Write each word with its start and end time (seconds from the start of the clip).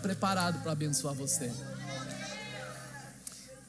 Preparado 0.00 0.62
para 0.62 0.72
abençoar 0.72 1.14
você. 1.14 1.52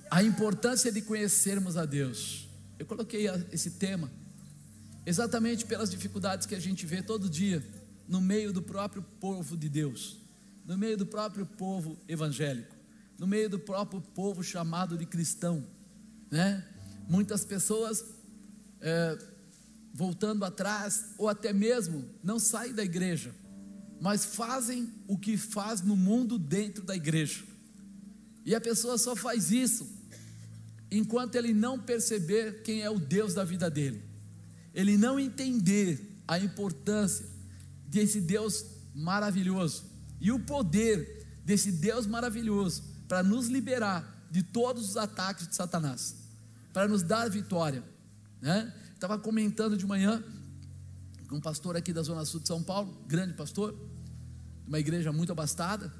A 0.10 0.24
importância 0.24 0.92
de 0.92 1.02
conhecermos 1.02 1.78
a 1.78 1.86
Deus. 1.86 2.50
Eu 2.80 2.86
coloquei 2.86 3.28
esse 3.52 3.72
tema 3.72 4.12
exatamente 5.06 5.66
pelas 5.66 5.90
dificuldades 5.90 6.46
que 6.46 6.56
a 6.56 6.60
gente 6.60 6.86
vê 6.86 7.02
todo 7.02 7.30
dia 7.30 7.64
no 8.08 8.20
meio 8.20 8.52
do 8.52 8.62
próprio 8.62 9.02
povo 9.20 9.56
de 9.56 9.70
Deus, 9.70 10.18
no 10.66 10.78
meio 10.78 10.98
do 10.98 11.06
próprio 11.06 11.46
povo 11.46 11.98
evangélico, 12.08 12.76
no 13.18 13.26
meio 13.26 13.50
do 13.50 13.60
próprio 13.60 14.02
povo 14.02 14.44
chamado 14.44 14.98
de 14.98 15.06
cristão, 15.06 15.66
né? 16.30 16.66
Muitas 17.08 17.46
pessoas 17.46 18.04
é, 18.82 19.18
voltando 19.94 20.44
atrás, 20.44 21.14
ou 21.18 21.30
até 21.30 21.54
mesmo 21.54 22.06
não 22.24 22.40
saem 22.40 22.74
da 22.74 22.84
igreja, 22.84 23.34
mas 24.02 24.26
fazem 24.26 24.92
o 25.08 25.16
que 25.16 25.38
faz 25.38 25.82
no 25.82 25.96
mundo 25.96 26.40
dentro 26.40 26.84
da 26.84 26.96
igreja. 26.96 27.44
E 28.44 28.56
a 28.56 28.60
pessoa 28.60 28.98
só 28.98 29.16
faz 29.16 29.52
isso 29.52 29.88
enquanto 30.90 31.36
ele 31.36 31.54
não 31.54 31.80
perceber 31.80 32.64
quem 32.64 32.82
é 32.82 32.90
o 32.90 32.98
Deus 32.98 33.36
da 33.36 33.44
vida 33.44 33.70
dele. 33.70 34.04
Ele 34.74 34.98
não 34.98 35.20
entender 35.20 36.20
a 36.28 36.40
importância 36.40 37.28
desse 37.86 38.20
Deus 38.20 38.66
maravilhoso 38.96 39.84
e 40.20 40.32
o 40.32 40.40
poder 40.40 41.40
desse 41.46 41.72
Deus 41.72 42.08
maravilhoso 42.08 42.84
para 43.08 43.22
nos 43.22 43.50
liberar 43.50 44.28
de 44.32 44.42
todos 44.42 44.90
os 44.90 44.98
ataques 44.98 45.48
de 45.48 45.56
Satanás, 45.56 46.16
para 46.74 46.88
nos 46.88 47.04
dar 47.04 47.30
vitória, 47.30 47.84
né? 48.42 48.74
Estava 48.96 49.20
comentando 49.20 49.78
de 49.78 49.86
manhã 49.86 50.24
com 51.28 51.36
um 51.36 51.42
pastor 51.42 51.78
aqui 51.78 51.94
da 51.94 52.02
Zona 52.02 52.26
Sul 52.26 52.40
de 52.40 52.48
São 52.48 52.64
Paulo, 52.64 53.06
grande 53.08 53.34
pastor, 53.34 53.91
uma 54.72 54.80
igreja 54.80 55.12
muito 55.12 55.34
abastada, 55.34 55.92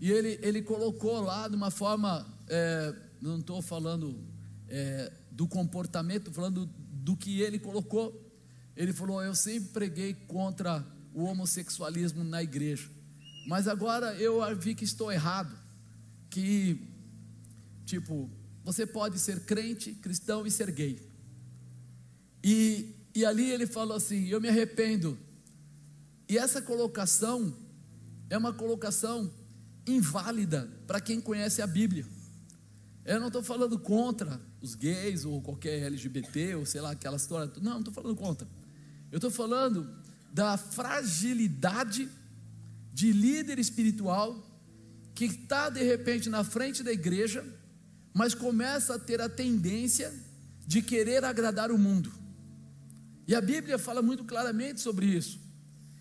e 0.00 0.10
ele, 0.10 0.40
ele 0.42 0.60
colocou 0.60 1.20
lá 1.20 1.46
de 1.46 1.54
uma 1.54 1.70
forma, 1.70 2.26
é, 2.48 2.92
não 3.20 3.38
estou 3.38 3.62
falando 3.62 4.26
é, 4.66 5.12
do 5.30 5.46
comportamento, 5.46 6.32
falando 6.32 6.66
do 6.66 7.16
que 7.16 7.40
ele 7.40 7.60
colocou. 7.60 8.28
Ele 8.74 8.92
falou: 8.92 9.22
Eu 9.22 9.36
sempre 9.36 9.68
preguei 9.68 10.14
contra 10.14 10.84
o 11.14 11.26
homossexualismo 11.26 12.24
na 12.24 12.42
igreja, 12.42 12.90
mas 13.46 13.68
agora 13.68 14.12
eu 14.16 14.40
vi 14.58 14.74
que 14.74 14.82
estou 14.82 15.12
errado, 15.12 15.56
que, 16.28 16.88
tipo, 17.86 18.28
você 18.64 18.84
pode 18.84 19.20
ser 19.20 19.44
crente, 19.44 19.92
cristão 19.92 20.44
e 20.44 20.50
ser 20.50 20.72
gay. 20.72 21.08
E, 22.42 22.96
e 23.14 23.24
ali 23.24 23.48
ele 23.48 23.68
falou 23.68 23.96
assim: 23.96 24.26
Eu 24.26 24.40
me 24.40 24.48
arrependo. 24.48 25.16
E 26.28 26.36
essa 26.36 26.60
colocação 26.60 27.67
é 28.30 28.36
uma 28.36 28.52
colocação 28.52 29.30
inválida 29.86 30.70
para 30.86 31.00
quem 31.00 31.20
conhece 31.20 31.62
a 31.62 31.66
Bíblia. 31.66 32.06
Eu 33.04 33.20
não 33.20 33.28
estou 33.28 33.42
falando 33.42 33.78
contra 33.78 34.40
os 34.60 34.74
gays 34.74 35.24
ou 35.24 35.40
qualquer 35.40 35.84
LGBT 35.84 36.56
ou 36.56 36.66
sei 36.66 36.80
lá, 36.80 36.90
aquela 36.90 37.16
história. 37.16 37.50
Não, 37.60 37.72
não 37.72 37.78
estou 37.78 37.94
falando 37.94 38.16
contra. 38.16 38.46
Eu 39.10 39.16
estou 39.16 39.30
falando 39.30 39.88
da 40.32 40.56
fragilidade 40.56 42.08
de 42.92 43.12
líder 43.12 43.58
espiritual 43.58 44.44
que 45.14 45.24
está 45.24 45.70
de 45.70 45.82
repente 45.82 46.28
na 46.28 46.44
frente 46.44 46.82
da 46.82 46.92
igreja, 46.92 47.44
mas 48.12 48.34
começa 48.34 48.94
a 48.94 48.98
ter 48.98 49.20
a 49.20 49.28
tendência 49.28 50.12
de 50.66 50.82
querer 50.82 51.24
agradar 51.24 51.70
o 51.70 51.78
mundo. 51.78 52.12
E 53.26 53.34
a 53.34 53.40
Bíblia 53.40 53.78
fala 53.78 54.02
muito 54.02 54.24
claramente 54.24 54.80
sobre 54.80 55.06
isso, 55.06 55.40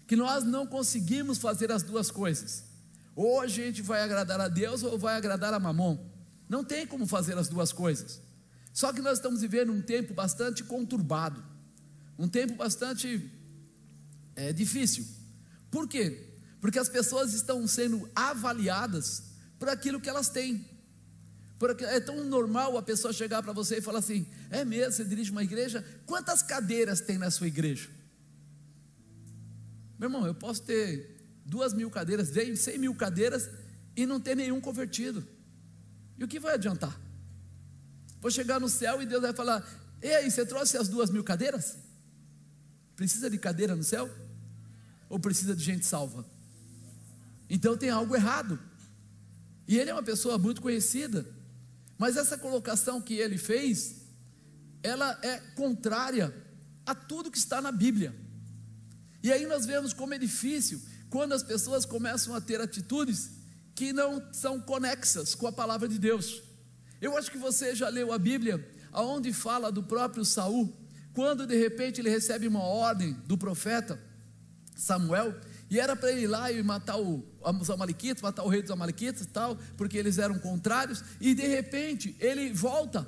que 0.08 0.16
nós 0.16 0.46
não 0.46 0.66
conseguimos 0.66 1.38
fazer 1.38 1.72
as 1.72 1.84
duas 1.84 2.10
coisas. 2.10 2.64
Ou 3.16 3.42
a 3.42 3.48
gente 3.48 3.82
vai 3.82 4.02
agradar 4.02 4.40
a 4.40 4.48
Deus 4.48 4.82
ou 4.82 4.98
vai 4.98 5.16
agradar 5.16 5.54
a 5.54 5.60
Mamon. 5.60 5.98
Não 6.48 6.64
tem 6.64 6.88
como 6.88 7.06
fazer 7.06 7.38
as 7.38 7.50
duas 7.50 7.74
coisas. 7.74 8.22
Só 8.72 8.94
que 8.94 9.02
nós 9.02 9.18
estamos 9.18 9.42
vivendo 9.42 9.74
um 9.74 9.82
tempo 9.82 10.14
bastante 10.14 10.64
conturbado, 10.64 11.44
um 12.18 12.28
tempo 12.28 12.56
bastante 12.56 13.30
é, 14.36 14.54
difícil. 14.54 15.06
Por 15.70 15.88
quê? 15.88 16.30
Porque 16.62 16.80
as 16.80 16.88
pessoas 16.88 17.34
estão 17.34 17.68
sendo 17.68 18.10
avaliadas 18.16 19.24
por 19.60 19.68
aquilo 19.68 20.00
que 20.00 20.10
elas 20.10 20.30
têm. 20.30 20.66
Porque 21.60 21.84
é 21.84 22.00
tão 22.00 22.24
normal 22.24 22.78
a 22.78 22.84
pessoa 22.84 23.12
chegar 23.12 23.42
para 23.42 23.52
você 23.52 23.78
e 23.78 23.82
falar 23.82 24.00
assim: 24.00 24.28
é 24.52 24.64
mesmo, 24.64 24.94
você 24.94 25.04
dirige 25.04 25.32
uma 25.32 25.44
igreja? 25.44 25.84
Quantas 26.06 26.44
cadeiras 26.44 27.02
tem 27.02 27.18
na 27.18 27.32
sua 27.32 27.48
igreja? 27.48 27.90
Meu 29.98 30.08
irmão, 30.08 30.26
eu 30.26 30.36
posso 30.36 30.62
ter 30.64 31.18
duas 31.46 31.74
mil 31.74 31.90
cadeiras, 31.90 32.30
cem 32.60 32.78
mil 32.78 32.94
cadeiras 32.94 33.50
e 33.96 34.06
não 34.06 34.20
ter 34.20 34.36
nenhum 34.36 34.62
convertido. 34.62 35.28
E 36.18 36.24
o 36.24 36.28
que 36.28 36.40
vai 36.40 36.54
adiantar? 36.54 37.00
Vou 38.20 38.32
chegar 38.32 38.60
no 38.60 38.70
céu 38.70 39.02
e 39.02 39.06
Deus 39.06 39.22
vai 39.22 39.34
falar: 39.34 39.68
E 40.02 40.08
aí, 40.08 40.30
você 40.30 40.46
trouxe 40.46 40.78
as 40.78 40.88
duas 40.88 41.10
mil 41.10 41.24
cadeiras? 41.24 41.78
Precisa 42.96 43.30
de 43.30 43.38
cadeira 43.38 43.76
no 43.76 43.84
céu? 43.84 44.10
Ou 45.10 45.20
precisa 45.20 45.56
de 45.56 45.64
gente 45.64 45.86
salva? 45.86 46.26
Então 47.50 47.78
tem 47.78 47.90
algo 47.90 48.16
errado. 48.16 48.60
E 49.68 49.78
ele 49.78 49.90
é 49.90 49.94
uma 49.94 50.04
pessoa 50.04 50.38
muito 50.38 50.62
conhecida. 50.62 51.26
Mas 51.98 52.18
essa 52.18 52.38
colocação 52.38 53.02
que 53.02 53.16
ele 53.16 53.38
fez, 53.38 54.08
ela 54.84 55.18
é 55.24 55.40
contrária 55.56 56.34
a 56.86 56.94
tudo 56.94 57.32
que 57.32 57.38
está 57.38 57.62
na 57.62 57.72
Bíblia. 57.72 58.16
E 59.28 59.32
aí 59.34 59.46
nós 59.46 59.66
vemos 59.66 59.92
como 59.92 60.14
é 60.14 60.18
difícil 60.18 60.82
quando 61.10 61.34
as 61.34 61.44
pessoas 61.44 61.84
começam 61.84 62.34
a 62.34 62.40
ter 62.40 62.62
atitudes 62.62 63.32
que 63.76 63.92
não 63.92 64.24
são 64.32 64.58
conexas 64.58 65.36
com 65.36 65.46
a 65.46 65.52
palavra 65.52 65.86
de 65.86 66.00
Deus. 66.00 66.42
Eu 67.02 67.18
acho 67.18 67.30
que 67.30 67.38
você 67.38 67.76
já 67.76 67.90
leu 67.90 68.14
a 68.14 68.18
Bíblia, 68.18 68.66
aonde 68.90 69.34
fala 69.34 69.70
do 69.70 69.84
próprio 69.84 70.24
Saul, 70.24 70.74
quando 71.14 71.46
de 71.46 71.58
repente 71.58 72.00
ele 72.00 72.10
recebe 72.10 72.48
uma 72.48 72.64
ordem 72.64 73.18
do 73.26 73.38
profeta 73.38 74.02
Samuel, 74.78 75.36
e 75.70 75.78
era 75.78 75.94
para 75.94 76.10
ele 76.10 76.22
ir 76.22 76.28
lá 76.28 76.50
e 76.50 76.64
matar 76.64 76.98
o, 76.98 77.22
os 77.60 77.70
amalequitas, 77.70 78.24
matar 78.24 78.46
o 78.46 78.48
rei 78.48 78.62
dos 78.62 78.72
amalequitas 78.72 79.24
e 79.24 79.28
tal, 79.28 79.58
porque 79.76 79.98
eles 79.98 80.20
eram 80.20 80.40
contrários, 80.40 81.04
e 81.20 81.36
de 81.36 81.46
repente 81.46 82.16
ele 82.22 82.54
volta. 82.54 83.06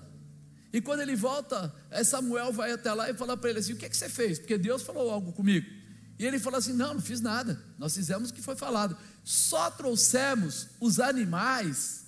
E 0.74 0.82
quando 0.82 1.00
ele 1.00 1.16
volta, 1.16 1.74
Samuel 2.04 2.52
vai 2.52 2.74
até 2.74 2.94
lá 2.94 3.10
e 3.10 3.14
fala 3.14 3.38
para 3.38 3.52
ele 3.52 3.60
assim: 3.60 3.72
O 3.72 3.78
que, 3.78 3.86
é 3.86 3.90
que 3.90 3.96
você 3.96 4.10
fez? 4.10 4.38
Porque 4.38 4.58
Deus 4.58 4.82
falou 4.82 5.10
algo 5.10 5.32
comigo. 5.32 5.79
E 6.20 6.26
ele 6.26 6.38
fala 6.38 6.58
assim: 6.58 6.74
Não, 6.74 6.96
não 6.96 7.02
fiz 7.02 7.22
nada. 7.22 7.58
Nós 7.78 7.96
fizemos 7.96 8.30
o 8.30 8.34
que 8.34 8.42
foi 8.42 8.56
falado. 8.56 8.98
Só 9.24 9.72
trouxemos 9.72 10.68
os 10.80 11.00
animais, 11.00 12.04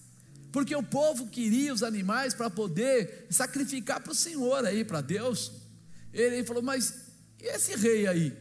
porque 0.52 0.76
o 0.76 0.84
povo 0.84 1.28
queria 1.28 1.74
os 1.74 1.82
animais 1.82 2.34
para 2.34 2.50
poder 2.50 3.28
sacrificar 3.30 4.02
para 4.02 4.12
o 4.12 4.16
Senhor 4.16 4.66
aí, 4.66 4.84
para 4.84 5.00
Deus. 5.00 5.54
Ele 6.12 6.44
falou: 6.44 6.62
Mas 6.62 6.94
e 7.42 7.46
esse 7.46 7.74
rei 7.78 8.06
aí? 8.06 8.38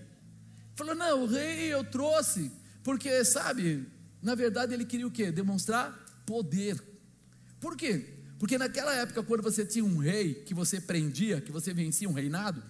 Falou: 0.75 0.97
Não, 0.97 1.23
o 1.23 1.27
rei 1.27 1.73
eu 1.73 1.85
trouxe, 1.85 2.51
porque 2.83 3.25
sabe, 3.25 3.87
na 4.21 4.35
verdade 4.35 4.75
ele 4.75 4.85
queria 4.85 5.07
o 5.07 5.11
quê? 5.11 5.31
Demonstrar 5.31 5.97
poder. 6.27 6.83
Por 7.61 7.77
quê? 7.77 8.17
Porque 8.41 8.59
naquela 8.59 8.93
época, 8.95 9.23
quando 9.23 9.43
você 9.43 9.65
tinha 9.65 9.85
um 9.85 9.99
rei 9.99 10.35
que 10.35 10.55
você 10.55 10.81
prendia, 10.81 11.41
que 11.41 11.53
você 11.53 11.73
vencia 11.73 12.09
um 12.09 12.13
reinado, 12.13 12.61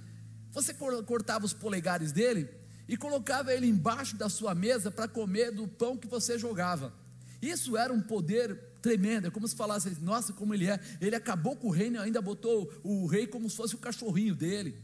você 0.51 0.75
cortava 0.75 1.47
os 1.47 1.55
polegares 1.55 2.13
dele 2.13 2.60
e 2.91 2.97
colocava 2.97 3.55
ele 3.55 3.69
embaixo 3.69 4.17
da 4.17 4.29
sua 4.29 4.53
mesa 4.53 4.91
para 4.91 5.07
comer 5.07 5.53
do 5.53 5.69
pão 5.69 5.97
que 5.97 6.09
você 6.09 6.37
jogava. 6.37 6.93
Isso 7.41 7.77
era 7.77 7.93
um 7.93 8.01
poder 8.01 8.57
tremendo, 8.83 9.29
é 9.29 9.31
como 9.31 9.47
se 9.47 9.55
falasse, 9.55 9.97
nossa, 10.01 10.33
como 10.33 10.53
ele 10.53 10.69
é. 10.69 10.81
Ele 11.01 11.15
acabou 11.15 11.55
com 11.55 11.69
o 11.69 11.71
reino 11.71 11.99
e 11.99 12.01
ainda 12.01 12.21
botou 12.21 12.69
o 12.83 13.07
rei 13.07 13.29
como 13.29 13.49
se 13.49 13.57
fosse 13.57 13.77
o 13.77 13.79
cachorrinho 13.79 14.35
dele. 14.35 14.77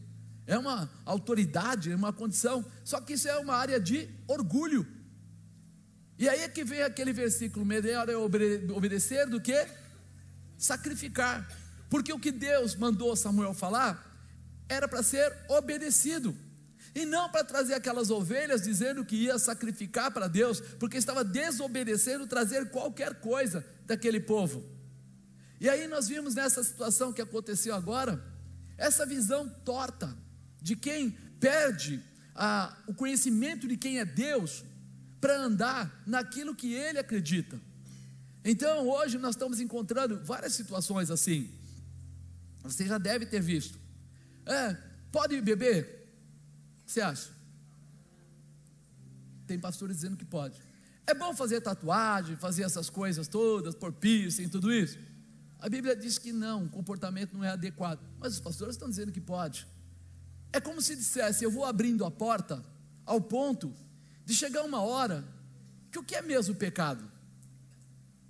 É 0.47 0.57
uma 0.57 0.89
autoridade, 1.05 1.91
é 1.91 1.97
uma 1.97 2.13
condição, 2.13 2.65
só 2.85 3.01
que 3.01 3.15
isso 3.15 3.27
é 3.27 3.37
uma 3.39 3.57
área 3.57 3.81
de 3.81 4.09
orgulho. 4.29 4.87
E 6.17 6.29
aí 6.29 6.43
é 6.43 6.49
que 6.49 6.63
vem 6.63 6.83
aquele 6.83 7.13
versículo: 7.13 7.67
melhor 7.67 8.09
é 8.09 8.17
obedecer 8.17 9.29
do 9.29 9.41
que 9.41 9.67
sacrificar. 10.57 11.45
Porque 11.91 12.13
o 12.13 12.21
que 12.21 12.31
Deus 12.31 12.77
mandou 12.77 13.17
Samuel 13.17 13.53
falar 13.53 14.17
era 14.69 14.87
para 14.87 15.03
ser 15.03 15.37
obedecido. 15.49 16.46
E 16.97 17.05
não 17.05 17.29
para 17.29 17.45
trazer 17.45 17.75
aquelas 17.75 18.09
ovelhas 18.09 18.63
dizendo 18.63 19.05
que 19.05 19.17
ia 19.17 19.39
sacrificar 19.39 20.11
para 20.11 20.29
Deus, 20.29 20.63
porque 20.81 20.97
estava 20.97 21.23
desobedecendo 21.23 22.27
trazer 22.27 22.71
qualquer 22.71 23.17
coisa 23.21 23.63
daquele 23.85 24.19
povo. 24.19 24.65
E 25.61 25.69
aí 25.69 25.87
nós 25.89 26.09
vimos 26.09 26.35
nessa 26.35 26.65
situação 26.65 27.13
que 27.13 27.21
aconteceu 27.21 27.75
agora, 27.75 28.25
essa 28.79 29.05
visão 29.05 29.47
torta 29.63 30.17
de 30.63 30.75
quem 30.75 31.11
perde 31.39 32.03
a, 32.35 32.75
o 32.87 32.95
conhecimento 32.95 33.69
de 33.69 33.77
quem 33.77 33.99
é 33.99 34.05
Deus 34.07 34.65
para 35.21 35.37
andar 35.37 36.03
naquilo 36.07 36.55
que 36.55 36.73
ele 36.73 36.99
acredita. 36.99 37.61
Então 38.43 38.89
hoje 38.89 39.19
nós 39.19 39.35
estamos 39.35 39.61
encontrando 39.61 40.25
várias 40.25 40.55
situações 40.55 41.11
assim. 41.11 41.51
Você 42.63 42.87
já 42.87 42.97
deve 42.97 43.27
ter 43.27 43.43
visto. 43.43 43.79
É, 44.47 44.75
pode 45.13 45.39
beber? 45.43 45.96
Você 46.97 47.03
acha? 47.03 47.31
Tem 49.47 49.59
pastores 49.59 49.97
dizendo 49.97 50.17
que 50.17 50.25
pode. 50.25 50.59
É 51.07 51.13
bom 51.13 51.37
fazer 51.37 51.61
tatuagem, 51.61 52.37
fazer 52.37 52.63
essas 52.63 52.89
coisas 52.89 53.29
todas, 53.29 53.75
por 53.75 53.93
piercing, 53.93 54.49
tudo 54.49 54.73
isso? 54.73 54.99
A 55.59 55.69
Bíblia 55.69 55.95
diz 55.95 56.17
que 56.17 56.33
não, 56.33 56.65
o 56.65 56.71
comportamento 56.71 57.35
não 57.35 57.45
é 57.45 57.51
adequado. 57.51 58.01
Mas 58.19 58.33
os 58.33 58.41
pastores 58.41 58.77
estão 58.77 58.89
dizendo 58.89 59.13
que 59.13 59.21
pode. 59.21 59.67
É 60.55 60.59
como 60.59 60.81
se 60.81 60.97
dissesse: 60.97 61.45
eu 61.45 61.51
vou 61.51 61.67
abrindo 61.67 62.03
a 62.03 62.11
porta 62.11 62.65
ao 63.05 63.21
ponto 63.21 63.75
de 64.25 64.33
chegar 64.33 64.63
uma 64.63 64.81
hora 64.81 65.23
que 65.93 65.99
o 65.99 66.03
que 66.03 66.15
é 66.15 66.23
mesmo 66.23 66.55
pecado? 66.55 67.05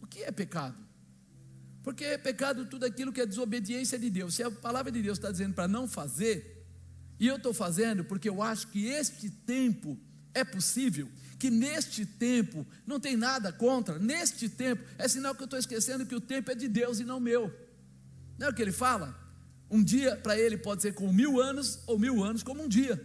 O 0.03 0.09
que 0.09 0.25
é 0.25 0.33
pecado? 0.33 0.77
Porque 1.85 2.05
é 2.05 2.19
pecado 2.19 2.67
tudo 2.67 2.85
aquilo 2.85 3.13
que 3.13 3.21
é 3.21 3.27
desobediência 3.27 3.97
de 3.97 4.11
Deus. 4.11 4.35
Se 4.35 4.43
a 4.43 4.51
palavra 4.51 4.91
de 4.91 5.01
Deus 5.01 5.19
está 5.19 5.31
dizendo 5.31 5.55
para 5.55 5.69
não 5.69 5.87
fazer, 5.87 6.56
e 7.19 7.27
eu 7.27 7.37
estou 7.37 7.55
fazendo 7.55 8.05
porque 8.05 8.29
eu 8.29 8.43
acho 8.43 8.69
que 8.69 8.87
este 8.87 9.31
tempo 9.31 9.99
é 10.35 10.45
possível, 10.45 11.09
que 11.39 11.51
neste 11.51 12.05
tempo 12.05 12.67
não 12.87 13.01
tem 13.01 13.17
nada 13.17 13.53
contra, 13.53 13.99
neste 13.99 14.49
tempo 14.49 14.85
é 14.99 15.09
sinal 15.09 15.35
que 15.35 15.43
eu 15.43 15.47
estou 15.47 15.59
esquecendo 15.59 16.07
que 16.07 16.15
o 16.15 16.21
tempo 16.21 16.51
é 16.51 16.55
de 16.55 16.69
Deus 16.69 17.01
e 17.01 17.05
não 17.05 17.19
meu. 17.19 17.53
Não 18.39 18.49
é 18.49 18.51
o 18.51 18.55
que 18.55 18.61
ele 18.61 18.73
fala? 18.73 19.19
Um 19.71 19.83
dia 19.83 20.17
para 20.17 20.39
ele 20.39 20.59
pode 20.59 20.83
ser 20.83 20.95
como 20.95 21.13
mil 21.13 21.41
anos, 21.41 21.81
ou 21.87 21.99
mil 21.99 22.23
anos 22.23 22.43
como 22.43 22.63
um 22.63 22.69
dia. 22.69 23.03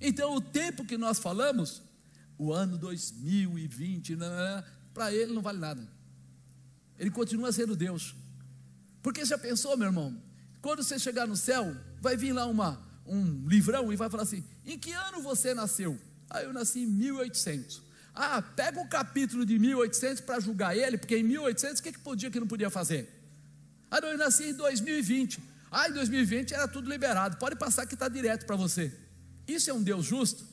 Então 0.00 0.34
o 0.34 0.40
tempo 0.40 0.84
que 0.84 0.96
nós 0.96 1.18
falamos, 1.18 1.82
o 2.38 2.52
ano 2.52 2.78
2020, 2.78 4.16
para 4.94 5.12
ele 5.12 5.32
não 5.32 5.42
vale 5.42 5.58
nada. 5.58 5.86
Ele 6.98 7.10
continua 7.10 7.52
sendo 7.52 7.76
Deus. 7.76 8.14
Porque 9.02 9.24
já 9.24 9.36
pensou, 9.36 9.76
meu 9.76 9.88
irmão? 9.88 10.16
Quando 10.60 10.82
você 10.82 10.98
chegar 10.98 11.26
no 11.26 11.36
céu, 11.36 11.76
vai 12.00 12.16
vir 12.16 12.32
lá 12.32 12.46
uma 12.46 12.91
um 13.12 13.46
livrão 13.46 13.92
e 13.92 13.96
vai 13.96 14.08
falar 14.08 14.22
assim: 14.22 14.44
em 14.64 14.78
que 14.78 14.92
ano 14.92 15.22
você 15.22 15.54
nasceu? 15.54 15.98
Ah, 16.30 16.42
eu 16.42 16.52
nasci 16.52 16.80
em 16.80 16.86
1800. 16.86 17.82
Ah, 18.14 18.42
pega 18.42 18.80
o 18.80 18.88
capítulo 18.88 19.44
de 19.44 19.58
1800 19.58 20.20
para 20.22 20.40
julgar 20.40 20.76
ele, 20.76 20.98
porque 20.98 21.16
em 21.16 21.22
1800 21.22 21.80
o 21.80 21.82
que, 21.82 21.92
que 21.92 21.98
podia 21.98 22.30
que 22.30 22.40
não 22.40 22.46
podia 22.46 22.70
fazer? 22.70 23.08
Ah, 23.90 24.00
não, 24.00 24.08
eu 24.08 24.18
nasci 24.18 24.44
em 24.44 24.54
2020. 24.54 25.40
Ah, 25.70 25.88
em 25.88 25.92
2020 25.92 26.52
era 26.52 26.68
tudo 26.68 26.90
liberado, 26.90 27.36
pode 27.38 27.56
passar 27.56 27.86
que 27.86 27.94
está 27.94 28.08
direto 28.08 28.46
para 28.46 28.56
você. 28.56 28.92
Isso 29.46 29.70
é 29.70 29.72
um 29.72 29.82
Deus 29.82 30.04
justo? 30.04 30.44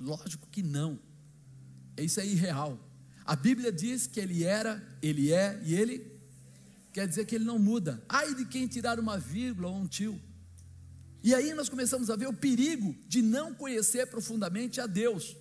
Lógico 0.00 0.46
que 0.48 0.62
não. 0.62 0.98
Isso 1.96 2.20
é 2.20 2.26
irreal. 2.26 2.78
A 3.24 3.34
Bíblia 3.34 3.72
diz 3.72 4.06
que 4.06 4.20
ele 4.20 4.44
era, 4.44 4.82
ele 5.00 5.32
é 5.32 5.60
e 5.64 5.74
ele 5.74 6.12
quer 6.92 7.08
dizer 7.08 7.24
que 7.24 7.34
ele 7.34 7.44
não 7.44 7.58
muda. 7.58 8.02
Ai 8.08 8.34
de 8.34 8.44
quem 8.44 8.66
tirar 8.66 9.00
uma 9.00 9.18
vírgula 9.18 9.68
ou 9.68 9.76
um 9.76 9.86
tio. 9.86 10.20
E 11.24 11.34
aí 11.34 11.54
nós 11.54 11.70
começamos 11.70 12.10
a 12.10 12.16
ver 12.16 12.26
o 12.28 12.34
perigo 12.34 12.94
de 13.08 13.22
não 13.22 13.54
conhecer 13.54 14.06
profundamente 14.08 14.78
a 14.78 14.86
Deus, 14.86 15.34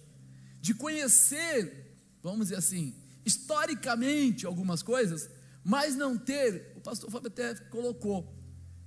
de 0.62 0.74
conhecer, 0.74 2.00
vamos 2.22 2.48
dizer 2.48 2.56
assim, 2.56 2.96
historicamente 3.26 4.46
algumas 4.46 4.82
coisas, 4.82 5.30
mas 5.62 5.98
não 5.98 6.18
ter, 6.18 6.72
o 6.78 6.80
pastor 6.80 7.12
Fábio 7.12 7.28
até 7.28 7.54
colocou, 7.66 8.34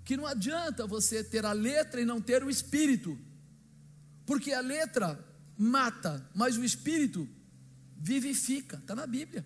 que 0.06 0.16
não 0.16 0.26
adianta 0.26 0.86
você 0.86 1.22
ter 1.22 1.44
a 1.44 1.52
letra 1.52 2.00
e 2.00 2.06
não 2.06 2.18
ter 2.18 2.42
o 2.42 2.48
espírito, 2.48 3.18
porque 4.24 4.54
a 4.54 4.60
letra 4.60 5.22
mata, 5.54 6.26
mas 6.34 6.56
o 6.56 6.64
espírito 6.64 7.28
vivifica, 7.94 8.78
está 8.78 8.94
na 8.94 9.06
Bíblia. 9.06 9.44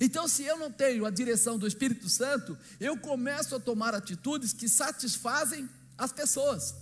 Então, 0.00 0.28
se 0.28 0.44
eu 0.44 0.56
não 0.56 0.70
tenho 0.70 1.04
a 1.04 1.10
direção 1.10 1.58
do 1.58 1.66
Espírito 1.66 2.08
Santo, 2.08 2.56
eu 2.78 2.96
começo 2.98 3.56
a 3.56 3.58
tomar 3.58 3.96
atitudes 3.96 4.52
que 4.52 4.68
satisfazem 4.68 5.68
as 5.98 6.12
pessoas. 6.12 6.74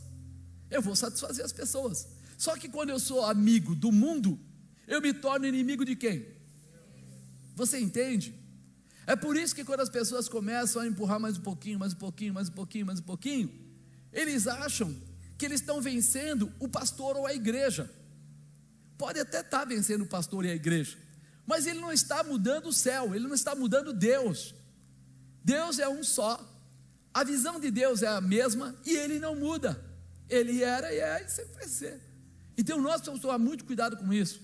Eu 0.70 0.82
vou 0.82 0.94
satisfazer 0.94 1.44
as 1.44 1.52
pessoas. 1.52 2.06
Só 2.36 2.56
que 2.56 2.68
quando 2.68 2.90
eu 2.90 3.00
sou 3.00 3.24
amigo 3.24 3.74
do 3.74 3.90
mundo, 3.90 4.38
eu 4.86 5.00
me 5.00 5.14
torno 5.14 5.46
inimigo 5.46 5.84
de 5.84 5.96
quem? 5.96 6.26
Você 7.54 7.78
entende? 7.80 8.34
É 9.06 9.16
por 9.16 9.36
isso 9.36 9.54
que 9.54 9.64
quando 9.64 9.80
as 9.80 9.88
pessoas 9.88 10.28
começam 10.28 10.82
a 10.82 10.86
empurrar 10.86 11.18
mais 11.18 11.38
um 11.38 11.40
pouquinho, 11.40 11.78
mais 11.78 11.94
um 11.94 11.96
pouquinho, 11.96 12.34
mais 12.34 12.48
um 12.48 12.52
pouquinho, 12.52 12.86
mais 12.86 13.00
um 13.00 13.04
pouquinho, 13.04 13.50
eles 14.12 14.46
acham 14.46 14.94
que 15.38 15.44
eles 15.44 15.60
estão 15.60 15.80
vencendo 15.80 16.52
o 16.58 16.68
pastor 16.68 17.16
ou 17.16 17.26
a 17.26 17.32
igreja. 17.32 17.90
Pode 18.98 19.20
até 19.20 19.40
estar 19.40 19.60
tá 19.60 19.64
vencendo 19.64 20.02
o 20.02 20.06
pastor 20.06 20.44
e 20.44 20.50
a 20.50 20.54
igreja, 20.54 20.98
mas 21.46 21.66
ele 21.66 21.80
não 21.80 21.92
está 21.92 22.24
mudando 22.24 22.66
o 22.66 22.72
céu, 22.72 23.14
ele 23.14 23.26
não 23.26 23.34
está 23.34 23.54
mudando 23.54 23.92
Deus. 23.92 24.54
Deus 25.44 25.78
é 25.78 25.88
um 25.88 26.02
só. 26.02 26.44
A 27.16 27.24
visão 27.24 27.58
de 27.58 27.70
Deus 27.70 28.02
é 28.02 28.08
a 28.08 28.20
mesma 28.20 28.76
e 28.84 28.94
ele 28.94 29.18
não 29.18 29.34
muda. 29.34 29.82
Ele 30.28 30.62
era 30.62 30.92
e 30.92 30.98
é 30.98 31.24
e 31.24 31.30
sempre 31.30 31.54
vai 31.54 31.66
ser. 31.66 31.98
Então 32.58 32.78
nós 32.78 32.96
precisamos 32.96 33.22
tomar 33.22 33.38
muito 33.38 33.64
cuidado 33.64 33.96
com 33.96 34.12
isso. 34.12 34.38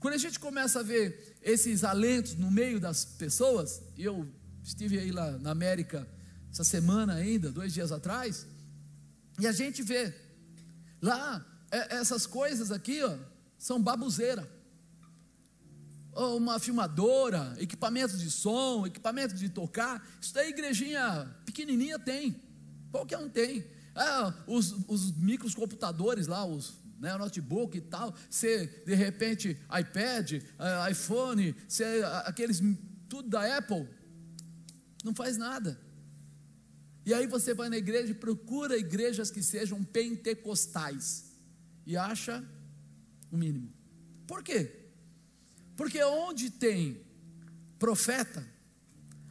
Quando 0.00 0.14
a 0.14 0.18
gente 0.18 0.40
começa 0.40 0.80
a 0.80 0.82
ver 0.82 1.36
esses 1.40 1.84
alentos 1.84 2.34
no 2.34 2.50
meio 2.50 2.80
das 2.80 3.04
pessoas, 3.04 3.80
e 3.96 4.02
eu 4.02 4.26
estive 4.64 4.98
aí 4.98 5.12
lá 5.12 5.38
na 5.38 5.52
América 5.52 6.04
essa 6.50 6.64
semana 6.64 7.14
ainda, 7.14 7.52
dois 7.52 7.72
dias 7.72 7.92
atrás, 7.92 8.44
e 9.38 9.46
a 9.46 9.52
gente 9.52 9.84
vê 9.84 10.12
lá 11.00 11.46
é, 11.70 11.94
essas 11.94 12.26
coisas 12.26 12.72
aqui, 12.72 13.04
ó, 13.04 13.16
são 13.56 13.80
babuzeira 13.80 14.50
uma 16.16 16.58
filmadora, 16.58 17.54
equipamentos 17.58 18.18
de 18.18 18.30
som, 18.30 18.86
equipamentos 18.86 19.38
de 19.38 19.48
tocar. 19.48 20.06
Isso 20.20 20.32
daí, 20.32 20.50
igrejinha 20.50 21.34
pequenininha 21.44 21.98
tem, 21.98 22.40
qualquer 22.90 23.18
um 23.18 23.28
tem. 23.28 23.64
Ah, 23.94 24.34
os, 24.46 24.72
os 24.88 25.12
microcomputadores 25.12 26.26
lá, 26.26 26.44
os 26.44 26.74
né, 26.98 27.16
notebook 27.16 27.76
e 27.76 27.80
tal, 27.80 28.14
se 28.30 28.66
de 28.84 28.94
repente 28.94 29.58
iPad, 29.78 30.32
uh, 30.34 30.90
iPhone, 30.90 31.54
se 31.68 31.84
aqueles 32.24 32.60
tudo 33.08 33.28
da 33.28 33.56
Apple, 33.56 33.88
não 35.04 35.14
faz 35.14 35.36
nada. 35.36 35.80
E 37.04 37.14
aí 37.14 37.26
você 37.26 37.54
vai 37.54 37.68
na 37.68 37.76
igreja 37.76 38.10
e 38.10 38.14
procura 38.14 38.76
igrejas 38.76 39.30
que 39.30 39.42
sejam 39.42 39.84
pentecostais 39.84 41.36
e 41.86 41.96
acha 41.96 42.44
o 43.30 43.36
mínimo. 43.36 43.72
Por 44.26 44.42
quê? 44.42 44.85
Porque 45.76 46.02
onde 46.02 46.50
tem 46.50 47.04
profeta, 47.78 48.44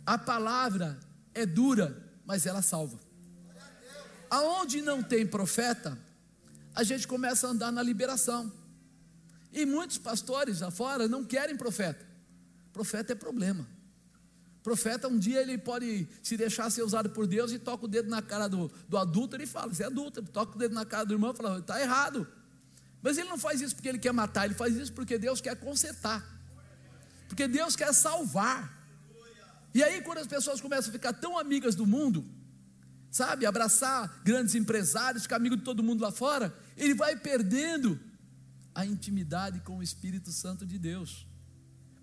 a 0.06 0.18
palavra 0.18 1.00
é 1.34 1.46
dura, 1.46 2.02
mas 2.26 2.46
ela 2.46 2.62
salva. 2.62 3.00
Aonde 4.30 4.82
não 4.82 5.02
tem 5.02 5.26
profeta, 5.26 5.98
a 6.74 6.84
gente 6.84 7.08
começa 7.08 7.48
a 7.48 7.50
andar 7.50 7.72
na 7.72 7.82
liberação. 7.82 8.52
E 9.52 9.66
muitos 9.66 9.98
pastores 9.98 10.60
lá 10.60 10.70
fora 10.70 11.08
não 11.08 11.24
querem 11.24 11.58
profeta. 11.58 12.06
Profeta 12.72 13.14
é 13.14 13.16
problema. 13.16 13.66
Profeta, 14.62 15.08
um 15.08 15.18
dia 15.18 15.42
ele 15.42 15.58
pode 15.58 16.08
se 16.22 16.36
deixar 16.36 16.70
ser 16.70 16.82
usado 16.82 17.10
por 17.10 17.26
Deus 17.26 17.52
e 17.52 17.60
toca 17.60 17.86
o 17.86 17.88
dedo 17.88 18.10
na 18.10 18.22
cara 18.22 18.48
do, 18.48 18.70
do 18.90 18.98
adulto 18.98 19.40
e 19.42 19.46
fala: 19.46 19.74
Você 19.74 19.84
é 19.84 19.86
adulto, 19.86 20.22
toca 20.24 20.56
o 20.56 20.60
dedo 20.60 20.74
na 20.74 20.86
cara 20.86 21.06
do 21.06 21.14
irmão 21.14 21.32
e 21.32 21.38
fala: 21.38 21.60
Está 21.60 21.80
errado. 21.80 22.28
Mas 23.02 23.18
ele 23.18 23.30
não 23.30 23.38
faz 23.38 23.62
isso 23.62 23.76
porque 23.76 23.88
ele 23.88 24.00
quer 24.00 24.12
matar, 24.12 24.46
ele 24.46 24.56
faz 24.56 24.76
isso 24.76 24.92
porque 24.92 25.18
Deus 25.18 25.40
quer 25.40 25.56
consertar 25.56 26.35
porque 27.28 27.48
Deus 27.48 27.76
quer 27.76 27.94
salvar. 27.94 28.74
E 29.74 29.84
aí, 29.84 30.02
quando 30.02 30.20
as 30.20 30.28
pessoas 30.28 30.62
começam 30.62 30.90
a 30.90 30.94
ficar 30.94 31.14
tão 31.14 31.38
amigas 31.38 31.76
do 31.76 31.86
mundo, 31.86 32.26
sabe, 33.12 33.46
abraçar 33.46 34.22
grandes 34.24 34.56
empresários, 34.56 35.24
ficar 35.24 35.38
amigo 35.38 35.58
de 35.58 35.64
todo 35.64 35.84
mundo 35.84 36.02
lá 36.02 36.12
fora, 36.12 36.54
ele 36.76 36.94
vai 36.94 37.16
perdendo 37.16 38.00
a 38.74 38.86
intimidade 38.86 39.62
com 39.62 39.78
o 39.78 39.84
Espírito 39.84 40.32
Santo 40.32 40.66
de 40.66 40.78
Deus. 40.78 41.26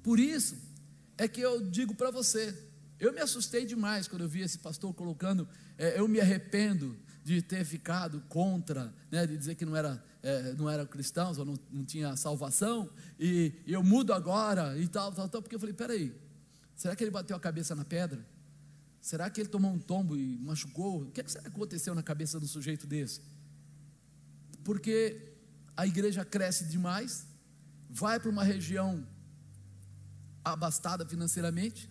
Por 0.02 0.18
isso 0.18 0.56
é 1.18 1.28
que 1.28 1.40
eu 1.40 1.70
digo 1.70 1.94
para 1.94 2.10
você, 2.10 2.56
eu 2.98 3.12
me 3.12 3.20
assustei 3.20 3.66
demais 3.66 4.08
quando 4.08 4.22
eu 4.22 4.28
vi 4.28 4.40
esse 4.40 4.58
pastor 4.58 4.92
colocando, 4.94 5.48
é, 5.76 5.98
eu 5.98 6.08
me 6.08 6.20
arrependo 6.20 6.98
de 7.22 7.42
ter 7.42 7.64
ficado 7.64 8.20
contra, 8.28 8.92
né, 9.10 9.26
de 9.26 9.36
dizer 9.36 9.54
que 9.54 9.64
não 9.64 9.76
era, 9.76 10.02
é, 10.22 10.52
não 10.54 10.70
era 10.70 10.86
cristãos 10.86 11.36
ou 11.38 11.44
não, 11.44 11.58
não 11.70 11.84
tinha 11.84 12.14
salvação, 12.16 12.88
e, 13.18 13.52
e, 13.66 13.72
eu 13.72 13.82
mudo 13.82 14.12
agora 14.12 14.78
e 14.78 14.86
tal, 14.86 15.12
tal, 15.12 15.28
tal, 15.28 15.42
porque 15.42 15.56
eu 15.56 15.60
falei: 15.60 15.74
peraí, 15.74 16.14
será 16.76 16.94
que 16.94 17.02
ele 17.02 17.10
bateu 17.10 17.36
a 17.36 17.40
cabeça 17.40 17.74
na 17.74 17.84
pedra? 17.84 18.24
Será 19.00 19.28
que 19.28 19.40
ele 19.40 19.48
tomou 19.48 19.72
um 19.72 19.80
tombo 19.80 20.16
e 20.16 20.38
machucou? 20.38 21.02
O 21.02 21.10
que, 21.10 21.20
é 21.20 21.24
que 21.24 21.32
será 21.32 21.42
que 21.42 21.48
aconteceu 21.48 21.92
na 21.92 22.04
cabeça 22.04 22.38
um 22.38 22.46
sujeito 22.46 22.86
desse? 22.86 23.20
Porque 24.62 25.34
a 25.76 25.86
igreja 25.86 26.24
cresce 26.24 26.66
demais, 26.66 27.26
vai 27.90 28.20
para 28.20 28.30
uma 28.30 28.44
região 28.44 29.04
abastada 30.44 31.04
financeiramente, 31.04 31.90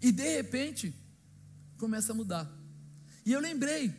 e 0.00 0.12
de 0.12 0.36
repente 0.36 0.94
começa 1.78 2.12
a 2.12 2.14
mudar. 2.14 2.50
E 3.24 3.32
eu 3.32 3.40
lembrei, 3.40 3.94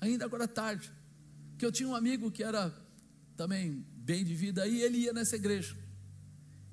ainda 0.00 0.26
agora 0.26 0.46
tarde, 0.46 0.92
que 1.56 1.64
eu 1.64 1.72
tinha 1.72 1.88
um 1.88 1.94
amigo 1.94 2.30
que 2.30 2.42
era 2.42 2.74
também 3.40 3.86
bem 3.96 4.22
de 4.22 4.34
vida 4.34 4.66
e 4.66 4.82
ele 4.82 4.98
ia 4.98 5.14
nessa 5.14 5.34
igreja. 5.34 5.74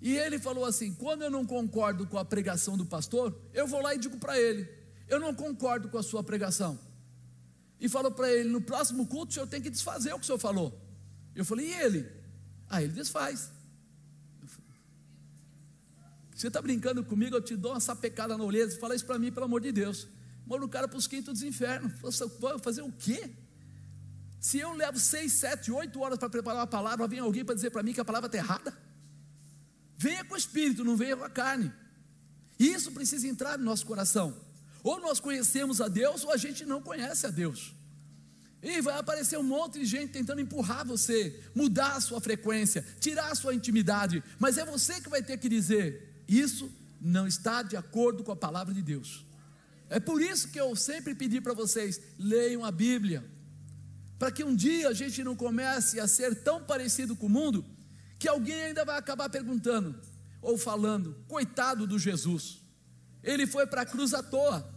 E 0.02 0.18
ele 0.18 0.38
falou 0.38 0.66
assim: 0.66 0.94
quando 0.94 1.22
eu 1.22 1.32
não 1.32 1.46
concordo 1.46 2.06
com 2.06 2.18
a 2.18 2.26
pregação 2.26 2.76
do 2.76 2.86
pastor, 2.86 3.34
eu 3.54 3.66
vou 3.66 3.82
lá 3.82 3.96
e 3.96 3.98
digo 3.98 4.18
para 4.18 4.38
ele: 4.38 4.68
eu 5.08 5.18
não 5.18 5.34
concordo 5.34 5.88
com 5.88 5.98
a 5.98 6.04
sua 6.04 6.22
pregação. 6.22 6.78
E 7.80 7.88
falou 7.88 8.12
para 8.12 8.30
ele: 8.30 8.50
no 8.50 8.60
próximo 8.60 9.08
culto 9.08 9.32
o 9.32 9.34
senhor 9.34 9.48
tem 9.48 9.62
que 9.62 9.70
desfazer 9.70 10.12
o 10.12 10.18
que 10.18 10.24
o 10.24 10.26
senhor 10.26 10.40
falou. 10.40 10.78
Eu 11.34 11.46
falei: 11.46 11.68
e 11.68 11.74
ele? 11.74 12.06
Ah, 12.68 12.84
ele 12.84 12.92
desfaz. 12.92 13.50
Você 16.36 16.50
está 16.50 16.62
brincando 16.62 17.02
comigo? 17.02 17.34
Eu 17.34 17.42
te 17.42 17.56
dou 17.56 17.72
uma 17.72 17.80
sapecada 17.80 18.38
na 18.38 18.44
orelha. 18.44 18.70
Fala 18.78 18.94
isso 18.94 19.06
para 19.06 19.18
mim, 19.18 19.32
pelo 19.32 19.46
amor 19.46 19.62
de 19.62 19.72
Deus. 19.72 20.06
Manda 20.46 20.66
o 20.66 20.70
cara 20.70 20.86
para 20.86 20.98
os 20.98 21.08
quintos 21.08 21.36
dos 21.36 21.44
infernos. 21.44 21.94
Vou 22.02 22.60
fazer 22.60 22.82
o 22.82 22.92
quê? 22.92 23.32
Se 24.48 24.60
eu 24.60 24.72
levo 24.72 24.98
seis, 24.98 25.34
sete, 25.34 25.70
oito 25.74 26.00
horas 26.00 26.18
para 26.18 26.30
preparar 26.30 26.62
uma 26.62 26.68
palavra, 26.68 27.06
vem 27.06 27.20
alguém 27.20 27.44
para 27.44 27.54
dizer 27.54 27.70
para 27.70 27.84
mim 27.84 27.92
que 27.92 28.00
a 28.00 28.06
palavra 28.06 28.28
está 28.28 28.38
errada? 28.38 28.74
Venha 29.98 30.24
com 30.24 30.36
o 30.36 30.38
espírito, 30.38 30.86
não 30.86 30.96
venha 30.96 31.18
com 31.18 31.26
a 31.26 31.30
carne. 31.30 31.70
Isso 32.58 32.94
precisa 32.94 33.28
entrar 33.28 33.58
no 33.58 33.66
nosso 33.66 33.86
coração. 33.86 34.34
Ou 34.82 35.02
nós 35.02 35.20
conhecemos 35.20 35.82
a 35.82 35.90
Deus, 35.90 36.24
ou 36.24 36.32
a 36.32 36.38
gente 36.38 36.64
não 36.64 36.82
conhece 36.82 37.28
a 37.28 37.30
Deus. 37.30 37.76
E 38.64 38.80
vai 38.80 38.98
aparecer 38.98 39.38
um 39.38 39.44
monte 39.44 39.80
de 39.80 39.86
gente 39.86 40.14
tentando 40.14 40.40
empurrar 40.40 40.88
você, 40.88 41.44
mudar 41.54 41.98
a 41.98 42.00
sua 42.00 42.22
frequência, 42.22 42.86
tirar 43.02 43.30
a 43.30 43.36
sua 43.36 43.54
intimidade. 43.54 44.24
Mas 44.40 44.58
é 44.58 44.64
você 44.64 45.02
que 45.02 45.10
vai 45.10 45.22
ter 45.22 45.38
que 45.40 45.50
dizer: 45.50 46.24
isso 46.26 46.72
não 47.02 47.28
está 47.28 47.64
de 47.64 47.76
acordo 47.76 48.24
com 48.24 48.32
a 48.32 48.36
palavra 48.38 48.74
de 48.74 48.82
Deus. 48.82 49.26
É 49.90 50.00
por 50.00 50.22
isso 50.22 50.48
que 50.48 50.60
eu 50.60 50.74
sempre 50.74 51.14
pedi 51.14 51.42
para 51.42 51.54
vocês: 51.54 52.00
leiam 52.18 52.64
a 52.64 52.72
Bíblia, 52.72 53.26
para 54.18 54.32
que 54.32 54.44
um 54.44 54.56
dia 54.56 54.90
a 54.90 54.94
gente 54.94 55.24
não 55.24 55.36
comece 55.36 56.00
a 56.00 56.08
ser 56.08 56.44
tão 56.44 56.64
parecido 56.64 57.16
com 57.16 57.28
o 57.28 57.30
mundo 57.30 57.66
que 58.18 58.28
alguém 58.28 58.62
ainda 58.64 58.84
vai 58.84 58.98
acabar 58.98 59.30
perguntando 59.30 60.00
ou 60.42 60.58
falando: 60.58 61.16
coitado 61.28 61.86
do 61.86 62.00
Jesus, 62.00 62.64
ele 63.24 63.46
foi 63.46 63.68
para 63.68 63.82
a 63.82 63.86
cruz 63.86 64.14
à 64.14 64.24
toa. 64.24 64.76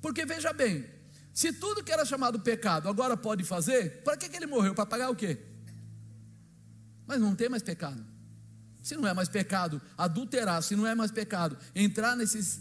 Porque 0.00 0.24
veja 0.24 0.52
bem, 0.52 0.86
se 1.32 1.52
tudo 1.52 1.82
que 1.82 1.92
era 1.92 2.04
chamado 2.04 2.40
pecado 2.40 2.88
agora 2.88 3.16
pode 3.16 3.42
fazer, 3.42 4.02
para 4.02 4.16
que, 4.16 4.28
que 4.28 4.36
ele 4.36 4.46
morreu? 4.46 4.74
Para 4.74 4.86
pagar 4.86 5.10
o 5.10 5.16
quê? 5.16 5.38
Mas 7.06 7.20
não 7.20 7.34
tem 7.34 7.48
mais 7.48 7.62
pecado. 7.62 8.04
Se 8.82 8.94
não 8.94 9.06
é 9.08 9.12
mais 9.12 9.28
pecado 9.28 9.82
adulterar, 9.98 10.62
se 10.62 10.76
não 10.76 10.86
é 10.86 10.94
mais 10.94 11.10
pecado 11.10 11.58
entrar 11.74 12.16
nesses, 12.16 12.60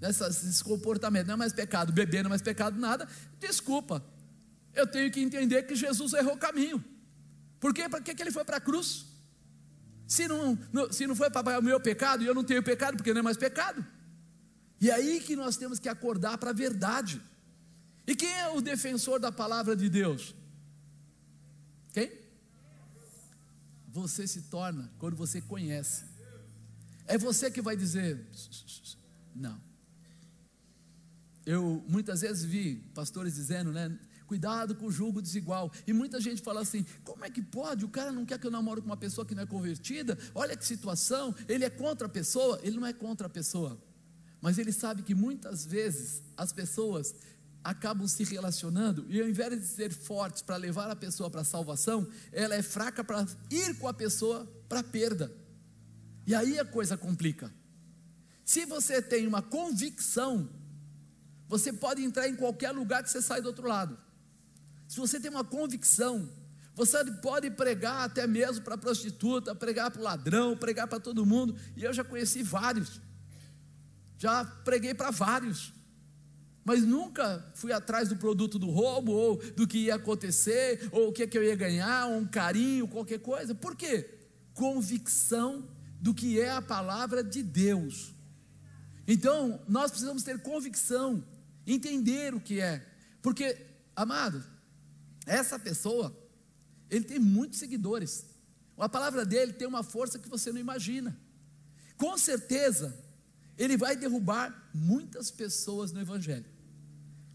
nesses 0.00 0.62
comportamentos, 0.62 1.28
não 1.28 1.34
é 1.34 1.36
mais 1.36 1.52
pecado 1.52 1.92
beber, 1.92 2.24
não 2.24 2.28
é 2.28 2.30
mais 2.30 2.42
pecado 2.42 2.78
nada, 2.78 3.06
desculpa, 3.38 4.04
eu 4.74 4.86
tenho 4.86 5.10
que 5.10 5.20
entender 5.20 5.62
que 5.64 5.74
Jesus 5.74 6.12
errou 6.12 6.34
o 6.34 6.38
caminho. 6.38 6.84
Por 7.58 7.74
quê? 7.74 7.88
Para 7.88 8.00
que, 8.00 8.20
ele 8.20 8.30
foi 8.30 8.44
para 8.44 8.56
a 8.56 8.60
cruz? 8.60 9.06
Se 10.06 10.26
não, 10.26 10.58
se 10.90 11.06
não 11.06 11.14
foi 11.14 11.30
para 11.30 11.58
o 11.58 11.62
meu 11.62 11.80
pecado, 11.80 12.22
e 12.22 12.26
eu 12.26 12.34
não 12.34 12.42
tenho 12.42 12.62
pecado, 12.62 12.96
porque 12.96 13.12
não 13.12 13.20
é 13.20 13.22
mais 13.22 13.36
pecado. 13.36 13.84
E 14.80 14.90
é 14.90 14.94
aí 14.94 15.20
que 15.20 15.36
nós 15.36 15.56
temos 15.56 15.78
que 15.78 15.88
acordar 15.88 16.38
para 16.38 16.50
a 16.50 16.54
verdade. 16.54 17.20
E 18.06 18.16
quem 18.16 18.32
é 18.32 18.48
o 18.48 18.60
defensor 18.60 19.20
da 19.20 19.30
palavra 19.30 19.76
de 19.76 19.88
Deus? 19.88 20.34
Quem? 21.92 22.10
Você 23.88 24.26
se 24.26 24.42
torna 24.42 24.90
quando 24.98 25.16
você 25.16 25.40
conhece. 25.40 26.04
É 27.06 27.18
você 27.18 27.50
que 27.50 27.60
vai 27.60 27.76
dizer: 27.76 28.26
não. 29.34 29.60
Eu 31.44 31.84
muitas 31.88 32.20
vezes 32.20 32.44
vi 32.44 32.76
pastores 32.94 33.34
dizendo, 33.34 33.72
né? 33.72 33.98
Cuidado 34.30 34.76
com 34.76 34.86
o 34.86 34.92
julgo 34.92 35.20
desigual. 35.20 35.72
E 35.88 35.92
muita 35.92 36.20
gente 36.20 36.40
fala 36.40 36.60
assim: 36.60 36.86
como 37.02 37.24
é 37.24 37.30
que 37.30 37.42
pode? 37.42 37.84
O 37.84 37.88
cara 37.88 38.12
não 38.12 38.24
quer 38.24 38.38
que 38.38 38.46
eu 38.46 38.50
namore 38.50 38.80
com 38.80 38.86
uma 38.86 38.96
pessoa 38.96 39.26
que 39.26 39.34
não 39.34 39.42
é 39.42 39.46
convertida? 39.46 40.16
Olha 40.32 40.56
que 40.56 40.64
situação. 40.64 41.34
Ele 41.48 41.64
é 41.64 41.68
contra 41.68 42.06
a 42.06 42.08
pessoa? 42.08 42.60
Ele 42.62 42.76
não 42.76 42.86
é 42.86 42.92
contra 42.92 43.26
a 43.26 43.28
pessoa. 43.28 43.76
Mas 44.40 44.56
ele 44.56 44.70
sabe 44.70 45.02
que 45.02 45.16
muitas 45.16 45.66
vezes 45.66 46.22
as 46.36 46.52
pessoas 46.52 47.12
acabam 47.64 48.06
se 48.06 48.22
relacionando 48.22 49.04
e 49.08 49.20
ao 49.20 49.28
invés 49.28 49.60
de 49.60 49.66
ser 49.66 49.92
fortes 49.92 50.42
para 50.42 50.54
levar 50.54 50.88
a 50.88 50.94
pessoa 50.94 51.28
para 51.28 51.40
a 51.40 51.44
salvação, 51.44 52.06
ela 52.30 52.54
é 52.54 52.62
fraca 52.62 53.02
para 53.02 53.26
ir 53.50 53.76
com 53.80 53.88
a 53.88 53.92
pessoa 53.92 54.46
para 54.68 54.78
a 54.78 54.84
perda. 54.84 55.34
E 56.24 56.36
aí 56.36 56.56
a 56.56 56.64
coisa 56.64 56.96
complica. 56.96 57.52
Se 58.44 58.64
você 58.64 59.02
tem 59.02 59.26
uma 59.26 59.42
convicção, 59.42 60.48
você 61.48 61.72
pode 61.72 62.00
entrar 62.00 62.28
em 62.28 62.36
qualquer 62.36 62.70
lugar 62.70 63.02
que 63.02 63.10
você 63.10 63.20
sai 63.20 63.42
do 63.42 63.48
outro 63.48 63.66
lado. 63.66 63.98
Se 64.90 64.98
você 64.98 65.20
tem 65.20 65.30
uma 65.30 65.44
convicção, 65.44 66.28
você 66.74 67.04
pode 67.22 67.48
pregar 67.48 68.02
até 68.02 68.26
mesmo 68.26 68.64
para 68.64 68.76
prostituta, 68.76 69.54
pregar 69.54 69.88
para 69.88 70.00
o 70.00 70.02
ladrão, 70.02 70.56
pregar 70.56 70.88
para 70.88 70.98
todo 70.98 71.24
mundo. 71.24 71.54
E 71.76 71.84
eu 71.84 71.92
já 71.92 72.02
conheci 72.02 72.42
vários, 72.42 73.00
já 74.18 74.44
preguei 74.44 74.92
para 74.92 75.12
vários, 75.12 75.72
mas 76.64 76.82
nunca 76.82 77.48
fui 77.54 77.72
atrás 77.72 78.08
do 78.08 78.16
produto 78.16 78.58
do 78.58 78.68
roubo, 78.68 79.12
ou 79.12 79.36
do 79.52 79.64
que 79.64 79.78
ia 79.78 79.94
acontecer, 79.94 80.88
ou 80.90 81.10
o 81.10 81.12
que, 81.12 81.24
que 81.24 81.38
eu 81.38 81.44
ia 81.44 81.54
ganhar, 81.54 82.08
ou 82.08 82.16
um 82.16 82.26
carinho, 82.26 82.88
qualquer 82.88 83.20
coisa. 83.20 83.54
Por 83.54 83.76
quê? 83.76 84.10
Convicção 84.54 85.68
do 86.00 86.12
que 86.12 86.40
é 86.40 86.50
a 86.50 86.60
palavra 86.60 87.22
de 87.22 87.44
Deus. 87.44 88.12
Então, 89.06 89.62
nós 89.68 89.92
precisamos 89.92 90.24
ter 90.24 90.42
convicção, 90.42 91.24
entender 91.64 92.34
o 92.34 92.40
que 92.40 92.60
é, 92.60 92.84
porque, 93.22 93.56
amado, 93.94 94.42
essa 95.26 95.58
pessoa, 95.58 96.16
ele 96.90 97.04
tem 97.04 97.18
muitos 97.18 97.58
seguidores. 97.58 98.26
A 98.76 98.88
palavra 98.88 99.24
dele 99.24 99.52
tem 99.52 99.68
uma 99.68 99.82
força 99.82 100.18
que 100.18 100.28
você 100.28 100.52
não 100.52 100.58
imagina. 100.58 101.18
Com 101.96 102.16
certeza, 102.16 102.98
ele 103.58 103.76
vai 103.76 103.94
derrubar 103.94 104.70
muitas 104.74 105.30
pessoas 105.30 105.92
no 105.92 106.00
Evangelho. 106.00 106.46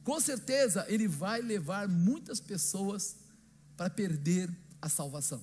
Com 0.04 0.20
certeza, 0.20 0.86
ele 0.88 1.08
vai 1.08 1.42
levar 1.42 1.88
muitas 1.88 2.39
pessoas 2.39 3.18
para 3.77 3.89
perder 3.89 4.50
a 4.82 4.89
salvação. 4.89 5.42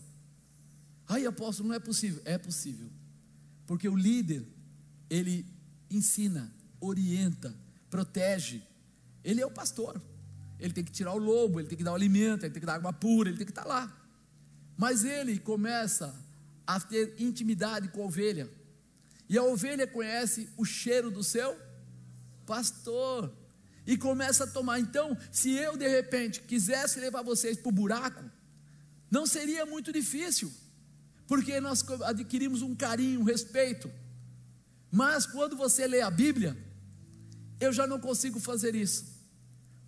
Ai, 1.06 1.26
apóstolo, 1.26 1.68
não 1.68 1.76
é 1.76 1.80
possível. 1.80 2.22
É 2.24 2.36
possível. 2.38 2.90
Porque 3.66 3.88
o 3.88 3.96
líder, 3.96 4.44
ele 5.08 5.46
ensina, 5.90 6.52
orienta, 6.80 7.54
protege. 7.88 8.62
Ele 9.22 9.40
é 9.40 9.46
o 9.46 9.50
pastor 9.50 10.02
ele 10.62 10.72
tem 10.72 10.84
que 10.84 10.92
tirar 10.92 11.12
o 11.12 11.18
lobo, 11.18 11.58
ele 11.58 11.68
tem 11.68 11.76
que 11.76 11.82
dar 11.82 11.90
o 11.90 11.96
alimento, 11.96 12.44
ele 12.44 12.52
tem 12.52 12.60
que 12.60 12.66
dar 12.66 12.74
água 12.74 12.92
pura, 12.92 13.28
ele 13.28 13.36
tem 13.36 13.44
que 13.44 13.50
estar 13.50 13.64
lá. 13.64 13.92
Mas 14.76 15.04
ele 15.04 15.40
começa 15.40 16.14
a 16.64 16.78
ter 16.78 17.16
intimidade 17.18 17.88
com 17.88 18.02
a 18.02 18.04
ovelha. 18.04 18.48
E 19.28 19.36
a 19.36 19.42
ovelha 19.42 19.88
conhece 19.88 20.48
o 20.56 20.64
cheiro 20.64 21.10
do 21.10 21.24
seu 21.24 21.56
pastor. 22.46 23.32
E 23.84 23.98
começa 23.98 24.44
a 24.44 24.46
tomar. 24.46 24.78
Então, 24.78 25.18
se 25.32 25.50
eu 25.50 25.76
de 25.76 25.88
repente 25.88 26.40
quisesse 26.42 27.00
levar 27.00 27.22
vocês 27.22 27.56
para 27.56 27.68
o 27.68 27.72
buraco, 27.72 28.24
não 29.10 29.26
seria 29.26 29.66
muito 29.66 29.92
difícil, 29.92 30.52
porque 31.26 31.60
nós 31.60 31.84
adquirimos 32.04 32.62
um 32.62 32.76
carinho, 32.76 33.20
um 33.20 33.24
respeito. 33.24 33.90
Mas 34.92 35.26
quando 35.26 35.56
você 35.56 35.88
lê 35.88 36.00
a 36.02 36.10
Bíblia, 36.10 36.56
eu 37.58 37.72
já 37.72 37.84
não 37.84 37.98
consigo 37.98 38.38
fazer 38.38 38.76
isso. 38.76 39.11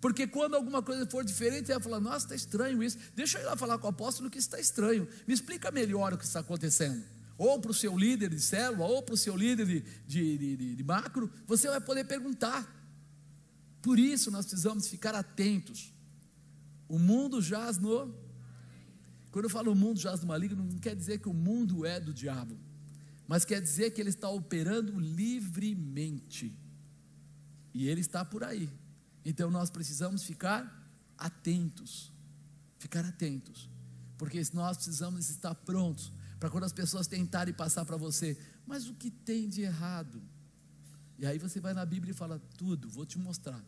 Porque 0.05 0.27
quando 0.27 0.53
alguma 0.53 0.83
coisa 0.83 1.03
for 1.07 1.25
diferente, 1.25 1.65
vai 1.65 1.79
falar: 1.79 1.99
Nossa, 1.99 2.25
está 2.25 2.35
estranho 2.35 2.83
isso. 2.83 2.95
Deixa 3.15 3.39
eu 3.39 3.41
ir 3.41 3.45
lá 3.45 3.57
falar 3.57 3.79
com 3.79 3.87
o 3.87 3.89
apóstolo 3.89 4.29
que 4.29 4.37
está 4.37 4.59
estranho. 4.59 5.07
Me 5.27 5.33
explica 5.33 5.71
melhor 5.71 6.13
o 6.13 6.17
que 6.19 6.23
está 6.23 6.41
acontecendo. 6.41 7.03
Ou 7.39 7.59
para 7.59 7.71
o 7.71 7.73
seu 7.73 7.97
líder 7.97 8.29
de 8.29 8.39
célula, 8.39 8.85
ou 8.85 9.01
para 9.01 9.15
o 9.15 9.17
seu 9.17 9.35
líder 9.35 9.65
de, 9.65 9.79
de, 10.05 10.37
de, 10.37 10.75
de 10.75 10.83
macro, 10.83 11.27
você 11.47 11.67
vai 11.67 11.81
poder 11.81 12.03
perguntar. 12.03 12.71
Por 13.81 13.97
isso 13.97 14.29
nós 14.29 14.45
precisamos 14.45 14.87
ficar 14.87 15.15
atentos. 15.15 15.91
O 16.87 16.99
mundo 16.99 17.41
jaz 17.41 17.79
no. 17.79 18.13
Quando 19.31 19.45
eu 19.45 19.49
falo 19.49 19.71
o 19.71 19.75
mundo 19.75 19.99
jaz 19.99 20.21
no 20.21 20.27
maligno, 20.27 20.63
não 20.63 20.77
quer 20.77 20.95
dizer 20.95 21.17
que 21.17 21.29
o 21.29 21.33
mundo 21.33 21.83
é 21.83 21.99
do 21.99 22.13
diabo, 22.13 22.55
mas 23.27 23.43
quer 23.43 23.59
dizer 23.59 23.89
que 23.89 23.99
ele 23.99 24.11
está 24.11 24.29
operando 24.29 24.99
livremente. 24.99 26.55
E 27.73 27.89
ele 27.89 28.01
está 28.01 28.23
por 28.23 28.43
aí. 28.43 28.69
Então 29.25 29.49
nós 29.49 29.71
precisamos 29.71 30.23
ficar 30.23 30.63
atentos, 31.17 32.13
ficar 32.77 33.03
atentos, 33.03 33.67
porque 34.17 34.41
nós 34.53 34.77
precisamos 34.77 35.29
estar 35.29 35.55
prontos 35.55 36.11
para 36.39 36.49
quando 36.49 36.65
as 36.65 36.73
pessoas 36.73 37.07
tentarem 37.07 37.53
passar 37.53 37.83
para 37.85 37.97
você, 37.97 38.37
mas 38.67 38.87
o 38.87 38.93
que 38.93 39.09
tem 39.09 39.49
de 39.49 39.61
errado? 39.61 40.21
E 41.17 41.25
aí 41.25 41.39
você 41.39 41.59
vai 41.59 41.73
na 41.73 41.85
Bíblia 41.85 42.11
e 42.11 42.15
fala 42.15 42.39
tudo, 42.57 42.89
vou 42.89 43.05
te 43.05 43.17
mostrar. 43.17 43.63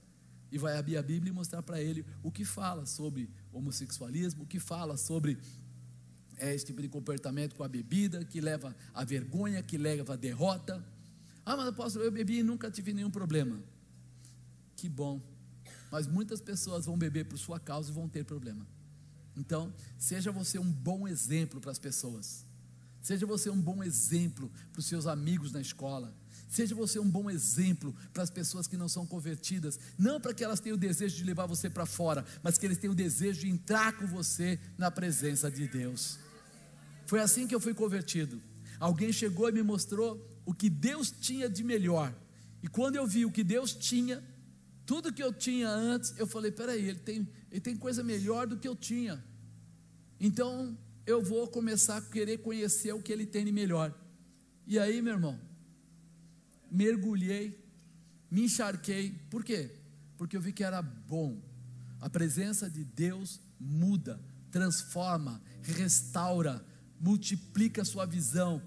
E 0.52 0.58
vai 0.58 0.78
abrir 0.78 0.98
a 0.98 1.02
Bíblia 1.02 1.32
e 1.32 1.34
mostrar 1.34 1.62
para 1.64 1.82
ele 1.82 2.06
o 2.24 2.32
que 2.32 2.46
fala 2.46 2.86
sobre 2.86 3.30
homossexualismo, 3.52 4.44
o 4.44 4.48
que 4.48 4.60
fala 4.60 4.96
sobre 4.96 5.38
é 6.38 6.54
esse 6.54 6.66
tipo 6.66 6.82
de 6.82 6.88
comportamento 6.88 7.56
com 7.56 7.64
a 7.64 7.68
bebida, 7.68 8.24
que 8.24 8.40
leva 8.40 8.76
à 8.94 9.04
vergonha, 9.04 9.64
que 9.64 9.78
leva 9.78 10.14
à 10.14 10.16
derrota. 10.16 10.86
Ah, 11.44 11.58
mas 11.58 11.68
apóstolo, 11.68 12.06
eu 12.06 12.12
bebi 12.12 12.40
e 12.40 12.44
nunca 12.44 12.70
tive 12.70 12.94
nenhum 12.94 13.10
problema. 13.10 13.60
Que 14.76 14.88
bom. 14.88 15.20
Mas 15.92 16.08
muitas 16.08 16.42
pessoas 16.42 16.86
vão 16.86 16.98
beber 16.98 17.26
por 17.26 17.38
sua 17.38 17.60
causa 17.60 17.90
e 17.90 17.94
vão 17.94 18.08
ter 18.08 18.24
problema. 18.26 18.66
Então, 19.36 19.74
seja 19.98 20.32
você 20.32 20.58
um 20.58 20.72
bom 20.72 21.08
exemplo 21.08 21.62
para 21.62 21.72
as 21.72 21.80
pessoas. 21.80 22.46
Seja 23.02 23.26
você 23.26 23.50
um 23.50 23.62
bom 23.62 23.84
exemplo 23.84 24.52
para 24.74 24.80
os 24.80 24.86
seus 24.86 25.06
amigos 25.06 25.52
na 25.52 25.62
escola. 25.62 26.14
Seja 26.50 26.74
você 26.74 27.00
um 27.00 27.10
bom 27.10 27.30
exemplo 27.30 27.96
para 28.14 28.24
as 28.24 28.30
pessoas 28.30 28.68
que 28.68 28.76
não 28.76 28.90
são 28.90 29.06
convertidas, 29.06 29.80
não 29.98 30.20
para 30.20 30.34
que 30.34 30.44
elas 30.44 30.60
tenham 30.60 30.76
o 30.76 30.80
desejo 30.80 31.16
de 31.16 31.24
levar 31.24 31.46
você 31.46 31.70
para 31.70 31.86
fora, 31.86 32.26
mas 32.42 32.58
que 32.58 32.66
eles 32.66 32.78
tenham 32.78 32.94
o 32.94 32.96
desejo 32.96 33.42
de 33.42 33.50
entrar 33.50 33.98
com 33.98 34.08
você 34.08 34.60
na 34.78 34.90
presença 34.90 35.52
de 35.52 35.68
Deus. 35.68 36.18
Foi 37.06 37.20
assim 37.20 37.48
que 37.48 37.56
eu 37.56 37.60
fui 37.60 37.74
convertido. 37.74 38.42
Alguém 38.80 39.12
chegou 39.14 39.48
e 39.50 39.52
me 39.52 39.64
mostrou 39.64 40.26
o 40.46 40.54
que 40.54 40.70
Deus 40.70 41.12
tinha 41.12 41.50
de 41.50 41.64
melhor. 41.64 42.14
E 42.64 42.68
quando 42.68 42.96
eu 42.96 43.06
vi 43.06 43.26
o 43.26 43.32
que 43.32 43.44
Deus 43.44 43.74
tinha, 43.74 44.24
tudo 44.88 45.12
que 45.12 45.22
eu 45.22 45.34
tinha 45.34 45.70
antes, 45.70 46.16
eu 46.18 46.26
falei: 46.26 46.50
peraí, 46.50 46.88
ele 46.88 47.00
tem, 47.00 47.28
ele 47.52 47.60
tem 47.60 47.76
coisa 47.76 48.02
melhor 48.02 48.48
do 48.48 48.58
que 48.58 48.68
eu 48.68 48.76
tinha. 48.76 49.22
Então 50.20 50.76
eu 51.06 51.22
vou 51.22 51.46
começar 51.48 51.98
a 51.98 52.02
querer 52.02 52.38
conhecer 52.38 52.94
o 52.94 53.02
que 53.04 53.12
ele 53.12 53.26
tem 53.26 53.44
de 53.44 53.52
melhor. 53.52 53.94
E 54.66 54.80
aí, 54.80 55.02
meu 55.02 55.14
irmão, 55.14 55.40
mergulhei, 56.72 57.62
me 58.32 58.46
encharquei. 58.46 59.12
Por 59.30 59.44
quê? 59.44 59.76
Porque 60.18 60.38
eu 60.38 60.42
vi 60.42 60.54
que 60.54 60.64
era 60.64 60.82
bom. 60.82 61.38
A 62.00 62.10
presença 62.10 62.70
de 62.70 62.86
Deus 62.86 63.42
muda, 63.60 64.20
transforma, 64.52 65.42
restaura, 65.64 66.66
multiplica 67.00 67.82
a 67.82 67.86
sua 67.86 68.06
visão, 68.06 68.62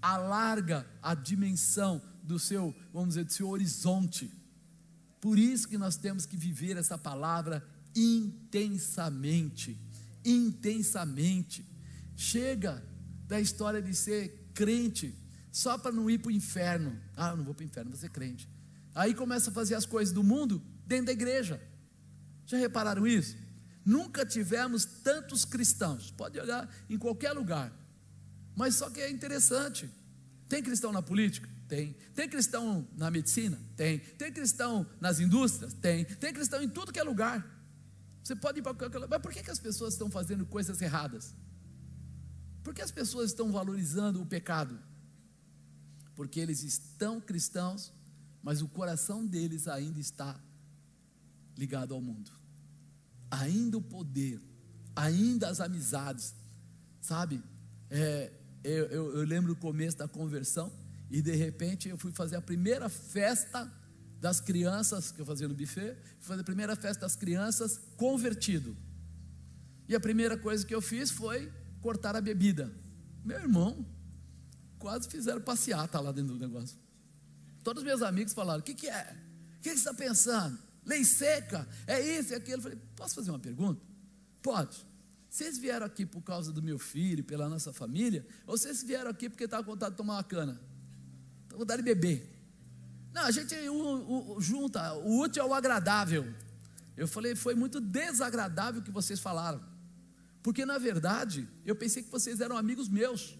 alarga 0.00 0.86
a 1.02 1.14
dimensão 1.14 2.00
do 2.22 2.38
seu, 2.38 2.74
vamos 2.90 3.10
dizer, 3.10 3.24
do 3.24 3.32
seu 3.32 3.48
horizonte. 3.50 4.37
Por 5.20 5.38
isso 5.38 5.68
que 5.68 5.78
nós 5.78 5.96
temos 5.96 6.26
que 6.26 6.36
viver 6.36 6.76
essa 6.76 6.96
palavra 6.96 7.66
intensamente, 7.94 9.78
intensamente. 10.24 11.66
Chega 12.16 12.82
da 13.26 13.40
história 13.40 13.82
de 13.82 13.94
ser 13.94 14.50
crente 14.54 15.14
só 15.50 15.76
para 15.76 15.92
não 15.92 16.08
ir 16.08 16.18
para 16.18 16.28
o 16.28 16.32
inferno. 16.32 17.00
Ah, 17.16 17.30
eu 17.30 17.36
não 17.36 17.44
vou 17.44 17.54
para 17.54 17.64
o 17.64 17.66
inferno, 17.66 17.90
vou 17.90 17.98
ser 17.98 18.10
crente. 18.10 18.48
Aí 18.94 19.14
começa 19.14 19.50
a 19.50 19.52
fazer 19.52 19.74
as 19.74 19.86
coisas 19.86 20.14
do 20.14 20.22
mundo 20.22 20.62
dentro 20.86 21.06
da 21.06 21.12
igreja. 21.12 21.60
Já 22.46 22.56
repararam 22.56 23.06
isso? 23.06 23.36
Nunca 23.84 24.24
tivemos 24.24 24.84
tantos 24.84 25.44
cristãos. 25.44 26.10
Pode 26.10 26.38
olhar 26.38 26.68
em 26.88 26.98
qualquer 26.98 27.32
lugar. 27.32 27.72
Mas 28.54 28.74
só 28.74 28.90
que 28.90 29.00
é 29.00 29.10
interessante. 29.10 29.88
Tem 30.48 30.62
cristão 30.62 30.92
na 30.92 31.02
política? 31.02 31.48
Tem. 31.68 31.94
Tem 32.14 32.28
cristão 32.28 32.88
na 32.96 33.10
medicina? 33.10 33.60
Tem. 33.76 33.98
Tem 33.98 34.32
cristão 34.32 34.86
nas 35.00 35.20
indústrias? 35.20 35.74
Tem. 35.74 36.04
Tem 36.04 36.32
cristão 36.32 36.62
em 36.62 36.68
tudo 36.68 36.92
que 36.92 36.98
é 36.98 37.04
lugar. 37.04 37.46
Você 38.22 38.34
pode 38.34 38.58
ir 38.58 38.62
para 38.62 38.74
qualquer 38.74 38.98
lugar. 38.98 39.10
Mas 39.10 39.22
por 39.22 39.32
que, 39.32 39.42
que 39.42 39.50
as 39.50 39.58
pessoas 39.58 39.94
estão 39.94 40.10
fazendo 40.10 40.44
coisas 40.46 40.80
erradas? 40.80 41.34
Por 42.64 42.74
que 42.74 42.82
as 42.82 42.90
pessoas 42.90 43.30
estão 43.30 43.52
valorizando 43.52 44.20
o 44.20 44.26
pecado? 44.26 44.78
Porque 46.16 46.40
eles 46.40 46.62
estão 46.62 47.20
cristãos, 47.20 47.92
mas 48.42 48.62
o 48.62 48.68
coração 48.68 49.24
deles 49.24 49.68
ainda 49.68 50.00
está 50.00 50.40
ligado 51.56 51.94
ao 51.94 52.00
mundo 52.00 52.38
ainda 53.30 53.78
o 53.78 53.82
poder, 53.82 54.40
ainda 54.94 55.48
as 55.48 55.60
amizades, 55.60 56.34
sabe? 57.00 57.42
É, 57.90 58.32
eu, 58.64 58.86
eu, 58.86 59.16
eu 59.16 59.24
lembro 59.24 59.54
do 59.54 59.60
começo 59.60 59.96
da 59.96 60.08
conversão 60.08 60.72
e 61.10 61.22
de 61.22 61.34
repente 61.34 61.88
eu 61.88 61.96
fui 61.96 62.12
fazer 62.12 62.36
a 62.36 62.42
primeira 62.42 62.88
festa 62.88 63.70
das 64.20 64.40
crianças 64.40 65.12
que 65.12 65.20
eu 65.20 65.26
fazia 65.26 65.48
no 65.48 65.54
buffet, 65.54 65.96
fui 66.18 66.28
fazer 66.28 66.40
a 66.40 66.44
primeira 66.44 66.74
festa 66.76 67.00
das 67.02 67.16
crianças 67.16 67.80
convertido. 67.96 68.76
E 69.88 69.94
a 69.94 70.00
primeira 70.00 70.36
coisa 70.36 70.66
que 70.66 70.74
eu 70.74 70.82
fiz 70.82 71.10
foi 71.10 71.50
cortar 71.80 72.16
a 72.16 72.20
bebida. 72.20 72.72
Meu 73.24 73.38
irmão, 73.38 73.86
quase 74.78 75.08
fizeram 75.08 75.40
passeata 75.40 75.98
lá 76.00 76.12
dentro 76.12 76.34
do 76.34 76.40
negócio. 76.40 76.76
Todos 77.62 77.82
os 77.82 77.86
meus 77.86 78.02
amigos 78.02 78.32
falaram: 78.32 78.60
O 78.60 78.62
que, 78.62 78.74
que 78.74 78.88
é? 78.88 79.16
O 79.58 79.60
que, 79.60 79.70
você 79.70 79.76
está 79.76 79.94
pensando? 79.94 80.58
lei 80.88 81.04
seca, 81.04 81.68
é 81.86 82.00
isso, 82.00 82.32
é 82.32 82.38
aquilo. 82.38 82.56
Eu 82.56 82.62
falei, 82.62 82.78
posso 82.96 83.14
fazer 83.14 83.30
uma 83.30 83.38
pergunta? 83.38 83.80
Pode. 84.42 84.86
Vocês 85.28 85.58
vieram 85.58 85.84
aqui 85.84 86.06
por 86.06 86.22
causa 86.22 86.50
do 86.50 86.62
meu 86.62 86.78
filho, 86.78 87.22
pela 87.22 87.48
nossa 87.48 87.72
família, 87.72 88.26
ou 88.46 88.56
vocês 88.56 88.82
vieram 88.82 89.10
aqui 89.10 89.28
porque 89.28 89.46
vontade 89.46 89.90
de 89.90 89.96
tomar 89.98 90.14
uma 90.14 90.24
cana? 90.24 90.58
Com 91.58 91.62
vontade 91.62 91.82
de 91.82 91.92
beber. 91.92 92.24
Não, 93.12 93.22
a 93.22 93.32
gente 93.32 93.52
o, 93.68 94.36
o, 94.36 94.40
junta 94.40 94.94
o 94.94 95.18
útil 95.18 95.42
ao 95.42 95.52
agradável. 95.52 96.24
Eu 96.96 97.08
falei, 97.08 97.34
foi 97.34 97.56
muito 97.56 97.80
desagradável 97.80 98.80
o 98.80 98.84
que 98.84 98.92
vocês 98.92 99.18
falaram. 99.18 99.60
Porque 100.40 100.64
na 100.64 100.78
verdade, 100.78 101.48
eu 101.64 101.74
pensei 101.74 102.04
que 102.04 102.10
vocês 102.10 102.40
eram 102.40 102.56
amigos 102.56 102.88
meus. 102.88 103.36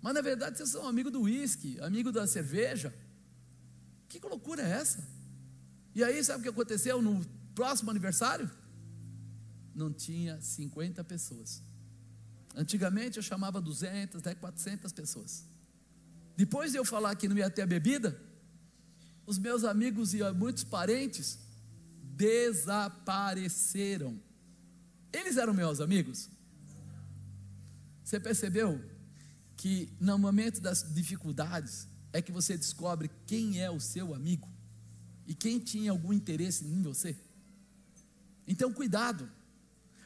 Mas 0.00 0.14
na 0.14 0.20
verdade 0.20 0.56
vocês 0.56 0.68
são 0.68 0.86
amigos 0.86 1.10
do 1.10 1.22
uísque, 1.22 1.80
amigo 1.80 2.12
da 2.12 2.28
cerveja. 2.28 2.94
Que 4.06 4.20
loucura 4.20 4.62
é 4.62 4.70
essa? 4.70 5.04
E 5.96 6.04
aí, 6.04 6.22
sabe 6.22 6.38
o 6.38 6.42
que 6.44 6.50
aconteceu 6.50 7.02
no 7.02 7.26
próximo 7.56 7.90
aniversário? 7.90 8.48
Não 9.74 9.92
tinha 9.92 10.40
50 10.40 11.02
pessoas. 11.02 11.60
Antigamente 12.54 13.16
eu 13.16 13.22
chamava 13.24 13.60
200, 13.60 14.20
até 14.20 14.32
400 14.36 14.92
pessoas. 14.92 15.57
Depois 16.38 16.70
de 16.70 16.78
eu 16.78 16.84
falar 16.84 17.16
que 17.16 17.28
não 17.28 17.36
ia 17.36 17.50
ter 17.50 17.62
a 17.62 17.66
bebida, 17.66 18.16
os 19.26 19.38
meus 19.38 19.64
amigos 19.64 20.14
e 20.14 20.18
muitos 20.32 20.62
parentes 20.62 21.40
desapareceram. 22.16 24.18
Eles 25.12 25.36
eram 25.36 25.52
meus 25.52 25.80
amigos. 25.80 26.30
Você 28.04 28.20
percebeu 28.20 28.80
que 29.56 29.92
no 30.00 30.16
momento 30.16 30.60
das 30.60 30.84
dificuldades 30.94 31.88
é 32.12 32.22
que 32.22 32.30
você 32.30 32.56
descobre 32.56 33.10
quem 33.26 33.60
é 33.60 33.68
o 33.70 33.80
seu 33.80 34.14
amigo? 34.14 34.48
e 35.28 35.34
quem 35.34 35.58
tinha 35.58 35.90
algum 35.90 36.10
interesse 36.10 36.64
em 36.64 36.80
você. 36.80 37.14
Então, 38.46 38.72
cuidado, 38.72 39.30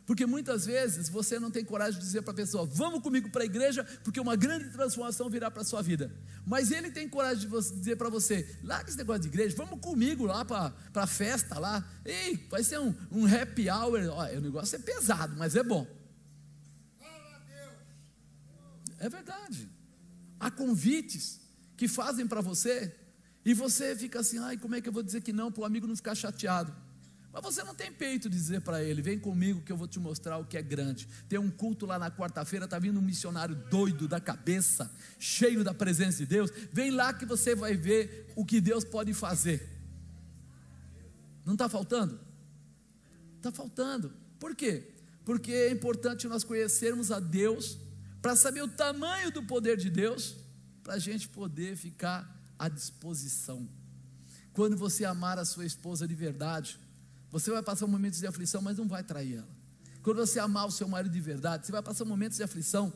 porque 0.06 0.26
muitas 0.26 0.66
vezes 0.66 1.08
você 1.08 1.38
não 1.38 1.50
tem 1.50 1.64
coragem 1.64 1.98
de 1.98 2.04
dizer 2.04 2.22
para 2.22 2.32
a 2.32 2.36
pessoa: 2.36 2.66
vamos 2.66 3.00
comigo 3.00 3.30
para 3.30 3.42
a 3.42 3.46
igreja, 3.46 3.84
porque 4.02 4.18
uma 4.18 4.34
grande 4.34 4.70
transformação 4.70 5.30
virá 5.30 5.50
para 5.50 5.62
a 5.62 5.64
sua 5.64 5.80
vida. 5.80 6.12
Mas 6.44 6.72
ele 6.72 6.90
tem 6.90 7.08
coragem 7.08 7.48
de 7.48 7.74
dizer 7.78 7.96
para 7.96 8.08
você: 8.08 8.58
larga 8.62 8.88
esse 8.88 8.98
negócio 8.98 9.22
de 9.22 9.28
igreja, 9.28 9.56
vamos 9.56 9.80
comigo 9.80 10.26
lá 10.26 10.44
para 10.44 10.72
a 10.94 11.06
festa 11.06 11.58
lá. 11.58 11.88
Ei, 12.04 12.46
vai 12.50 12.64
ser 12.64 12.80
um, 12.80 12.94
um 13.10 13.26
happy 13.26 13.70
hour. 13.70 14.00
O 14.36 14.40
negócio 14.40 14.76
é 14.76 14.78
pesado, 14.78 15.36
mas 15.36 15.54
é 15.54 15.62
bom. 15.62 15.86
É 18.98 19.08
verdade. 19.08 19.68
Há 20.38 20.50
convites 20.50 21.40
que 21.76 21.86
fazem 21.88 22.26
para 22.26 22.40
você 22.40 22.94
e 23.44 23.54
você 23.54 23.96
fica 23.96 24.20
assim, 24.20 24.38
ai, 24.38 24.56
como 24.56 24.74
é 24.74 24.80
que 24.80 24.88
eu 24.88 24.92
vou 24.92 25.02
dizer 25.02 25.20
que 25.20 25.32
não 25.32 25.50
para 25.50 25.62
o 25.62 25.64
amigo 25.64 25.86
não 25.86 25.96
ficar 25.96 26.14
chateado? 26.14 26.72
Mas 27.32 27.42
você 27.42 27.64
não 27.64 27.74
tem 27.74 27.90
peito 27.90 28.28
de 28.28 28.36
dizer 28.36 28.60
para 28.60 28.84
ele, 28.84 29.00
vem 29.00 29.18
comigo 29.18 29.62
que 29.62 29.72
eu 29.72 29.76
vou 29.76 29.88
te 29.88 29.98
mostrar 29.98 30.36
o 30.36 30.44
que 30.44 30.58
é 30.58 30.62
grande. 30.62 31.08
Tem 31.28 31.38
um 31.38 31.50
culto 31.50 31.86
lá 31.86 31.98
na 31.98 32.10
quarta-feira, 32.10 32.66
está 32.66 32.78
vindo 32.78 32.98
um 32.98 33.02
missionário 33.02 33.54
doido 33.54 34.06
da 34.06 34.20
cabeça, 34.20 34.94
cheio 35.18 35.64
da 35.64 35.72
presença 35.72 36.18
de 36.18 36.26
Deus. 36.26 36.50
Vem 36.72 36.90
lá 36.90 37.12
que 37.14 37.24
você 37.24 37.54
vai 37.54 37.74
ver 37.74 38.30
o 38.36 38.44
que 38.44 38.60
Deus 38.60 38.84
pode 38.84 39.14
fazer. 39.14 39.66
Não 41.44 41.54
está 41.54 41.70
faltando? 41.70 42.20
Está 43.38 43.50
faltando. 43.50 44.12
Por 44.38 44.54
quê? 44.54 44.92
Porque 45.24 45.52
é 45.52 45.70
importante 45.70 46.28
nós 46.28 46.44
conhecermos 46.44 47.10
a 47.10 47.18
Deus, 47.18 47.78
para 48.20 48.36
saber 48.36 48.62
o 48.62 48.68
tamanho 48.68 49.32
do 49.32 49.42
poder 49.42 49.76
de 49.78 49.88
Deus, 49.88 50.36
para 50.82 50.94
a 50.94 50.98
gente 50.98 51.28
poder 51.28 51.76
ficar 51.76 52.30
à 52.58 52.68
disposição. 52.68 53.68
Quando 54.52 54.76
você 54.76 55.04
amar 55.04 55.38
a 55.38 55.44
sua 55.44 55.64
esposa 55.64 56.06
de 56.06 56.14
verdade, 56.14 56.78
você 57.32 57.50
vai 57.50 57.62
passar 57.62 57.86
momentos 57.86 58.20
de 58.20 58.26
aflição, 58.26 58.60
mas 58.60 58.76
não 58.76 58.86
vai 58.86 59.02
trair 59.02 59.38
ela. 59.38 59.48
Quando 60.02 60.18
você 60.18 60.38
amar 60.38 60.66
o 60.66 60.70
seu 60.70 60.86
marido 60.86 61.12
de 61.12 61.20
verdade, 61.20 61.64
você 61.64 61.72
vai 61.72 61.82
passar 61.82 62.04
momentos 62.04 62.36
de 62.36 62.44
aflição, 62.44 62.92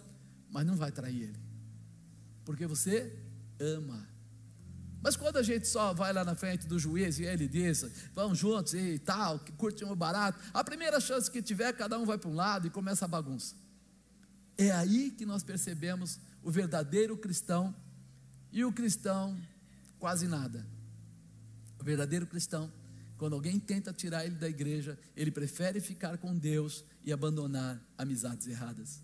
mas 0.51 0.67
não 0.67 0.77
vai 0.77 0.93
trair 0.93 1.23
ele. 1.23 1.41
Porque 2.45 2.67
você 2.67 3.19
ama. 3.59 4.07
Mas 5.03 5.17
quando 5.17 5.39
a 5.39 5.43
gente 5.43 5.67
só 5.67 5.95
vai 5.95 6.13
lá 6.13 6.25
na 6.25 6.35
frente 6.35 6.67
do 6.67 6.79
juiz 6.79 7.19
e 7.19 7.25
ele 7.25 7.49
diz, 7.49 7.87
vamos 8.15 8.39
juntos 8.39 8.75
e 8.75 8.99
tal, 8.99 9.39
que 9.39 9.53
curte 9.53 9.85
um 9.85 9.97
barato, 9.97 10.39
a 10.53 10.63
primeira 10.63 11.01
chance 11.01 11.31
que 11.31 11.41
tiver, 11.41 11.73
cada 11.73 11.99
um 11.99 12.05
vai 12.05 12.19
para 12.19 12.29
um 12.29 12.35
lado 12.35 12.67
e 12.67 12.71
começa 12.71 13.05
a 13.05 13.09
bagunça. 13.09 13.55
É 14.59 14.71
aí 14.71 15.11
que 15.13 15.25
nós 15.25 15.43
percebemos 15.43 16.19
o 16.43 16.51
verdadeiro 16.51 17.17
cristão 17.17 17.75
e 18.53 18.65
o 18.65 18.73
cristão 18.73 19.41
quase 19.99 20.27
nada. 20.27 20.67
O 21.79 21.85
verdadeiro 21.85 22.27
cristão, 22.27 22.71
quando 23.17 23.35
alguém 23.35 23.59
tenta 23.59 23.93
tirar 23.93 24.27
ele 24.27 24.35
da 24.35 24.49
igreja, 24.49 24.99
ele 25.17 25.31
prefere 25.31 25.81
ficar 25.81 26.19
com 26.19 26.37
Deus 26.37 26.85
e 27.03 27.13
abandonar 27.13 27.81
amizades 27.97 28.47
erradas. 28.47 29.03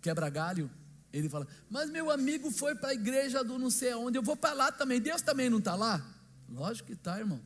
quebra-galho, 0.00 0.70
ele 1.12 1.28
fala: 1.28 1.46
Mas 1.70 1.90
meu 1.90 2.10
amigo 2.10 2.50
foi 2.50 2.74
para 2.74 2.90
a 2.90 2.94
igreja 2.94 3.42
do 3.42 3.58
não 3.58 3.70
sei 3.70 3.92
aonde, 3.92 4.18
eu 4.18 4.22
vou 4.22 4.36
para 4.36 4.54
lá 4.54 4.72
também. 4.72 5.00
Deus 5.00 5.22
também 5.22 5.48
não 5.48 5.58
está 5.58 5.74
lá? 5.74 6.04
Lógico 6.48 6.88
que 6.88 6.94
está, 6.94 7.18
irmão. 7.18 7.40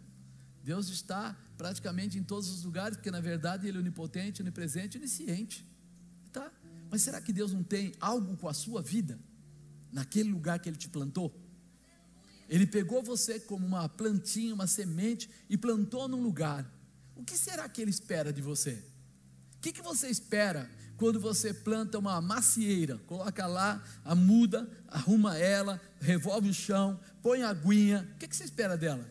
Deus 0.64 0.88
está 0.88 1.37
praticamente 1.56 2.18
em 2.18 2.24
todos 2.24 2.48
os 2.48 2.64
lugares, 2.64 2.96
porque 2.96 3.11
na 3.11 3.20
verdade 3.20 3.68
Ele 3.68 3.78
é 3.78 3.80
onipotente, 3.80 4.42
onipresente, 4.42 4.98
onisciente. 4.98 5.64
Tá? 6.32 6.50
Mas 6.90 7.02
será 7.02 7.20
que 7.20 7.32
Deus 7.32 7.52
não 7.52 7.62
tem 7.62 7.94
algo 8.00 8.37
com 8.37 8.48
a 8.48 8.54
sua 8.54 8.82
vida? 8.82 9.18
Naquele 9.92 10.30
lugar 10.30 10.59
que 10.59 10.68
Ele 10.68 10.76
te 10.76 10.88
plantou? 10.88 11.32
Ele 12.48 12.66
pegou 12.66 13.02
você 13.02 13.40
como 13.40 13.66
uma 13.66 13.88
plantinha, 13.88 14.54
uma 14.54 14.66
semente 14.66 15.28
e 15.48 15.56
plantou 15.56 16.06
num 16.06 16.22
lugar. 16.22 16.64
O 17.14 17.24
que 17.24 17.37
será 17.37 17.68
que 17.68 17.82
Ele 17.82 17.90
espera 17.90 18.32
de 18.32 18.40
você? 18.40 18.82
O 19.56 19.61
que, 19.61 19.72
que 19.72 19.82
você 19.82 20.09
espera 20.09 20.70
quando 20.96 21.18
você 21.18 21.52
planta 21.52 21.98
uma 21.98 22.20
macieira? 22.20 22.98
Coloca 23.06 23.46
lá 23.46 23.82
a 24.04 24.14
muda, 24.14 24.68
arruma 24.87 25.37
ela, 25.37 25.80
revolve 26.00 26.50
o 26.50 26.54
chão, 26.54 27.00
põe 27.22 27.42
a 27.42 27.50
aguinha. 27.50 28.09
O 28.14 28.18
que, 28.18 28.28
que 28.28 28.37
você 28.37 28.44
espera 28.44 28.76
dela? 28.76 29.04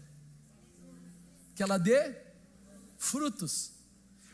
Que 1.55 1.63
ela 1.63 1.77
dê 1.77 2.15
frutos. 2.97 3.71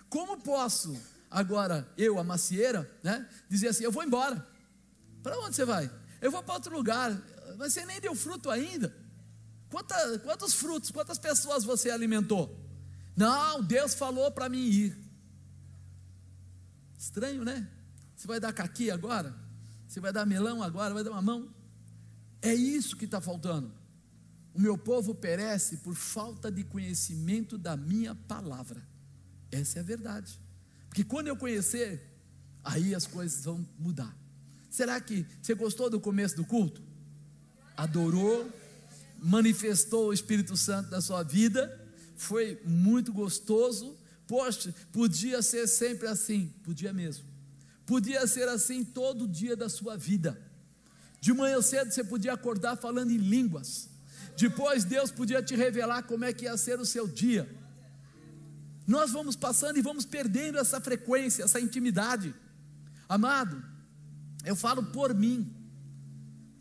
Como 0.10 0.38
posso 0.42 0.96
agora, 1.30 1.90
eu, 1.98 2.20
a 2.20 2.24
macieira, 2.24 2.90
né, 3.02 3.28
dizer 3.50 3.70
assim: 3.70 3.84
eu 3.84 3.92
vou 3.92 4.04
embora. 4.04 4.46
Para 5.24 5.40
onde 5.40 5.56
você 5.56 5.66
vai? 5.66 5.90
Eu 6.20 6.30
vou 6.30 6.44
para 6.44 6.56
outro 6.56 6.76
lugar. 6.76 7.12
Você 7.70 7.86
nem 7.86 8.00
deu 8.02 8.16
fruto 8.16 8.50
ainda. 8.50 8.96
Quanta, 9.70 10.20
quantos 10.20 10.54
frutos, 10.54 10.92
quantas 10.92 11.18
pessoas 11.18 11.64
você 11.64 11.90
alimentou? 11.90 12.60
Não, 13.16 13.64
Deus 13.64 13.94
falou 13.94 14.32
para 14.32 14.50
mim 14.50 14.64
ir. 14.64 14.98
Estranho, 16.98 17.44
né? 17.44 17.70
Você 18.16 18.28
vai 18.28 18.40
dar 18.40 18.54
caqui 18.54 18.92
agora? 18.92 19.36
Você 19.88 20.00
vai 20.00 20.12
dar 20.12 20.26
melão 20.26 20.62
agora? 20.62 20.94
Vai 20.94 21.04
dar 21.04 21.12
mamão? 21.12 21.54
É 22.42 22.54
isso 22.54 22.96
que 22.96 23.06
está 23.06 23.22
faltando. 23.22 23.72
O 24.54 24.60
meu 24.60 24.78
povo 24.78 25.16
perece 25.16 25.78
por 25.78 25.96
falta 25.96 26.52
de 26.52 26.64
conhecimento 26.64 27.58
da 27.58 27.78
minha 27.78 28.14
palavra. 28.14 28.86
Essa 29.52 29.80
é 29.80 29.82
a 29.82 29.86
verdade. 29.86 30.40
Porque 30.90 31.04
quando 31.04 31.28
eu 31.28 31.38
conhecer, 31.38 32.20
aí 32.64 32.94
as 32.94 33.08
coisas 33.08 33.46
vão 33.46 33.66
mudar. 33.80 34.16
Será 34.70 35.00
que 35.00 35.26
você 35.42 35.54
gostou 35.54 35.90
do 35.90 36.00
começo 36.00 36.36
do 36.36 36.46
culto? 36.46 36.91
Adorou, 37.82 38.48
manifestou 39.18 40.10
o 40.10 40.14
Espírito 40.14 40.56
Santo 40.56 40.92
na 40.92 41.02
sua 41.02 41.24
vida, 41.24 41.80
foi 42.16 42.62
muito 42.64 43.12
gostoso. 43.12 43.98
Poxa, 44.28 44.72
podia 44.92 45.42
ser 45.42 45.66
sempre 45.66 46.08
assim, 46.08 46.54
podia 46.64 46.94
mesmo. 46.94 47.26
Podia 47.84 48.28
ser 48.28 48.48
assim 48.48 48.84
todo 48.84 49.28
dia 49.28 49.56
da 49.56 49.68
sua 49.68 49.98
vida. 49.98 50.40
De 51.20 51.34
manhã 51.34 51.60
cedo 51.60 51.92
você 51.92 52.04
podia 52.04 52.34
acordar 52.34 52.76
falando 52.76 53.10
em 53.10 53.18
línguas. 53.18 53.90
Depois 54.38 54.84
Deus 54.84 55.10
podia 55.10 55.42
te 55.42 55.56
revelar 55.56 56.04
como 56.04 56.24
é 56.24 56.32
que 56.32 56.46
ia 56.46 56.56
ser 56.58 56.80
o 56.80 56.86
seu 56.86 57.08
dia. 57.08 57.50
Nós 58.86 59.12
vamos 59.12 59.36
passando 59.36 59.78
e 59.78 59.82
vamos 59.82 60.06
perdendo 60.06 60.60
essa 60.60 60.80
frequência, 60.80 61.46
essa 61.46 61.60
intimidade. 61.60 62.32
Amado, 63.10 63.60
eu 64.46 64.56
falo 64.56 64.84
por 64.84 65.16
mim, 65.16 65.61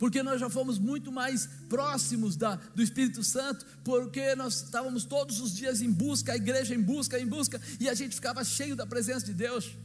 porque 0.00 0.22
nós 0.22 0.40
já 0.40 0.48
fomos 0.48 0.78
muito 0.78 1.12
mais 1.12 1.46
próximos 1.68 2.34
da, 2.34 2.56
do 2.74 2.82
Espírito 2.82 3.22
Santo, 3.22 3.66
porque 3.84 4.34
nós 4.34 4.62
estávamos 4.62 5.04
todos 5.04 5.42
os 5.42 5.54
dias 5.54 5.82
em 5.82 5.92
busca, 5.92 6.32
a 6.32 6.36
igreja 6.36 6.74
em 6.74 6.80
busca, 6.80 7.20
em 7.20 7.26
busca, 7.26 7.60
e 7.78 7.86
a 7.86 7.92
gente 7.92 8.14
ficava 8.14 8.42
cheio 8.42 8.74
da 8.74 8.86
presença 8.86 9.26
de 9.26 9.34
Deus. 9.34 9.76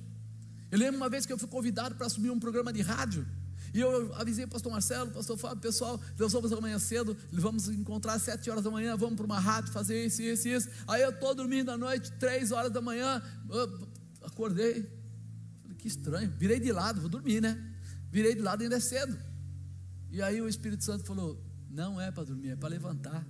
Eu 0.71 0.79
lembro 0.79 0.95
uma 0.95 1.09
vez 1.09 1.25
que 1.25 1.33
eu 1.33 1.37
fui 1.37 1.49
convidado 1.49 1.95
para 1.95 2.07
assumir 2.07 2.29
um 2.29 2.39
programa 2.39 2.71
de 2.71 2.81
rádio, 2.81 3.27
e 3.73 3.81
eu 3.81 4.15
avisei 4.15 4.45
o 4.45 4.47
pastor 4.47 4.71
Marcelo, 4.71 5.09
o 5.09 5.13
pastor 5.13 5.37
Fábio, 5.37 5.57
pessoal, 5.57 5.99
nós 6.17 6.31
vamos 6.31 6.53
amanhã 6.53 6.79
cedo, 6.79 7.17
vamos 7.29 7.67
encontrar 7.67 8.13
às 8.13 8.21
sete 8.21 8.49
horas 8.49 8.63
da 8.63 8.71
manhã, 8.71 8.95
vamos 8.95 9.17
para 9.17 9.25
uma 9.25 9.37
rádio 9.37 9.73
fazer 9.73 10.05
isso, 10.05 10.21
isso, 10.21 10.47
isso. 10.47 10.69
Aí 10.87 11.01
eu 11.01 11.09
estou 11.09 11.35
dormindo 11.35 11.71
à 11.71 11.77
noite, 11.77 12.09
três 12.13 12.53
horas 12.53 12.71
da 12.71 12.79
manhã, 12.79 13.21
acordei, 14.23 14.89
falei, 15.61 15.77
que 15.77 15.89
estranho, 15.89 16.33
virei 16.37 16.57
de 16.57 16.71
lado, 16.71 17.01
vou 17.01 17.09
dormir, 17.09 17.41
né? 17.41 17.61
Virei 18.09 18.33
de 18.33 18.41
lado 18.41 18.63
ainda 18.63 18.77
é 18.77 18.79
cedo. 18.79 19.34
E 20.15 20.21
aí 20.21 20.41
o 20.41 20.47
Espírito 20.47 20.81
Santo 20.81 21.03
falou: 21.03 21.43
não 21.69 21.99
é 21.99 22.09
para 22.09 22.23
dormir, 22.23 22.51
é 22.51 22.55
para 22.55 22.69
levantar. 22.69 23.27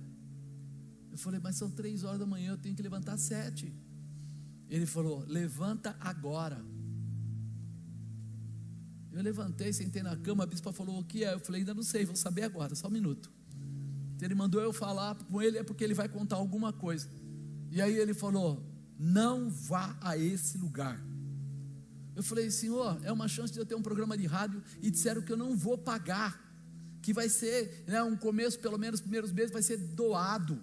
Eu 1.10 1.18
falei, 1.18 1.40
mas 1.42 1.56
são 1.56 1.68
três 1.68 2.04
horas 2.04 2.20
da 2.20 2.26
manhã, 2.26 2.52
eu 2.52 2.58
tenho 2.58 2.76
que 2.76 2.82
levantar 2.82 3.14
às 3.14 3.22
sete. 3.22 3.74
Ele 4.70 4.86
falou: 4.86 5.24
levanta 5.26 5.96
agora. 5.98 6.64
Eu 9.10 9.20
levantei, 9.20 9.72
sentei 9.72 10.00
na 10.00 10.16
cama, 10.16 10.44
a 10.44 10.46
bispa 10.46 10.72
falou 10.72 11.00
o 11.00 11.04
que 11.04 11.24
é. 11.24 11.34
Eu 11.34 11.40
falei, 11.40 11.62
ainda 11.62 11.74
não 11.74 11.82
sei, 11.82 12.04
vou 12.04 12.14
saber 12.14 12.42
agora, 12.42 12.72
só 12.76 12.86
um 12.86 12.90
minuto. 12.90 13.32
Ele 14.22 14.36
mandou 14.36 14.62
eu 14.62 14.72
falar 14.72 15.16
com 15.16 15.42
ele, 15.42 15.58
é 15.58 15.64
porque 15.64 15.82
ele 15.82 15.94
vai 15.94 16.08
contar 16.08 16.36
alguma 16.36 16.72
coisa. 16.72 17.08
E 17.68 17.82
aí 17.82 17.96
ele 17.96 18.14
falou: 18.14 18.64
não 18.96 19.50
vá 19.50 19.98
a 20.00 20.16
esse 20.16 20.56
lugar. 20.56 21.04
Eu 22.14 22.22
falei, 22.22 22.48
senhor, 22.48 23.00
é 23.02 23.10
uma 23.10 23.26
chance 23.26 23.52
de 23.52 23.58
eu 23.58 23.66
ter 23.66 23.74
um 23.74 23.82
programa 23.82 24.16
de 24.16 24.24
rádio 24.24 24.62
e 24.80 24.88
disseram 24.88 25.20
que 25.20 25.32
eu 25.32 25.36
não 25.36 25.56
vou 25.56 25.76
pagar, 25.76 26.45
que 27.06 27.12
vai 27.12 27.28
ser, 27.28 27.84
né, 27.86 28.02
um 28.02 28.16
começo, 28.16 28.58
pelo 28.58 28.76
menos 28.76 28.98
os 28.98 29.00
primeiros 29.00 29.30
meses, 29.30 29.52
vai 29.52 29.62
ser 29.62 29.76
doado. 29.76 30.60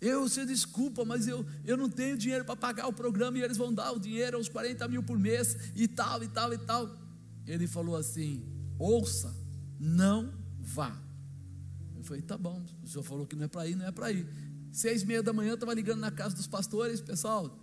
Eu, 0.00 0.28
você 0.28 0.44
desculpa, 0.44 1.04
mas 1.04 1.28
eu, 1.28 1.46
eu 1.64 1.76
não 1.76 1.88
tenho 1.88 2.16
dinheiro 2.16 2.44
para 2.44 2.56
pagar 2.56 2.88
o 2.88 2.92
programa 2.92 3.38
e 3.38 3.42
eles 3.42 3.56
vão 3.56 3.72
dar 3.72 3.92
o 3.92 4.00
dinheiro, 4.00 4.36
uns 4.36 4.48
40 4.48 4.88
mil 4.88 5.00
por 5.00 5.16
mês 5.16 5.56
e 5.76 5.86
tal, 5.86 6.24
e 6.24 6.28
tal, 6.28 6.52
e 6.52 6.58
tal 6.58 6.98
ele 7.46 7.68
falou 7.68 7.94
assim: 7.94 8.44
ouça, 8.80 9.32
não 9.78 10.34
vá. 10.58 11.00
Eu 11.96 12.02
falei: 12.02 12.22
tá 12.22 12.36
bom, 12.36 12.60
o 12.82 12.88
senhor 12.88 13.04
falou 13.04 13.24
que 13.24 13.36
não 13.36 13.44
é 13.44 13.48
para 13.48 13.68
ir, 13.68 13.76
não 13.76 13.86
é 13.86 13.92
para 13.92 14.10
ir. 14.10 14.26
Seis 14.72 15.02
e 15.02 15.06
meia 15.06 15.22
da 15.22 15.32
manhã, 15.32 15.54
estava 15.54 15.72
ligando 15.72 16.00
na 16.00 16.10
casa 16.10 16.34
dos 16.34 16.48
pastores, 16.48 17.00
pessoal, 17.00 17.56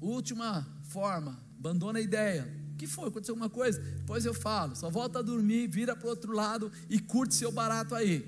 última 0.00 0.66
forma, 0.82 1.40
abandona 1.56 2.00
a 2.00 2.02
ideia. 2.02 2.65
O 2.76 2.78
que 2.78 2.86
foi? 2.86 3.08
Aconteceu 3.08 3.32
alguma 3.32 3.50
coisa? 3.50 3.80
Depois 3.80 4.24
eu 4.24 4.34
falo, 4.34 4.76
só 4.76 4.88
volta 4.88 5.18
a 5.18 5.22
dormir, 5.22 5.66
vira 5.66 5.96
para 5.96 6.06
o 6.06 6.10
outro 6.10 6.32
lado 6.32 6.70
e 6.88 7.00
curte 7.00 7.34
seu 7.34 7.50
barato 7.50 7.94
aí. 7.94 8.24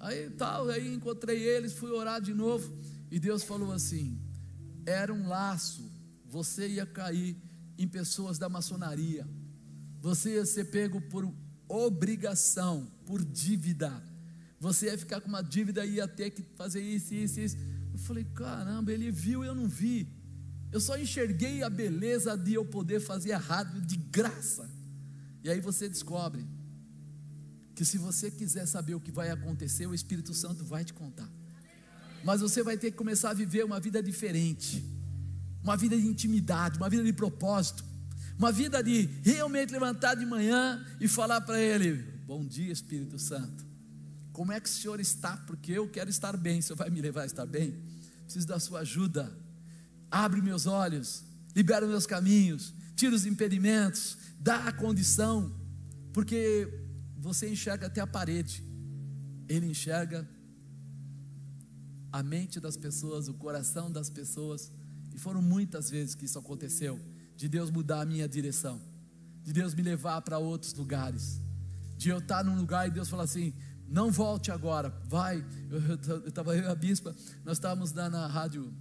Aí 0.00 0.30
tal, 0.30 0.68
aí 0.68 0.94
encontrei 0.94 1.42
eles, 1.42 1.72
fui 1.72 1.90
orar 1.90 2.20
de 2.20 2.32
novo, 2.32 2.72
e 3.10 3.18
Deus 3.18 3.42
falou 3.42 3.72
assim: 3.72 4.18
era 4.86 5.12
um 5.12 5.28
laço, 5.28 5.90
você 6.24 6.68
ia 6.68 6.86
cair 6.86 7.36
em 7.76 7.86
pessoas 7.86 8.38
da 8.38 8.48
maçonaria 8.48 9.26
você 10.00 10.34
ia 10.34 10.46
ser 10.46 10.66
pego 10.66 11.00
por 11.00 11.30
obrigação, 11.68 12.86
por 13.04 13.24
dívida. 13.24 14.02
Você 14.60 14.86
ia 14.86 14.98
ficar 14.98 15.20
com 15.20 15.28
uma 15.28 15.42
dívida 15.42 15.84
e 15.84 15.94
ia 15.94 16.08
ter 16.08 16.30
que 16.30 16.42
fazer 16.56 16.80
isso, 16.80 17.14
isso, 17.14 17.40
isso. 17.40 17.56
Eu 17.92 17.98
falei, 17.98 18.24
caramba, 18.24 18.92
ele 18.92 19.10
viu 19.10 19.44
eu 19.44 19.54
não 19.54 19.68
vi. 19.68 20.08
Eu 20.70 20.80
só 20.80 20.98
enxerguei 20.98 21.62
a 21.62 21.70
beleza 21.70 22.36
de 22.36 22.54
eu 22.54 22.64
poder 22.64 23.00
fazer 23.00 23.32
rádio 23.32 23.80
de 23.80 23.96
graça. 23.96 24.68
E 25.42 25.50
aí 25.50 25.60
você 25.60 25.88
descobre 25.88 26.46
que 27.74 27.84
se 27.84 27.96
você 27.96 28.30
quiser 28.30 28.66
saber 28.66 28.94
o 28.94 29.00
que 29.00 29.12
vai 29.12 29.30
acontecer, 29.30 29.86
o 29.86 29.94
Espírito 29.94 30.34
Santo 30.34 30.64
vai 30.64 30.84
te 30.84 30.92
contar. 30.92 31.30
Mas 32.24 32.40
você 32.40 32.62
vai 32.62 32.76
ter 32.76 32.90
que 32.90 32.96
começar 32.96 33.30
a 33.30 33.34
viver 33.34 33.64
uma 33.64 33.78
vida 33.78 34.02
diferente, 34.02 34.84
uma 35.62 35.76
vida 35.76 35.96
de 35.96 36.06
intimidade, 36.06 36.76
uma 36.76 36.90
vida 36.90 37.04
de 37.04 37.12
propósito. 37.12 37.88
Uma 38.38 38.52
vida 38.52 38.80
de 38.82 39.08
realmente 39.24 39.72
levantar 39.72 40.14
de 40.14 40.24
manhã 40.24 40.84
e 41.00 41.08
falar 41.08 41.40
para 41.40 41.60
Ele: 41.60 41.94
Bom 42.24 42.46
dia, 42.46 42.72
Espírito 42.72 43.18
Santo. 43.18 43.66
Como 44.32 44.52
é 44.52 44.60
que 44.60 44.68
o 44.68 44.72
Senhor 44.72 45.00
está? 45.00 45.36
Porque 45.38 45.72
eu 45.72 45.88
quero 45.88 46.08
estar 46.08 46.36
bem. 46.36 46.60
O 46.60 46.62
Senhor 46.62 46.76
vai 46.76 46.88
me 46.88 47.00
levar 47.00 47.22
a 47.22 47.26
estar 47.26 47.44
bem? 47.44 47.82
Preciso 48.22 48.46
da 48.46 48.60
sua 48.60 48.80
ajuda. 48.80 49.36
Abre 50.10 50.40
meus 50.40 50.66
olhos, 50.66 51.24
libera 51.54 51.86
meus 51.86 52.06
caminhos, 52.06 52.74
tira 52.96 53.14
os 53.14 53.26
impedimentos, 53.26 54.16
dá 54.38 54.68
a 54.68 54.72
condição, 54.72 55.52
porque 56.12 56.68
você 57.16 57.48
enxerga 57.48 57.86
até 57.86 58.00
a 58.00 58.06
parede, 58.06 58.64
ele 59.48 59.66
enxerga 59.66 60.28
a 62.12 62.22
mente 62.22 62.58
das 62.58 62.76
pessoas, 62.76 63.28
o 63.28 63.34
coração 63.34 63.90
das 63.90 64.08
pessoas, 64.08 64.72
e 65.14 65.18
foram 65.18 65.42
muitas 65.42 65.90
vezes 65.90 66.14
que 66.14 66.24
isso 66.24 66.38
aconteceu 66.38 66.98
de 67.36 67.48
Deus 67.48 67.70
mudar 67.70 68.00
a 68.00 68.04
minha 68.04 68.28
direção, 68.28 68.80
de 69.44 69.52
Deus 69.52 69.74
me 69.74 69.82
levar 69.82 70.20
para 70.22 70.38
outros 70.38 70.74
lugares, 70.74 71.40
de 71.96 72.08
eu 72.08 72.18
estar 72.18 72.44
num 72.44 72.56
lugar 72.56 72.88
e 72.88 72.90
Deus 72.90 73.08
falar 73.08 73.24
assim: 73.24 73.52
não 73.88 74.10
volte 74.10 74.50
agora, 74.50 74.90
vai. 75.06 75.44
Eu 75.70 76.26
estava 76.28 76.56
eu 76.56 76.64
e 76.64 76.66
a 76.66 76.74
bispa, 76.74 77.14
nós 77.44 77.56
estávamos 77.56 77.92
lá 77.92 78.08
na 78.08 78.26
rádio 78.26 78.72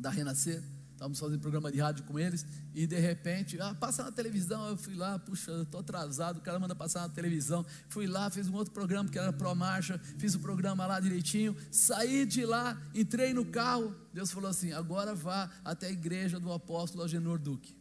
da 0.00 0.08
Renascer, 0.08 0.62
estávamos 0.92 1.18
fazendo 1.18 1.40
programa 1.40 1.70
de 1.70 1.78
rádio 1.78 2.04
com 2.04 2.18
eles, 2.18 2.44
e 2.74 2.86
de 2.86 2.98
repente, 2.98 3.60
ah, 3.60 3.74
passa 3.74 4.02
na 4.02 4.10
televisão. 4.10 4.68
Eu 4.68 4.76
fui 4.76 4.94
lá, 4.94 5.18
puxa, 5.18 5.50
eu 5.50 5.62
estou 5.62 5.80
atrasado, 5.80 6.38
o 6.38 6.40
cara 6.40 6.58
manda 6.58 6.74
passar 6.74 7.02
na 7.02 7.08
televisão. 7.08 7.64
Fui 7.88 8.06
lá, 8.06 8.30
fiz 8.30 8.48
um 8.48 8.54
outro 8.54 8.72
programa 8.72 9.08
que 9.08 9.18
era 9.18 9.32
Pro 9.32 9.54
Marcha, 9.54 9.98
fiz 10.18 10.34
o 10.34 10.40
programa 10.40 10.86
lá 10.86 10.98
direitinho, 10.98 11.54
saí 11.70 12.24
de 12.24 12.44
lá, 12.46 12.80
entrei 12.94 13.34
no 13.34 13.44
carro. 13.44 13.94
Deus 14.12 14.30
falou 14.30 14.48
assim: 14.50 14.72
agora 14.72 15.14
vá 15.14 15.50
até 15.64 15.86
a 15.86 15.90
igreja 15.90 16.40
do 16.40 16.52
apóstolo 16.52 17.04
Agenor 17.04 17.38
Duque. 17.38 17.76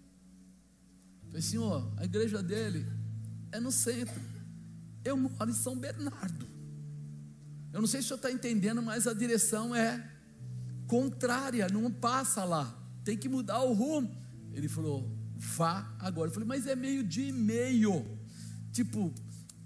falei, 1.27 1.41
senhor, 1.41 1.91
a 1.97 2.05
igreja 2.05 2.43
dele 2.43 2.85
é 3.51 3.59
no 3.59 3.71
centro. 3.71 4.21
Eu 5.03 5.15
moro 5.15 5.49
em 5.49 5.53
São 5.53 5.77
Bernardo. 5.77 6.47
Eu 7.71 7.81
não 7.81 7.87
sei 7.87 8.01
se 8.01 8.05
o 8.05 8.07
senhor 8.09 8.17
está 8.17 8.31
entendendo, 8.31 8.81
mas 8.81 9.07
a 9.07 9.13
direção 9.13 9.75
é 9.75 10.08
contrária, 10.89 11.67
não 11.69 11.91
passa 11.91 12.43
lá. 12.43 12.75
Tem 13.05 13.15
que 13.15 13.29
mudar 13.29 13.61
o 13.61 13.73
rumo. 13.73 14.11
Ele 14.51 14.67
falou, 14.67 15.15
vá 15.37 15.95
agora. 15.99 16.29
Eu 16.29 16.33
falei, 16.33 16.47
mas 16.47 16.65
é 16.65 16.75
meio 16.75 17.03
dia 17.03 17.29
e 17.29 17.31
meio. 17.31 18.05
Tipo, 18.73 19.13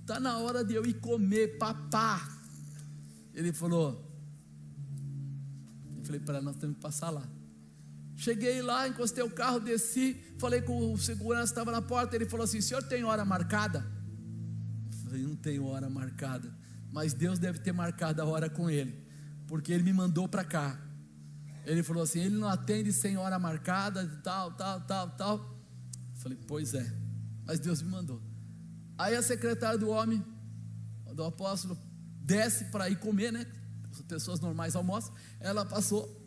tá 0.06 0.20
na 0.20 0.38
hora 0.38 0.64
de 0.66 0.76
eu 0.76 0.86
ir 0.86 0.96
comer, 0.96 1.58
papá. 1.58 2.30
Ele 3.34 3.54
falou, 3.54 4.06
eu 5.98 6.04
falei 6.04 6.20
para 6.20 6.42
nós 6.42 6.58
temos 6.58 6.76
que 6.76 6.82
passar 6.82 7.10
lá. 7.10 7.24
Cheguei 8.16 8.62
lá, 8.62 8.88
encostei 8.88 9.24
o 9.24 9.30
carro, 9.30 9.60
desci, 9.60 10.22
falei 10.38 10.62
com 10.62 10.94
o 10.94 10.98
segurança, 10.98 11.46
estava 11.46 11.72
na 11.72 11.82
porta, 11.82 12.16
ele 12.16 12.26
falou 12.26 12.44
assim: 12.44 12.62
"Senhor 12.62 12.84
tem 12.84 13.04
hora 13.04 13.26
marcada?" 13.26 13.84
Eu 14.92 15.00
falei: 15.00 15.24
"Não 15.24 15.36
tenho 15.36 15.66
hora 15.66 15.90
marcada, 15.90 16.54
mas 16.92 17.14
Deus 17.14 17.40
deve 17.40 17.60
ter 17.60 17.72
marcado 17.72 18.22
a 18.22 18.26
hora 18.26 18.50
com 18.50 18.70
ele, 18.70 19.04
porque 19.48 19.74
ele 19.74 19.84
me 19.84 19.94
mandou 19.94 20.28
para 20.28 20.44
cá." 20.44 20.92
Ele 21.65 21.84
falou 21.84 22.04
assim: 22.04 22.19
"Ele 22.19 22.36
não 22.36 22.47
atende 22.47 22.91
sem 22.91 23.17
hora 23.17 23.38
marcada, 23.39 24.06
tal, 24.23 24.52
tal, 24.52 24.82
tal, 24.82 25.10
tal." 25.12 25.38
Eu 25.38 26.19
falei: 26.19 26.38
"Pois 26.47 26.73
é, 26.73 26.93
mas 27.45 27.60
Deus 27.60 27.82
me 27.82 27.89
mandou." 27.89 28.21
Aí 28.97 29.15
a 29.15 29.21
secretária 29.21 29.78
do 29.78 29.89
homem, 29.89 30.23
do 31.13 31.23
apóstolo, 31.23 31.78
desce 32.21 32.65
para 32.65 32.89
ir 32.89 32.97
comer, 32.97 33.32
né? 33.32 33.45
As 33.91 34.02
pessoas 34.02 34.39
normais 34.39 34.76
almoçam. 34.76 35.13
Ela 35.39 35.65
passou 35.65 36.23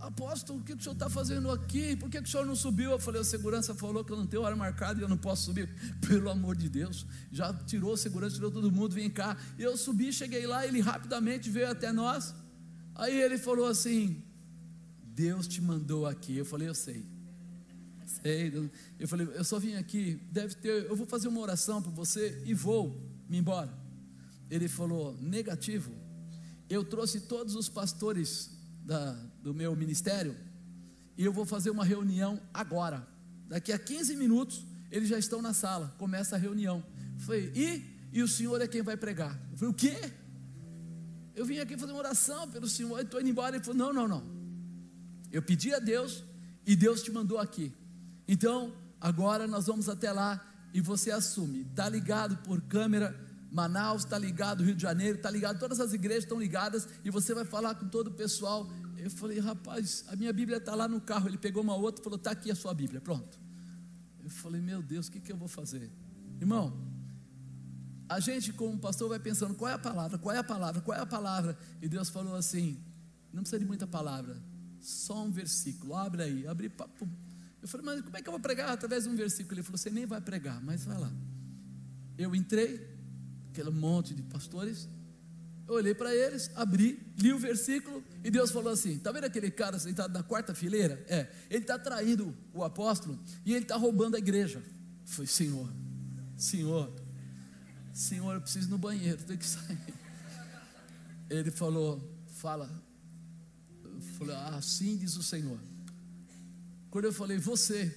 Apóstolo, 0.00 0.60
o 0.60 0.62
que 0.62 0.72
o 0.72 0.80
senhor 0.80 0.92
está 0.92 1.10
fazendo 1.10 1.50
aqui? 1.50 1.96
Por 1.96 2.08
que 2.08 2.18
o 2.18 2.26
senhor 2.26 2.46
não 2.46 2.54
subiu? 2.54 2.92
Eu 2.92 3.00
falei, 3.00 3.20
a 3.20 3.24
segurança 3.24 3.74
falou 3.74 4.04
que 4.04 4.12
eu 4.12 4.16
não 4.16 4.28
tenho 4.28 4.44
hora 4.44 4.54
marcada 4.54 5.00
e 5.00 5.02
eu 5.02 5.08
não 5.08 5.18
posso 5.18 5.46
subir. 5.46 5.68
Pelo 6.06 6.30
amor 6.30 6.54
de 6.54 6.68
Deus, 6.68 7.04
já 7.32 7.52
tirou 7.52 7.94
a 7.94 7.96
segurança, 7.96 8.36
tirou 8.36 8.50
todo 8.50 8.70
mundo, 8.70 8.94
vem 8.94 9.10
cá. 9.10 9.36
Eu 9.58 9.76
subi, 9.76 10.12
cheguei 10.12 10.46
lá, 10.46 10.64
ele 10.64 10.80
rapidamente 10.80 11.50
veio 11.50 11.68
até 11.68 11.92
nós. 11.92 12.32
Aí 12.98 13.18
ele 13.18 13.38
falou 13.38 13.66
assim: 13.66 14.22
Deus 15.04 15.46
te 15.46 15.62
mandou 15.62 16.04
aqui. 16.04 16.36
Eu 16.36 16.44
falei, 16.44 16.68
eu 16.68 16.74
sei. 16.74 17.06
Sei. 18.04 18.70
Eu 18.98 19.06
falei, 19.06 19.28
eu 19.32 19.44
só 19.44 19.58
vim 19.58 19.74
aqui, 19.74 20.20
deve 20.32 20.56
ter, 20.56 20.86
eu 20.86 20.96
vou 20.96 21.06
fazer 21.06 21.28
uma 21.28 21.40
oração 21.40 21.80
para 21.80 21.92
você 21.92 22.42
e 22.44 22.52
vou 22.52 23.00
me 23.28 23.38
embora. 23.38 23.72
Ele 24.50 24.68
falou, 24.68 25.16
negativo. 25.20 25.92
Eu 26.68 26.84
trouxe 26.84 27.20
todos 27.20 27.54
os 27.54 27.68
pastores 27.68 28.50
da, 28.84 29.12
do 29.42 29.54
meu 29.54 29.74
ministério 29.76 30.36
e 31.16 31.24
eu 31.24 31.32
vou 31.32 31.46
fazer 31.46 31.70
uma 31.70 31.84
reunião 31.84 32.40
agora. 32.52 33.06
Daqui 33.46 33.72
a 33.72 33.78
15 33.78 34.16
minutos 34.16 34.64
eles 34.90 35.08
já 35.08 35.18
estão 35.18 35.40
na 35.40 35.52
sala, 35.52 35.94
começa 35.98 36.34
a 36.34 36.38
reunião. 36.38 36.82
Falei, 37.18 37.52
e? 37.54 37.82
E 38.12 38.22
o 38.22 38.28
senhor 38.28 38.60
é 38.60 38.66
quem 38.66 38.82
vai 38.82 38.96
pregar. 38.96 39.38
Eu 39.52 39.58
falei, 39.58 39.72
o 39.72 39.76
quê? 39.76 40.12
Eu 41.38 41.44
vim 41.44 41.58
aqui 41.58 41.76
fazer 41.76 41.92
uma 41.92 42.00
oração 42.00 42.48
pelo 42.50 42.68
senhor, 42.68 43.00
estou 43.00 43.20
indo 43.20 43.30
embora. 43.30 43.56
Ele 43.56 43.64
falou, 43.64 43.78
não, 43.78 43.92
não, 43.92 44.08
não. 44.08 44.22
Eu 45.30 45.42
pedi 45.42 45.72
a 45.72 45.78
Deus 45.78 46.24
e 46.66 46.74
Deus 46.74 47.02
te 47.02 47.10
mandou 47.10 47.38
aqui. 47.38 47.72
Então, 48.26 48.74
agora 49.00 49.46
nós 49.46 49.66
vamos 49.66 49.88
até 49.88 50.10
lá 50.12 50.30
e 50.74 50.80
você 50.80 51.10
assume. 51.10 51.62
Está 51.62 51.88
ligado 51.88 52.36
por 52.38 52.60
câmera 52.62 53.08
Manaus 53.50 54.04
está 54.04 54.18
ligado, 54.18 54.62
Rio 54.62 54.74
de 54.74 54.82
Janeiro 54.82 55.16
está 55.16 55.30
ligado, 55.30 55.58
todas 55.58 55.80
as 55.80 55.92
igrejas 55.92 56.24
estão 56.24 56.38
ligadas 56.38 56.86
e 57.04 57.10
você 57.10 57.34
vai 57.34 57.44
falar 57.44 57.74
com 57.74 57.88
todo 57.88 58.08
o 58.08 58.12
pessoal. 58.12 58.68
Eu 58.96 59.10
falei, 59.10 59.38
rapaz, 59.38 60.04
a 60.08 60.16
minha 60.16 60.32
Bíblia 60.32 60.58
está 60.58 60.74
lá 60.74 60.86
no 60.86 61.00
carro. 61.00 61.28
Ele 61.28 61.38
pegou 61.38 61.62
uma 61.62 61.74
outra 61.74 62.02
e 62.02 62.04
falou: 62.04 62.18
está 62.18 62.32
aqui 62.32 62.50
a 62.50 62.54
sua 62.54 62.74
Bíblia, 62.74 63.00
pronto. 63.00 63.40
Eu 64.22 64.28
falei, 64.28 64.60
meu 64.60 64.82
Deus, 64.82 65.06
o 65.06 65.12
que, 65.12 65.20
que 65.20 65.32
eu 65.32 65.36
vou 65.36 65.48
fazer? 65.48 65.90
Irmão, 66.40 66.76
a 68.08 68.20
gente, 68.20 68.52
como 68.52 68.78
pastor, 68.78 69.08
vai 69.08 69.18
pensando: 69.18 69.54
qual 69.54 69.70
é 69.70 69.74
a 69.74 69.78
palavra, 69.78 70.18
qual 70.18 70.34
é 70.34 70.38
a 70.38 70.44
palavra, 70.44 70.80
qual 70.80 70.96
é 70.96 71.00
a 71.00 71.06
palavra? 71.06 71.58
E 71.82 71.88
Deus 71.88 72.08
falou 72.08 72.34
assim: 72.34 72.82
não 73.32 73.42
precisa 73.42 73.60
de 73.60 73.66
muita 73.66 73.86
palavra, 73.86 74.36
só 74.80 75.24
um 75.24 75.30
versículo, 75.30 75.94
abre 75.94 76.22
aí, 76.22 76.46
abre. 76.46 76.68
Papo. 76.68 77.08
Eu 77.60 77.66
falei, 77.66 77.84
mas 77.84 78.00
como 78.02 78.16
é 78.16 78.22
que 78.22 78.28
eu 78.28 78.32
vou 78.32 78.40
pregar 78.40 78.70
através 78.70 79.04
de 79.04 79.10
um 79.10 79.16
versículo? 79.16 79.54
Ele 79.54 79.62
falou: 79.62 79.76
você 79.76 79.90
nem 79.90 80.06
vai 80.06 80.20
pregar, 80.20 80.62
mas 80.62 80.84
vai 80.84 80.98
lá. 80.98 81.12
Eu 82.16 82.34
entrei, 82.34 82.96
aquele 83.50 83.70
monte 83.70 84.14
de 84.14 84.22
pastores. 84.22 84.88
Eu 85.66 85.74
olhei 85.74 85.94
para 85.94 86.14
eles, 86.14 86.50
abri, 86.54 86.98
li 87.18 87.30
o 87.30 87.38
versículo 87.38 88.02
e 88.24 88.30
Deus 88.30 88.50
falou 88.50 88.72
assim: 88.72 88.94
Está 88.94 89.12
vendo 89.12 89.24
aquele 89.24 89.50
cara 89.50 89.78
sentado 89.78 90.14
na 90.14 90.22
quarta 90.22 90.54
fileira? 90.54 91.04
É, 91.08 91.30
ele 91.50 91.60
está 91.60 91.78
traindo 91.78 92.34
o 92.54 92.64
apóstolo 92.64 93.18
e 93.44 93.52
ele 93.52 93.64
está 93.64 93.76
roubando 93.76 94.14
a 94.14 94.18
igreja. 94.18 94.62
Foi, 95.04 95.26
Senhor, 95.26 95.70
Senhor, 96.38 96.90
Senhor, 97.98 98.32
eu 98.32 98.40
preciso 98.40 98.68
ir 98.68 98.70
no 98.70 98.78
banheiro, 98.78 99.20
tenho 99.24 99.36
que 99.40 99.44
sair. 99.44 99.76
Ele 101.28 101.50
falou: 101.50 102.00
Fala. 102.28 102.70
Eu 103.82 104.00
falei: 104.16 104.36
Assim 104.36 104.96
diz 104.96 105.16
o 105.16 105.22
Senhor. 105.22 105.58
Quando 106.92 107.06
eu 107.06 107.12
falei, 107.12 107.38
você, 107.38 107.92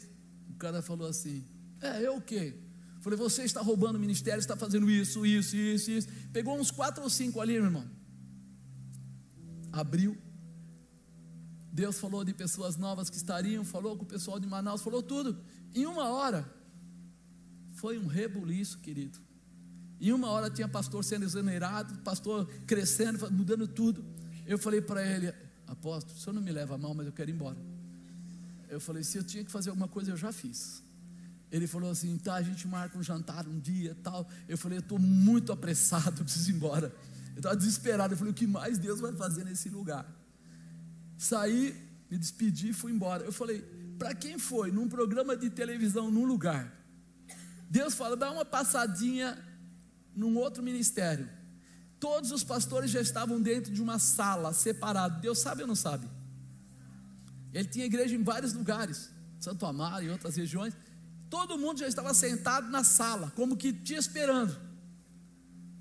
o 0.50 0.56
cara 0.56 0.82
falou 0.82 1.08
assim: 1.08 1.46
É, 1.80 2.02
eu 2.02 2.18
o 2.18 2.22
quê? 2.22 2.58
Falei, 3.02 3.18
você 3.18 3.44
está 3.44 3.62
roubando 3.62 3.98
o 3.98 4.00
ministério, 4.00 4.40
está 4.40 4.58
fazendo 4.58 4.90
isso, 4.90 5.24
isso, 5.24 5.56
isso, 5.56 5.92
isso. 5.92 6.08
Pegou 6.34 6.60
uns 6.60 6.72
quatro 6.72 7.04
ou 7.04 7.10
cinco 7.10 7.40
ali, 7.40 7.54
meu 7.54 7.66
irmão. 7.66 7.88
Abriu. 9.72 10.18
Deus 11.72 12.00
falou 12.00 12.26
de 12.26 12.34
pessoas 12.34 12.76
novas 12.76 13.08
que 13.08 13.18
estariam, 13.18 13.64
falou 13.64 13.96
com 13.96 14.04
o 14.04 14.08
pessoal 14.08 14.40
de 14.40 14.48
Manaus, 14.48 14.82
falou 14.82 15.04
tudo. 15.04 15.40
Em 15.76 15.86
uma 15.86 16.10
hora, 16.10 16.52
foi 17.76 18.00
um 18.00 18.08
rebuliço, 18.08 18.80
querido. 18.80 19.20
Em 20.02 20.12
uma 20.12 20.30
hora 20.30 20.50
tinha 20.50 20.68
pastor 20.68 21.04
sendo 21.04 21.26
exonerado, 21.26 22.00
pastor 22.00 22.48
crescendo, 22.66 23.32
mudando 23.32 23.68
tudo. 23.68 24.04
Eu 24.48 24.58
falei 24.58 24.82
para 24.82 25.06
ele, 25.06 25.32
apóstolo, 25.68 26.18
o 26.18 26.20
senhor 26.20 26.34
não 26.34 26.42
me 26.42 26.52
leva 26.52 26.74
a 26.74 26.78
mal, 26.78 26.96
mas 26.96 27.06
eu 27.06 27.14
quero 27.14 27.30
ir 27.30 27.34
embora. 27.34 27.58
Eu 28.68 28.82
falei, 28.82 29.04
se 29.04 29.16
eu 29.16 29.24
tinha 29.24 29.44
que 29.44 29.52
fazer 29.52 29.70
alguma 29.70 29.88
coisa, 29.88 30.10
eu 30.10 30.18
já 30.18 30.32
fiz. 30.32 30.82
Ele 31.52 31.68
falou 31.68 31.92
assim: 31.92 32.18
tá, 32.18 32.34
a 32.34 32.42
gente 32.42 32.68
marca 32.68 32.98
um 32.98 33.04
jantar 33.04 33.48
um 33.48 33.60
dia 33.60 33.96
tal. 34.02 34.28
Eu 34.48 34.58
falei: 34.58 34.80
eu 34.80 34.82
estou 34.82 34.98
muito 34.98 35.52
apressado, 35.52 36.24
preciso 36.26 36.50
ir 36.50 36.56
embora. 36.56 36.92
Eu 37.34 37.38
estava 37.38 37.56
desesperado. 37.56 38.14
Eu 38.14 38.18
falei: 38.18 38.32
o 38.32 38.36
que 38.36 38.48
mais 38.48 38.80
Deus 38.80 39.00
vai 39.00 39.14
fazer 39.14 39.44
nesse 39.44 39.70
lugar? 39.70 40.10
Saí, 41.18 41.76
me 42.10 42.18
despedi 42.18 42.70
e 42.70 42.74
fui 42.74 42.92
embora. 42.92 43.24
Eu 43.24 43.34
falei: 43.34 43.62
para 44.00 44.16
quem 44.16 44.40
foi? 44.40 44.72
Num 44.72 44.88
programa 44.88 45.36
de 45.38 45.50
televisão, 45.50 46.10
num 46.10 46.26
lugar. 46.26 46.74
Deus 47.70 47.94
fala: 47.94 48.16
dá 48.16 48.32
uma 48.32 48.46
passadinha 48.46 49.38
num 50.16 50.38
outro 50.38 50.62
ministério. 50.62 51.30
Todos 52.00 52.32
os 52.32 52.44
pastores 52.44 52.90
já 52.90 53.00
estavam 53.00 53.42
dentro 53.42 53.72
de 53.72 53.82
uma 53.82 54.00
sala, 54.00 54.54
separado. 54.54 55.22
Deus 55.22 55.40
sabe 55.40 55.62
ou 55.62 55.68
não 55.68 55.76
sabe? 55.76 56.08
Ele 57.54 57.68
tinha 57.68 57.86
igreja 57.86 58.16
em 58.16 58.24
vários 58.24 58.54
lugares, 58.54 59.12
Santo 59.40 59.66
Amaro 59.66 60.06
e 60.06 60.10
outras 60.10 60.36
regiões. 60.36 60.76
Todo 61.30 61.58
mundo 61.58 61.80
já 61.80 61.88
estava 61.88 62.14
sentado 62.14 62.70
na 62.70 62.84
sala, 62.84 63.32
como 63.36 63.56
que 63.56 63.72
te 63.72 63.94
esperando. 63.94 64.58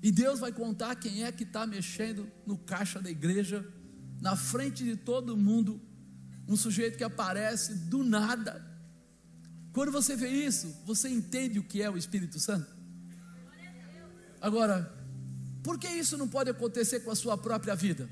E 0.03 0.11
Deus 0.11 0.39
vai 0.39 0.51
contar 0.51 0.95
quem 0.95 1.23
é 1.23 1.31
que 1.31 1.43
está 1.43 1.65
mexendo 1.67 2.29
no 2.45 2.57
caixa 2.57 3.01
da 3.01 3.09
igreja, 3.09 3.65
na 4.19 4.35
frente 4.35 4.83
de 4.83 4.95
todo 4.95 5.37
mundo, 5.37 5.81
um 6.47 6.55
sujeito 6.55 6.97
que 6.97 7.03
aparece 7.03 7.73
do 7.73 8.03
nada. 8.03 8.65
Quando 9.73 9.91
você 9.91 10.15
vê 10.15 10.29
isso, 10.29 10.67
você 10.85 11.09
entende 11.09 11.59
o 11.59 11.63
que 11.63 11.81
é 11.81 11.89
o 11.89 11.97
Espírito 11.97 12.39
Santo? 12.39 12.80
Agora, 14.41 14.91
por 15.63 15.77
que 15.77 15.87
isso 15.87 16.17
não 16.17 16.27
pode 16.27 16.49
acontecer 16.49 17.01
com 17.01 17.11
a 17.11 17.15
sua 17.15 17.37
própria 17.37 17.75
vida? 17.75 18.09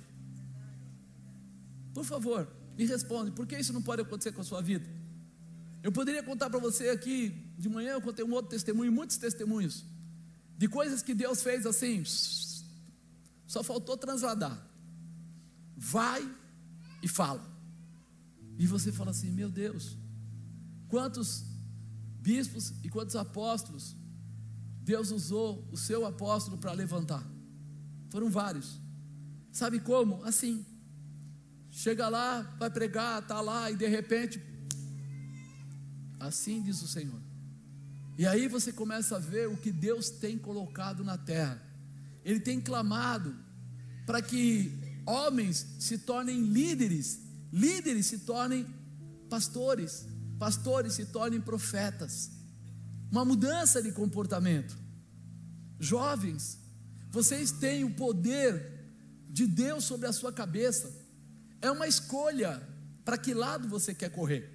Por 1.93 2.05
favor, 2.05 2.47
me 2.77 2.85
responde, 2.85 3.31
por 3.31 3.47
que 3.47 3.57
isso 3.57 3.73
não 3.73 3.81
pode 3.81 4.03
acontecer 4.03 4.31
com 4.31 4.41
a 4.41 4.43
sua 4.43 4.61
vida? 4.61 4.87
Eu 5.81 5.91
poderia 5.91 6.21
contar 6.21 6.49
para 6.49 6.59
você 6.59 6.89
aqui, 6.89 7.29
de 7.57 7.67
manhã 7.67 7.93
eu 7.93 8.01
contei 8.01 8.23
um 8.23 8.31
outro 8.31 8.51
testemunho, 8.51 8.91
muitos 8.91 9.17
testemunhos, 9.17 9.83
de 10.55 10.67
coisas 10.67 11.01
que 11.01 11.15
Deus 11.15 11.41
fez 11.41 11.65
assim, 11.65 12.03
só 13.47 13.63
faltou 13.63 13.97
transladar. 13.97 14.55
Vai 15.75 16.29
e 17.01 17.07
fala. 17.07 17.43
E 18.57 18.67
você 18.67 18.91
fala 18.91 19.11
assim: 19.11 19.31
meu 19.31 19.49
Deus, 19.49 19.97
quantos 20.89 21.43
bispos 22.21 22.73
e 22.83 22.89
quantos 22.89 23.15
apóstolos 23.15 23.95
Deus 24.91 25.11
usou 25.11 25.67
o 25.71 25.77
seu 25.77 26.05
apóstolo 26.05 26.57
para 26.57 26.71
levantar? 26.73 27.23
Foram 28.09 28.29
vários. 28.29 28.79
Sabe 29.51 29.79
como? 29.79 30.23
Assim. 30.23 30.65
Chega 31.69 32.09
lá, 32.09 32.41
vai 32.57 32.71
pregar, 32.71 33.21
está 33.21 33.39
lá 33.39 33.69
e 33.69 33.75
de 33.75 33.87
repente 33.87 34.41
Assim 36.19 36.61
diz 36.61 36.81
o 36.81 36.87
Senhor. 36.87 37.21
E 38.17 38.25
aí 38.25 38.47
você 38.47 38.73
começa 38.73 39.15
a 39.15 39.19
ver 39.19 39.47
o 39.47 39.55
que 39.55 39.71
Deus 39.71 40.09
tem 40.09 40.37
colocado 40.37 41.03
na 41.03 41.17
terra. 41.17 41.61
Ele 42.25 42.39
tem 42.39 42.59
clamado 42.59 43.33
para 44.05 44.21
que 44.21 44.77
homens 45.05 45.65
se 45.79 45.99
tornem 45.99 46.41
líderes, 46.41 47.21
líderes 47.53 48.07
se 48.07 48.19
tornem 48.19 48.65
pastores, 49.29 50.05
pastores 50.37 50.93
se 50.93 51.05
tornem 51.05 51.39
profetas. 51.39 52.38
Uma 53.11 53.25
mudança 53.25 53.81
de 53.81 53.91
comportamento. 53.91 54.77
Jovens, 55.79 56.59
vocês 57.09 57.51
têm 57.51 57.83
o 57.83 57.93
poder 57.93 58.79
de 59.29 59.47
Deus 59.47 59.83
sobre 59.83 60.07
a 60.07 60.13
sua 60.13 60.31
cabeça. 60.31 60.91
É 61.61 61.71
uma 61.71 61.87
escolha 61.87 62.61
para 63.03 63.17
que 63.17 63.33
lado 63.33 63.67
você 63.67 63.93
quer 63.93 64.09
correr. 64.09 64.49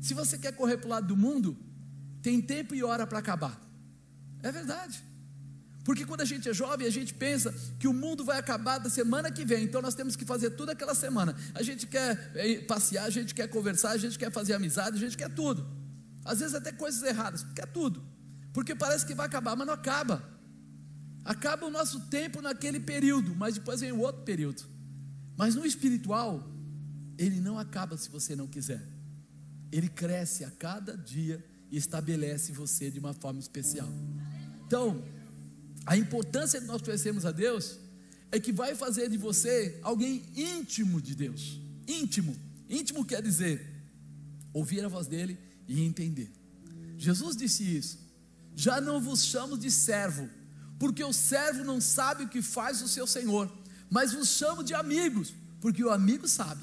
Se 0.00 0.14
você 0.14 0.38
quer 0.38 0.52
correr 0.52 0.78
para 0.78 0.86
o 0.86 0.90
lado 0.90 1.06
do 1.08 1.16
mundo, 1.16 1.56
tem 2.22 2.40
tempo 2.40 2.74
e 2.74 2.84
hora 2.84 3.06
para 3.06 3.18
acabar. 3.18 3.60
É 4.42 4.52
verdade. 4.52 5.02
Porque 5.84 6.04
quando 6.04 6.20
a 6.20 6.24
gente 6.24 6.48
é 6.48 6.52
jovem, 6.52 6.86
a 6.86 6.90
gente 6.90 7.14
pensa 7.14 7.52
que 7.78 7.88
o 7.88 7.94
mundo 7.94 8.24
vai 8.24 8.38
acabar 8.38 8.78
da 8.78 8.90
semana 8.90 9.30
que 9.30 9.44
vem, 9.44 9.64
então 9.64 9.80
nós 9.80 9.94
temos 9.94 10.14
que 10.14 10.24
fazer 10.24 10.50
tudo 10.50 10.70
aquela 10.70 10.94
semana. 10.94 11.34
A 11.54 11.62
gente 11.62 11.86
quer 11.86 12.30
eh, 12.34 12.58
passear, 12.58 13.04
a 13.04 13.10
gente 13.10 13.34
quer 13.34 13.48
conversar, 13.48 13.90
a 13.92 13.96
gente 13.96 14.18
quer 14.18 14.30
fazer 14.30 14.52
amizade, 14.52 14.96
a 14.98 15.00
gente 15.00 15.16
quer 15.16 15.30
tudo. 15.30 15.66
Às 16.28 16.40
vezes 16.40 16.54
até 16.54 16.70
coisas 16.70 17.02
erradas, 17.02 17.42
quer 17.54 17.66
tudo. 17.66 18.04
Porque 18.52 18.74
parece 18.74 19.06
que 19.06 19.14
vai 19.14 19.26
acabar, 19.26 19.56
mas 19.56 19.66
não 19.66 19.72
acaba. 19.72 20.22
Acaba 21.24 21.64
o 21.64 21.70
nosso 21.70 22.00
tempo 22.08 22.42
naquele 22.42 22.78
período, 22.78 23.34
mas 23.34 23.54
depois 23.54 23.80
vem 23.80 23.92
o 23.92 24.00
outro 24.00 24.22
período. 24.24 24.62
Mas 25.38 25.54
no 25.54 25.64
espiritual, 25.64 26.46
ele 27.16 27.40
não 27.40 27.58
acaba 27.58 27.96
se 27.96 28.10
você 28.10 28.36
não 28.36 28.46
quiser. 28.46 28.86
Ele 29.72 29.88
cresce 29.88 30.44
a 30.44 30.50
cada 30.50 30.94
dia 30.94 31.42
e 31.70 31.78
estabelece 31.78 32.52
você 32.52 32.90
de 32.90 32.98
uma 32.98 33.14
forma 33.14 33.40
especial. 33.40 33.88
Então, 34.66 35.02
a 35.86 35.96
importância 35.96 36.60
de 36.60 36.66
nós 36.66 36.82
conhecermos 36.82 37.24
a 37.24 37.32
Deus 37.32 37.78
é 38.30 38.38
que 38.38 38.52
vai 38.52 38.74
fazer 38.74 39.08
de 39.08 39.16
você 39.16 39.80
alguém 39.82 40.26
íntimo 40.36 41.00
de 41.00 41.14
Deus. 41.14 41.58
Íntimo. 41.86 42.36
Íntimo 42.68 43.02
quer 43.02 43.22
dizer 43.22 43.66
ouvir 44.52 44.84
a 44.84 44.88
voz 44.88 45.06
dele 45.06 45.47
e 45.68 45.82
entender. 45.82 46.32
Jesus 46.96 47.36
disse 47.36 47.62
isso. 47.62 47.98
Já 48.56 48.80
não 48.80 49.00
vos 49.00 49.24
chamo 49.24 49.56
de 49.56 49.70
servo, 49.70 50.28
porque 50.78 51.04
o 51.04 51.12
servo 51.12 51.62
não 51.62 51.80
sabe 51.80 52.24
o 52.24 52.28
que 52.28 52.42
faz 52.42 52.82
o 52.82 52.88
seu 52.88 53.06
senhor, 53.06 53.52
mas 53.88 54.12
vos 54.12 54.28
chamo 54.28 54.64
de 54.64 54.74
amigos, 54.74 55.32
porque 55.60 55.84
o 55.84 55.90
amigo 55.90 56.26
sabe. 56.26 56.62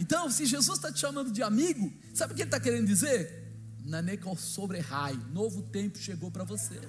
Então, 0.00 0.30
se 0.30 0.46
Jesus 0.46 0.78
está 0.78 0.92
te 0.92 1.00
chamando 1.00 1.30
de 1.30 1.42
amigo, 1.42 1.92
sabe 2.14 2.32
o 2.32 2.36
que 2.36 2.42
ele 2.42 2.48
está 2.48 2.58
querendo 2.58 2.86
dizer? 2.86 3.54
Naneco 3.84 4.36
sobre 4.36 4.80
rai, 4.80 5.18
novo 5.32 5.62
tempo 5.62 5.98
chegou 5.98 6.30
para 6.30 6.44
você. 6.44 6.80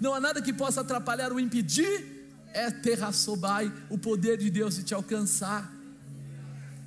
Não 0.00 0.14
há 0.14 0.20
nada 0.20 0.42
que 0.42 0.52
possa 0.52 0.80
atrapalhar 0.80 1.32
ou 1.32 1.40
impedir, 1.40 2.28
é 2.52 2.70
terraçobai, 2.70 3.72
o 3.88 3.98
poder 3.98 4.38
de 4.38 4.50
Deus 4.50 4.76
de 4.76 4.84
te 4.84 4.94
alcançar. 4.94 5.72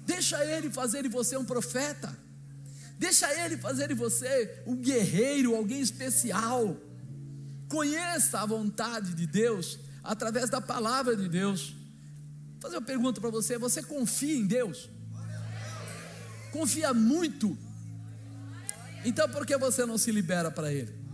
Deixa 0.07 0.43
Ele 0.45 0.69
fazer 0.71 1.03
de 1.03 1.09
você 1.09 1.35
um 1.35 1.43
profeta, 1.43 2.17
deixa 2.97 3.27
Ele 3.43 3.57
fazer 3.57 3.89
de 3.89 3.93
você 3.93 4.63
um 4.65 4.73
guerreiro, 4.73 5.53
alguém 5.53 5.81
especial. 5.81 6.77
Conheça 7.67 8.39
a 8.39 8.45
vontade 8.45 9.13
de 9.13 9.27
Deus 9.27 9.77
através 10.01 10.49
da 10.49 10.61
palavra 10.61 11.13
de 11.13 11.27
Deus. 11.27 11.75
Vou 12.53 12.61
fazer 12.61 12.77
uma 12.77 12.85
pergunta 12.85 13.19
para 13.19 13.29
você: 13.29 13.57
você 13.57 13.83
confia 13.83 14.37
em 14.37 14.47
Deus? 14.47 14.89
Confia 16.53 16.93
muito? 16.93 17.57
Então 19.03 19.27
por 19.27 19.45
que 19.45 19.57
você 19.57 19.85
não 19.85 19.97
se 19.97 20.09
libera 20.09 20.49
para 20.49 20.71
Ele? 20.71 21.06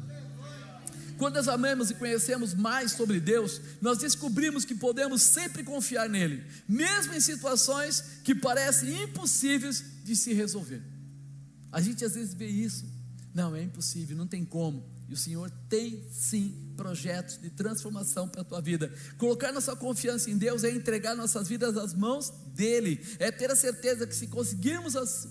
Quando 1.17 1.37
amamos 1.49 1.89
e 1.89 1.95
conhecemos 1.95 2.53
mais 2.53 2.93
sobre 2.93 3.19
Deus, 3.19 3.61
nós 3.81 3.97
descobrimos 3.97 4.65
que 4.65 4.75
podemos 4.75 5.21
sempre 5.21 5.63
confiar 5.63 6.09
nele, 6.09 6.43
mesmo 6.67 7.13
em 7.13 7.19
situações 7.19 8.03
que 8.23 8.35
parecem 8.35 9.03
impossíveis 9.03 9.83
de 10.03 10.15
se 10.15 10.33
resolver. 10.33 10.81
A 11.71 11.81
gente 11.81 12.05
às 12.05 12.13
vezes 12.13 12.33
vê 12.33 12.47
isso, 12.47 12.85
não, 13.33 13.55
é 13.55 13.63
impossível, 13.63 14.15
não 14.15 14.27
tem 14.27 14.45
como. 14.45 14.91
E 15.09 15.13
o 15.13 15.17
Senhor 15.17 15.51
tem 15.69 16.07
sim 16.11 16.73
projetos 16.77 17.37
de 17.37 17.49
transformação 17.49 18.27
para 18.27 18.41
a 18.41 18.43
tua 18.43 18.61
vida. 18.61 18.93
Colocar 19.17 19.51
nossa 19.51 19.75
confiança 19.75 20.29
em 20.29 20.37
Deus 20.37 20.63
é 20.63 20.71
entregar 20.71 21.15
nossas 21.15 21.47
vidas 21.47 21.77
às 21.77 21.93
mãos 21.93 22.33
dEle, 22.53 22.99
é 23.19 23.31
ter 23.31 23.51
a 23.51 23.55
certeza 23.55 24.07
que 24.07 24.15
se 24.15 24.27
conseguirmos 24.27 24.95
as, 24.95 25.27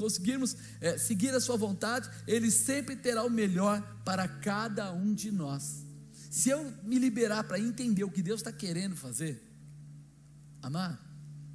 conseguirmos 0.00 0.56
é, 0.80 0.96
seguir 0.96 1.34
a 1.34 1.40
Sua 1.40 1.56
vontade, 1.56 2.08
Ele 2.26 2.50
sempre 2.50 2.96
terá 2.96 3.22
o 3.22 3.30
melhor 3.30 3.82
para 4.02 4.26
cada 4.26 4.90
um 4.92 5.14
de 5.14 5.30
nós. 5.30 5.84
Se 6.30 6.48
eu 6.48 6.72
me 6.82 6.98
liberar 6.98 7.44
para 7.44 7.60
entender 7.60 8.04
o 8.04 8.10
que 8.10 8.22
Deus 8.22 8.40
está 8.40 8.50
querendo 8.50 8.96
fazer, 8.96 9.42
amar, 10.62 10.98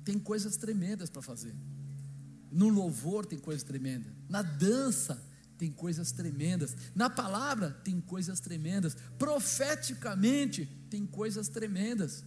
tem 0.04 0.20
coisas 0.20 0.58
tremendas 0.58 1.10
para 1.10 1.24
fazer. 1.24 1.56
No 2.52 2.70
louvor 2.70 3.26
tem 3.26 3.40
coisas 3.40 3.64
tremendas, 3.64 4.14
na 4.30 4.44
dança 4.44 5.22
tem 5.58 5.72
coisas 5.72 6.12
tremendas, 6.12 6.76
na 6.94 7.10
palavra 7.10 7.72
tem 7.84 8.00
coisas 8.00 8.40
tremendas, 8.40 8.96
profeticamente 9.18 10.66
tem 10.90 11.06
coisas 11.06 11.50
tremendas. 11.50 12.24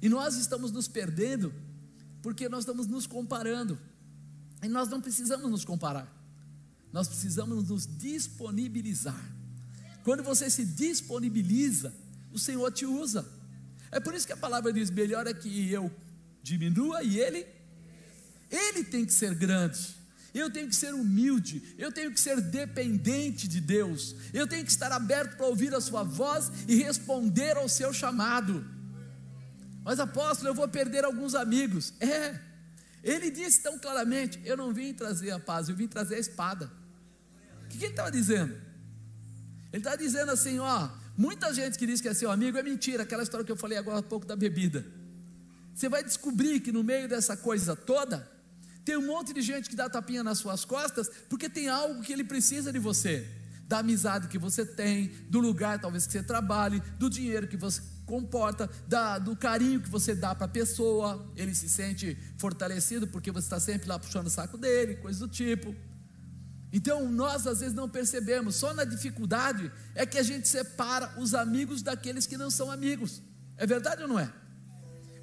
E 0.00 0.08
nós 0.08 0.36
estamos 0.36 0.72
nos 0.72 0.88
perdendo 0.88 1.52
porque 2.22 2.48
nós 2.48 2.60
estamos 2.60 2.86
nos 2.86 3.06
comparando. 3.06 3.78
E 4.62 4.68
nós 4.68 4.88
não 4.88 5.00
precisamos 5.00 5.50
nos 5.50 5.64
comparar. 5.64 6.10
Nós 6.92 7.08
precisamos 7.08 7.68
nos 7.68 7.86
disponibilizar. 7.86 9.20
Quando 10.04 10.22
você 10.22 10.48
se 10.48 10.64
disponibiliza, 10.64 11.92
o 12.32 12.38
Senhor 12.38 12.70
te 12.70 12.86
usa. 12.86 13.26
É 13.90 13.98
por 14.00 14.14
isso 14.14 14.26
que 14.26 14.32
a 14.32 14.36
palavra 14.36 14.72
diz: 14.72 14.90
melhor 14.90 15.26
é 15.26 15.34
que 15.34 15.70
eu 15.70 15.90
diminua 16.42 17.02
e 17.02 17.18
ele 17.18 17.46
ele 18.50 18.84
tem 18.84 19.04
que 19.04 19.14
ser 19.14 19.34
grande. 19.34 19.96
Eu 20.34 20.50
tenho 20.50 20.68
que 20.68 20.76
ser 20.76 20.94
humilde, 20.94 21.74
eu 21.76 21.92
tenho 21.92 22.10
que 22.10 22.18
ser 22.18 22.40
dependente 22.40 23.46
de 23.46 23.60
Deus, 23.60 24.14
eu 24.32 24.46
tenho 24.46 24.64
que 24.64 24.70
estar 24.70 24.90
aberto 24.90 25.36
para 25.36 25.46
ouvir 25.46 25.74
a 25.74 25.80
Sua 25.80 26.02
voz 26.02 26.50
e 26.66 26.76
responder 26.76 27.56
ao 27.56 27.68
seu 27.68 27.92
chamado. 27.92 28.64
Mas 29.84 30.00
apóstolo, 30.00 30.48
eu 30.48 30.54
vou 30.54 30.68
perder 30.68 31.04
alguns 31.04 31.34
amigos. 31.34 31.92
É, 32.00 32.38
ele 33.02 33.30
disse 33.30 33.60
tão 33.62 33.78
claramente: 33.78 34.40
Eu 34.44 34.56
não 34.56 34.72
vim 34.72 34.92
trazer 34.94 35.30
a 35.32 35.38
paz, 35.38 35.68
eu 35.68 35.74
vim 35.74 35.88
trazer 35.88 36.16
a 36.16 36.18
espada. 36.18 36.70
O 37.64 37.68
que, 37.68 37.78
ele 37.78 37.92
estava 37.92 38.10
dizendo? 38.10 38.54
Ele 39.72 39.80
está 39.80 39.96
dizendo 39.96 40.30
assim: 40.30 40.58
Ó, 40.58 40.88
muita 41.16 41.52
gente 41.52 41.78
que 41.78 41.86
diz 41.86 42.00
que 42.00 42.08
é 42.08 42.14
seu 42.14 42.30
amigo 42.30 42.56
é 42.56 42.62
mentira, 42.62 43.02
aquela 43.02 43.22
história 43.22 43.44
que 43.44 43.50
eu 43.50 43.56
falei 43.56 43.76
agora 43.76 43.98
há 43.98 44.02
pouco 44.02 44.26
da 44.26 44.36
bebida. 44.36 44.86
Você 45.74 45.88
vai 45.88 46.04
descobrir 46.04 46.60
que 46.60 46.70
no 46.70 46.84
meio 46.84 47.08
dessa 47.08 47.36
coisa 47.36 47.74
toda, 47.74 48.30
tem 48.84 48.96
um 48.96 49.06
monte 49.06 49.32
de 49.32 49.40
gente 49.40 49.70
que 49.70 49.76
dá 49.76 49.88
tapinha 49.88 50.22
nas 50.22 50.38
suas 50.38 50.64
costas, 50.64 51.10
porque 51.28 51.48
tem 51.48 51.68
algo 51.68 52.02
que 52.02 52.12
ele 52.12 52.24
precisa 52.24 52.72
de 52.72 52.78
você. 52.78 53.26
Da 53.66 53.78
amizade 53.78 54.28
que 54.28 54.36
você 54.36 54.66
tem, 54.66 55.08
do 55.30 55.40
lugar 55.40 55.80
talvez 55.80 56.06
que 56.06 56.12
você 56.12 56.22
trabalhe, 56.22 56.80
do 56.98 57.08
dinheiro 57.08 57.48
que 57.48 57.56
você 57.56 57.80
comporta, 58.12 58.68
da, 58.86 59.18
do 59.18 59.34
carinho 59.34 59.80
que 59.80 59.88
você 59.88 60.14
dá 60.14 60.34
para 60.34 60.44
a 60.44 60.48
pessoa. 60.48 61.26
Ele 61.34 61.54
se 61.54 61.66
sente 61.66 62.14
fortalecido 62.36 63.08
porque 63.08 63.30
você 63.30 63.46
está 63.46 63.58
sempre 63.58 63.88
lá 63.88 63.98
puxando 63.98 64.26
o 64.26 64.30
saco 64.30 64.58
dele, 64.58 64.96
coisa 64.96 65.18
do 65.20 65.28
tipo. 65.28 65.74
Então 66.70 67.10
nós 67.10 67.46
às 67.46 67.60
vezes 67.60 67.74
não 67.74 67.88
percebemos, 67.88 68.56
só 68.56 68.74
na 68.74 68.84
dificuldade 68.84 69.72
é 69.94 70.04
que 70.04 70.18
a 70.18 70.22
gente 70.22 70.46
separa 70.46 71.14
os 71.18 71.34
amigos 71.34 71.80
daqueles 71.80 72.26
que 72.26 72.36
não 72.36 72.50
são 72.50 72.70
amigos. 72.70 73.22
É 73.56 73.66
verdade 73.66 74.02
ou 74.02 74.08
não 74.08 74.18
é? 74.18 74.30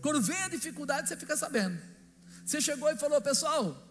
Quando 0.01 0.19
vem 0.19 0.41
a 0.41 0.49
dificuldade, 0.49 1.09
você 1.09 1.15
fica 1.15 1.37
sabendo. 1.37 1.77
Você 2.43 2.59
chegou 2.59 2.89
e 2.89 2.97
falou, 2.97 3.21
pessoal, 3.21 3.88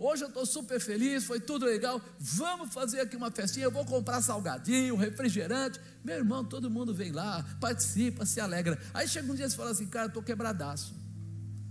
hoje 0.00 0.24
eu 0.24 0.28
estou 0.28 0.46
super 0.46 0.80
feliz, 0.80 1.24
foi 1.24 1.38
tudo 1.38 1.66
legal, 1.66 2.00
vamos 2.18 2.72
fazer 2.72 3.00
aqui 3.00 3.14
uma 3.14 3.30
festinha, 3.30 3.66
eu 3.66 3.70
vou 3.70 3.84
comprar 3.84 4.22
salgadinho, 4.22 4.96
refrigerante. 4.96 5.78
Meu 6.02 6.16
irmão, 6.16 6.42
todo 6.42 6.70
mundo 6.70 6.94
vem 6.94 7.12
lá, 7.12 7.42
participa, 7.60 8.24
se 8.24 8.40
alegra. 8.40 8.80
Aí 8.94 9.06
chega 9.06 9.30
um 9.30 9.34
dia 9.34 9.46
e 9.46 9.50
fala 9.50 9.70
assim, 9.70 9.86
cara, 9.86 10.06
eu 10.06 10.08
estou 10.08 10.22
quebradaço. 10.22 10.94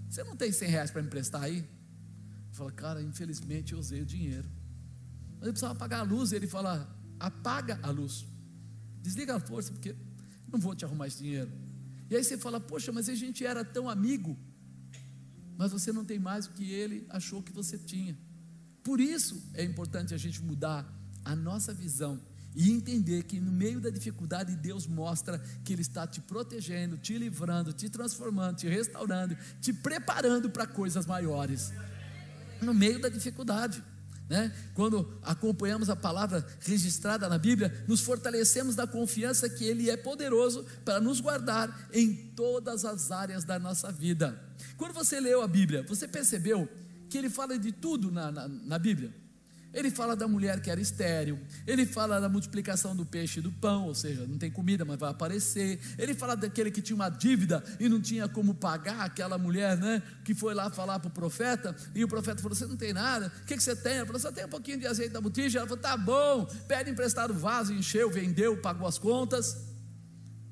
Você 0.08 0.24
não 0.24 0.36
tem 0.36 0.52
100 0.52 0.70
reais 0.70 0.92
para 0.92 1.02
me 1.02 1.08
emprestar 1.08 1.44
aí? 1.44 1.68
Fala, 2.52 2.72
cara, 2.72 3.02
infelizmente 3.02 3.74
eu 3.74 3.80
usei 3.80 4.02
o 4.02 4.06
dinheiro. 4.06 4.50
Mas 5.40 5.48
eu 5.48 5.54
precisava 5.54 5.76
pagar 5.76 6.00
a 6.00 6.04
luz. 6.04 6.32
Ele 6.32 6.48
fala, 6.48 6.90
apaga 7.20 7.80
a 7.82 7.90
luz. 7.90 8.26
Desliga 9.02 9.36
a 9.36 9.40
força, 9.40 9.72
porque 9.72 9.96
não 10.52 10.60
vou 10.60 10.76
te 10.76 10.86
arrumar 10.86 11.08
esse 11.08 11.18
dinheiro. 11.18 11.52
E 12.10 12.16
aí 12.16 12.24
você 12.24 12.38
fala, 12.38 12.60
poxa, 12.60 12.92
mas 12.92 13.08
a 13.10 13.16
gente 13.16 13.46
era 13.46 13.64
tão 13.64 13.90
amigo 13.90 14.38
mas 15.60 15.74
você 15.74 15.92
não 15.92 16.06
tem 16.06 16.18
mais 16.18 16.46
o 16.46 16.52
que 16.52 16.72
ele 16.72 17.06
achou 17.10 17.44
que 17.44 17.52
você 17.52 17.78
tinha. 17.78 18.18
Por 18.90 19.00
isso 19.00 19.40
é 19.54 19.64
importante 19.64 20.16
a 20.16 20.18
gente 20.18 20.42
mudar 20.42 20.84
a 21.24 21.36
nossa 21.36 21.72
visão 21.72 22.20
e 22.56 22.72
entender 22.72 23.22
que 23.22 23.40
no 23.40 23.52
meio 23.52 23.80
da 23.80 23.92
dificuldade 23.92 24.56
Deus 24.56 24.88
mostra 24.88 25.38
que 25.64 25.74
Ele 25.74 25.84
está 25.84 26.08
te 26.08 26.20
protegendo, 26.20 26.98
te 26.98 27.16
livrando, 27.16 27.72
te 27.72 27.88
transformando, 27.88 28.58
te 28.58 28.68
restaurando, 28.68 29.38
te 29.62 29.72
preparando 29.72 30.50
para 30.50 30.66
coisas 30.66 31.06
maiores. 31.06 31.72
No 32.64 32.74
meio 32.74 33.00
da 33.00 33.10
dificuldade. 33.10 33.84
Né? 34.28 34.52
Quando 34.74 35.20
acompanhamos 35.22 35.88
a 35.92 35.96
palavra 35.96 36.44
registrada 36.62 37.30
na 37.30 37.38
Bíblia, 37.38 37.86
nos 37.88 38.02
fortalecemos 38.02 38.76
da 38.76 38.88
confiança 38.88 39.48
que 39.48 39.66
Ele 39.66 39.92
é 39.92 39.98
poderoso 39.98 40.66
para 40.84 41.00
nos 41.00 41.22
guardar 41.22 41.88
em 41.94 42.16
todas 42.36 42.86
as 42.86 43.12
áreas 43.12 43.44
da 43.44 43.60
nossa 43.60 43.92
vida. 43.92 44.44
Quando 44.78 44.94
você 44.94 45.20
leu 45.20 45.44
a 45.44 45.48
Bíblia, 45.48 45.84
você 45.84 46.08
percebeu 46.08 46.68
que 47.10 47.18
ele 47.18 47.30
fala 47.30 47.58
de 47.58 47.72
tudo 47.72 48.12
na, 48.12 48.32
na, 48.32 48.48
na 48.48 48.80
Bíblia. 48.80 49.14
Ele 49.72 49.92
fala 49.92 50.16
da 50.16 50.28
mulher 50.28 50.60
que 50.62 50.72
era 50.72 50.82
estéril, 50.82 51.40
ele 51.68 51.86
fala 51.86 52.20
da 52.20 52.28
multiplicação 52.28 52.96
do 52.96 53.06
peixe 53.06 53.40
e 53.40 53.44
do 53.44 53.52
pão, 53.52 53.86
ou 53.86 53.94
seja, 53.94 54.26
não 54.26 54.36
tem 54.36 54.50
comida, 54.50 54.84
mas 54.84 54.98
vai 54.98 55.12
aparecer. 55.12 55.80
Ele 55.96 56.16
fala 56.16 56.36
daquele 56.36 56.72
que 56.72 56.82
tinha 56.82 56.96
uma 56.96 57.10
dívida 57.10 57.64
e 57.80 57.88
não 57.88 58.02
tinha 58.02 58.28
como 58.28 58.56
pagar, 58.56 59.02
aquela 59.02 59.38
mulher, 59.38 59.78
né, 59.78 60.02
que 60.26 60.34
foi 60.34 60.56
lá 60.56 60.72
falar 60.72 61.00
para 61.00 61.10
o 61.10 61.12
profeta, 61.12 61.76
e 61.94 62.04
o 62.04 62.08
profeta 62.08 62.42
falou: 62.42 62.56
Você 62.56 62.66
não 62.66 62.78
tem 62.78 62.94
nada, 62.94 63.32
o 63.44 63.46
que, 63.46 63.56
que 63.56 63.62
você 63.62 63.76
tem? 63.76 63.98
Ela 63.98 64.08
falou: 64.08 64.20
Só 64.20 64.32
tem 64.32 64.44
um 64.44 64.50
pouquinho 64.50 64.80
de 64.80 64.88
azeite 64.88 65.14
da 65.14 65.22
botija. 65.22 65.60
Ela 65.60 65.68
falou: 65.68 65.82
Tá 65.82 65.96
bom, 65.96 66.46
pede 66.68 66.90
emprestado 66.90 67.30
o 67.30 67.38
vaso, 67.38 67.72
encheu, 67.72 68.10
vendeu, 68.10 68.58
pagou 68.58 68.88
as 68.88 68.98
contas. 68.98 69.56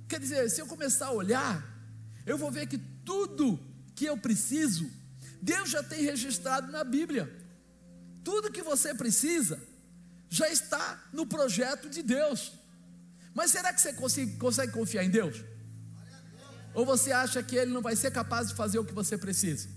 Quer 0.08 0.20
dizer, 0.20 0.48
se 0.52 0.62
eu 0.62 0.68
começar 0.68 1.08
a 1.08 1.12
olhar, 1.12 1.68
eu 2.24 2.38
vou 2.38 2.52
ver 2.52 2.68
que 2.68 2.78
tudo 2.78 3.60
que 3.96 4.06
eu 4.06 4.16
preciso, 4.16 4.90
Deus 5.42 5.70
já 5.70 5.84
tem 5.84 6.04
registrado 6.04 6.72
na 6.72 6.84
Bíblia. 6.84 7.32
Tudo 8.24 8.52
que 8.52 8.62
você 8.62 8.94
precisa 8.94 9.62
já 10.30 10.50
está 10.50 11.02
no 11.14 11.26
projeto 11.26 11.90
de 11.90 12.04
Deus. 12.04 12.52
Mas 13.34 13.52
será 13.52 13.72
que 13.72 13.80
você 13.80 13.94
consegue, 13.94 14.38
consegue 14.38 14.74
confiar 14.74 15.04
em 15.04 15.10
Deus? 15.10 15.44
Ou 16.74 16.86
você 16.86 17.12
acha 17.12 17.42
que 17.42 17.56
Ele 17.56 17.72
não 17.72 17.82
vai 17.82 17.96
ser 17.96 18.12
capaz 18.12 18.50
de 18.50 18.56
fazer 18.56 18.80
o 18.80 18.86
que 18.86 18.94
você 18.94 19.18
precisa? 19.18 19.70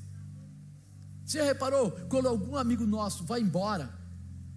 Você 1.25 1.39
já 1.39 1.45
reparou? 1.45 1.93
Quando 2.09 2.29
algum 2.29 2.57
amigo 2.57 2.87
nosso 2.87 3.25
vai 3.25 3.41
embora, 3.41 4.00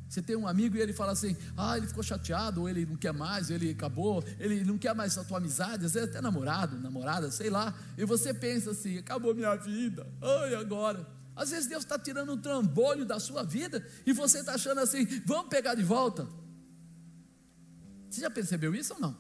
você 0.10 0.22
tem 0.22 0.36
um 0.36 0.48
amigo 0.48 0.78
e 0.78 0.82
ele 0.82 0.94
fala 0.94 1.12
assim: 1.12 1.36
Ah, 1.58 1.78
ele 1.78 1.88
ficou 1.88 2.04
chateado, 2.04 2.62
ou 2.62 2.70
ele 2.70 2.86
não 2.86 2.96
quer 2.96 3.14
mais, 3.14 3.50
ele 3.50 3.72
acabou, 3.72 4.24
ele 4.40 4.64
não 4.64 4.78
quer 4.78 4.94
mais 4.94 5.18
a 5.18 5.24
tua 5.24 5.38
amizade, 5.38 5.86
às 5.86 5.94
vezes 5.94 6.10
até 6.10 6.22
namorado, 6.22 6.78
namorada, 6.80 7.32
sei 7.32 7.50
lá. 7.50 7.74
E 7.98 8.06
você 8.06 8.34
pensa 8.34 8.72
assim: 8.72 8.98
Acabou 8.98 9.34
minha 9.34 9.56
vida, 9.56 10.08
ai, 10.22 10.56
agora. 10.56 11.08
Às 11.36 11.50
vezes 11.50 11.68
Deus 11.68 11.84
está 11.84 11.98
tirando 11.98 12.32
um 12.34 12.38
trambolho 12.38 13.06
da 13.06 13.20
sua 13.20 13.44
vida 13.44 13.86
e 14.06 14.14
você 14.14 14.40
está 14.40 14.54
achando 14.54 14.80
assim, 14.80 15.06
vamos 15.26 15.50
pegar 15.50 15.74
de 15.74 15.84
volta. 15.84 16.28
Você 18.10 18.22
já 18.22 18.30
percebeu 18.30 18.76
isso 18.76 18.94
ou 18.94 19.00
não? 19.00 19.18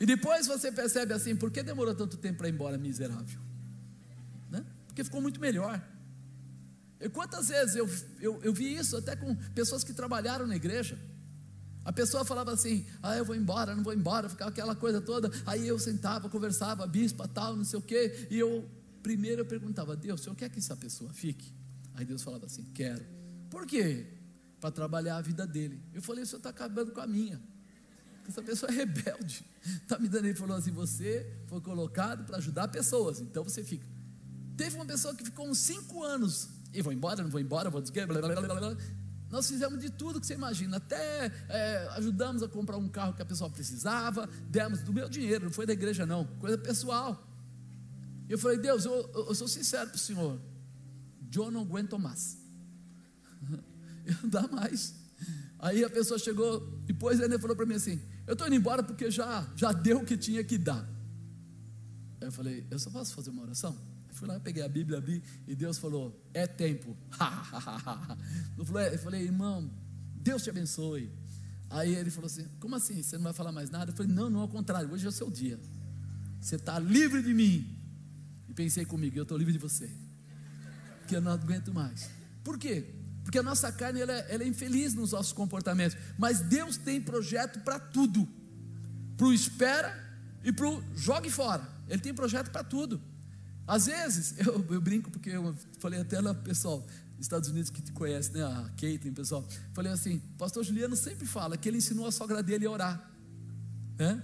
E 0.00 0.06
depois 0.06 0.46
você 0.46 0.72
percebe 0.72 1.12
assim, 1.12 1.36
por 1.36 1.50
que 1.50 1.62
demorou 1.62 1.94
tanto 1.94 2.16
tempo 2.16 2.38
para 2.38 2.48
ir 2.48 2.52
embora, 2.52 2.78
miserável? 2.78 3.38
Né? 4.48 4.64
Porque 4.86 5.04
ficou 5.04 5.20
muito 5.20 5.38
melhor. 5.38 5.82
Quantas 7.08 7.48
vezes 7.48 7.76
eu, 7.76 7.88
eu, 8.20 8.40
eu 8.42 8.52
vi 8.52 8.74
isso 8.74 8.96
até 8.96 9.16
com 9.16 9.34
pessoas 9.54 9.82
que 9.82 9.92
trabalharam 9.92 10.46
na 10.46 10.56
igreja. 10.56 10.98
A 11.84 11.92
pessoa 11.92 12.24
falava 12.24 12.52
assim: 12.52 12.86
Ah, 13.02 13.16
eu 13.16 13.24
vou 13.24 13.34
embora, 13.34 13.74
não 13.74 13.82
vou 13.82 13.94
embora, 13.94 14.28
ficava 14.28 14.50
aquela 14.50 14.76
coisa 14.76 15.00
toda. 15.00 15.30
Aí 15.46 15.66
eu 15.66 15.78
sentava, 15.78 16.28
conversava, 16.28 16.86
bispa, 16.86 17.26
tal, 17.26 17.56
não 17.56 17.64
sei 17.64 17.78
o 17.78 17.82
quê, 17.82 18.28
e 18.30 18.38
eu 18.38 18.68
Primeiro 19.02 19.40
eu 19.40 19.46
perguntava, 19.46 19.96
Deus, 19.96 20.20
o 20.20 20.24
senhor 20.24 20.36
quer 20.36 20.50
que 20.50 20.58
essa 20.58 20.76
pessoa 20.76 21.12
fique? 21.12 21.52
Aí 21.94 22.04
Deus 22.04 22.22
falava 22.22 22.46
assim: 22.46 22.64
quero. 22.74 23.04
Por 23.48 23.66
quê? 23.66 24.06
Para 24.60 24.70
trabalhar 24.70 25.16
a 25.16 25.22
vida 25.22 25.46
dele. 25.46 25.82
Eu 25.92 26.02
falei: 26.02 26.24
o 26.24 26.26
senhor 26.26 26.38
está 26.38 26.50
acabando 26.50 26.92
com 26.92 27.00
a 27.00 27.06
minha. 27.06 27.40
Essa 28.28 28.42
pessoa 28.42 28.70
é 28.70 28.74
rebelde. 28.74 29.44
Está 29.64 29.98
me 29.98 30.08
dando. 30.08 30.26
Ele 30.26 30.34
falou 30.34 30.56
assim: 30.56 30.70
você 30.70 31.26
foi 31.46 31.60
colocado 31.60 32.24
para 32.24 32.36
ajudar 32.36 32.68
pessoas, 32.68 33.20
então 33.20 33.42
você 33.42 33.64
fica. 33.64 33.86
Teve 34.56 34.76
uma 34.76 34.84
pessoa 34.84 35.14
que 35.14 35.24
ficou 35.24 35.48
uns 35.48 35.58
cinco 35.58 36.04
anos. 36.04 36.50
E 36.72 36.82
vou 36.82 36.92
embora, 36.92 37.22
não 37.22 37.30
vou 37.30 37.40
embora, 37.40 37.70
vou 37.70 37.82
blá. 37.82 38.76
Nós 39.30 39.48
fizemos 39.48 39.80
de 39.80 39.90
tudo 39.90 40.20
que 40.20 40.26
você 40.26 40.34
imagina, 40.34 40.78
até 40.78 41.32
é, 41.48 41.88
ajudamos 41.96 42.42
a 42.42 42.48
comprar 42.48 42.76
um 42.76 42.88
carro 42.88 43.14
que 43.14 43.22
a 43.22 43.24
pessoa 43.24 43.48
precisava, 43.48 44.28
demos 44.48 44.80
do 44.80 44.92
meu 44.92 45.08
dinheiro, 45.08 45.44
não 45.44 45.52
foi 45.52 45.66
da 45.66 45.72
igreja, 45.72 46.04
não, 46.04 46.24
coisa 46.38 46.58
pessoal. 46.58 47.26
Eu 48.28 48.36
falei, 48.38 48.58
Deus, 48.58 48.84
eu, 48.84 49.10
eu 49.14 49.34
sou 49.34 49.46
sincero 49.46 49.88
para 49.88 49.96
o 49.96 49.98
Senhor. 49.98 50.40
Eu 51.34 51.50
não 51.50 51.62
aguento 51.62 51.98
mais. 51.98 52.38
Eu 54.04 54.16
não 54.22 54.30
dá 54.30 54.48
mais. 54.48 54.94
Aí 55.58 55.84
a 55.84 55.90
pessoa 55.90 56.18
chegou, 56.18 56.60
depois 56.86 57.20
ele 57.20 57.38
falou 57.38 57.54
para 57.54 57.66
mim 57.66 57.74
assim: 57.74 58.00
Eu 58.26 58.32
estou 58.32 58.46
indo 58.46 58.56
embora 58.56 58.82
porque 58.82 59.10
já, 59.10 59.46
já 59.54 59.72
deu 59.72 59.98
o 59.98 60.04
que 60.04 60.16
tinha 60.16 60.42
que 60.42 60.56
dar. 60.56 60.88
Aí 62.20 62.26
eu 62.26 62.32
falei: 62.32 62.66
Eu 62.70 62.78
só 62.78 62.90
posso 62.90 63.14
fazer 63.14 63.30
uma 63.30 63.42
oração? 63.42 63.76
Fui 64.20 64.28
lá, 64.28 64.38
peguei 64.38 64.62
a 64.62 64.68
Bíblia, 64.68 64.98
abri, 64.98 65.22
e 65.48 65.54
Deus 65.54 65.78
falou: 65.78 66.14
É 66.34 66.46
tempo. 66.46 66.94
eu 68.58 68.66
falei, 68.66 68.94
eu 68.94 68.98
falei, 68.98 69.22
irmão, 69.22 69.70
Deus 70.14 70.42
te 70.42 70.50
abençoe. 70.50 71.10
Aí 71.70 71.94
ele 71.94 72.10
falou 72.10 72.26
assim: 72.26 72.46
Como 72.60 72.76
assim? 72.76 73.02
Você 73.02 73.16
não 73.16 73.24
vai 73.24 73.32
falar 73.32 73.50
mais 73.50 73.70
nada? 73.70 73.92
Eu 73.92 73.96
falei: 73.96 74.12
Não, 74.12 74.28
não, 74.28 74.40
ao 74.40 74.48
contrário, 74.48 74.92
hoje 74.92 75.06
é 75.06 75.08
o 75.08 75.12
seu 75.12 75.30
dia. 75.30 75.58
Você 76.38 76.56
está 76.56 76.78
livre 76.78 77.22
de 77.22 77.32
mim. 77.32 77.66
E 78.46 78.52
pensei 78.52 78.84
comigo, 78.84 79.16
eu 79.16 79.22
estou 79.22 79.38
livre 79.38 79.54
de 79.54 79.58
você. 79.58 79.90
Porque 80.98 81.16
eu 81.16 81.22
não 81.22 81.32
aguento 81.32 81.72
mais. 81.72 82.10
Por 82.44 82.58
quê? 82.58 82.92
Porque 83.24 83.38
a 83.38 83.42
nossa 83.42 83.72
carne 83.72 84.02
ela, 84.02 84.12
ela 84.12 84.44
é 84.44 84.46
infeliz 84.46 84.92
nos 84.92 85.12
nossos 85.12 85.32
comportamentos. 85.32 85.96
Mas 86.18 86.42
Deus 86.42 86.76
tem 86.76 87.00
projeto 87.00 87.60
para 87.60 87.80
tudo. 87.80 88.28
Para 89.16 89.28
o 89.28 89.32
espera 89.32 89.98
e 90.44 90.52
para 90.52 90.68
o 90.68 90.84
jogue 90.94 91.30
fora. 91.30 91.66
Ele 91.88 92.02
tem 92.02 92.12
projeto 92.12 92.50
para 92.50 92.62
tudo. 92.62 93.00
Às 93.70 93.86
vezes, 93.86 94.34
eu, 94.44 94.66
eu, 94.68 94.80
brinco 94.80 95.12
porque 95.12 95.30
eu 95.30 95.54
falei 95.78 96.00
até 96.00 96.20
lá, 96.20 96.34
pessoal, 96.34 96.84
Estados 97.20 97.48
Unidos 97.48 97.70
que 97.70 97.80
te 97.80 97.92
conhece, 97.92 98.32
né? 98.32 98.42
A 98.42 98.68
Caitlyn, 98.76 99.14
pessoal. 99.14 99.46
Falei 99.72 99.92
assim, 99.92 100.18
pastor 100.36 100.64
Juliano 100.64 100.96
sempre 100.96 101.24
fala 101.24 101.56
que 101.56 101.68
ele 101.68 101.78
ensinou 101.78 102.04
a 102.04 102.10
sogra 102.10 102.42
dele 102.42 102.66
a 102.66 102.70
orar. 102.70 103.10
Né? 103.96 104.20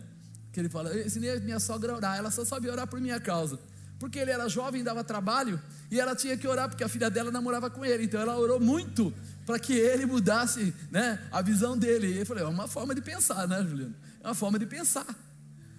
Que 0.53 0.59
ele 0.59 0.69
fala, 0.69 0.91
eu 0.91 1.07
ensinei 1.07 1.31
a 1.31 1.39
minha 1.39 1.61
sogra 1.61 1.93
a 1.93 1.97
orar, 1.97 2.19
ela 2.19 2.31
só 2.33 2.45
sabe 2.45 2.69
orar 2.69 2.89
por 2.89 3.01
minha 3.01 3.21
causa 3.21 3.57
porque 3.99 4.19
ele 4.19 4.31
era 4.31 4.47
jovem, 4.47 4.85
dava 4.85 5.03
trabalho, 5.03 5.59
e 5.91 5.99
ela 5.99 6.15
tinha 6.15 6.37
que 6.37 6.47
orar, 6.47 6.69
porque 6.69 6.85
a 6.85 6.89
filha 6.89 7.09
dela 7.09 7.31
namorava 7.31 7.71
com 7.71 7.83
ele, 7.83 8.05
então 8.05 8.21
ela 8.21 8.37
orou 8.37 8.61
muito 8.61 9.11
para 9.47 9.59
que 9.59 9.73
ele 9.73 10.05
mudasse 10.05 10.75
né, 10.91 11.19
a 11.33 11.41
visão 11.41 11.79
dele. 11.79 12.09
E 12.09 12.19
eu 12.19 12.27
falei, 12.27 12.45
é 12.45 12.47
uma 12.47 12.69
forma 12.69 12.95
de 12.95 13.01
pensar, 13.01 13.49
né, 13.49 13.65
Juliano? 13.67 13.95
É 14.21 14.27
uma 14.29 14.35
forma 14.35 14.59
de 14.59 14.67
pensar. 14.67 15.07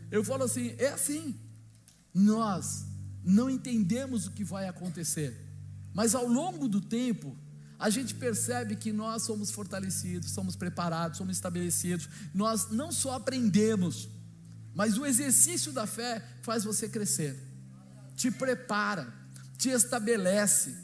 Eu 0.09 0.23
falo 0.23 0.45
assim, 0.45 0.73
é 0.79 0.87
assim. 0.87 1.35
Nós 2.11 2.86
não 3.27 3.49
entendemos 3.49 4.27
o 4.27 4.31
que 4.31 4.43
vai 4.43 4.67
acontecer, 4.67 5.35
mas 5.93 6.15
ao 6.15 6.27
longo 6.27 6.67
do 6.67 6.81
tempo, 6.81 7.35
a 7.79 7.89
gente 7.89 8.15
percebe 8.15 8.75
que 8.75 8.91
nós 8.91 9.23
somos 9.23 9.51
fortalecidos, 9.51 10.31
somos 10.31 10.55
preparados, 10.55 11.17
somos 11.17 11.35
estabelecidos. 11.35 12.09
Nós 12.33 12.71
não 12.71 12.91
só 12.91 13.13
aprendemos, 13.13 14.09
mas 14.73 14.97
o 14.97 15.05
exercício 15.05 15.71
da 15.71 15.85
fé 15.85 16.23
faz 16.41 16.63
você 16.63 16.89
crescer 16.89 17.47
te 18.17 18.31
prepara, 18.31 19.07
te 19.57 19.69
estabelece. 19.69 20.75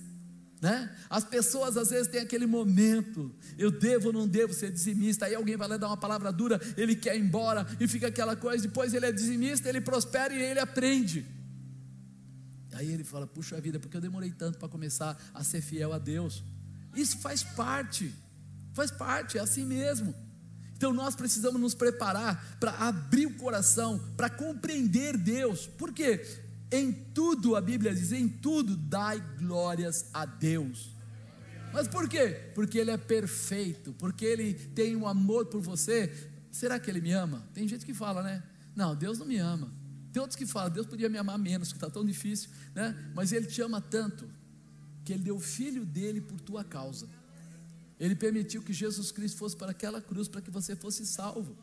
Né? 0.62 0.90
As 1.10 1.26
pessoas 1.26 1.76
às 1.76 1.90
vezes 1.90 2.08
têm 2.08 2.22
aquele 2.22 2.46
momento, 2.46 3.36
eu 3.58 3.70
devo 3.70 4.08
ou 4.08 4.14
não 4.14 4.26
devo 4.26 4.54
ser 4.54 4.72
dizimista, 4.72 5.26
aí 5.26 5.36
alguém 5.36 5.58
vai 5.58 5.68
lá 5.68 5.76
dar 5.76 5.88
uma 5.88 5.98
palavra 5.98 6.32
dura, 6.32 6.62
ele 6.78 6.96
quer 6.96 7.18
ir 7.18 7.22
embora 7.22 7.68
e 7.82 7.88
fica 7.88 8.08
aquela 8.08 8.36
coisa, 8.36 8.66
depois 8.66 8.94
ele 8.94 9.06
é 9.06 9.12
dizimista, 9.12 9.68
ele 9.68 9.82
prospera 9.82 10.34
e 10.34 10.42
ele 10.42 10.60
aprende. 10.60 11.26
Aí 12.74 12.92
ele 12.92 13.04
fala: 13.04 13.28
Puxa 13.28 13.60
vida, 13.60 13.80
porque 13.80 13.98
eu 13.98 14.02
demorei 14.02 14.32
tanto 14.32 14.58
para 14.58 14.68
começar 14.68 15.18
a 15.34 15.44
ser 15.44 15.62
fiel 15.62 15.94
a 15.94 16.00
Deus. 16.00 16.44
Isso 16.96 17.18
faz 17.20 17.44
parte, 17.44 18.14
faz 18.74 18.92
parte, 18.92 19.38
é 19.38 19.42
assim 19.42 19.66
mesmo. 19.66 20.14
Então 20.76 20.94
nós 20.94 21.16
precisamos 21.16 21.62
nos 21.62 21.74
preparar 21.74 22.58
para 22.60 22.72
abrir 22.72 23.26
o 23.26 23.36
coração, 23.36 24.00
para 24.18 24.30
compreender 24.30 25.18
Deus. 25.18 25.68
Por 25.68 25.94
quê? 25.94 26.26
Em 26.72 26.92
tudo, 26.92 27.56
a 27.56 27.62
Bíblia 27.62 27.94
diz: 27.94 28.12
em 28.12 28.28
tudo 28.28 28.76
dai 28.76 29.20
glórias 29.38 30.10
a 30.14 30.26
Deus. 30.26 30.92
Mas 31.72 31.88
por 31.88 32.08
quê? 32.08 32.52
Porque 32.54 32.78
Ele 32.78 32.92
é 32.92 32.98
perfeito, 32.98 33.94
porque 33.94 34.26
Ele 34.26 34.54
tem 34.54 34.96
um 34.96 35.08
amor 35.08 35.48
por 35.48 35.62
você. 35.62 36.12
Será 36.52 36.80
que 36.80 36.90
Ele 36.90 37.02
me 37.02 37.12
ama? 37.12 37.44
Tem 37.54 37.68
gente 37.68 37.86
que 37.86 37.94
fala, 37.94 38.22
né? 38.22 38.44
Não, 38.76 38.96
Deus 38.96 39.18
não 39.18 39.26
me 39.26 39.38
ama. 39.38 39.72
Tem 40.12 40.22
outros 40.22 40.38
que 40.38 40.46
falam, 40.46 40.70
Deus 40.70 40.86
podia 40.86 41.10
me 41.10 41.18
amar 41.18 41.40
menos, 41.40 41.70
que 41.70 41.78
está 41.78 41.90
tão 41.90 42.06
difícil, 42.06 42.52
né? 42.74 43.12
Mas 43.14 43.32
Ele 43.32 43.46
te 43.46 43.62
ama 43.62 43.82
tanto, 43.82 44.30
que 45.04 45.14
Ele 45.14 45.24
deu 45.24 45.36
o 45.36 45.40
filho 45.40 45.86
dele 45.86 46.22
por 46.22 46.40
tua 46.40 46.64
causa. 46.64 47.08
Ele 48.00 48.16
permitiu 48.16 48.62
que 48.62 48.74
Jesus 48.74 49.12
Cristo 49.12 49.38
fosse 49.38 49.56
para 49.56 49.72
aquela 49.72 50.02
cruz 50.02 50.28
para 50.28 50.42
que 50.42 50.52
você 50.52 50.76
fosse 50.76 51.06
salvo. 51.06 51.56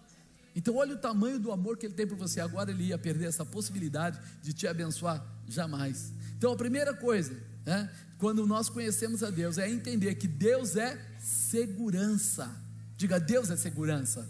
Então, 0.55 0.75
olha 0.77 0.95
o 0.95 0.99
tamanho 0.99 1.39
do 1.39 1.53
amor 1.53 1.77
que 1.77 1.87
ele 1.87 1.95
tem 1.95 2.07
por 2.07 2.17
você. 2.17 2.41
Agora 2.41 2.71
ele 2.71 2.85
ia 2.85 2.99
perder 2.99 3.27
essa 3.27 3.45
possibilidade 3.45 4.19
de 4.43 4.53
te 4.53 4.67
abençoar 4.67 5.25
jamais. 5.47 6.13
Então, 6.37 6.53
a 6.53 6.57
primeira 6.57 6.95
coisa, 6.95 7.37
né, 7.65 7.91
quando 8.19 8.47
nós 8.47 8.69
conhecemos 8.69 9.23
a 9.23 9.31
Deus, 9.31 9.59
é 9.59 9.71
entender 9.71 10.15
que 10.17 10.27
Deus 10.27 10.77
é 10.77 11.01
segurança. 11.19 12.51
Diga, 12.97 13.21
Deus 13.21 13.51
é 13.51 13.57
segurança. 13.57 14.29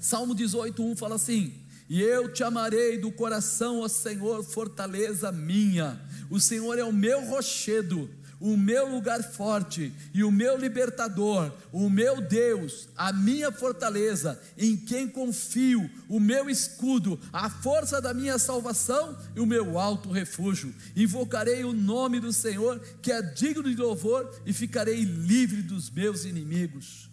Salmo 0.00 0.34
18:1 0.34 0.96
fala 0.96 1.14
assim: 1.16 1.65
E 1.88 2.02
eu 2.02 2.32
te 2.32 2.42
amarei 2.42 2.98
do 2.98 3.12
coração, 3.12 3.80
ó 3.80 3.88
Senhor, 3.88 4.42
fortaleza 4.42 5.30
minha. 5.30 6.00
O 6.28 6.40
Senhor 6.40 6.78
é 6.78 6.84
o 6.84 6.92
meu 6.92 7.24
rochedo, 7.24 8.10
o 8.40 8.56
meu 8.56 8.88
lugar 8.88 9.22
forte 9.22 9.92
e 10.12 10.22
o 10.22 10.30
meu 10.30 10.58
libertador, 10.58 11.52
o 11.72 11.88
meu 11.88 12.20
Deus, 12.20 12.88
a 12.96 13.12
minha 13.12 13.50
fortaleza, 13.50 14.40
em 14.58 14.76
quem 14.76 15.08
confio, 15.08 15.88
o 16.08 16.20
meu 16.20 16.50
escudo, 16.50 17.18
a 17.32 17.48
força 17.48 18.00
da 18.00 18.12
minha 18.12 18.38
salvação 18.38 19.16
e 19.34 19.40
o 19.40 19.46
meu 19.46 19.78
alto 19.78 20.10
refúgio. 20.10 20.74
Invocarei 20.94 21.64
o 21.64 21.72
nome 21.72 22.20
do 22.20 22.32
Senhor, 22.32 22.78
que 23.00 23.10
é 23.10 23.22
digno 23.22 23.62
de 23.62 23.76
louvor, 23.76 24.30
e 24.44 24.52
ficarei 24.52 25.02
livre 25.04 25.62
dos 25.62 25.90
meus 25.90 26.24
inimigos. 26.24 27.08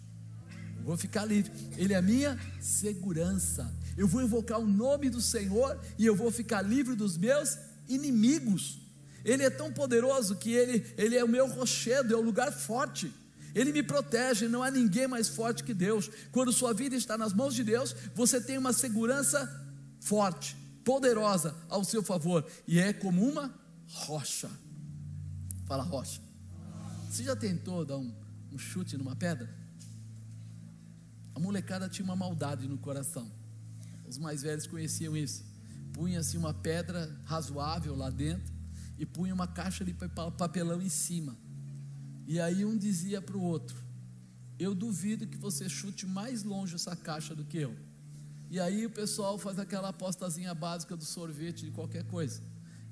Vou 0.84 0.98
ficar 0.98 1.24
livre, 1.24 1.50
Ele 1.78 1.94
é 1.94 1.96
a 1.96 2.02
minha 2.02 2.38
segurança. 2.60 3.72
Eu 3.96 4.08
vou 4.08 4.22
invocar 4.22 4.58
o 4.58 4.66
nome 4.66 5.08
do 5.08 5.20
Senhor 5.20 5.78
e 5.98 6.04
eu 6.04 6.16
vou 6.16 6.30
ficar 6.30 6.62
livre 6.62 6.94
dos 6.94 7.16
meus 7.16 7.56
inimigos. 7.88 8.80
Ele 9.24 9.42
é 9.42 9.50
tão 9.50 9.72
poderoso 9.72 10.36
que 10.36 10.52
ele, 10.52 10.84
ele 10.96 11.16
é 11.16 11.24
o 11.24 11.28
meu 11.28 11.48
rochedo, 11.48 12.12
é 12.12 12.16
o 12.16 12.22
lugar 12.22 12.52
forte. 12.52 13.12
Ele 13.54 13.72
me 13.72 13.82
protege, 13.82 14.48
não 14.48 14.62
há 14.62 14.70
ninguém 14.70 15.06
mais 15.06 15.28
forte 15.28 15.62
que 15.62 15.72
Deus. 15.72 16.10
Quando 16.32 16.52
sua 16.52 16.74
vida 16.74 16.96
está 16.96 17.16
nas 17.16 17.32
mãos 17.32 17.54
de 17.54 17.62
Deus, 17.62 17.94
você 18.14 18.40
tem 18.40 18.58
uma 18.58 18.72
segurança 18.72 19.48
forte, 20.00 20.56
poderosa 20.84 21.54
ao 21.68 21.84
seu 21.84 22.02
favor, 22.02 22.44
e 22.66 22.78
é 22.80 22.92
como 22.92 23.26
uma 23.26 23.54
rocha. 23.86 24.50
Fala 25.66 25.84
rocha. 25.84 26.20
Você 27.08 27.22
já 27.22 27.36
tentou 27.36 27.84
dar 27.84 27.96
um, 27.96 28.12
um 28.52 28.58
chute 28.58 28.96
numa 28.96 29.14
pedra? 29.14 29.48
A 31.34 31.38
molecada 31.38 31.88
tinha 31.88 32.04
uma 32.04 32.16
maldade 32.16 32.66
no 32.68 32.76
coração. 32.76 33.30
Os 34.08 34.18
mais 34.18 34.42
velhos 34.42 34.66
conheciam 34.66 35.16
isso. 35.16 35.44
Punha-se 35.92 36.36
uma 36.36 36.52
pedra 36.52 37.14
razoável 37.24 37.94
lá 37.94 38.10
dentro 38.10 38.52
e 38.98 39.06
punha 39.06 39.34
uma 39.34 39.46
caixa 39.46 39.84
de 39.84 39.94
papelão 40.36 40.80
em 40.82 40.88
cima. 40.88 41.36
E 42.26 42.40
aí 42.40 42.64
um 42.64 42.76
dizia 42.76 43.20
para 43.20 43.36
o 43.36 43.42
outro: 43.42 43.76
Eu 44.58 44.74
duvido 44.74 45.26
que 45.26 45.36
você 45.36 45.68
chute 45.68 46.06
mais 46.06 46.42
longe 46.42 46.74
essa 46.74 46.96
caixa 46.96 47.34
do 47.34 47.44
que 47.44 47.58
eu. 47.58 47.76
E 48.50 48.60
aí 48.60 48.86
o 48.86 48.90
pessoal 48.90 49.38
faz 49.38 49.58
aquela 49.58 49.88
apostazinha 49.88 50.54
básica 50.54 50.96
do 50.96 51.04
sorvete 51.04 51.64
de 51.64 51.70
qualquer 51.70 52.04
coisa. 52.04 52.40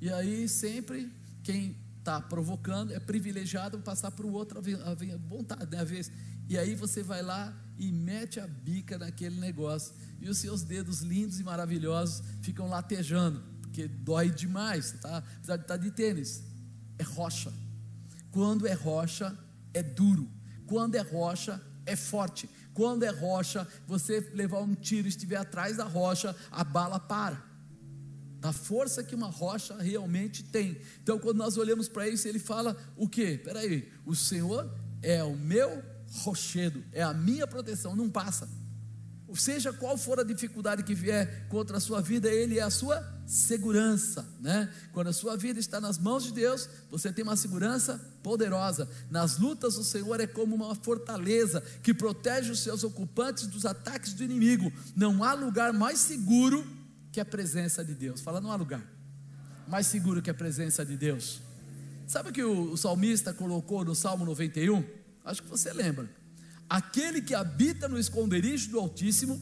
E 0.01 0.11
aí 0.11 0.49
sempre 0.49 1.13
quem 1.43 1.77
está 1.99 2.21
provocando 2.21 2.93
é 2.93 2.99
privilegiado 2.99 3.79
passar 3.79 4.11
para 4.11 4.27
o 4.27 4.33
outro 4.33 4.59
a 4.59 5.17
vontade, 5.17 5.71
né, 5.71 5.81
a 5.81 5.85
vez. 5.85 6.11
E 6.49 6.59
aí 6.59 6.75
você 6.75 7.03
vai 7.03 7.23
lá 7.23 7.55
e 7.79 7.91
mete 7.91 8.41
a 8.41 8.47
bica 8.47 8.99
naquele 8.99 9.39
negócio. 9.39 9.95
E 10.20 10.29
os 10.29 10.39
seus 10.39 10.62
dedos 10.62 11.01
lindos 11.01 11.41
e 11.41 11.45
maravilhosos 11.45 12.23
ficam 12.41 12.68
latejando 12.68 13.53
porque 13.73 13.89
dói 13.89 14.29
demais, 14.29 14.93
tá? 15.01 15.16
apesar 15.16 15.57
de 15.57 15.62
estar 15.62 15.79
tá 15.79 15.83
de 15.83 15.91
tênis. 15.91 16.43
É 16.99 17.03
rocha. 17.03 17.51
Quando 18.31 18.66
é 18.66 18.75
rocha, 18.75 19.35
é 19.73 19.83
duro. 19.83 20.31
Quando 20.66 20.95
é 20.95 21.01
rocha, 21.01 21.59
é 21.87 21.97
forte. 21.97 22.51
Quando 22.75 23.03
é 23.03 23.09
rocha, 23.09 23.66
você 23.87 24.20
levar 24.35 24.61
um 24.61 24.75
tiro 24.75 25.07
e 25.07 25.09
estiver 25.09 25.37
atrás 25.37 25.79
da 25.79 25.85
rocha, 25.85 26.37
a 26.51 26.62
bala 26.62 27.01
para. 27.01 27.43
Da 28.41 28.53
força 28.53 29.03
que 29.03 29.14
uma 29.14 29.29
rocha 29.29 29.75
realmente 29.79 30.45
tem. 30.45 30.79
Então, 31.03 31.18
quando 31.18 31.39
nós 31.39 31.57
olhamos 31.57 31.89
para 31.89 32.07
isso, 32.07 32.29
ele 32.29 32.39
fala 32.39 32.77
o 32.95 33.09
quê? 33.09 33.41
Peraí, 33.43 33.91
o 34.05 34.14
Senhor 34.14 34.70
é 35.01 35.25
o 35.25 35.35
meu 35.35 35.83
rochedo, 36.21 36.85
é 36.93 37.03
a 37.03 37.15
minha 37.15 37.47
proteção, 37.47 37.97
não 37.97 38.11
passa 38.11 38.49
seja 39.35 39.73
qual 39.73 39.97
for 39.97 40.21
a 40.21 40.25
dificuldade 40.25 40.83
que 40.83 40.95
vier 40.95 41.47
contra 41.49 41.77
a 41.77 41.81
sua 41.81 42.01
vida, 42.01 42.29
Ele 42.29 42.59
é 42.59 42.63
a 42.63 42.71
sua 42.71 43.03
segurança, 43.27 44.27
né? 44.41 44.73
Quando 44.93 45.09
a 45.09 45.13
sua 45.13 45.37
vida 45.37 45.59
está 45.59 45.81
nas 45.81 45.99
mãos 45.99 46.25
de 46.25 46.33
Deus, 46.33 46.69
você 46.91 47.13
tem 47.13 47.23
uma 47.23 47.37
segurança 47.37 47.99
poderosa. 48.23 48.89
Nas 49.11 49.39
lutas, 49.39 49.77
o 49.77 49.85
Senhor 49.85 50.21
é 50.21 50.27
como 50.27 50.55
uma 50.55 50.75
fortaleza 50.75 51.63
que 51.83 51.95
protege 51.95 52.51
os 52.51 52.61
seus 52.61 52.85
ocupantes 52.85 53.47
dos 53.47 53.65
ataques 53.65 54.13
do 54.13 54.23
inimigo. 54.23 54.73
Não 54.95 55.25
há 55.25 55.33
lugar 55.33 55.73
mais 55.73 55.99
seguro 55.99 56.67
que 57.11 57.21
a 57.21 57.25
presença 57.25 57.85
de 57.85 57.95
Deus. 57.95 58.21
Fala, 58.21 58.41
não 58.41 58.53
há 58.53 58.57
lugar 58.57 58.85
mais 59.67 59.87
seguro 59.87 60.21
que 60.21 60.31
a 60.31 60.35
presença 60.35 60.85
de 60.85 60.97
Deus. 60.97 61.41
Sabe 62.07 62.31
o 62.31 62.33
que 62.33 62.43
o, 62.43 62.73
o 62.73 62.77
salmista 62.77 63.33
colocou 63.33 63.85
no 63.85 63.95
Salmo 63.95 64.25
91? 64.27 65.02
Acho 65.25 65.43
que 65.43 65.49
você 65.49 65.73
lembra 65.73 66.23
Aquele 66.73 67.20
que 67.20 67.35
habita 67.35 67.87
no 67.87 67.99
esconderijo 67.99 68.70
do 68.70 68.81
Altíssimo, 68.81 69.39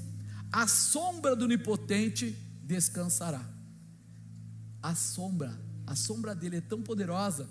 a 0.51 0.67
sombra 0.67 1.37
do 1.37 1.45
Onipotente 1.45 2.37
descansará. 2.65 3.49
A 4.83 4.97
sombra, 4.97 5.57
a 5.87 5.95
sombra 5.95 6.35
dele 6.35 6.57
é 6.57 6.61
tão 6.61 6.83
poderosa 6.83 7.49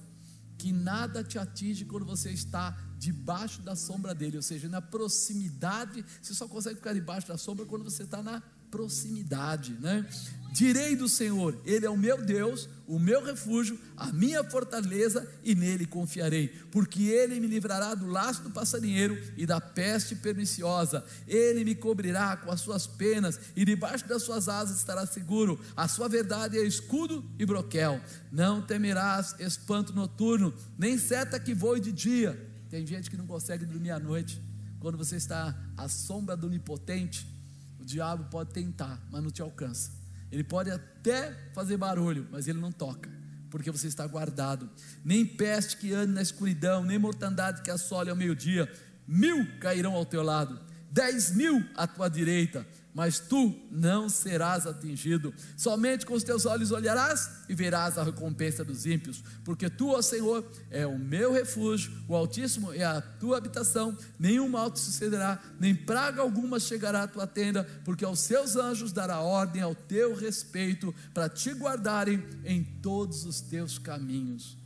que 0.57 0.73
nada 0.73 1.23
te 1.23 1.39
atinge 1.39 1.86
quando 1.86 2.05
você 2.05 2.30
está 2.30 2.77
debaixo 2.97 3.61
da 3.61 3.73
sombra 3.73 4.13
dele, 4.13 4.36
ou 4.36 4.43
seja, 4.43 4.67
na 4.67 4.82
proximidade. 4.82 6.03
Você 6.21 6.34
só 6.34 6.45
consegue 6.45 6.75
ficar 6.75 6.93
debaixo 6.93 7.30
da 7.30 7.38
sombra 7.38 7.65
quando 7.65 7.86
você 7.86 8.03
está 8.03 8.21
na 8.21 8.41
proximidade, 8.69 9.71
né? 9.80 10.05
Direi 10.51 10.93
do 10.93 11.07
Senhor, 11.07 11.57
Ele 11.63 11.86
é 11.86 11.89
o 11.89 11.97
meu 11.97 12.21
Deus, 12.21 12.67
o 12.89 12.99
meu 12.99 13.23
refúgio, 13.23 13.79
a 13.95 14.11
minha 14.11 14.43
fortaleza, 14.43 15.25
e 15.43 15.55
nele 15.55 15.85
confiarei, 15.85 16.47
porque 16.71 17.03
Ele 17.03 17.39
me 17.39 17.47
livrará 17.47 17.95
do 17.95 18.07
laço 18.07 18.41
do 18.41 18.49
passarinheiro 18.49 19.17
e 19.37 19.45
da 19.45 19.61
peste 19.61 20.15
perniciosa. 20.15 21.05
Ele 21.27 21.63
me 21.63 21.75
cobrirá 21.75 22.35
com 22.35 22.51
as 22.51 22.61
suas 22.61 22.87
penas, 22.87 23.39
e 23.55 23.63
debaixo 23.63 24.07
das 24.07 24.23
suas 24.23 24.49
asas 24.49 24.77
estará 24.77 25.05
seguro. 25.05 25.59
A 25.77 25.87
sua 25.87 26.09
verdade 26.09 26.57
é 26.57 26.63
escudo 26.63 27.23
e 27.37 27.45
broquel. 27.45 28.01
Não 28.31 28.61
temerás 28.61 29.35
espanto 29.39 29.93
noturno, 29.93 30.53
nem 30.77 30.97
seta 30.97 31.39
que 31.39 31.53
voe 31.53 31.79
de 31.79 31.91
dia. 31.91 32.49
Tem 32.69 32.85
gente 32.85 33.09
que 33.09 33.17
não 33.17 33.27
consegue 33.27 33.65
dormir 33.65 33.91
à 33.91 33.99
noite, 33.99 34.41
quando 34.79 34.97
você 34.97 35.15
está 35.15 35.55
à 35.77 35.87
sombra 35.87 36.35
do 36.35 36.47
onipotente 36.47 37.39
diabo 37.89 38.25
pode 38.25 38.51
tentar, 38.51 39.01
mas 39.09 39.23
não 39.23 39.31
te 39.31 39.41
alcança. 39.41 39.91
Ele 40.32 40.43
pode 40.43 40.69
até 40.69 41.34
fazer 41.53 41.77
barulho, 41.77 42.27
mas 42.32 42.47
ele 42.47 42.59
não 42.59 42.71
toca, 42.71 43.09
porque 43.49 43.71
você 43.71 43.88
está 43.88 44.05
guardado. 44.05 44.69
Nem 45.03 45.25
peste 45.25 45.77
que 45.77 45.93
ande 45.93 46.13
na 46.13 46.21
escuridão, 46.21 46.84
nem 46.84 46.99
mortandade 46.99 47.61
que 47.61 47.71
assole 47.71 48.09
ao 48.09 48.15
meio-dia. 48.15 48.71
Mil 49.07 49.45
cairão 49.59 49.93
ao 49.93 50.05
teu 50.05 50.21
lado, 50.21 50.59
dez 50.91 51.32
mil 51.32 51.63
à 51.75 51.88
tua 51.88 52.09
direita 52.09 52.65
mas 52.99 53.17
tu 53.17 53.55
não 53.71 54.09
serás 54.09 54.67
atingido. 54.67 55.33
Somente 55.55 56.05
com 56.05 56.15
os 56.15 56.21
teus 56.21 56.45
olhos 56.45 56.73
olharás 56.73 57.45
e 57.47 57.55
verás 57.55 57.97
a 57.97 58.03
recompensa 58.03 58.61
dos 58.61 58.85
ímpios, 58.85 59.23
porque 59.45 59.69
tu, 59.69 59.91
ó 59.91 60.01
Senhor, 60.01 60.45
é 60.69 60.85
o 60.85 60.99
meu 60.99 61.31
refúgio, 61.31 61.93
o 62.09 62.13
Altíssimo 62.13 62.73
é 62.73 62.83
a 62.83 62.99
tua 62.99 63.37
habitação, 63.37 63.97
nenhum 64.19 64.49
mal 64.49 64.69
te 64.69 64.81
sucederá, 64.81 65.41
nem 65.57 65.73
praga 65.73 66.21
alguma 66.21 66.59
chegará 66.59 67.03
à 67.03 67.07
tua 67.07 67.25
tenda, 67.25 67.63
porque 67.85 68.03
aos 68.03 68.19
seus 68.19 68.57
anjos 68.57 68.91
dará 68.91 69.21
ordem 69.21 69.61
ao 69.61 69.73
teu 69.73 70.13
respeito, 70.13 70.93
para 71.13 71.29
te 71.29 71.53
guardarem 71.53 72.21
em 72.43 72.65
todos 72.81 73.23
os 73.23 73.39
teus 73.39 73.79
caminhos. 73.79 74.57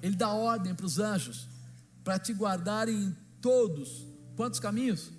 Ele 0.00 0.14
dá 0.14 0.28
ordem 0.28 0.76
para 0.76 0.86
os 0.86 1.00
anjos, 1.00 1.48
para 2.04 2.20
te 2.20 2.32
guardarem 2.32 2.94
em 2.94 3.16
todos, 3.40 4.06
quantos 4.36 4.60
caminhos? 4.60 5.18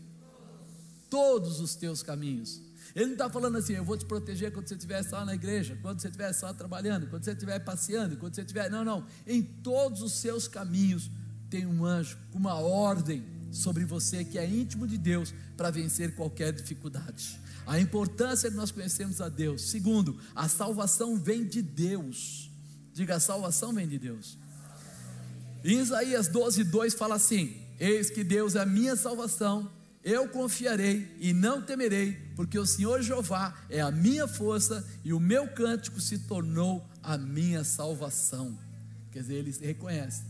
Todos 1.11 1.59
os 1.59 1.75
teus 1.75 2.01
caminhos. 2.01 2.61
Ele 2.95 3.05
não 3.05 3.13
está 3.13 3.29
falando 3.29 3.57
assim, 3.57 3.73
eu 3.73 3.83
vou 3.83 3.97
te 3.97 4.05
proteger 4.05 4.51
quando 4.51 4.67
você 4.67 4.75
estiver 4.75 5.03
só 5.03 5.23
na 5.23 5.35
igreja, 5.35 5.77
quando 5.81 6.01
você 6.01 6.07
estiver 6.07 6.33
só 6.33 6.51
trabalhando, 6.53 7.07
quando 7.07 7.23
você 7.23 7.31
estiver 7.31 7.59
passeando, 7.59 8.17
quando 8.17 8.33
você 8.33 8.41
estiver. 8.41 8.71
Não, 8.71 8.83
não. 8.83 9.05
Em 9.27 9.43
todos 9.43 10.01
os 10.01 10.13
seus 10.13 10.47
caminhos 10.47 11.11
tem 11.49 11.65
um 11.65 11.85
anjo 11.85 12.17
uma 12.33 12.55
ordem 12.55 13.23
sobre 13.51 13.83
você 13.83 14.23
que 14.23 14.39
é 14.39 14.49
íntimo 14.49 14.87
de 14.87 14.97
Deus 14.97 15.33
para 15.57 15.69
vencer 15.69 16.15
qualquer 16.15 16.53
dificuldade. 16.53 17.39
A 17.67 17.79
importância 17.79 18.49
de 18.49 18.55
nós 18.55 18.71
conhecermos 18.71 19.21
a 19.21 19.29
Deus. 19.29 19.63
Segundo, 19.63 20.17
a 20.33 20.47
salvação 20.47 21.17
vem 21.17 21.45
de 21.45 21.61
Deus. 21.61 22.49
Diga, 22.93 23.17
a 23.17 23.19
salvação 23.19 23.73
vem 23.73 23.87
de 23.87 23.99
Deus. 23.99 24.37
Em 25.63 25.79
Isaías 25.79 26.27
12, 26.27 26.63
2 26.63 26.93
fala 26.93 27.15
assim: 27.15 27.55
Eis 27.79 28.09
que 28.09 28.23
Deus 28.23 28.55
é 28.55 28.61
a 28.61 28.65
minha 28.65 28.95
salvação 28.95 29.69
eu 30.03 30.27
confiarei 30.27 31.15
e 31.19 31.31
não 31.31 31.61
temerei, 31.61 32.13
porque 32.35 32.57
o 32.57 32.65
Senhor 32.65 33.01
Jeová 33.01 33.55
é 33.69 33.81
a 33.81 33.91
minha 33.91 34.27
força 34.27 34.85
e 35.03 35.13
o 35.13 35.19
meu 35.19 35.47
cântico 35.47 36.01
se 36.01 36.19
tornou 36.19 36.87
a 37.03 37.17
minha 37.17 37.63
salvação. 37.63 38.57
Quer 39.11 39.21
dizer, 39.21 39.35
ele 39.35 39.51
reconhece 39.61 40.23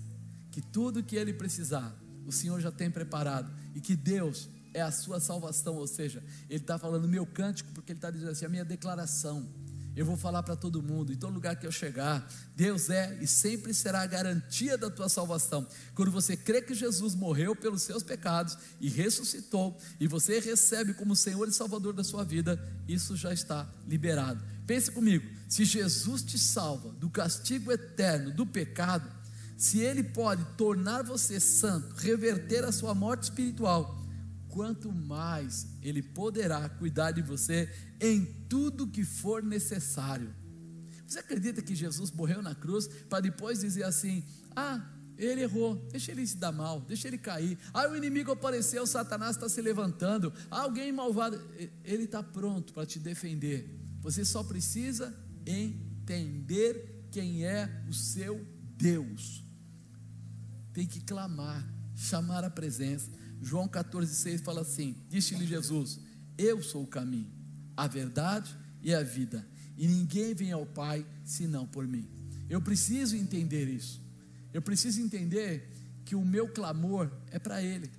que 0.51 0.61
tudo 0.61 1.03
que 1.03 1.15
ele 1.15 1.33
precisar, 1.33 1.95
o 2.25 2.31
Senhor 2.31 2.59
já 2.59 2.71
tem 2.71 2.91
preparado 2.91 3.51
e 3.73 3.79
que 3.79 3.95
Deus 3.95 4.49
é 4.73 4.81
a 4.81 4.91
sua 4.91 5.19
salvação. 5.19 5.75
Ou 5.75 5.87
seja, 5.87 6.23
ele 6.49 6.59
está 6.59 6.77
falando 6.77 7.07
meu 7.07 7.25
cântico, 7.25 7.71
porque 7.73 7.93
ele 7.93 7.97
está 7.97 8.11
dizendo 8.11 8.31
assim: 8.31 8.45
a 8.45 8.49
minha 8.49 8.65
declaração 8.65 9.47
eu 9.95 10.05
vou 10.05 10.15
falar 10.15 10.41
para 10.43 10.55
todo 10.55 10.81
mundo, 10.81 11.11
em 11.11 11.17
todo 11.17 11.33
lugar 11.33 11.57
que 11.57 11.67
eu 11.67 11.71
chegar, 11.71 12.25
Deus 12.55 12.89
é 12.89 13.17
e 13.21 13.27
sempre 13.27 13.73
será 13.73 14.01
a 14.01 14.07
garantia 14.07 14.77
da 14.77 14.89
tua 14.89 15.09
salvação. 15.09 15.67
Quando 15.93 16.11
você 16.11 16.37
crê 16.37 16.61
que 16.61 16.73
Jesus 16.73 17.13
morreu 17.13 17.55
pelos 17.55 17.81
seus 17.81 18.01
pecados 18.01 18.57
e 18.79 18.89
ressuscitou, 18.89 19.77
e 19.99 20.07
você 20.07 20.39
recebe 20.39 20.93
como 20.93 21.15
Senhor 21.15 21.47
e 21.47 21.51
Salvador 21.51 21.93
da 21.93 22.03
sua 22.03 22.23
vida, 22.23 22.59
isso 22.87 23.17
já 23.17 23.33
está 23.33 23.69
liberado. 23.85 24.41
Pense 24.65 24.89
comigo: 24.89 25.27
se 25.49 25.65
Jesus 25.65 26.23
te 26.23 26.39
salva 26.39 26.91
do 26.93 27.09
castigo 27.09 27.71
eterno 27.71 28.33
do 28.33 28.45
pecado, 28.45 29.11
se 29.57 29.79
Ele 29.79 30.03
pode 30.03 30.43
tornar 30.55 31.03
você 31.03 31.39
santo, 31.39 31.93
reverter 31.95 32.63
a 32.63 32.71
sua 32.71 32.95
morte 32.95 33.23
espiritual, 33.23 34.01
quanto 34.47 34.91
mais 34.91 35.67
Ele 35.81 36.01
poderá 36.01 36.67
cuidar 36.69 37.11
de 37.11 37.21
você 37.21 37.69
em 38.01 38.25
tudo 38.49 38.87
que 38.87 39.05
for 39.05 39.43
necessário. 39.43 40.35
Você 41.07 41.19
acredita 41.19 41.61
que 41.61 41.75
Jesus 41.75 42.11
morreu 42.11 42.41
na 42.41 42.55
cruz 42.55 42.87
para 43.07 43.21
depois 43.21 43.59
dizer 43.59 43.83
assim: 43.83 44.25
ah, 44.55 44.83
ele 45.17 45.41
errou, 45.41 45.75
deixa 45.91 46.11
ele 46.11 46.25
se 46.25 46.37
dar 46.37 46.51
mal, 46.51 46.81
deixa 46.81 47.07
ele 47.07 47.17
cair. 47.17 47.57
Ah, 47.73 47.87
o 47.87 47.95
inimigo 47.95 48.31
apareceu, 48.31 48.87
Satanás 48.87 49.35
está 49.35 49.47
se 49.47 49.61
levantando. 49.61 50.33
Ah, 50.49 50.61
alguém 50.61 50.91
malvado, 50.91 51.39
ele 51.83 52.05
está 52.05 52.23
pronto 52.23 52.73
para 52.73 52.85
te 52.85 52.97
defender. 52.97 53.69
Você 54.01 54.25
só 54.25 54.43
precisa 54.43 55.15
entender 55.45 57.07
quem 57.11 57.45
é 57.45 57.83
o 57.87 57.93
seu 57.93 58.43
Deus. 58.75 59.43
Tem 60.73 60.87
que 60.87 61.01
clamar, 61.01 61.63
chamar 61.93 62.43
a 62.43 62.49
presença. 62.49 63.11
João 63.41 63.67
14,6 63.67 64.43
fala 64.43 64.61
assim: 64.61 64.95
Disse-lhe 65.07 65.45
Jesus: 65.45 65.99
Eu 66.37 66.63
sou 66.63 66.83
o 66.83 66.87
caminho, 66.87 67.31
a 67.75 67.87
verdade 67.87 68.55
e 68.81 68.93
a 68.93 69.03
vida, 69.03 69.45
e 69.77 69.87
ninguém 69.87 70.33
vem 70.33 70.51
ao 70.51 70.65
Pai 70.65 71.05
senão 71.23 71.67
por 71.67 71.87
mim. 71.87 72.07
Eu 72.49 72.61
preciso 72.61 73.15
entender 73.15 73.67
isso. 73.67 74.01
Eu 74.53 74.61
preciso 74.61 75.01
entender 75.01 75.69
que 76.03 76.15
o 76.15 76.25
meu 76.25 76.47
clamor 76.49 77.09
é 77.29 77.39
para 77.39 77.61
Ele, 77.61 77.89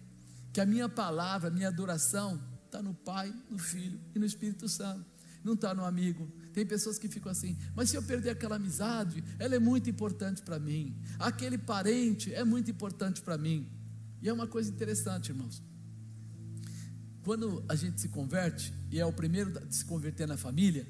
que 0.52 0.60
a 0.60 0.66
minha 0.66 0.88
palavra, 0.88 1.48
a 1.48 1.52
minha 1.52 1.68
adoração 1.68 2.40
está 2.66 2.82
no 2.82 2.94
Pai, 2.94 3.34
no 3.48 3.58
Filho 3.58 3.98
e 4.14 4.18
no 4.18 4.26
Espírito 4.26 4.68
Santo, 4.68 5.04
não 5.42 5.54
está 5.54 5.74
no 5.74 5.84
amigo. 5.84 6.30
Tem 6.52 6.64
pessoas 6.66 6.98
que 6.98 7.08
ficam 7.08 7.32
assim, 7.32 7.56
mas 7.74 7.90
se 7.90 7.96
eu 7.96 8.02
perder 8.02 8.30
aquela 8.30 8.56
amizade, 8.56 9.24
ela 9.38 9.54
é 9.54 9.58
muito 9.58 9.88
importante 9.88 10.42
para 10.42 10.58
mim. 10.58 10.94
Aquele 11.18 11.58
parente 11.58 12.32
é 12.32 12.44
muito 12.44 12.70
importante 12.70 13.22
para 13.22 13.38
mim. 13.38 13.66
E 14.20 14.28
é 14.28 14.32
uma 14.32 14.46
coisa 14.46 14.70
interessante, 14.70 15.30
irmãos. 15.30 15.62
Quando 17.22 17.64
a 17.68 17.74
gente 17.74 18.00
se 18.00 18.08
converte, 18.08 18.72
e 18.90 18.98
é 18.98 19.06
o 19.06 19.12
primeiro 19.12 19.50
de 19.66 19.74
se 19.74 19.84
converter 19.84 20.26
na 20.26 20.36
família, 20.36 20.86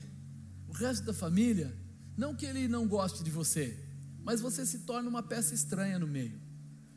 o 0.69 0.73
resto 0.73 1.05
da 1.05 1.13
família, 1.13 1.77
não 2.17 2.35
que 2.35 2.47
ele 2.47 2.67
não 2.69 2.87
goste 2.87 3.23
de 3.23 3.31
você, 3.31 3.79
mas 4.25 4.41
você 4.41 4.65
se 4.65 4.81
torna 4.81 5.09
uma 5.09 5.23
peça 5.23 5.55
estranha 5.55 5.99
no 5.99 6.07
meio. 6.07 6.41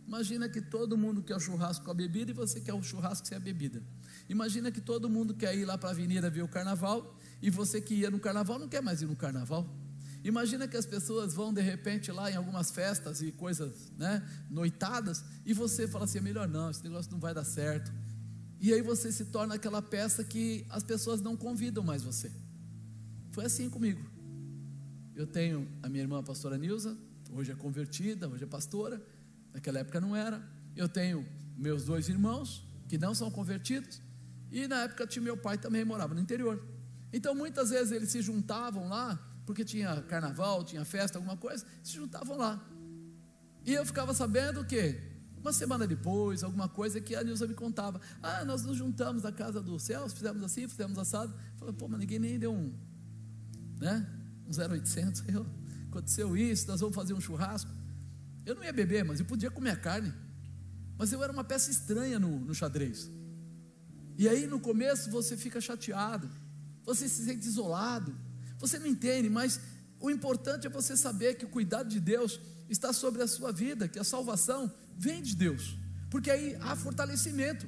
Imagina 0.07 0.47
que 0.47 0.61
todo 0.61 0.97
mundo 0.97 1.23
quer 1.23 1.35
o 1.35 1.39
churrasco 1.39 1.83
com 1.83 1.91
a 1.91 1.93
bebida 1.93 2.31
e 2.31 2.33
você 2.33 2.61
quer 2.61 2.73
o 2.73 2.83
churrasco 2.83 3.27
sem 3.27 3.35
a 3.35 3.39
bebida. 3.39 3.83
Imagina 4.29 4.71
que 4.71 4.79
todo 4.79 5.09
mundo 5.09 5.33
quer 5.33 5.55
ir 5.55 5.65
lá 5.65 5.77
para 5.77 5.89
a 5.89 5.91
avenida 5.91 6.29
ver 6.29 6.43
o 6.43 6.47
carnaval 6.47 7.19
e 7.41 7.49
você 7.49 7.81
que 7.81 7.95
ia 7.95 8.11
no 8.11 8.19
carnaval 8.19 8.59
não 8.59 8.69
quer 8.69 8.81
mais 8.81 9.01
ir 9.01 9.07
no 9.07 9.15
carnaval. 9.15 9.67
Imagina 10.23 10.67
que 10.67 10.77
as 10.77 10.85
pessoas 10.85 11.33
vão 11.33 11.53
de 11.53 11.61
repente 11.61 12.11
lá 12.11 12.31
em 12.31 12.35
algumas 12.35 12.71
festas 12.71 13.21
e 13.21 13.31
coisas, 13.31 13.91
né, 13.97 14.27
noitadas, 14.49 15.23
e 15.45 15.53
você 15.53 15.87
fala 15.87 16.05
assim: 16.05 16.17
é 16.17 16.21
melhor 16.21 16.47
não, 16.47 16.71
esse 16.71 16.83
negócio 16.83 17.11
não 17.11 17.19
vai 17.19 17.33
dar 17.33 17.43
certo. 17.43 17.91
E 18.65 18.73
aí 18.73 18.81
você 18.81 19.11
se 19.11 19.25
torna 19.25 19.53
aquela 19.53 19.79
peça 19.79 20.23
que 20.23 20.65
as 20.71 20.81
pessoas 20.81 21.21
não 21.21 21.37
convidam 21.37 21.83
mais 21.83 22.01
você. 22.01 22.31
Foi 23.29 23.45
assim 23.45 23.69
comigo. 23.69 24.03
Eu 25.13 25.27
tenho 25.27 25.69
a 25.83 25.87
minha 25.87 26.03
irmã 26.03 26.17
a 26.17 26.23
pastora 26.23 26.57
Nilza, 26.57 26.97
hoje 27.31 27.51
é 27.51 27.55
convertida, 27.55 28.27
hoje 28.27 28.43
é 28.43 28.47
pastora, 28.47 28.99
naquela 29.53 29.77
época 29.77 30.01
não 30.01 30.15
era. 30.15 30.41
Eu 30.75 30.89
tenho 30.89 31.23
meus 31.55 31.85
dois 31.85 32.09
irmãos, 32.09 32.65
que 32.87 32.97
não 32.97 33.13
são 33.13 33.29
convertidos, 33.29 34.01
e 34.49 34.67
na 34.67 34.81
época 34.85 35.05
tinha 35.05 35.21
meu 35.21 35.37
pai 35.37 35.59
também 35.59 35.85
morava 35.85 36.15
no 36.15 36.19
interior. 36.19 36.59
Então 37.13 37.35
muitas 37.35 37.69
vezes 37.69 37.91
eles 37.91 38.09
se 38.09 38.19
juntavam 38.23 38.89
lá, 38.89 39.15
porque 39.45 39.63
tinha 39.63 40.01
carnaval, 40.01 40.63
tinha 40.63 40.83
festa, 40.83 41.19
alguma 41.19 41.37
coisa, 41.37 41.63
se 41.83 41.93
juntavam 41.93 42.35
lá. 42.35 42.67
E 43.63 43.71
eu 43.75 43.85
ficava 43.85 44.11
sabendo 44.11 44.61
o 44.61 44.65
quê? 44.65 44.99
Uma 45.45 45.53
semana 45.53 45.85
depois, 45.85 46.43
alguma 46.43 46.67
coisa 46.67 46.99
que 46.99 47.15
a 47.15 47.23
Nilza 47.23 47.45
me 47.45 47.53
contava. 47.53 48.01
Ah, 48.19 48.43
nós 48.43 48.63
nos 48.63 48.75
juntamos 48.75 49.21
na 49.21 49.31
casa 49.31 49.61
do 49.61 49.79
céus, 49.79 50.11
fizemos 50.11 50.41
assim, 50.41 50.67
fizemos 50.67 50.97
assado. 50.97 51.35
Falei, 51.59 51.71
pô, 51.71 51.87
mas 51.87 51.99
ninguém 51.99 52.17
nem 52.17 52.39
deu 52.39 52.51
um, 52.51 52.73
né? 53.77 54.09
Um 54.47 54.73
0800. 54.73 55.23
Eu, 55.29 55.45
aconteceu 55.87 56.35
isso, 56.35 56.67
nós 56.67 56.79
vamos 56.79 56.95
fazer 56.95 57.13
um 57.13 57.21
churrasco. 57.21 57.69
Eu 58.43 58.55
não 58.55 58.63
ia 58.63 58.73
beber, 58.73 59.05
mas 59.05 59.19
eu 59.19 59.25
podia 59.27 59.51
comer 59.51 59.79
carne. 59.79 60.11
Mas 60.97 61.11
eu 61.11 61.23
era 61.23 61.31
uma 61.31 61.43
peça 61.43 61.69
estranha 61.69 62.17
no, 62.17 62.39
no 62.39 62.55
xadrez. 62.55 63.07
E 64.17 64.27
aí 64.27 64.47
no 64.47 64.59
começo 64.59 65.11
você 65.11 65.37
fica 65.37 65.61
chateado, 65.61 66.27
você 66.83 67.07
se 67.07 67.23
sente 67.23 67.47
isolado, 67.47 68.17
você 68.57 68.79
não 68.79 68.87
entende, 68.87 69.29
mas 69.29 69.59
o 69.99 70.09
importante 70.09 70.65
é 70.65 70.71
você 70.71 70.97
saber 70.97 71.35
que 71.35 71.45
o 71.45 71.49
cuidado 71.49 71.87
de 71.87 71.99
Deus 71.99 72.39
está 72.67 72.91
sobre 72.91 73.21
a 73.21 73.27
sua 73.27 73.51
vida, 73.51 73.87
que 73.87 73.99
a 73.99 74.03
salvação 74.03 74.73
vem 74.97 75.21
de 75.21 75.35
Deus, 75.35 75.77
porque 76.09 76.29
aí 76.31 76.57
há 76.61 76.75
fortalecimento 76.75 77.67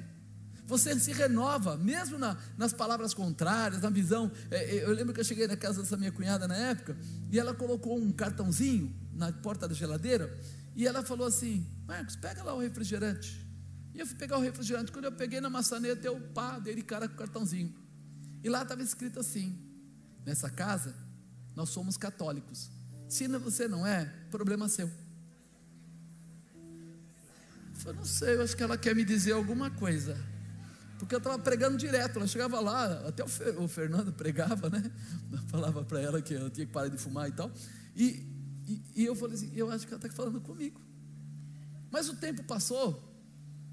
você 0.68 1.00
se 1.00 1.12
renova, 1.12 1.78
mesmo 1.78 2.18
na, 2.18 2.36
nas 2.58 2.74
palavras 2.74 3.14
contrárias, 3.14 3.80
na 3.80 3.88
visão. 3.88 4.30
É, 4.50 4.76
é, 4.76 4.84
eu 4.84 4.92
lembro 4.92 5.14
que 5.14 5.20
eu 5.20 5.24
cheguei 5.24 5.46
na 5.46 5.56
casa 5.56 5.80
dessa 5.80 5.96
minha 5.96 6.12
cunhada 6.12 6.46
na 6.46 6.54
época, 6.54 6.94
e 7.32 7.38
ela 7.38 7.54
colocou 7.54 7.98
um 7.98 8.12
cartãozinho 8.12 8.94
na 9.14 9.32
porta 9.32 9.66
da 9.66 9.74
geladeira, 9.74 10.30
e 10.76 10.86
ela 10.86 11.02
falou 11.02 11.26
assim: 11.26 11.66
Marcos, 11.86 12.16
pega 12.16 12.42
lá 12.42 12.54
o 12.54 12.60
refrigerante. 12.60 13.48
E 13.94 13.98
eu 13.98 14.06
fui 14.06 14.16
pegar 14.16 14.36
o 14.36 14.42
refrigerante. 14.42 14.92
Quando 14.92 15.06
eu 15.06 15.12
peguei 15.12 15.40
na 15.40 15.48
maçaneta, 15.48 16.06
eu 16.06 16.20
pá, 16.20 16.58
dei 16.58 16.74
de 16.74 16.82
cara 16.82 17.08
com 17.08 17.14
o 17.14 17.16
cartãozinho. 17.16 17.74
E 18.44 18.48
lá 18.50 18.62
estava 18.62 18.82
escrito 18.82 19.18
assim: 19.18 19.58
Nessa 20.26 20.50
casa, 20.50 20.94
nós 21.56 21.70
somos 21.70 21.96
católicos. 21.96 22.70
Se 23.08 23.26
você 23.26 23.66
não 23.66 23.86
é, 23.86 24.04
problema 24.30 24.68
seu. 24.68 24.90
Falei, 27.88 28.00
não 28.00 28.04
sei, 28.04 28.34
eu 28.34 28.42
acho 28.42 28.54
que 28.54 28.62
ela 28.62 28.76
quer 28.76 28.94
me 28.94 29.02
dizer 29.02 29.32
alguma 29.32 29.70
coisa 29.70 30.14
porque 30.98 31.14
eu 31.14 31.18
estava 31.18 31.38
pregando 31.38 31.78
direto. 31.78 32.16
Ela 32.18 32.26
chegava 32.26 32.60
lá, 32.60 33.08
até 33.08 33.24
o, 33.24 33.68
Fernando 33.68 34.12
pregava, 34.12 34.68
né? 34.68 34.90
Falava 35.46 35.82
para 35.84 36.00
ela 36.00 36.20
que 36.20 36.34
eu 36.34 36.50
tinha 36.50 36.66
que 36.66 36.72
parar 36.72 36.88
de 36.88 36.98
fumar 36.98 37.28
e 37.28 37.32
tal. 37.32 37.50
E, 37.96 38.26
e, 38.66 38.82
e 38.96 39.04
eu 39.06 39.14
falei 39.14 39.36
assim: 39.36 39.50
eu 39.54 39.70
acho 39.70 39.86
que 39.86 39.94
ela 39.94 40.04
está 40.04 40.14
falando 40.14 40.40
comigo. 40.40 40.80
Mas 41.90 42.08
o 42.08 42.16
tempo 42.16 42.42
passou, 42.42 43.02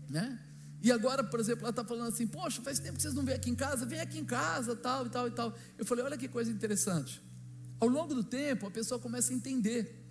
né? 0.07 0.39
E 0.81 0.91
agora, 0.91 1.23
por 1.23 1.39
exemplo, 1.39 1.63
ela 1.63 1.71
está 1.71 1.83
falando 1.83 2.09
assim: 2.09 2.27
Poxa, 2.27 2.61
faz 2.61 2.79
tempo 2.79 2.95
que 2.95 3.01
vocês 3.01 3.13
não 3.13 3.25
vêm 3.25 3.35
aqui 3.35 3.49
em 3.49 3.55
casa, 3.55 3.85
vem 3.85 3.99
aqui 3.99 4.19
em 4.19 4.25
casa, 4.25 4.75
tal 4.75 5.07
e 5.07 5.09
tal 5.09 5.27
e 5.27 5.31
tal. 5.31 5.53
Eu 5.77 5.85
falei: 5.85 6.05
Olha 6.05 6.17
que 6.17 6.29
coisa 6.29 6.49
interessante. 6.51 7.21
Ao 7.79 7.89
longo 7.89 8.13
do 8.13 8.23
tempo, 8.23 8.67
a 8.67 8.71
pessoa 8.71 8.99
começa 8.99 9.33
a 9.33 9.35
entender 9.35 10.01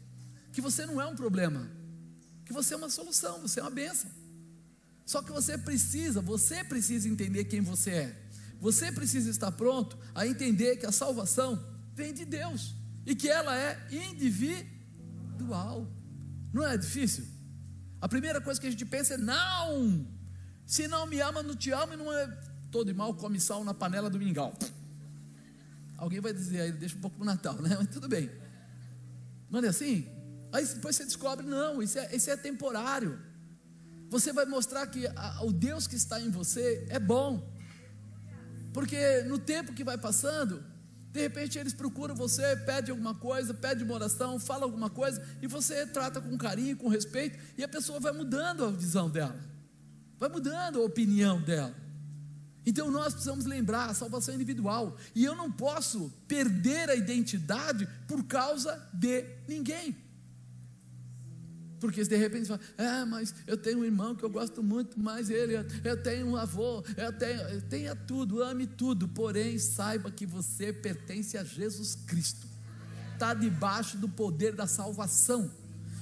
que 0.52 0.60
você 0.60 0.84
não 0.84 1.00
é 1.00 1.06
um 1.06 1.14
problema, 1.14 1.70
que 2.44 2.52
você 2.52 2.74
é 2.74 2.76
uma 2.76 2.90
solução, 2.90 3.40
você 3.40 3.60
é 3.60 3.62
uma 3.62 3.70
bênção. 3.70 4.10
Só 5.04 5.22
que 5.22 5.30
você 5.30 5.58
precisa, 5.58 6.20
você 6.20 6.64
precisa 6.64 7.08
entender 7.08 7.44
quem 7.44 7.60
você 7.60 7.90
é. 7.90 8.24
Você 8.60 8.90
precisa 8.90 9.28
estar 9.30 9.52
pronto 9.52 9.98
a 10.14 10.26
entender 10.26 10.76
que 10.76 10.86
a 10.86 10.92
salvação 10.92 11.62
vem 11.94 12.12
de 12.12 12.24
Deus 12.24 12.74
e 13.04 13.14
que 13.14 13.28
ela 13.28 13.56
é 13.56 13.78
individual. 13.90 15.86
Não 16.52 16.66
é 16.66 16.76
difícil? 16.76 17.26
A 18.00 18.08
primeira 18.08 18.40
coisa 18.40 18.60
que 18.60 18.66
a 18.66 18.70
gente 18.70 18.84
pensa 18.84 19.14
é: 19.14 19.18
não, 19.18 20.06
se 20.66 20.88
não 20.88 21.06
me 21.06 21.20
ama, 21.20 21.42
não 21.42 21.54
te 21.54 21.70
amo 21.70 21.94
e 21.94 21.96
não 21.96 22.12
é 22.12 22.26
todo 22.70 22.94
mal 22.94 23.14
come 23.14 23.38
sal 23.38 23.64
na 23.64 23.74
panela 23.74 24.08
do 24.08 24.18
mingau. 24.18 24.56
Alguém 25.96 26.20
vai 26.20 26.32
dizer 26.32 26.60
aí, 26.60 26.72
deixa 26.72 26.96
um 26.96 27.00
pouco 27.00 27.16
para 27.16 27.22
o 27.22 27.26
Natal, 27.26 27.60
né? 27.62 27.76
Mas 27.78 27.88
tudo 27.88 28.08
bem. 28.08 28.30
Não 29.50 29.60
é 29.60 29.68
assim? 29.68 30.08
Aí 30.54 30.64
depois 30.64 30.96
você 30.96 31.04
descobre: 31.04 31.44
não, 31.44 31.82
isso 31.82 31.98
é, 31.98 32.16
isso 32.16 32.30
é 32.30 32.36
temporário 32.36 33.18
você 34.14 34.32
vai 34.32 34.44
mostrar 34.44 34.86
que 34.86 35.08
a, 35.08 35.44
o 35.44 35.52
Deus 35.52 35.88
que 35.88 35.96
está 35.96 36.20
em 36.20 36.30
você 36.30 36.86
é 36.88 37.00
bom. 37.00 37.52
Porque 38.72 39.22
no 39.22 39.40
tempo 39.40 39.72
que 39.72 39.82
vai 39.82 39.98
passando, 39.98 40.64
de 41.10 41.20
repente 41.20 41.58
eles 41.58 41.74
procuram 41.74 42.14
você, 42.14 42.56
pede 42.58 42.92
alguma 42.92 43.16
coisa, 43.16 43.52
pede 43.52 43.82
uma 43.82 43.94
oração, 43.94 44.38
fala 44.38 44.62
alguma 44.62 44.88
coisa, 44.88 45.20
e 45.42 45.48
você 45.48 45.84
trata 45.84 46.20
com 46.20 46.38
carinho, 46.38 46.76
com 46.76 46.86
respeito, 46.88 47.36
e 47.58 47.64
a 47.64 47.68
pessoa 47.68 47.98
vai 47.98 48.12
mudando 48.12 48.64
a 48.64 48.70
visão 48.70 49.10
dela, 49.10 49.36
vai 50.16 50.28
mudando 50.28 50.80
a 50.80 50.84
opinião 50.84 51.42
dela. 51.42 51.74
Então 52.64 52.92
nós 52.92 53.14
precisamos 53.14 53.46
lembrar 53.46 53.90
a 53.90 53.94
salvação 53.94 54.32
individual, 54.32 54.96
e 55.12 55.24
eu 55.24 55.34
não 55.34 55.50
posso 55.50 56.08
perder 56.28 56.88
a 56.88 56.94
identidade 56.94 57.88
por 58.06 58.22
causa 58.24 58.80
de 58.92 59.24
ninguém. 59.48 60.03
Porque 61.84 62.02
de 62.02 62.16
repente 62.16 62.46
você 62.46 62.56
fala, 62.56 62.62
é, 62.78 63.04
mas 63.04 63.34
eu 63.46 63.58
tenho 63.58 63.80
um 63.80 63.84
irmão 63.84 64.14
que 64.14 64.24
eu 64.24 64.30
gosto 64.30 64.62
muito 64.62 64.98
mais 64.98 65.28
ele, 65.28 65.52
eu 65.84 66.02
tenho 66.02 66.28
um 66.28 66.34
avô, 66.34 66.82
eu 66.96 67.12
tenho, 67.12 67.60
tenha 67.60 67.94
tudo, 67.94 68.42
ame 68.42 68.66
tudo, 68.66 69.06
porém 69.06 69.58
saiba 69.58 70.10
que 70.10 70.24
você 70.24 70.72
pertence 70.72 71.36
a 71.36 71.44
Jesus 71.44 71.94
Cristo, 72.06 72.46
está 73.12 73.34
debaixo 73.34 73.98
do 73.98 74.08
poder 74.08 74.54
da 74.54 74.66
salvação, 74.66 75.50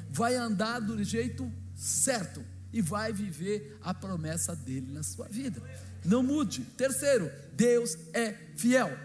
vai 0.09 0.37
andar 0.37 0.79
do 0.79 1.03
jeito 1.03 1.53
certo 1.75 2.45
e 2.73 2.81
vai 2.81 3.13
viver 3.13 3.77
a 3.83 3.93
promessa 3.93 4.55
dele 4.55 4.93
na 4.93 5.03
sua 5.03 5.27
vida. 5.27 5.61
Não 6.05 6.23
mude. 6.23 6.61
Terceiro, 6.77 7.29
Deus 7.55 7.99
é 8.13 8.37
fiel. 8.57 8.97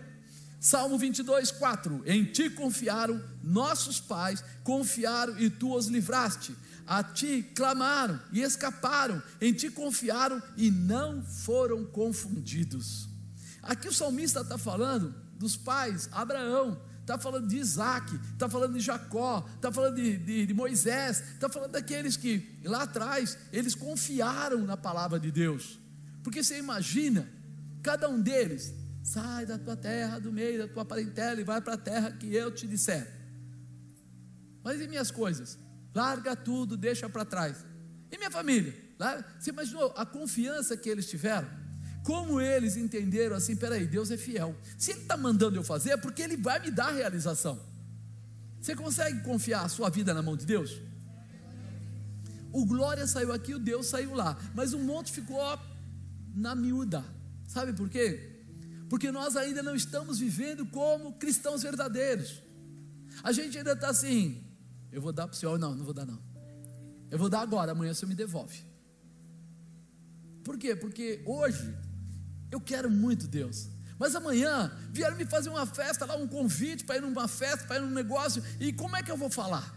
Salmo 0.60 0.96
22, 0.96 1.50
4: 1.50 2.04
Em 2.06 2.24
ti 2.24 2.52
confiaram 2.52 3.20
nossos 3.44 4.00
pais, 4.00 4.44
confiaram 4.64 5.40
e 5.40 5.50
tu 5.50 5.76
os 5.76 5.88
livraste. 5.88 6.56
A 6.88 7.04
ti 7.04 7.44
clamaram 7.54 8.18
e 8.32 8.42
escaparam, 8.42 9.22
em 9.42 9.52
ti 9.52 9.70
confiaram 9.70 10.42
e 10.56 10.72
não 10.72 11.22
foram 11.22 11.86
confundidos. 11.86 13.10
Aqui 13.62 13.90
o 13.90 13.94
salmista 13.94 14.40
está 14.40 14.58
falando 14.58 15.14
dos 15.38 15.58
pais, 15.58 16.08
Abraão, 16.14 16.82
está 17.02 17.18
falando 17.18 17.48
de 17.48 17.58
Isaac, 17.58 18.14
está 18.34 18.50
falando 18.50 18.74
de 18.74 18.80
Jacó, 18.80 19.46
está 19.56 19.72
falando 19.72 19.96
de, 19.96 20.18
de, 20.18 20.46
de 20.46 20.54
Moisés, 20.54 21.22
está 21.34 21.50
falando 21.50 21.72
daqueles 21.72 22.16
que 22.16 22.58
lá 22.64 22.84
atrás 22.84 23.38
eles 23.52 23.76
confiaram 23.76 24.66
na 24.66 24.78
palavra 24.78 25.20
de 25.20 25.30
Deus. 25.30 25.80
Porque 26.24 26.42
você 26.42 26.58
imagina, 26.58 27.30
cada 27.84 28.10
um 28.10 28.22
deles 28.22 28.74
sai 29.04 29.46
da 29.46 29.58
tua 29.58 29.76
terra, 29.76 30.20
do 30.20 30.32
meio 30.32 30.60
da 30.60 30.68
tua 30.68 30.84
parentela 30.84 31.40
e 31.40 31.44
vai 31.44 31.62
para 31.62 31.74
a 31.74 31.78
terra 31.78 32.12
que 32.12 32.34
eu 32.34 32.50
te 32.50 32.66
disser. 32.66 33.14
Mas 34.64 34.82
e 34.82 34.88
minhas 34.88 35.12
coisas? 35.12 35.58
Larga 35.98 36.36
tudo, 36.36 36.78
deixa 36.78 37.10
para 37.10 37.26
trás. 37.26 37.66
E 38.12 38.18
minha 38.20 38.30
família? 38.30 38.72
Você 39.39 39.50
imaginou 39.50 39.91
a 39.98 40.06
confiança 40.06 40.78
que 40.78 40.88
eles 40.88 41.10
tiveram? 41.10 41.50
Como 42.04 42.39
eles 42.39 42.78
entenderam 42.78 43.36
assim, 43.36 43.56
peraí, 43.56 43.88
Deus 43.88 44.12
é 44.12 44.18
fiel. 44.18 44.56
Se 44.78 44.91
Ele 44.91 45.02
está 45.02 45.18
mandando 45.18 45.58
eu 45.58 45.64
fazer, 45.64 45.89
é 45.89 45.98
porque 45.98 46.22
Ele 46.22 46.38
vai 46.38 46.60
me 46.60 46.70
dar 46.70 46.91
realização. 46.91 47.60
Você 48.62 48.76
consegue 48.76 49.22
confiar 49.22 49.66
a 49.66 49.70
sua 49.70 49.89
vida 49.89 50.14
na 50.14 50.22
mão 50.22 50.38
de 50.38 50.45
Deus? 50.45 50.80
O 52.54 52.64
Glória 52.64 53.08
saiu 53.08 53.34
aqui, 53.34 53.56
o 53.56 53.60
Deus 53.60 53.88
saiu 53.88 54.14
lá. 54.14 54.38
Mas 54.54 54.74
o 54.74 54.80
monte 54.80 55.12
ficou 55.12 55.38
ó, 55.38 55.58
na 56.36 56.54
miúda. 56.54 57.04
Sabe 57.48 57.74
por 57.74 57.89
quê? 57.89 58.43
Porque 58.88 59.12
nós 59.12 59.36
ainda 59.36 59.64
não 59.64 59.74
estamos 59.74 60.20
vivendo 60.20 60.64
como 60.68 61.14
cristãos 61.14 61.64
verdadeiros. 61.64 62.39
A 63.24 63.32
gente 63.32 63.58
ainda 63.58 63.72
está 63.72 63.89
assim, 63.89 64.47
eu 64.92 65.02
vou 65.02 65.12
dar 65.12 65.28
para 65.28 65.36
o 65.36 65.38
senhor, 65.38 65.58
não, 65.60 65.76
não 65.76 65.84
vou 65.84 65.94
dar 65.94 66.06
não. 66.06 66.22
Eu 67.10 67.18
vou 67.18 67.30
dar 67.30 67.42
agora, 67.42 67.72
amanhã 67.72 67.94
senhor 67.94 68.10
me 68.10 68.16
devolve. 68.16 68.66
Por 70.44 70.58
quê? 70.58 70.76
Porque 70.76 71.22
hoje 71.26 71.76
eu 72.52 72.60
quero 72.60 72.90
muito 72.90 73.28
Deus. 73.28 73.70
Mas 74.00 74.16
amanhã 74.16 74.72
vieram 74.92 75.18
me 75.18 75.26
fazer 75.26 75.50
uma 75.50 75.66
festa 75.66 76.06
lá, 76.06 76.16
um 76.16 76.28
convite 76.28 76.86
para 76.86 76.98
ir 76.98 77.02
numa 77.02 77.28
festa, 77.28 77.66
para 77.66 77.78
ir 77.78 77.82
num 77.82 77.90
negócio, 77.90 78.44
e 78.60 78.72
como 78.72 78.96
é 78.96 79.02
que 79.02 79.12
eu 79.12 79.18
vou 79.18 79.30
falar? 79.30 79.76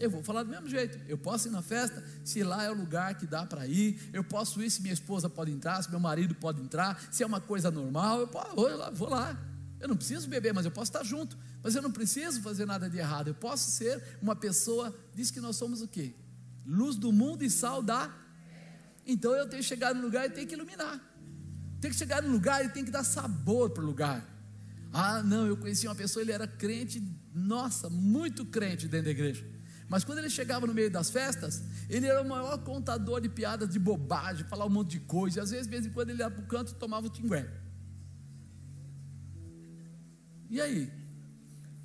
Eu 0.00 0.10
vou 0.10 0.22
falar 0.22 0.44
do 0.44 0.48
mesmo 0.48 0.66
jeito. 0.66 0.98
Eu 1.06 1.18
posso 1.18 1.48
ir 1.48 1.50
na 1.50 1.60
festa, 1.60 2.02
se 2.24 2.42
lá 2.42 2.64
é 2.64 2.70
o 2.70 2.74
lugar 2.74 3.14
que 3.16 3.26
dá 3.26 3.44
para 3.44 3.66
ir. 3.66 4.00
Eu 4.14 4.24
posso 4.24 4.62
ir 4.62 4.70
se 4.70 4.80
minha 4.80 4.94
esposa 4.94 5.28
pode 5.28 5.50
entrar, 5.50 5.82
se 5.82 5.90
meu 5.90 6.00
marido 6.00 6.34
pode 6.34 6.58
entrar, 6.62 6.98
se 7.10 7.22
é 7.22 7.26
uma 7.26 7.40
coisa 7.40 7.70
normal, 7.70 8.20
eu. 8.20 8.30
Vou 8.94 9.10
lá. 9.10 9.38
Eu 9.78 9.88
não 9.88 9.96
preciso 9.96 10.26
beber, 10.26 10.54
mas 10.54 10.64
eu 10.64 10.70
posso 10.70 10.90
estar 10.90 11.04
junto. 11.04 11.36
Mas 11.62 11.74
eu 11.74 11.82
não 11.82 11.90
preciso 11.90 12.40
fazer 12.40 12.66
nada 12.66 12.88
de 12.88 12.98
errado. 12.98 13.28
Eu 13.28 13.34
posso 13.34 13.70
ser 13.70 14.02
uma 14.20 14.34
pessoa, 14.34 14.94
diz 15.14 15.30
que 15.30 15.40
nós 15.40 15.56
somos 15.56 15.82
o 15.82 15.88
quê? 15.88 16.14
Luz 16.64 16.96
do 16.96 17.12
mundo 17.12 17.44
e 17.44 17.50
sal 17.50 17.82
da. 17.82 18.14
Então 19.06 19.32
eu 19.32 19.48
tenho 19.48 19.62
que 19.62 19.68
chegar 19.68 19.94
no 19.94 20.00
lugar 20.00 20.26
e 20.26 20.30
tenho 20.30 20.46
que 20.46 20.54
iluminar. 20.54 21.00
Tem 21.80 21.90
que 21.90 21.96
chegar 21.96 22.22
no 22.22 22.30
lugar 22.30 22.64
e 22.64 22.68
tem 22.68 22.84
que 22.84 22.90
dar 22.90 23.04
sabor 23.04 23.70
para 23.70 23.82
o 23.82 23.86
lugar. 23.86 24.26
Ah, 24.92 25.22
não, 25.22 25.46
eu 25.46 25.56
conheci 25.56 25.86
uma 25.86 25.94
pessoa, 25.94 26.22
ele 26.22 26.32
era 26.32 26.46
crente, 26.46 27.02
nossa, 27.32 27.88
muito 27.88 28.44
crente 28.44 28.88
dentro 28.88 29.06
da 29.06 29.10
igreja. 29.10 29.46
Mas 29.88 30.04
quando 30.04 30.18
ele 30.18 30.30
chegava 30.30 30.66
no 30.66 30.74
meio 30.74 30.90
das 30.90 31.10
festas, 31.10 31.64
ele 31.88 32.06
era 32.06 32.22
o 32.22 32.28
maior 32.28 32.58
contador 32.58 33.20
de 33.20 33.28
piadas 33.28 33.68
de 33.68 33.78
bobagem, 33.78 34.46
falar 34.46 34.64
um 34.64 34.70
monte 34.70 34.92
de 34.92 35.00
coisa. 35.00 35.40
E 35.40 35.42
às 35.42 35.50
vezes, 35.50 35.66
de 35.66 35.70
vez 35.70 35.86
em 35.86 35.90
quando, 35.90 36.10
ele 36.10 36.22
ia 36.22 36.30
para 36.30 36.42
o 36.42 36.46
canto 36.46 36.72
e 36.72 36.74
tomava 36.76 37.06
o 37.06 37.10
tingué. 37.10 37.48
E 40.48 40.60
aí? 40.60 40.99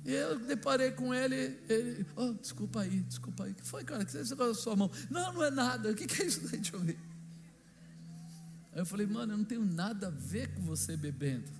Eu 0.06 0.38
deparei 0.38 0.92
com 0.92 1.12
ele, 1.12 1.58
ele, 1.68 2.06
oh, 2.14 2.32
desculpa 2.34 2.82
aí, 2.82 3.00
desculpa 3.00 3.44
aí. 3.44 3.50
O 3.50 3.54
que 3.56 3.66
foi, 3.66 3.82
cara? 3.82 4.04
O 4.04 4.06
que 4.06 4.12
você 4.12 4.36
com 4.36 4.42
a 4.44 4.54
sua 4.54 4.76
mão? 4.76 4.90
Não, 5.10 5.32
não 5.32 5.42
é 5.42 5.50
nada. 5.50 5.90
O 5.90 5.94
que, 5.94 6.06
que 6.06 6.22
é 6.22 6.26
isso 6.26 6.40
daí? 6.42 6.60
Deixa 6.60 6.76
eu 6.76 6.80
ver. 6.80 6.96
Aí 8.72 8.80
eu 8.80 8.86
falei, 8.86 9.06
mano, 9.06 9.32
eu 9.32 9.38
não 9.38 9.44
tenho 9.44 9.64
nada 9.64 10.06
a 10.06 10.10
ver 10.10 10.54
com 10.54 10.62
você 10.62 10.96
bebendo. 10.96 11.50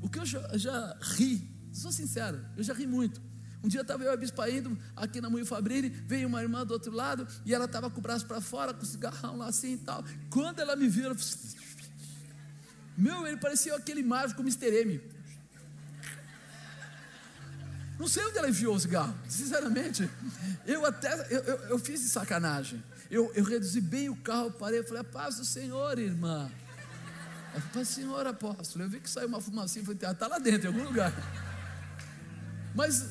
O 0.00 0.08
que 0.08 0.18
eu 0.18 0.24
já, 0.24 0.56
já 0.56 0.96
ri, 1.00 1.46
sou 1.72 1.92
sincero, 1.92 2.42
eu 2.56 2.62
já 2.62 2.72
ri 2.72 2.86
muito. 2.86 3.20
Um 3.62 3.68
dia 3.68 3.80
estava 3.80 4.02
eu 4.02 4.10
e 4.10 4.14
a 4.14 4.16
bispa 4.16 4.48
indo 4.48 4.78
aqui 4.94 5.20
na 5.20 5.28
Moinho 5.28 5.46
Fabrini, 5.46 5.88
veio 5.88 6.28
uma 6.28 6.42
irmã 6.42 6.64
do 6.64 6.72
outro 6.72 6.92
lado 6.92 7.26
e 7.44 7.54
ela 7.54 7.64
estava 7.64 7.90
com 7.90 7.98
o 7.98 8.02
braço 8.02 8.26
para 8.26 8.40
fora, 8.40 8.72
com 8.72 8.82
o 8.82 8.86
cigarrão 8.86 9.38
lá 9.38 9.46
assim 9.46 9.74
e 9.74 9.78
tal. 9.78 10.04
Quando 10.30 10.60
ela 10.60 10.76
me 10.76 10.88
viu, 10.88 11.06
ela 11.06 11.16
meu, 12.96 13.26
ele 13.26 13.36
parecia 13.36 13.74
aquele 13.74 14.02
mágico 14.02 14.40
Mr. 14.42 14.66
M. 14.82 15.13
Não 17.98 18.08
sei 18.08 18.24
onde 18.24 18.38
ela 18.38 18.48
enviou 18.48 18.74
o 18.74 18.80
cigarro, 18.80 19.14
sinceramente. 19.28 20.08
Eu 20.66 20.84
até, 20.84 21.12
eu, 21.30 21.42
eu, 21.42 21.56
eu 21.68 21.78
fiz 21.78 22.00
de 22.00 22.08
sacanagem. 22.08 22.82
Eu, 23.10 23.32
eu, 23.34 23.44
reduzi 23.44 23.80
bem 23.80 24.08
o 24.08 24.16
carro, 24.16 24.50
parei, 24.50 24.82
falei, 24.82 25.02
a 25.02 25.04
paz 25.04 25.36
do 25.36 25.44
Senhor, 25.44 25.98
irmã. 25.98 26.50
Falei, 27.70 27.84
Senhor 27.84 28.26
apóstolo, 28.26 28.84
eu 28.84 28.88
vi 28.88 29.00
que 29.00 29.08
saiu 29.08 29.28
uma 29.28 29.40
fumacinha, 29.40 29.84
falei, 29.84 29.98
está 30.10 30.26
lá 30.26 30.38
dentro, 30.38 30.68
em 30.68 30.74
algum 30.74 30.84
lugar. 30.84 31.12
Mas 32.74 33.06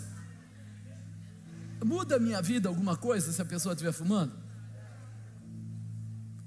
Muda 1.84 2.16
a 2.16 2.20
minha 2.20 2.42
vida 2.42 2.70
alguma 2.70 2.96
coisa 2.96 3.32
se 3.32 3.42
a 3.42 3.46
pessoa 3.46 3.74
estiver 3.74 3.92
fumando? 3.92 4.32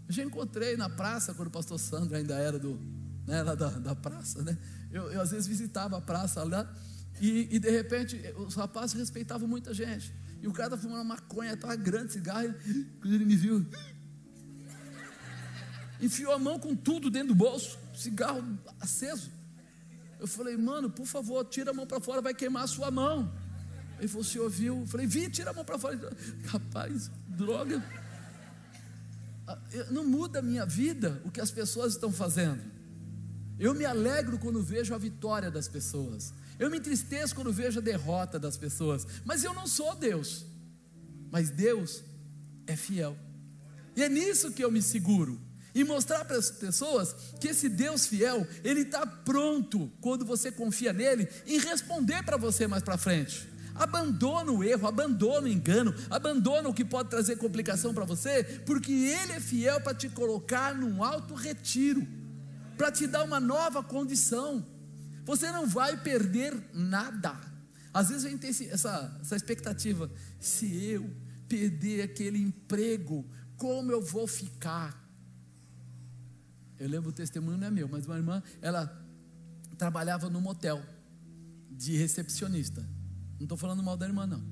Eu 0.09 0.15
já 0.15 0.23
encontrei 0.23 0.77
na 0.77 0.89
praça, 0.89 1.35
quando 1.35 1.49
o 1.49 1.51
pastor 1.51 1.79
Sandro 1.79 2.17
ainda 2.17 2.35
era 2.37 2.59
do, 2.59 2.81
né, 3.27 3.45
da, 3.45 3.55
da 3.55 3.95
praça, 3.95 4.43
né? 4.43 4.57
Eu, 4.91 5.11
eu, 5.13 5.21
às 5.21 5.31
vezes 5.33 5.47
visitava 5.47 5.99
a 5.99 6.01
praça 6.01 6.43
lá 6.45 6.73
e, 7.21 7.57
e, 7.57 7.59
de 7.59 7.71
repente 7.71 8.21
os 8.37 8.55
rapazes 8.55 8.95
respeitavam 8.95 9.49
muita 9.49 9.73
gente. 9.73 10.15
E 10.43 10.47
o 10.47 10.53
cara 10.53 10.69
estava 10.69 10.83
fumando 10.83 10.99
uma 10.99 11.15
maconha, 11.15 11.55
estava 11.55 11.75
grande 11.77 12.13
cigarro, 12.13 12.55
quando 13.01 13.15
ele 13.15 13.25
me 13.25 13.37
viu, 13.37 13.67
enfiou 16.01 16.33
a 16.33 16.39
mão 16.39 16.59
com 16.59 16.77
tudo 16.77 17.11
dentro 17.11 17.29
do 17.29 17.35
bolso, 17.35 17.79
cigarro 17.95 18.59
aceso. 18.81 19.31
Eu 20.19 20.27
falei, 20.27 20.57
mano, 20.57 20.91
por 20.91 21.07
favor, 21.07 21.45
tira 21.45 21.71
a 21.71 21.75
mão 21.75 21.87
para 21.87 22.01
fora, 22.01 22.21
vai 22.21 22.35
queimar 22.35 22.65
a 22.65 22.67
sua 22.67 22.91
mão. 22.91 23.33
Ele 23.99 24.09
falou: 24.09 24.25
Você 24.25 24.39
ouviu? 24.39 24.81
Eu 24.81 24.87
falei: 24.87 25.07
Vi, 25.07 25.29
tira 25.31 25.51
a 25.51 25.53
mão 25.53 25.65
para 25.65 25.79
fora. 25.79 25.99
Rapaz, 26.47 27.11
droga. 27.29 27.83
Ah, 29.47 29.59
não 29.91 30.05
muda 30.05 30.41
a 30.41 30.43
minha 30.43 30.67
vida 30.67 31.21
o 31.25 31.31
que 31.31 31.41
as 31.41 31.51
pessoas 31.51 31.95
estão 31.95 32.13
fazendo. 32.13 32.63
Eu 33.59 33.75
me 33.75 33.85
alegro 33.85 34.39
quando 34.39 34.63
vejo 34.63 34.95
a 34.95 34.99
vitória 34.99 35.51
das 35.51 35.67
pessoas. 35.67 36.35
Eu 36.59 36.71
me 36.71 36.79
entristeço 36.79 37.35
quando 37.35 37.53
vejo 37.53 37.79
a 37.79 37.83
derrota 37.83 38.39
das 38.39 38.57
pessoas. 38.57 39.07
Mas 39.25 39.45
eu 39.45 39.53
não 39.53 39.67
sou 39.67 39.95
Deus. 39.95 40.45
Mas 41.31 41.51
Deus 41.51 42.03
é 42.67 42.77
fiel. 42.77 43.17
E 43.95 44.03
é 44.03 44.09
nisso 44.09 44.53
que 44.53 44.65
eu 44.65 44.71
me 44.71 44.83
seguro. 44.83 45.41
E 45.75 45.85
mostrar 45.85 46.25
para 46.25 46.39
as 46.39 46.51
pessoas 46.51 47.15
que 47.39 47.49
esse 47.49 47.69
Deus 47.69 48.07
fiel, 48.07 48.47
Ele 48.65 48.81
está 48.81 49.07
pronto, 49.07 49.93
quando 50.01 50.25
você 50.25 50.51
confia 50.51 50.93
nele, 50.93 51.29
em 51.47 51.59
responder 51.59 52.23
para 52.23 52.39
você 52.39 52.67
mais 52.67 52.83
para 52.83 52.97
frente. 52.97 53.47
Abandona 53.75 54.51
o 54.51 54.65
erro, 54.65 54.89
abandona 54.89 55.47
o 55.47 55.53
engano, 55.53 55.95
abandona 56.09 56.71
o 56.71 56.73
que 56.73 56.83
pode 56.83 57.11
trazer 57.11 57.37
complicação 57.37 57.93
para 57.93 58.07
você, 58.07 58.43
porque 58.65 58.91
Ele 58.91 59.33
é 59.33 59.41
fiel 59.41 59.79
para 59.83 59.95
te 59.95 60.09
colocar 60.09 60.75
num 60.75 61.05
alto 61.05 61.35
retiro, 61.35 62.07
para 62.79 62.91
te 62.91 63.07
dar 63.07 63.23
uma 63.23 63.39
nova 63.39 63.83
condição. 63.83 64.65
Você 65.27 65.51
não 65.51 65.67
vai 65.67 66.01
perder 66.01 66.55
nada. 66.73 67.37
Às 67.93 68.11
vezes 68.11 68.25
a 68.25 68.31
gente 68.31 68.41
tem 68.41 68.71
essa, 68.71 69.19
essa 69.21 69.35
expectativa: 69.35 70.09
se 70.39 70.85
eu 70.85 71.11
perder 71.49 72.03
aquele 72.03 72.39
emprego, 72.39 73.29
como 73.57 73.91
eu 73.91 74.01
vou 74.01 74.29
ficar? 74.29 75.05
Eu 76.79 76.89
lembro 76.89 77.11
o 77.11 77.13
testemunho 77.13 77.59
não 77.59 77.67
é 77.67 77.71
meu, 77.71 77.89
mas 77.89 78.07
uma 78.07 78.17
irmã, 78.17 78.41
ela 78.63 79.05
trabalhava 79.77 80.31
num 80.31 80.41
motel 80.41 80.81
de 81.71 81.97
recepcionista. 81.97 82.83
Não 83.37 83.47
estou 83.47 83.59
falando 83.59 83.83
mal 83.83 83.97
da 83.97 84.07
irmã, 84.07 84.27
não. 84.27 84.45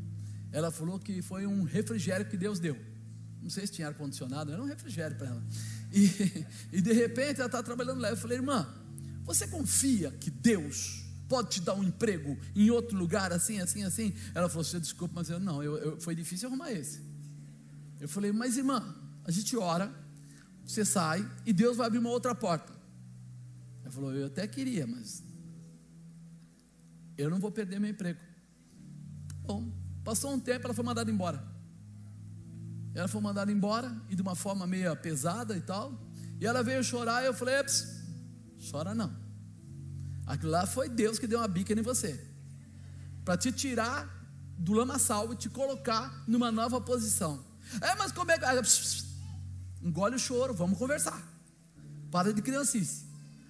Ela 0.50 0.72
falou 0.72 0.98
que 0.98 1.22
foi 1.22 1.46
um 1.46 1.62
refrigério 1.62 2.26
que 2.26 2.36
Deus 2.36 2.58
deu. 2.58 2.76
Não 3.40 3.50
sei 3.50 3.66
se 3.66 3.74
tinha 3.74 3.88
ar-condicionado, 3.88 4.50
era 4.50 4.60
um 4.60 4.66
refrigério 4.66 5.16
para 5.16 5.28
ela. 5.28 5.44
E, 5.92 6.46
e 6.78 6.80
de 6.80 6.92
repente 6.92 7.36
ela 7.36 7.46
está 7.46 7.62
trabalhando 7.62 8.00
lá. 8.00 8.10
Eu 8.10 8.16
falei, 8.16 8.38
irmã, 8.38 8.66
você 9.24 9.48
confia 9.48 10.10
que 10.12 10.30
Deus 10.30 11.04
pode 11.28 11.50
te 11.50 11.60
dar 11.60 11.74
um 11.74 11.82
emprego 11.82 12.38
em 12.54 12.70
outro 12.70 12.96
lugar, 12.96 13.32
assim, 13.32 13.60
assim, 13.60 13.82
assim? 13.82 14.14
Ela 14.34 14.48
falou, 14.48 14.62
você 14.62 14.78
desculpa, 14.78 15.14
mas 15.16 15.30
eu 15.30 15.40
não, 15.40 15.62
eu, 15.62 15.76
eu, 15.78 16.00
foi 16.00 16.14
difícil 16.14 16.48
arrumar 16.48 16.70
esse. 16.70 17.02
Eu 18.00 18.08
falei, 18.08 18.30
mas 18.30 18.56
irmã, 18.56 18.94
a 19.24 19.30
gente 19.30 19.56
ora, 19.56 19.92
você 20.64 20.84
sai 20.84 21.28
e 21.46 21.52
Deus 21.52 21.76
vai 21.76 21.86
abrir 21.86 21.98
uma 21.98 22.10
outra 22.10 22.34
porta. 22.34 22.72
Ela 23.82 23.90
falou, 23.90 24.12
eu 24.12 24.26
até 24.26 24.46
queria, 24.46 24.86
mas 24.86 25.22
eu 27.16 27.30
não 27.30 27.38
vou 27.38 27.50
perder 27.50 27.80
meu 27.80 27.90
emprego. 27.90 28.20
Bom, 29.42 29.72
passou 30.02 30.32
um 30.32 30.40
tempo, 30.40 30.66
ela 30.66 30.74
foi 30.74 30.84
mandada 30.84 31.10
embora. 31.10 31.42
Ela 32.94 33.08
foi 33.08 33.20
mandada 33.20 33.50
embora 33.50 33.94
e 34.08 34.14
de 34.14 34.22
uma 34.22 34.34
forma 34.34 34.66
meio 34.66 34.94
pesada 34.96 35.56
e 35.56 35.60
tal. 35.60 36.00
E 36.40 36.46
ela 36.46 36.62
veio 36.62 36.82
chorar 36.82 37.22
e 37.22 37.26
eu 37.26 37.34
falei: 37.34 37.54
chora 38.70 38.94
não. 38.94 39.14
Aquilo 40.26 40.52
lá 40.52 40.66
foi 40.66 40.88
Deus 40.88 41.18
que 41.18 41.26
deu 41.26 41.38
uma 41.38 41.48
bica 41.48 41.72
em 41.72 41.82
você. 41.82 42.18
Para 43.24 43.36
te 43.36 43.52
tirar 43.52 44.08
do 44.58 44.72
lamaçal 44.72 45.32
e 45.32 45.36
te 45.36 45.48
colocar 45.48 46.24
numa 46.26 46.50
nova 46.50 46.80
posição. 46.80 47.44
É, 47.80 47.94
mas 47.96 48.12
como 48.12 48.30
é 48.30 48.38
que. 48.38 48.44
Engole 49.82 50.16
o 50.16 50.18
choro, 50.18 50.54
vamos 50.54 50.78
conversar. 50.78 51.22
Para 52.10 52.32
de 52.32 52.40
criancice. 52.40 53.04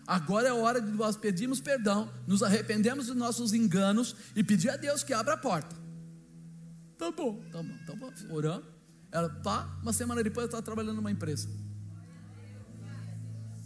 Agora 0.06 0.48
é 0.48 0.52
hora 0.52 0.80
de 0.80 0.90
nós 0.90 1.16
pedirmos 1.16 1.60
perdão, 1.60 2.12
nos 2.26 2.42
arrependemos 2.42 3.06
dos 3.06 3.16
nossos 3.16 3.54
enganos 3.54 4.14
e 4.36 4.44
pedir 4.44 4.68
a 4.68 4.76
Deus 4.76 5.02
que 5.02 5.14
abra 5.14 5.34
a 5.34 5.36
porta. 5.36 5.74
Tá 6.98 7.10
bom, 7.10 7.42
tá 7.50 7.62
bom, 7.62 7.76
tá 7.86 7.94
bom. 7.94 8.12
Orando. 8.34 8.66
Ela, 9.10 9.30
pá, 9.30 9.78
uma 9.80 9.92
semana 9.92 10.22
depois 10.22 10.42
eu 10.42 10.46
estava 10.46 10.62
trabalhando 10.62 10.96
numa 10.96 11.10
empresa. 11.10 11.48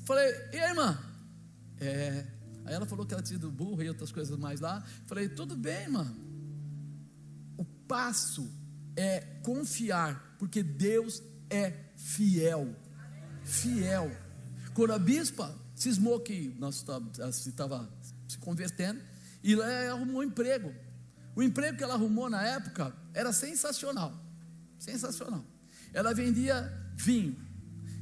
Falei, 0.04 0.26
e 0.52 0.56
aí, 0.58 0.70
irmã? 0.70 0.98
É. 1.80 2.26
Aí 2.64 2.74
ela 2.74 2.86
falou 2.86 3.06
que 3.06 3.14
ela 3.14 3.22
tinha 3.22 3.38
do 3.38 3.50
burro 3.50 3.82
e 3.82 3.88
outras 3.88 4.12
coisas 4.12 4.36
mais 4.36 4.60
lá. 4.60 4.84
Falei, 5.06 5.28
tudo 5.28 5.56
bem, 5.56 5.82
irmã. 5.82 6.14
O 7.56 7.64
passo 7.64 8.50
é 8.94 9.20
confiar, 9.42 10.36
porque 10.38 10.62
Deus 10.62 11.22
é 11.48 11.72
fiel. 11.96 12.74
Fiel. 13.44 14.10
Quando 14.74 14.92
a 14.92 14.98
bispa 14.98 15.54
cismou 15.74 16.20
que 16.20 16.54
nós 16.58 16.84
estava 17.46 17.88
se 18.28 18.38
convertendo, 18.38 19.00
e 19.42 19.54
ela 19.54 19.92
arrumou 19.92 20.20
um 20.20 20.24
emprego. 20.24 20.74
O 21.34 21.42
emprego 21.42 21.78
que 21.78 21.84
ela 21.84 21.94
arrumou 21.94 22.28
na 22.28 22.42
época 22.42 22.92
era 23.14 23.32
sensacional. 23.32 24.12
Sensacional. 24.78 25.44
Ela 25.94 26.12
vendia 26.12 26.70
vinho. 26.96 27.36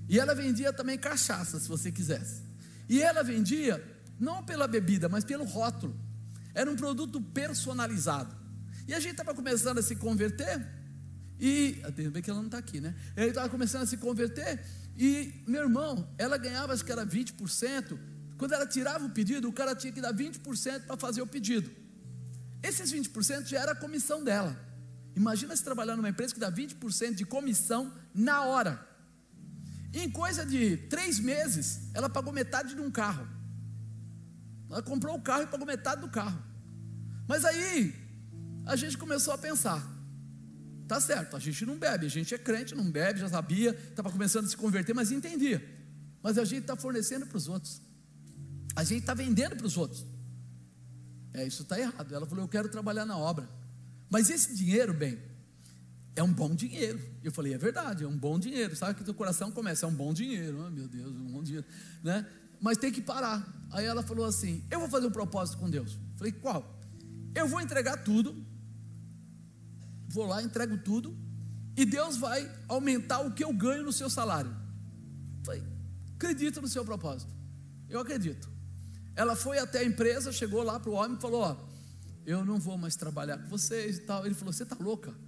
E 0.09 0.19
ela 0.19 0.35
vendia 0.35 0.73
também 0.73 0.99
cachaça, 0.99 1.61
se 1.61 1.69
você 1.69 1.93
quisesse. 1.93 2.46
E 2.89 3.03
ela 3.03 3.23
vendia, 3.23 3.83
não 4.19 4.45
pela 4.45 4.67
bebida, 4.67 5.09
mas 5.09 5.25
pelo 5.25 5.45
rótulo. 5.45 5.99
Era 6.55 6.71
um 6.71 6.77
produto 6.77 7.21
personalizado. 7.21 8.35
E 8.89 8.95
a 8.95 9.01
gente 9.01 9.13
estava 9.13 9.35
começando 9.35 9.79
a 9.79 9.83
se 9.83 9.97
converter. 9.97 10.67
E, 11.39 11.83
tem 11.95 12.09
ver 12.09 12.23
que 12.23 12.31
ela 12.31 12.39
não 12.39 12.47
está 12.47 12.59
aqui, 12.59 12.81
né? 12.81 12.95
Ele 13.17 13.29
estava 13.29 13.49
começando 13.49 13.83
a 13.83 13.87
se 13.87 13.97
converter. 13.97 14.65
E, 14.97 15.43
meu 15.47 15.63
irmão, 15.65 16.09
ela 16.17 16.39
ganhava, 16.39 16.73
acho 16.73 16.85
que 16.85 16.93
era 16.93 17.05
20%. 17.05 17.99
Quando 18.39 18.53
ela 18.53 18.67
tirava 18.67 19.05
o 19.05 19.11
pedido, 19.11 19.49
o 19.49 19.53
cara 19.53 19.75
tinha 19.75 19.93
que 19.93 20.01
dar 20.01 20.15
20% 20.15 20.87
para 20.87 20.97
fazer 20.97 21.21
o 21.21 21.27
pedido. 21.27 21.71
Esses 22.63 22.93
20% 22.93 23.47
já 23.47 23.61
era 23.61 23.73
a 23.73 23.77
comissão 23.77 24.23
dela. 24.23 24.57
Imagina 25.15 25.57
se 25.57 25.65
trabalhar 25.65 25.97
numa 25.97 26.09
empresa 26.09 26.35
que 26.35 26.41
dá 26.41 26.51
20% 26.51 27.15
de 27.15 27.25
comissão 27.25 27.93
na 28.15 28.43
hora. 28.43 28.86
Em 29.93 30.11
coisa 30.11 30.45
de 30.45 30.77
três 30.77 31.19
meses, 31.19 31.91
ela 31.95 32.09
pagou 32.09 32.33
metade 32.33 32.75
de 32.75 32.81
um 32.81 32.91
carro. 32.91 33.27
Ela 34.71 34.83
comprou 34.83 35.17
o 35.17 35.21
carro 35.21 35.45
e 35.45 35.47
pagou 35.47 35.67
metade 35.67 36.01
do 36.01 36.09
carro. 36.09 36.43
Mas 37.27 37.45
aí, 37.45 37.95
a 38.65 38.77
gente 38.77 38.99
começou 38.99 39.33
a 39.33 39.39
pensar: 39.39 39.87
tá 40.87 41.01
certo, 41.01 41.37
a 41.37 41.39
gente 41.39 41.65
não 41.65 41.79
bebe, 41.79 42.07
a 42.07 42.11
gente 42.11 42.35
é 42.35 42.39
crente, 42.39 42.75
não 42.75 42.91
bebe, 42.91 43.21
já 43.21 43.29
sabia, 43.29 43.71
estava 43.71 44.11
começando 44.11 44.45
a 44.45 44.49
se 44.49 44.57
converter, 44.57 44.95
mas 44.95 45.11
entendia. 45.13 45.65
Mas 46.23 46.39
a 46.39 46.45
gente 46.45 46.63
está 46.63 46.77
fornecendo 46.77 47.27
para 47.27 47.37
os 47.37 47.49
outros, 47.49 47.81
a 48.75 48.83
gente 48.85 49.01
está 49.01 49.15
vendendo 49.15 49.57
para 49.57 49.67
os 49.67 49.77
outros. 49.77 50.05
É, 51.33 51.47
isso 51.47 51.63
está 51.63 51.79
errado. 51.79 52.15
Ela 52.15 52.27
falou: 52.27 52.45
eu 52.45 52.49
quero 52.49 52.69
trabalhar 52.69 53.05
na 53.05 53.17
obra. 53.17 53.49
Mas 54.09 54.31
esse 54.31 54.55
dinheiro, 54.55 54.95
bem, 54.95 55.19
é 56.17 56.23
um 56.23 56.33
bom 56.33 56.55
dinheiro. 56.55 56.99
Eu 57.23 57.31
falei, 57.31 57.53
é 57.53 57.59
verdade, 57.59 58.03
é 58.03 58.09
um 58.09 58.17
bom 58.17 58.39
dinheiro. 58.39 58.75
Sabe 58.75 58.95
que 58.95 59.05
teu 59.05 59.15
coração 59.15 59.53
começa, 59.53 59.85
é 59.85 59.89
um 59.89 59.95
bom 59.95 60.15
dinheiro. 60.15 60.65
Oh, 60.67 60.71
meu 60.71 60.89
Deus, 60.89 61.15
um 61.15 61.31
bom 61.31 61.43
dinheiro. 61.43 61.67
Né? 62.03 62.27
Mas 62.59 62.79
tem 62.79 62.91
que 62.91 63.03
parar. 63.03 63.47
Aí 63.71 63.85
ela 63.85 64.03
falou 64.03 64.25
assim: 64.25 64.65
Eu 64.71 64.81
vou 64.81 64.89
fazer 64.89 65.07
um 65.07 65.11
propósito 65.11 65.59
com 65.59 65.69
Deus. 65.69 65.93
Eu 65.93 66.17
falei, 66.17 66.33
qual? 66.33 66.81
Eu 67.35 67.47
vou 67.47 67.61
entregar 67.61 67.99
tudo. 67.99 68.35
Vou 70.09 70.27
lá, 70.27 70.43
entrego 70.43 70.79
tudo. 70.79 71.15
E 71.77 71.85
Deus 71.85 72.17
vai 72.17 72.51
aumentar 72.67 73.21
o 73.21 73.33
que 73.33 73.45
eu 73.45 73.53
ganho 73.53 73.85
no 73.85 73.93
seu 73.93 74.09
salário. 74.09 74.51
Eu 74.51 75.45
falei, 75.45 75.63
acredito 76.15 76.63
no 76.63 76.69
seu 76.69 76.83
propósito. 76.83 77.31
Eu 77.91 78.01
acredito. 78.01 78.49
Ela 79.15 79.37
foi 79.37 79.59
até 79.59 79.81
a 79.81 79.85
empresa, 79.85 80.33
chegou 80.33 80.63
lá 80.63 80.81
para 80.81 80.91
o 80.91 80.95
homem 80.95 81.19
e 81.19 81.21
falou: 81.21 81.43
Ó, 81.43 81.57
eu 82.25 82.43
não 82.43 82.59
vou 82.59 82.79
mais 82.79 82.97
trabalhar 82.97 83.37
com 83.37 83.49
vocês 83.49 83.99
e 83.99 84.01
tal. 84.01 84.25
Ele 84.25 84.35
falou: 84.35 84.53
Você 84.53 84.63
está 84.63 84.77
louca? 84.81 85.26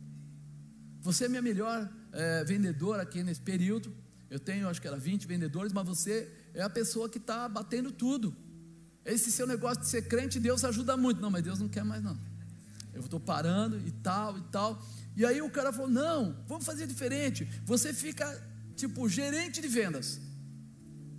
Você 1.09 1.25
é 1.25 1.29
minha 1.31 1.41
melhor 1.41 1.91
é, 2.13 2.45
vendedora 2.45 3.01
aqui 3.01 3.23
nesse 3.23 3.41
período. 3.41 3.91
Eu 4.29 4.39
tenho, 4.39 4.69
acho 4.69 4.79
que 4.79 4.87
era 4.87 4.99
20 4.99 5.27
vendedores, 5.27 5.73
mas 5.73 5.87
você 5.87 6.31
é 6.53 6.61
a 6.61 6.69
pessoa 6.69 7.09
que 7.09 7.17
está 7.17 7.49
batendo 7.49 7.91
tudo. 7.91 8.37
Esse 9.07 9.33
seu 9.33 9.47
negócio 9.47 9.81
de 9.81 9.89
ser 9.89 10.03
crente, 10.03 10.39
Deus 10.39 10.65
ajuda 10.65 10.99
muito. 10.99 11.19
Não, 11.19 11.31
mas 11.31 11.43
Deus 11.43 11.61
não 11.61 11.67
quer 11.67 11.83
mais, 11.83 12.03
não. 12.03 12.15
Eu 12.93 13.01
estou 13.01 13.19
parando 13.19 13.79
e 13.89 13.91
tal 13.91 14.37
e 14.37 14.43
tal. 14.53 14.87
E 15.17 15.25
aí 15.25 15.41
o 15.41 15.49
cara 15.49 15.73
falou: 15.73 15.89
Não, 15.89 16.45
vamos 16.47 16.67
fazer 16.67 16.87
diferente. 16.87 17.49
Você 17.65 17.95
fica, 17.95 18.27
tipo, 18.77 19.09
gerente 19.09 19.63
de 19.63 19.69
vendas. 19.69 20.21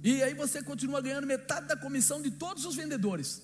E 0.03 0.21
aí 0.21 0.35
você 0.35 0.61
continua 0.61 1.01
ganhando 1.01 1.25
metade 1.25 1.67
da 1.67 1.75
comissão 1.75 2.21
de 2.21 2.29
todos 2.29 2.63
os 2.63 2.75
vendedores. 2.75 3.41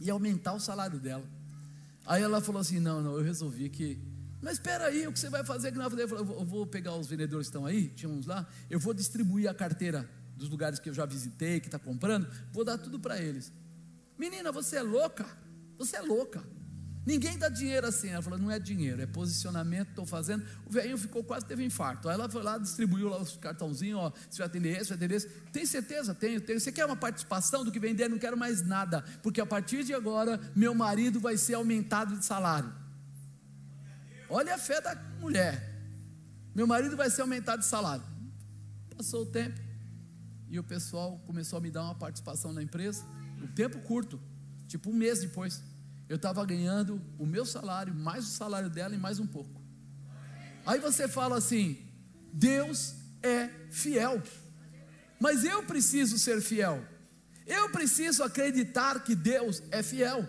E 0.00 0.10
aumentar 0.10 0.54
o 0.54 0.58
salário 0.58 0.98
dela. 0.98 1.24
Aí 2.04 2.20
ela 2.20 2.40
falou 2.40 2.60
assim: 2.60 2.80
Não, 2.80 3.00
não, 3.00 3.16
eu 3.16 3.22
resolvi 3.22 3.68
que 3.68 4.10
mas 4.42 4.54
espera 4.54 4.86
aí, 4.86 5.06
o 5.06 5.12
que 5.12 5.18
você 5.20 5.30
vai 5.30 5.44
fazer? 5.44 5.70
Que 5.70 5.78
fazer? 5.78 6.02
Eu, 6.02 6.08
falei, 6.08 6.24
eu 6.24 6.44
vou 6.44 6.66
pegar 6.66 6.96
os 6.96 7.06
vendedores 7.06 7.46
que 7.46 7.50
estão 7.50 7.64
aí, 7.64 7.88
tinha 7.90 8.10
uns 8.10 8.26
lá, 8.26 8.46
eu 8.68 8.78
vou 8.80 8.92
distribuir 8.92 9.48
a 9.48 9.54
carteira 9.54 10.08
dos 10.36 10.50
lugares 10.50 10.80
que 10.80 10.90
eu 10.90 10.94
já 10.94 11.06
visitei, 11.06 11.60
que 11.60 11.68
está 11.68 11.78
comprando, 11.78 12.26
vou 12.52 12.64
dar 12.64 12.76
tudo 12.76 12.98
para 12.98 13.20
eles. 13.20 13.52
Menina, 14.18 14.50
você 14.50 14.76
é 14.76 14.82
louca? 14.82 15.24
Você 15.78 15.96
é 15.96 16.00
louca. 16.00 16.42
Ninguém 17.04 17.36
dá 17.36 17.48
dinheiro 17.48 17.86
assim. 17.86 18.08
Ela 18.08 18.22
falou: 18.22 18.38
não 18.38 18.50
é 18.50 18.58
dinheiro, 18.58 19.02
é 19.02 19.06
posicionamento, 19.06 19.90
estou 19.90 20.06
fazendo. 20.06 20.44
O 20.66 20.72
velhinho 20.72 20.96
ficou 20.98 21.22
quase 21.24 21.44
teve 21.46 21.64
infarto. 21.64 22.08
Aí 22.08 22.14
ela 22.14 22.28
foi 22.28 22.42
lá, 22.42 22.58
distribuiu 22.58 23.08
lá 23.08 23.20
os 23.20 23.36
cartãozinhos, 23.36 23.98
ó, 23.98 24.12
se 24.30 24.38
vai 24.38 24.46
atender 24.46 24.76
esse, 24.76 24.88
vai 24.90 24.96
atender 24.96 25.14
esse. 25.16 25.28
Tem 25.52 25.66
certeza? 25.66 26.14
Tenho, 26.14 26.40
tenho. 26.40 26.60
Você 26.60 26.70
quer 26.70 26.84
uma 26.84 26.96
participação 26.96 27.64
do 27.64 27.72
que 27.72 27.80
vender? 27.80 28.08
Não 28.08 28.18
quero 28.18 28.36
mais 28.36 28.62
nada, 28.62 29.02
porque 29.22 29.40
a 29.40 29.46
partir 29.46 29.84
de 29.84 29.94
agora, 29.94 30.40
meu 30.54 30.74
marido 30.74 31.18
vai 31.18 31.36
ser 31.36 31.54
aumentado 31.54 32.16
de 32.16 32.24
salário. 32.24 32.81
Olha 34.34 34.54
a 34.54 34.58
fé 34.58 34.80
da 34.80 34.94
mulher. 35.20 35.62
Meu 36.54 36.66
marido 36.66 36.96
vai 36.96 37.10
ser 37.10 37.20
aumentado 37.20 37.60
de 37.60 37.66
salário. 37.66 38.02
Passou 38.96 39.24
o 39.24 39.26
tempo 39.26 39.60
e 40.48 40.58
o 40.58 40.64
pessoal 40.64 41.18
começou 41.26 41.58
a 41.58 41.60
me 41.60 41.70
dar 41.70 41.82
uma 41.82 41.94
participação 41.94 42.50
na 42.50 42.62
empresa. 42.62 43.04
Um 43.42 43.46
tempo 43.48 43.78
curto, 43.80 44.18
tipo 44.66 44.88
um 44.88 44.94
mês 44.94 45.20
depois. 45.20 45.62
Eu 46.08 46.16
estava 46.16 46.42
ganhando 46.46 46.98
o 47.18 47.26
meu 47.26 47.44
salário, 47.44 47.94
mais 47.94 48.24
o 48.24 48.30
salário 48.30 48.70
dela 48.70 48.94
e 48.94 48.98
mais 48.98 49.18
um 49.18 49.26
pouco. 49.26 49.60
Aí 50.64 50.80
você 50.80 51.06
fala 51.06 51.36
assim: 51.36 51.86
Deus 52.32 52.94
é 53.22 53.48
fiel. 53.70 54.22
Mas 55.20 55.44
eu 55.44 55.62
preciso 55.64 56.18
ser 56.18 56.40
fiel. 56.40 56.82
Eu 57.46 57.68
preciso 57.68 58.24
acreditar 58.24 59.04
que 59.04 59.14
Deus 59.14 59.62
é 59.70 59.82
fiel. 59.82 60.26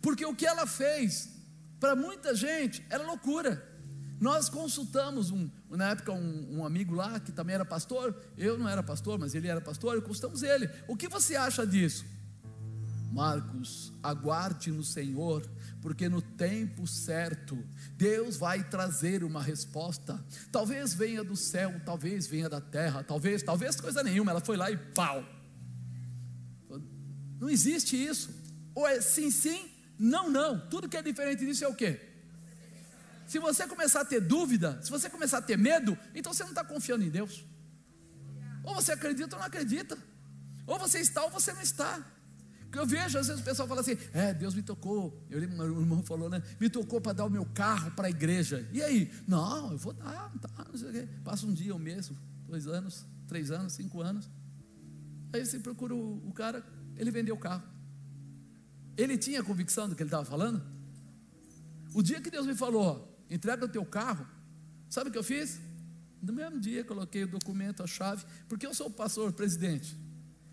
Porque 0.00 0.24
o 0.24 0.34
que 0.34 0.46
ela 0.46 0.64
fez 0.64 1.31
para 1.82 1.96
muita 1.96 2.32
gente 2.32 2.86
era 2.88 3.04
loucura. 3.04 3.60
Nós 4.20 4.48
consultamos 4.48 5.32
um, 5.32 5.50
na 5.68 5.90
época 5.90 6.12
um, 6.12 6.58
um, 6.58 6.64
amigo 6.64 6.94
lá 6.94 7.18
que 7.18 7.32
também 7.32 7.56
era 7.56 7.64
pastor. 7.64 8.14
Eu 8.38 8.56
não 8.56 8.68
era 8.68 8.84
pastor, 8.84 9.18
mas 9.18 9.34
ele 9.34 9.48
era 9.48 9.60
pastor. 9.60 9.98
E 9.98 10.00
consultamos 10.00 10.44
ele. 10.44 10.70
O 10.86 10.96
que 10.96 11.08
você 11.08 11.34
acha 11.34 11.66
disso? 11.66 12.04
Marcos, 13.10 13.92
aguarde 14.00 14.70
no 14.70 14.84
Senhor, 14.84 15.44
porque 15.80 16.08
no 16.08 16.22
tempo 16.22 16.86
certo 16.86 17.58
Deus 17.96 18.36
vai 18.36 18.62
trazer 18.62 19.24
uma 19.24 19.42
resposta. 19.42 20.24
Talvez 20.52 20.94
venha 20.94 21.24
do 21.24 21.34
céu, 21.34 21.80
talvez 21.84 22.28
venha 22.28 22.48
da 22.48 22.60
terra, 22.60 23.02
talvez, 23.02 23.42
talvez 23.42 23.80
coisa 23.80 24.04
nenhuma. 24.04 24.30
Ela 24.30 24.40
foi 24.40 24.56
lá 24.56 24.70
e 24.70 24.76
pau. 24.76 25.24
Não 27.40 27.50
existe 27.50 27.96
isso. 27.96 28.30
Ou 28.72 28.86
é 28.86 29.00
sim, 29.00 29.32
sim, 29.32 29.71
não, 30.02 30.28
não. 30.28 30.58
Tudo 30.68 30.88
que 30.88 30.96
é 30.96 31.02
diferente 31.02 31.46
disso 31.46 31.64
é 31.64 31.68
o 31.68 31.74
quê? 31.76 32.00
Se 33.24 33.38
você 33.38 33.68
começar 33.68 34.00
a 34.00 34.04
ter 34.04 34.20
dúvida, 34.20 34.82
se 34.82 34.90
você 34.90 35.08
começar 35.08 35.38
a 35.38 35.42
ter 35.42 35.56
medo, 35.56 35.96
então 36.12 36.34
você 36.34 36.42
não 36.42 36.50
está 36.50 36.64
confiando 36.64 37.04
em 37.04 37.08
Deus. 37.08 37.44
Ou 38.64 38.74
você 38.74 38.90
acredita 38.90 39.36
ou 39.36 39.38
não 39.38 39.46
acredita. 39.46 39.96
Ou 40.66 40.76
você 40.76 40.98
está 40.98 41.22
ou 41.22 41.30
você 41.30 41.52
não 41.52 41.62
está. 41.62 42.04
Eu 42.72 42.84
vejo, 42.84 43.16
às 43.16 43.28
vezes 43.28 43.40
o 43.40 43.44
pessoal 43.44 43.68
fala 43.68 43.80
assim: 43.80 43.96
É, 44.12 44.34
Deus 44.34 44.56
me 44.56 44.62
tocou. 44.62 45.24
Eu 45.30 45.38
lembro, 45.38 45.56
meu 45.56 45.80
irmão 45.80 46.02
falou, 46.02 46.28
né? 46.28 46.42
Me 46.58 46.68
tocou 46.68 47.00
para 47.00 47.12
dar 47.12 47.24
o 47.24 47.30
meu 47.30 47.44
carro 47.46 47.92
para 47.92 48.08
a 48.08 48.10
igreja. 48.10 48.68
E 48.72 48.82
aí? 48.82 49.08
Não, 49.28 49.70
eu 49.70 49.78
vou 49.78 49.92
dar, 49.92 50.32
tá, 50.40 50.66
não 50.68 50.76
sei 50.76 50.88
o 50.88 50.92
quê. 50.92 51.08
Passa 51.22 51.46
um 51.46 51.52
dia, 51.52 51.76
um 51.76 51.78
mês, 51.78 52.10
dois 52.44 52.66
anos, 52.66 53.06
três 53.28 53.52
anos, 53.52 53.74
cinco 53.74 54.00
anos. 54.00 54.28
Aí 55.32 55.46
você 55.46 55.60
procura 55.60 55.94
o, 55.94 56.28
o 56.28 56.32
cara, 56.32 56.64
ele 56.96 57.12
vendeu 57.12 57.36
o 57.36 57.38
carro. 57.38 57.62
Ele 58.96 59.16
tinha 59.16 59.42
convicção 59.42 59.88
do 59.88 59.94
que 59.94 60.02
ele 60.02 60.08
estava 60.08 60.24
falando? 60.24 60.62
O 61.94 62.02
dia 62.02 62.20
que 62.20 62.30
Deus 62.30 62.46
me 62.46 62.54
falou, 62.54 63.24
entrega 63.30 63.64
o 63.64 63.68
teu 63.68 63.84
carro, 63.84 64.26
sabe 64.88 65.10
o 65.10 65.12
que 65.12 65.18
eu 65.18 65.24
fiz? 65.24 65.60
No 66.22 66.32
mesmo 66.32 66.60
dia 66.60 66.84
coloquei 66.84 67.24
o 67.24 67.28
documento, 67.28 67.82
a 67.82 67.86
chave, 67.86 68.24
porque 68.48 68.66
eu 68.66 68.74
sou 68.74 68.86
o 68.86 68.90
pastor, 68.90 69.32
presidente. 69.32 69.96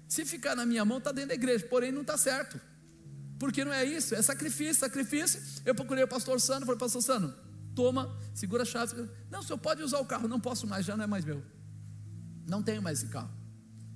Se 0.08 0.26
ficar 0.26 0.56
na 0.56 0.66
minha 0.66 0.84
mão, 0.84 0.98
está 0.98 1.12
dentro 1.12 1.30
da 1.30 1.36
igreja, 1.36 1.66
porém 1.68 1.92
não 1.92 2.02
está 2.02 2.18
certo. 2.18 2.60
Porque 3.38 3.64
não 3.64 3.72
é 3.72 3.86
isso, 3.86 4.16
é 4.16 4.22
sacrifício, 4.22 4.76
sacrifício. 4.76 5.40
Eu 5.66 5.76
procurei 5.76 6.04
o 6.04 6.08
pastor 6.08 6.42
Sano, 6.42 6.66
falei, 6.66 6.80
pastor 6.80 7.02
Sano, 7.02 7.34
toma, 7.76 8.18
segura 8.34 8.64
a 8.64 8.66
chave. 8.66 9.08
Não, 9.30 9.42
senhor 9.42 9.60
pode 9.60 9.84
usar 9.84 10.00
o 10.00 10.06
carro, 10.06 10.28
não 10.28 10.40
posso 10.40 10.68
mais, 10.68 10.86
já 10.86 10.98
não 10.98 11.04
é 11.04 11.08
mais 11.08 11.24
meu. 11.24 11.42
Não 12.48 12.64
tenho 12.64 12.82
mais 12.82 13.00
esse 13.00 13.12
carro. 13.12 13.32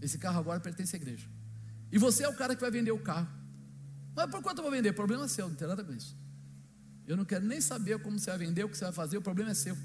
Esse 0.02 0.18
carro 0.18 0.40
agora 0.40 0.60
pertence 0.60 0.96
à 0.96 1.00
igreja. 1.00 1.28
E 1.92 1.98
você 1.98 2.24
é 2.24 2.30
o 2.30 2.36
cara 2.36 2.56
que 2.56 2.62
vai 2.62 2.72
vender 2.72 2.92
o 2.92 3.00
carro. 3.00 3.28
Mas 4.16 4.30
por 4.30 4.42
quanto 4.42 4.60
eu 4.60 4.64
vou 4.64 4.72
vender? 4.72 4.94
Problema 4.94 5.28
seu, 5.28 5.48
não 5.48 5.56
tem 5.56 5.68
nada 5.68 5.84
com 5.84 5.94
isso. 5.94 6.16
Eu 7.06 7.18
não 7.18 7.26
quero 7.26 7.46
nem 7.46 7.60
saber 7.60 8.00
como 8.02 8.18
você 8.18 8.30
vai 8.30 8.40
vender, 8.40 8.64
o 8.64 8.70
que 8.70 8.78
você 8.78 8.86
vai 8.86 8.94
fazer, 8.94 9.18
o 9.18 9.22
problema 9.22 9.52
é 9.52 9.54
seu. 9.54 9.78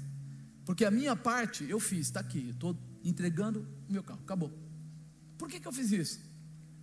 Porque 0.65 0.85
a 0.85 0.91
minha 0.91 1.15
parte 1.15 1.67
eu 1.69 1.79
fiz, 1.79 2.07
está 2.07 2.19
aqui, 2.19 2.49
estou 2.49 2.77
entregando 3.03 3.67
o 3.87 3.91
meu 3.91 4.03
carro, 4.03 4.21
acabou. 4.23 4.51
Por 5.37 5.49
que, 5.49 5.59
que 5.59 5.67
eu 5.67 5.71
fiz 5.71 5.91
isso? 5.91 6.19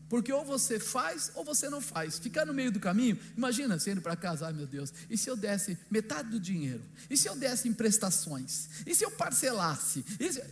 Porque 0.09 0.33
ou 0.33 0.45
você 0.45 0.79
faz 0.79 1.33
ou 1.35 1.45
você 1.45 1.69
não 1.69 1.81
faz. 1.81 2.19
Ficar 2.19 2.45
no 2.45 2.55
meio 2.55 2.71
do 2.71 2.79
caminho, 2.79 3.19
imagina 3.37 3.79
você 3.79 3.93
indo 3.93 4.01
para 4.01 4.17
casa, 4.17 4.47
ai 4.47 4.53
meu 4.53 4.67
Deus, 4.67 4.93
e 5.11 5.17
se 5.17 5.29
eu 5.29 5.37
desse 5.37 5.79
metade 5.91 6.31
do 6.31 6.39
dinheiro? 6.39 6.83
E 7.09 7.17
se 7.17 7.29
eu 7.29 7.37
desse 7.37 7.69
em 7.69 7.73
prestações? 7.73 8.69
E 8.87 8.95
se 8.95 9.05
eu 9.05 9.11
parcelasse? 9.11 10.05
Se... 10.19 10.45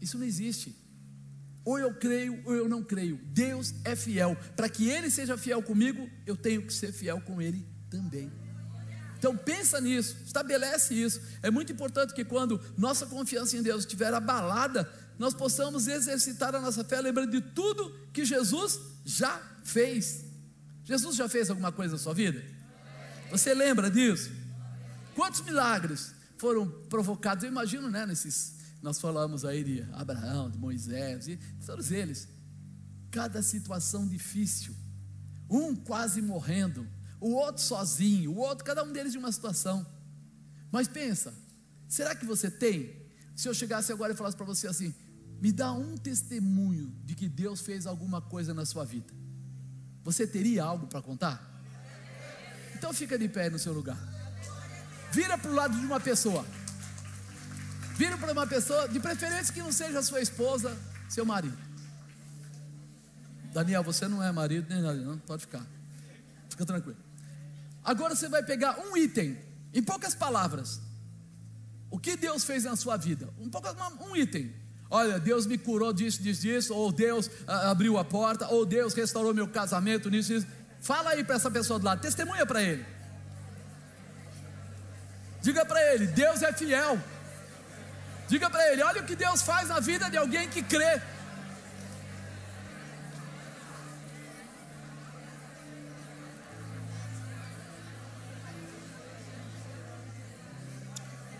Isso 0.00 0.18
não 0.18 0.24
existe. 0.24 0.74
Ou 1.66 1.80
eu 1.80 1.92
creio 1.92 2.40
ou 2.46 2.54
eu 2.54 2.68
não 2.68 2.80
creio. 2.80 3.20
Deus 3.24 3.74
é 3.84 3.96
fiel. 3.96 4.36
Para 4.54 4.68
que 4.68 4.88
Ele 4.88 5.10
seja 5.10 5.36
fiel 5.36 5.60
comigo, 5.60 6.08
eu 6.24 6.36
tenho 6.36 6.62
que 6.62 6.72
ser 6.72 6.92
fiel 6.92 7.20
com 7.20 7.42
Ele 7.42 7.66
também. 7.90 8.32
Então 9.18 9.36
pensa 9.36 9.80
nisso, 9.80 10.16
estabelece 10.24 10.94
isso. 10.94 11.20
É 11.42 11.50
muito 11.50 11.72
importante 11.72 12.14
que 12.14 12.24
quando 12.24 12.60
nossa 12.78 13.04
confiança 13.06 13.56
em 13.56 13.62
Deus 13.62 13.80
estiver 13.80 14.14
abalada, 14.14 14.88
nós 15.18 15.34
possamos 15.34 15.88
exercitar 15.88 16.54
a 16.54 16.60
nossa 16.60 16.84
fé, 16.84 17.00
lembrando 17.00 17.32
de 17.32 17.40
tudo 17.40 17.92
que 18.12 18.24
Jesus 18.24 18.78
já 19.04 19.36
fez. 19.64 20.24
Jesus 20.84 21.16
já 21.16 21.28
fez 21.28 21.50
alguma 21.50 21.72
coisa 21.72 21.94
na 21.94 21.98
sua 21.98 22.14
vida? 22.14 22.44
Você 23.30 23.52
lembra 23.52 23.90
disso? 23.90 24.30
Quantos 25.16 25.40
milagres 25.40 26.14
foram 26.38 26.68
provocados? 26.88 27.42
Eu 27.42 27.50
imagino, 27.50 27.90
né, 27.90 28.06
nesses, 28.06 28.54
nós 28.82 29.00
falamos 29.00 29.44
aí 29.44 29.64
de 29.64 29.82
Abraão, 29.92 30.50
de 30.50 30.58
Moisés, 30.58 31.28
e 31.28 31.36
todos 31.64 31.90
eles. 31.90 32.28
Cada 33.10 33.42
situação 33.42 34.06
difícil, 34.06 34.74
um 35.48 35.74
quase 35.74 36.20
morrendo, 36.20 36.86
o 37.20 37.32
outro 37.32 37.62
sozinho, 37.62 38.32
o 38.32 38.36
outro, 38.36 38.64
cada 38.64 38.82
um 38.82 38.92
deles 38.92 39.12
de 39.12 39.18
uma 39.18 39.32
situação. 39.32 39.86
Mas 40.70 40.88
pensa, 40.88 41.32
será 41.88 42.14
que 42.14 42.26
você 42.26 42.50
tem? 42.50 43.06
Se 43.34 43.48
eu 43.48 43.54
chegasse 43.54 43.92
agora 43.92 44.12
e 44.12 44.16
falasse 44.16 44.36
para 44.36 44.46
você 44.46 44.66
assim, 44.66 44.94
me 45.40 45.52
dá 45.52 45.72
um 45.72 45.96
testemunho 45.96 46.94
de 47.04 47.14
que 47.14 47.28
Deus 47.28 47.60
fez 47.60 47.86
alguma 47.86 48.20
coisa 48.20 48.54
na 48.54 48.64
sua 48.64 48.84
vida. 48.84 49.12
Você 50.04 50.26
teria 50.26 50.64
algo 50.64 50.86
para 50.86 51.02
contar? 51.02 51.54
Então 52.74 52.92
fica 52.92 53.18
de 53.18 53.28
pé 53.28 53.50
no 53.50 53.58
seu 53.58 53.72
lugar. 53.72 53.98
Vira 55.12 55.36
para 55.38 55.50
o 55.50 55.54
lado 55.54 55.78
de 55.78 55.84
uma 55.84 55.98
pessoa. 56.00 56.44
Vira 57.96 58.18
para 58.18 58.32
uma 58.32 58.46
pessoa, 58.46 58.86
de 58.88 59.00
preferência 59.00 59.52
que 59.52 59.60
não 59.60 59.72
seja 59.72 60.02
sua 60.02 60.20
esposa, 60.20 60.76
seu 61.08 61.24
marido. 61.24 61.56
Daniel, 63.52 63.82
você 63.82 64.06
não 64.06 64.22
é 64.22 64.30
marido 64.30 64.66
nem 64.68 64.82
nada, 64.82 64.98
não? 64.98 65.18
Pode 65.18 65.42
ficar. 65.42 65.64
Fica 66.50 66.66
tranquilo. 66.66 66.98
Agora 67.82 68.14
você 68.14 68.28
vai 68.28 68.42
pegar 68.42 68.78
um 68.80 68.96
item, 68.96 69.38
em 69.72 69.82
poucas 69.82 70.14
palavras. 70.14 70.80
O 71.90 71.98
que 71.98 72.16
Deus 72.16 72.44
fez 72.44 72.64
na 72.64 72.76
sua 72.76 72.98
vida? 72.98 73.28
Um, 73.38 73.48
pouco, 73.48 73.68
um 74.04 74.14
item. 74.14 74.52
Olha, 74.90 75.18
Deus 75.18 75.46
me 75.46 75.56
curou 75.56 75.92
disso, 75.92 76.22
disso, 76.22 76.42
disso, 76.42 76.74
ou 76.74 76.92
Deus 76.92 77.30
ah, 77.46 77.70
abriu 77.70 77.96
a 77.96 78.04
porta, 78.04 78.46
ou 78.48 78.66
Deus 78.66 78.92
restaurou 78.92 79.32
meu 79.32 79.48
casamento, 79.48 80.10
nisso, 80.10 80.34
nisso. 80.34 80.46
Fala 80.80 81.10
aí 81.10 81.24
para 81.24 81.36
essa 81.36 81.50
pessoa 81.50 81.78
do 81.78 81.86
lado, 81.86 82.00
testemunha 82.02 82.44
para 82.44 82.62
ele. 82.62 82.84
Diga 85.40 85.64
para 85.64 85.94
ele, 85.94 86.08
Deus 86.08 86.42
é 86.42 86.52
fiel. 86.52 87.00
Diga 88.28 88.50
para 88.50 88.72
ele, 88.72 88.82
olha 88.82 89.02
o 89.02 89.04
que 89.04 89.14
Deus 89.14 89.42
faz 89.42 89.68
na 89.68 89.78
vida 89.78 90.10
de 90.10 90.16
alguém 90.16 90.48
que 90.48 90.62
crê. 90.62 91.00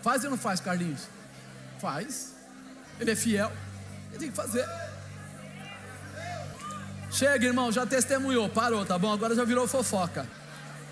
Faz 0.01 0.23
ou 0.23 0.29
não 0.29 0.37
faz, 0.37 0.61
Carlinhos? 0.61 1.01
Faz. 1.79 2.33
Ele 2.97 3.11
é 3.11 3.15
fiel. 3.15 3.51
Ele 4.11 4.19
tem 4.19 4.29
que 4.29 4.35
fazer. 4.35 4.65
Chega, 7.11 7.47
irmão, 7.47 7.71
já 7.71 7.85
testemunhou, 7.85 8.47
parou, 8.47 8.85
tá 8.85 8.97
bom? 8.97 9.11
Agora 9.11 9.35
já 9.35 9.43
virou 9.43 9.67
fofoca. 9.67 10.25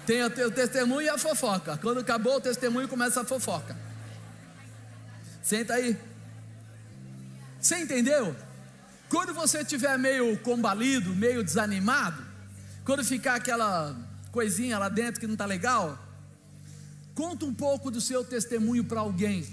Tem 0.06 0.24
o 0.24 0.52
testemunho 0.52 1.04
e 1.04 1.10
a 1.10 1.18
fofoca. 1.18 1.78
Quando 1.78 2.02
acabou 2.02 2.36
o 2.36 2.42
testemunho, 2.42 2.88
começa 2.90 3.22
a 3.22 3.26
fofoca. 3.26 3.85
Senta 5.46 5.76
aí. 5.76 5.96
Você 7.62 7.78
entendeu? 7.78 8.36
Quando 9.08 9.32
você 9.32 9.60
estiver 9.60 9.96
meio 10.00 10.36
combalido, 10.40 11.16
meio 11.16 11.44
desanimado, 11.44 12.26
quando 12.84 13.06
ficar 13.06 13.36
aquela 13.36 13.96
coisinha 14.32 14.80
lá 14.80 14.90
dentro 14.90 15.20
que 15.20 15.28
não 15.28 15.36
está 15.36 15.46
legal, 15.46 16.04
conta 17.14 17.46
um 17.46 17.54
pouco 17.54 17.92
do 17.92 18.02
seu 18.02 18.24
testemunho 18.24 18.84
para 18.86 19.02
alguém 19.02 19.46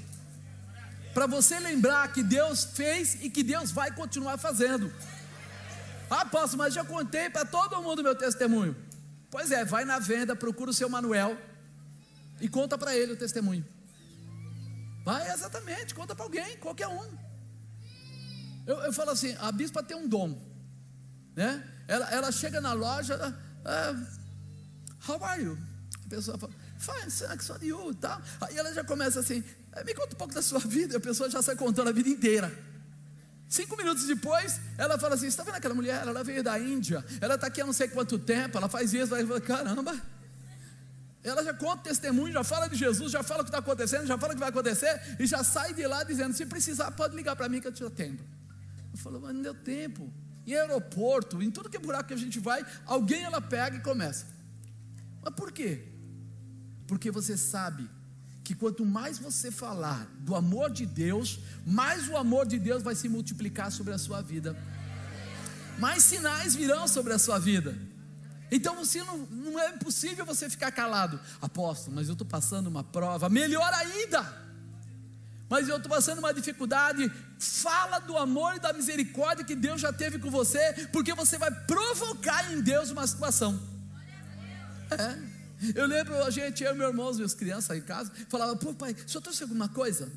para 1.12 1.26
você 1.26 1.58
lembrar 1.60 2.10
que 2.10 2.22
Deus 2.22 2.64
fez 2.64 3.18
e 3.20 3.28
que 3.28 3.42
Deus 3.42 3.70
vai 3.70 3.90
continuar 3.94 4.38
fazendo. 4.38 4.90
Ah, 6.08 6.24
posso, 6.24 6.56
mas 6.56 6.72
já 6.72 6.82
contei 6.82 7.28
para 7.28 7.44
todo 7.44 7.82
mundo 7.82 8.02
meu 8.02 8.14
testemunho. 8.14 8.74
Pois 9.30 9.50
é, 9.50 9.62
vai 9.62 9.84
na 9.84 9.98
venda, 9.98 10.34
procura 10.34 10.70
o 10.70 10.74
seu 10.74 10.88
Manuel 10.88 11.36
e 12.40 12.48
conta 12.48 12.78
para 12.78 12.96
ele 12.96 13.12
o 13.12 13.16
testemunho. 13.16 13.62
Vai, 15.04 15.30
exatamente, 15.32 15.94
conta 15.94 16.14
para 16.14 16.24
alguém, 16.24 16.56
qualquer 16.58 16.88
um. 16.88 17.18
Eu, 18.66 18.76
eu, 18.82 18.92
falo 18.92 19.10
assim: 19.10 19.36
a 19.40 19.50
bispa 19.50 19.82
tem 19.82 19.96
um 19.96 20.08
dom, 20.08 20.38
né? 21.34 21.68
Ela, 21.88 22.10
ela 22.10 22.32
chega 22.32 22.60
na 22.60 22.72
loja, 22.72 23.16
uh, 23.16 25.10
how 25.10 25.22
are 25.24 25.42
you? 25.42 25.58
A 26.06 26.08
pessoa 26.08 26.38
fala, 26.38 26.52
fine, 26.78 27.10
thanks, 27.10 27.46
for 27.46 27.62
you, 27.62 27.90
e 27.90 27.94
tal. 27.96 28.22
Aí 28.40 28.56
ela 28.56 28.72
já 28.72 28.84
começa 28.84 29.18
assim: 29.18 29.42
me 29.84 29.94
conta 29.94 30.14
um 30.14 30.18
pouco 30.18 30.34
da 30.34 30.42
sua 30.42 30.60
vida. 30.60 30.94
E 30.94 30.96
a 30.96 31.00
pessoa 31.00 31.28
já 31.28 31.42
sai 31.42 31.56
contando 31.56 31.88
a 31.88 31.92
vida 31.92 32.08
inteira. 32.08 32.52
Cinco 33.48 33.76
minutos 33.76 34.06
depois, 34.06 34.60
ela 34.78 34.96
fala 34.98 35.16
assim: 35.16 35.26
está 35.26 35.42
vendo 35.42 35.56
aquela 35.56 35.74
mulher? 35.74 36.00
Ela 36.06 36.22
veio 36.22 36.44
da 36.44 36.58
Índia, 36.58 37.04
ela 37.20 37.34
está 37.34 37.48
aqui 37.48 37.60
há 37.60 37.66
não 37.66 37.72
sei 37.72 37.88
quanto 37.88 38.18
tempo, 38.18 38.56
ela 38.56 38.68
faz 38.68 38.94
isso, 38.94 39.08
vai 39.08 39.40
caramba. 39.40 40.00
Ela 41.24 41.44
já 41.44 41.54
conta 41.54 41.84
testemunho, 41.84 42.32
já 42.32 42.42
fala 42.42 42.68
de 42.68 42.76
Jesus, 42.76 43.12
já 43.12 43.22
fala 43.22 43.42
o 43.42 43.44
que 43.44 43.50
está 43.50 43.58
acontecendo, 43.58 44.06
já 44.06 44.18
fala 44.18 44.32
o 44.32 44.34
que 44.34 44.40
vai 44.40 44.48
acontecer, 44.48 45.00
e 45.20 45.26
já 45.26 45.44
sai 45.44 45.72
de 45.72 45.86
lá 45.86 46.02
dizendo: 46.02 46.34
Se 46.34 46.44
precisar, 46.44 46.90
pode 46.90 47.14
ligar 47.14 47.36
para 47.36 47.48
mim 47.48 47.60
que 47.60 47.68
eu 47.68 47.72
te 47.72 47.84
atendo. 47.84 48.22
Eu 48.92 48.98
falo, 48.98 49.20
mas 49.20 49.34
não 49.34 49.42
deu 49.42 49.54
tempo. 49.54 50.12
Em 50.46 50.54
aeroporto, 50.54 51.40
em 51.40 51.50
tudo 51.50 51.70
que 51.70 51.76
é 51.76 51.80
buraco 51.80 52.08
que 52.08 52.14
a 52.14 52.16
gente 52.16 52.40
vai, 52.40 52.66
alguém 52.84 53.22
ela 53.22 53.40
pega 53.40 53.76
e 53.76 53.80
começa. 53.80 54.26
Mas 55.22 55.32
por 55.34 55.52
quê? 55.52 55.84
Porque 56.88 57.10
você 57.10 57.36
sabe 57.36 57.88
que 58.42 58.54
quanto 58.54 58.84
mais 58.84 59.18
você 59.18 59.52
falar 59.52 60.06
do 60.18 60.34
amor 60.34 60.70
de 60.70 60.84
Deus, 60.84 61.38
mais 61.64 62.08
o 62.08 62.16
amor 62.16 62.46
de 62.46 62.58
Deus 62.58 62.82
vai 62.82 62.96
se 62.96 63.08
multiplicar 63.08 63.70
sobre 63.70 63.94
a 63.94 63.98
sua 63.98 64.20
vida, 64.20 64.56
mais 65.78 66.02
sinais 66.02 66.54
virão 66.54 66.88
sobre 66.88 67.12
a 67.12 67.18
sua 67.18 67.38
vida. 67.38 67.76
Então 68.54 68.76
você 68.76 69.02
não, 69.02 69.16
não 69.16 69.58
é 69.58 69.70
impossível 69.70 70.26
você 70.26 70.48
ficar 70.48 70.70
calado, 70.70 71.18
apóstolo, 71.40 71.96
mas 71.96 72.06
eu 72.06 72.12
estou 72.12 72.26
passando 72.26 72.66
uma 72.66 72.84
prova, 72.84 73.30
melhor 73.30 73.72
ainda. 73.72 74.22
Mas 75.48 75.70
eu 75.70 75.78
estou 75.78 75.90
passando 75.90 76.18
uma 76.18 76.34
dificuldade. 76.34 77.10
Fala 77.38 77.98
do 77.98 78.16
amor 78.16 78.56
e 78.56 78.58
da 78.58 78.72
misericórdia 78.74 79.42
que 79.42 79.54
Deus 79.54 79.80
já 79.80 79.90
teve 79.90 80.18
com 80.18 80.30
você, 80.30 80.86
porque 80.92 81.14
você 81.14 81.38
vai 81.38 81.50
provocar 81.50 82.52
em 82.52 82.60
Deus 82.60 82.90
uma 82.90 83.06
situação. 83.06 83.58
É. 84.90 85.32
Eu 85.74 85.86
lembro 85.86 86.22
a 86.22 86.28
gente, 86.28 86.62
eu 86.62 86.74
e 86.74 86.76
meu 86.76 86.88
irmão, 86.88 87.08
as 87.08 87.34
crianças 87.34 87.74
em 87.76 87.80
casa, 87.80 88.12
falava, 88.28 88.54
pô 88.56 88.74
pai, 88.74 88.94
senhor 89.06 89.22
trouxe 89.22 89.44
alguma 89.44 89.68
coisa? 89.68 90.12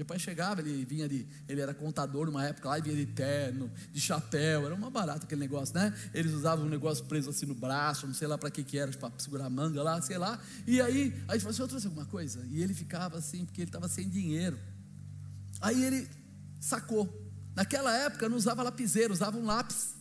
Meu 0.00 0.06
pai 0.06 0.18
chegava, 0.18 0.62
ele 0.62 0.82
vinha 0.82 1.06
de, 1.06 1.26
ele 1.46 1.60
era 1.60 1.74
contador 1.74 2.24
numa 2.24 2.42
época 2.42 2.70
lá, 2.70 2.78
e 2.78 2.80
vinha 2.80 2.96
de 2.96 3.04
terno, 3.04 3.70
de 3.92 4.00
chapéu, 4.00 4.64
era 4.64 4.74
uma 4.74 4.88
barata 4.88 5.26
aquele 5.26 5.42
negócio, 5.42 5.74
né? 5.74 5.94
Eles 6.14 6.32
usavam 6.32 6.64
um 6.64 6.68
negócio 6.70 7.04
preso 7.04 7.28
assim 7.28 7.44
no 7.44 7.54
braço, 7.54 8.06
não 8.06 8.14
sei 8.14 8.26
lá 8.26 8.38
para 8.38 8.50
que 8.50 8.64
que 8.64 8.78
era, 8.78 8.90
para 8.92 9.12
segurar 9.18 9.44
a 9.44 9.50
manga 9.50 9.82
lá, 9.82 10.00
sei 10.00 10.16
lá. 10.16 10.40
E 10.66 10.80
aí, 10.80 11.14
aí 11.28 11.38
falou, 11.38 11.52
o 11.52 11.54
senhor 11.54 11.68
trouxe 11.68 11.86
alguma 11.86 12.06
coisa? 12.06 12.42
E 12.50 12.62
ele 12.62 12.72
ficava 12.72 13.18
assim, 13.18 13.44
porque 13.44 13.60
ele 13.60 13.68
estava 13.68 13.88
sem 13.88 14.08
dinheiro. 14.08 14.58
Aí 15.60 15.84
ele 15.84 16.08
sacou. 16.58 17.06
Naquela 17.54 17.94
época 17.94 18.26
não 18.26 18.38
usava 18.38 18.62
lapiseiro, 18.62 19.12
usava 19.12 19.36
um 19.36 19.44
lápis. 19.44 19.96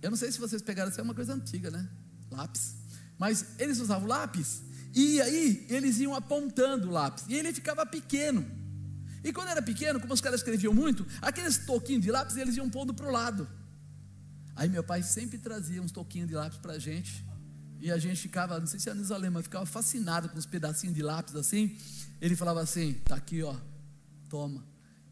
Eu 0.00 0.08
não 0.08 0.16
sei 0.16 0.32
se 0.32 0.40
vocês 0.40 0.62
pegaram, 0.62 0.90
isso 0.90 0.98
é 0.98 1.04
uma 1.04 1.14
coisa 1.14 1.34
antiga, 1.34 1.70
né? 1.70 1.86
Lápis. 2.30 2.76
Mas 3.18 3.44
eles 3.58 3.78
usavam 3.78 4.08
lápis, 4.08 4.62
e 4.94 5.20
aí 5.20 5.66
eles 5.68 5.98
iam 6.00 6.14
apontando 6.14 6.88
o 6.88 6.90
lápis, 6.90 7.26
e 7.28 7.34
ele 7.34 7.52
ficava 7.52 7.84
pequeno. 7.84 8.58
E 9.22 9.32
quando 9.32 9.48
era 9.48 9.62
pequeno, 9.62 10.00
como 10.00 10.14
os 10.14 10.20
caras 10.20 10.40
escreviam 10.40 10.72
muito, 10.72 11.06
aqueles 11.20 11.58
toquinhos 11.58 12.02
de 12.02 12.10
lápis 12.10 12.36
eles 12.36 12.56
iam 12.56 12.70
pondo 12.70 12.94
para 12.94 13.06
o 13.06 13.10
lado. 13.10 13.48
Aí 14.56 14.68
meu 14.68 14.82
pai 14.82 15.02
sempre 15.02 15.38
trazia 15.38 15.82
uns 15.82 15.92
toquinhos 15.92 16.28
de 16.28 16.34
lápis 16.34 16.58
para 16.58 16.74
a 16.74 16.78
gente. 16.78 17.24
E 17.80 17.90
a 17.90 17.98
gente 17.98 18.20
ficava, 18.20 18.58
não 18.58 18.66
sei 18.66 18.78
se 18.78 18.90
é 18.90 18.94
Nisa 18.94 19.18
mas 19.30 19.44
ficava 19.44 19.64
fascinado 19.64 20.28
com 20.28 20.38
os 20.38 20.46
pedacinhos 20.46 20.94
de 20.94 21.02
lápis 21.02 21.34
assim. 21.34 21.76
Ele 22.20 22.36
falava 22.36 22.60
assim: 22.60 22.94
tá 23.04 23.16
aqui, 23.16 23.42
ó, 23.42 23.56
toma. 24.28 24.64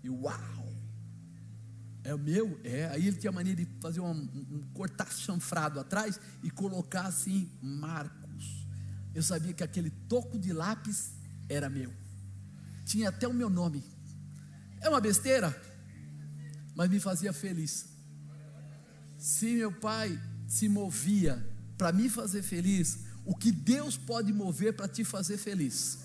E 0.02 0.10
uau! 0.10 0.68
É 2.04 2.14
o 2.14 2.18
meu? 2.18 2.58
É. 2.64 2.86
Aí 2.86 3.06
ele 3.06 3.16
tinha 3.16 3.30
a 3.30 3.34
mania 3.34 3.54
de 3.54 3.66
fazer 3.80 4.00
um, 4.00 4.10
um 4.10 4.62
cortar 4.72 5.10
chanfrado 5.12 5.80
atrás 5.80 6.20
e 6.42 6.50
colocar 6.50 7.06
assim, 7.06 7.50
Marcos. 7.60 8.66
Eu 9.14 9.22
sabia 9.22 9.52
que 9.52 9.64
aquele 9.64 9.90
toco 9.90 10.38
de 10.38 10.52
lápis 10.52 11.12
era 11.48 11.68
meu. 11.68 11.92
Tinha 12.84 13.08
até 13.08 13.26
o 13.26 13.34
meu 13.34 13.50
nome. 13.50 13.82
É 14.80 14.88
uma 14.88 15.00
besteira, 15.00 15.54
mas 16.74 16.88
me 16.88 17.00
fazia 17.00 17.32
feliz. 17.32 17.86
Se 19.18 19.46
meu 19.56 19.72
pai 19.72 20.18
se 20.46 20.68
movia 20.68 21.44
para 21.76 21.92
me 21.92 22.08
fazer 22.08 22.42
feliz, 22.42 23.00
o 23.24 23.34
que 23.34 23.50
Deus 23.52 23.96
pode 23.96 24.32
mover 24.32 24.74
para 24.74 24.88
te 24.88 25.04
fazer 25.04 25.36
feliz? 25.36 25.98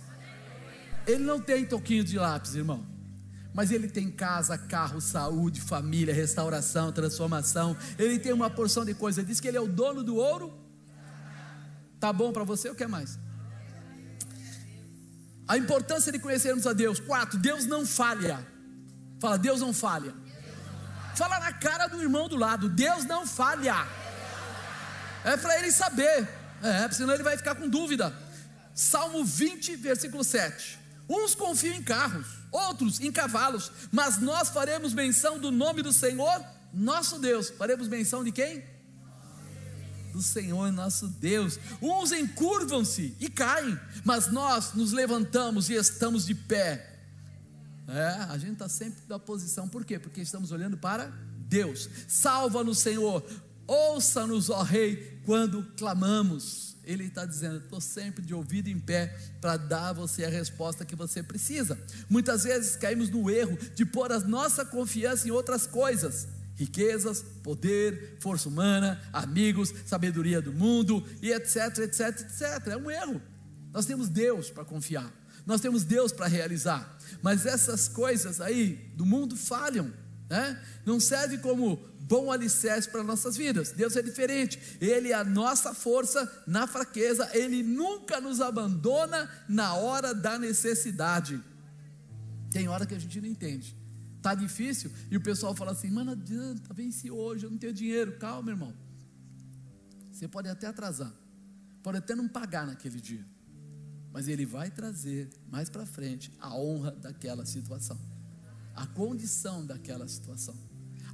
Ele 1.05 1.23
não 1.23 1.39
tem 1.39 1.65
toquinho 1.65 2.03
de 2.03 2.17
lápis, 2.17 2.55
irmão. 2.55 2.85
Mas 3.53 3.69
ele 3.69 3.87
tem 3.87 4.09
casa, 4.09 4.57
carro, 4.57 4.99
saúde, 4.99 5.61
família, 5.61 6.13
restauração, 6.13 6.91
transformação. 6.91 7.77
Ele 7.99 8.17
tem 8.17 8.33
uma 8.33 8.49
porção 8.49 8.83
de 8.83 8.93
coisas. 8.95 9.25
Diz 9.25 9.39
que 9.39 9.47
ele 9.47 9.57
é 9.57 9.61
o 9.61 9.67
dono 9.67 10.03
do 10.03 10.15
ouro. 10.15 10.51
Tá 11.99 12.11
bom 12.11 12.33
para 12.33 12.43
você? 12.43 12.69
O 12.69 12.75
que 12.75 12.87
mais? 12.87 13.19
A 15.47 15.57
importância 15.57 16.11
de 16.11 16.19
conhecermos 16.19 16.65
a 16.65 16.73
Deus. 16.73 16.99
Quatro, 16.99 17.37
Deus 17.37 17.65
não 17.65 17.85
falha. 17.85 18.45
Fala, 19.23 19.37
Deus 19.37 19.61
não 19.61 19.71
falha. 19.71 20.13
Fala 21.15 21.39
na 21.39 21.53
cara 21.53 21.87
do 21.87 22.01
irmão 22.01 22.27
do 22.27 22.35
lado, 22.35 22.67
Deus 22.67 23.05
não 23.05 23.25
falha. 23.25 23.87
É 25.23 25.37
para 25.37 25.57
ele 25.59 25.71
saber, 25.71 26.27
é, 26.61 26.91
senão 26.91 27.13
ele 27.13 27.23
vai 27.23 27.37
ficar 27.37 27.55
com 27.55 27.69
dúvida. 27.69 28.13
Salmo 28.75 29.23
20, 29.23 29.77
versículo 29.77 30.25
7. 30.25 30.77
Uns 31.07 31.33
confiam 31.35 31.73
em 31.73 31.81
carros, 31.81 32.27
outros 32.51 32.99
em 32.99 33.13
cavalos, 33.13 33.71
mas 33.93 34.17
nós 34.17 34.49
faremos 34.49 34.93
menção 34.93 35.39
do 35.39 35.51
nome 35.51 35.81
do 35.81 35.93
Senhor, 35.93 36.43
nosso 36.73 37.17
Deus. 37.17 37.49
Faremos 37.49 37.87
menção 37.87 38.25
de 38.25 38.31
quem? 38.33 38.61
Do 40.11 40.21
Senhor 40.21 40.69
nosso 40.69 41.07
Deus. 41.07 41.57
Uns 41.81 42.11
encurvam-se 42.11 43.15
e 43.21 43.29
caem, 43.29 43.79
mas 44.03 44.27
nós 44.27 44.73
nos 44.73 44.91
levantamos 44.91 45.69
e 45.69 45.75
estamos 45.75 46.25
de 46.25 46.35
pé. 46.35 46.92
É, 47.87 48.07
a 48.29 48.37
gente 48.37 48.53
está 48.53 48.69
sempre 48.69 49.01
da 49.07 49.19
posição, 49.19 49.67
por 49.67 49.83
quê? 49.83 49.99
Porque 49.99 50.21
estamos 50.21 50.51
olhando 50.51 50.77
para 50.77 51.07
Deus. 51.47 51.89
Salva-nos, 52.07 52.79
Senhor, 52.79 53.23
ouça-nos, 53.67 54.49
ó 54.49 54.61
Rei, 54.61 55.21
quando 55.25 55.63
clamamos. 55.77 56.73
Ele 56.85 57.05
está 57.05 57.25
dizendo: 57.25 57.57
estou 57.57 57.79
sempre 57.79 58.25
de 58.25 58.33
ouvido 58.33 58.67
em 58.67 58.79
pé 58.79 59.17
para 59.39 59.55
dar 59.55 59.89
a 59.89 59.93
você 59.93 60.25
a 60.25 60.29
resposta 60.29 60.83
que 60.83 60.95
você 60.95 61.23
precisa. 61.23 61.79
Muitas 62.09 62.43
vezes 62.43 62.75
caímos 62.75 63.09
no 63.09 63.29
erro 63.29 63.57
de 63.73 63.85
pôr 63.85 64.11
a 64.11 64.19
nossa 64.19 64.65
confiança 64.65 65.27
em 65.27 65.31
outras 65.31 65.65
coisas 65.65 66.27
riquezas, 66.55 67.23
poder, 67.43 68.17
força 68.19 68.47
humana, 68.47 69.01
amigos, 69.11 69.73
sabedoria 69.85 70.41
do 70.41 70.53
mundo 70.53 71.05
e 71.21 71.31
etc, 71.31 71.79
etc, 71.79 72.21
etc. 72.21 72.67
É 72.67 72.77
um 72.77 72.89
erro. 72.89 73.21
Nós 73.71 73.85
temos 73.85 74.07
Deus 74.09 74.49
para 74.49 74.63
confiar. 74.63 75.11
Nós 75.45 75.59
temos 75.59 75.83
Deus 75.83 76.11
para 76.11 76.27
realizar, 76.27 76.97
mas 77.21 77.45
essas 77.45 77.87
coisas 77.87 78.41
aí 78.41 78.91
do 78.95 79.05
mundo 79.05 79.35
falham, 79.35 79.93
né? 80.29 80.61
não 80.85 80.99
serve 80.99 81.37
como 81.37 81.77
bom 82.01 82.31
alicerce 82.31 82.89
para 82.89 83.03
nossas 83.03 83.37
vidas. 83.37 83.71
Deus 83.71 83.95
é 83.95 84.01
diferente, 84.01 84.77
Ele 84.79 85.11
é 85.11 85.15
a 85.15 85.23
nossa 85.23 85.73
força 85.73 86.29
na 86.45 86.67
fraqueza, 86.67 87.29
Ele 87.33 87.63
nunca 87.63 88.19
nos 88.19 88.41
abandona 88.41 89.29
na 89.47 89.75
hora 89.75 90.13
da 90.13 90.37
necessidade. 90.37 91.41
Tem 92.51 92.67
hora 92.67 92.85
que 92.85 92.93
a 92.93 92.99
gente 92.99 93.19
não 93.19 93.27
entende, 93.27 93.75
está 94.17 94.35
difícil, 94.35 94.91
e 95.09 95.17
o 95.17 95.21
pessoal 95.21 95.55
fala 95.55 95.71
assim: 95.71 95.89
mano, 95.89 96.11
adianta, 96.11 96.73
vence 96.73 97.09
hoje, 97.09 97.45
eu 97.45 97.51
não 97.51 97.57
tenho 97.57 97.73
dinheiro. 97.73 98.17
Calma, 98.19 98.51
irmão, 98.51 98.73
você 100.11 100.27
pode 100.27 100.49
até 100.49 100.67
atrasar, 100.67 101.13
pode 101.81 101.97
até 101.97 102.15
não 102.15 102.27
pagar 102.27 102.67
naquele 102.67 102.99
dia 102.99 103.32
mas 104.13 104.27
ele 104.27 104.45
vai 104.45 104.69
trazer 104.69 105.27
mais 105.51 105.69
para 105.69 105.87
frente 105.87 106.31
a 106.39 106.55
honra 106.55 106.91
daquela 106.91 107.45
situação, 107.45 107.99
a 108.75 108.85
condição 108.85 109.65
daquela 109.65 110.07
situação. 110.07 110.55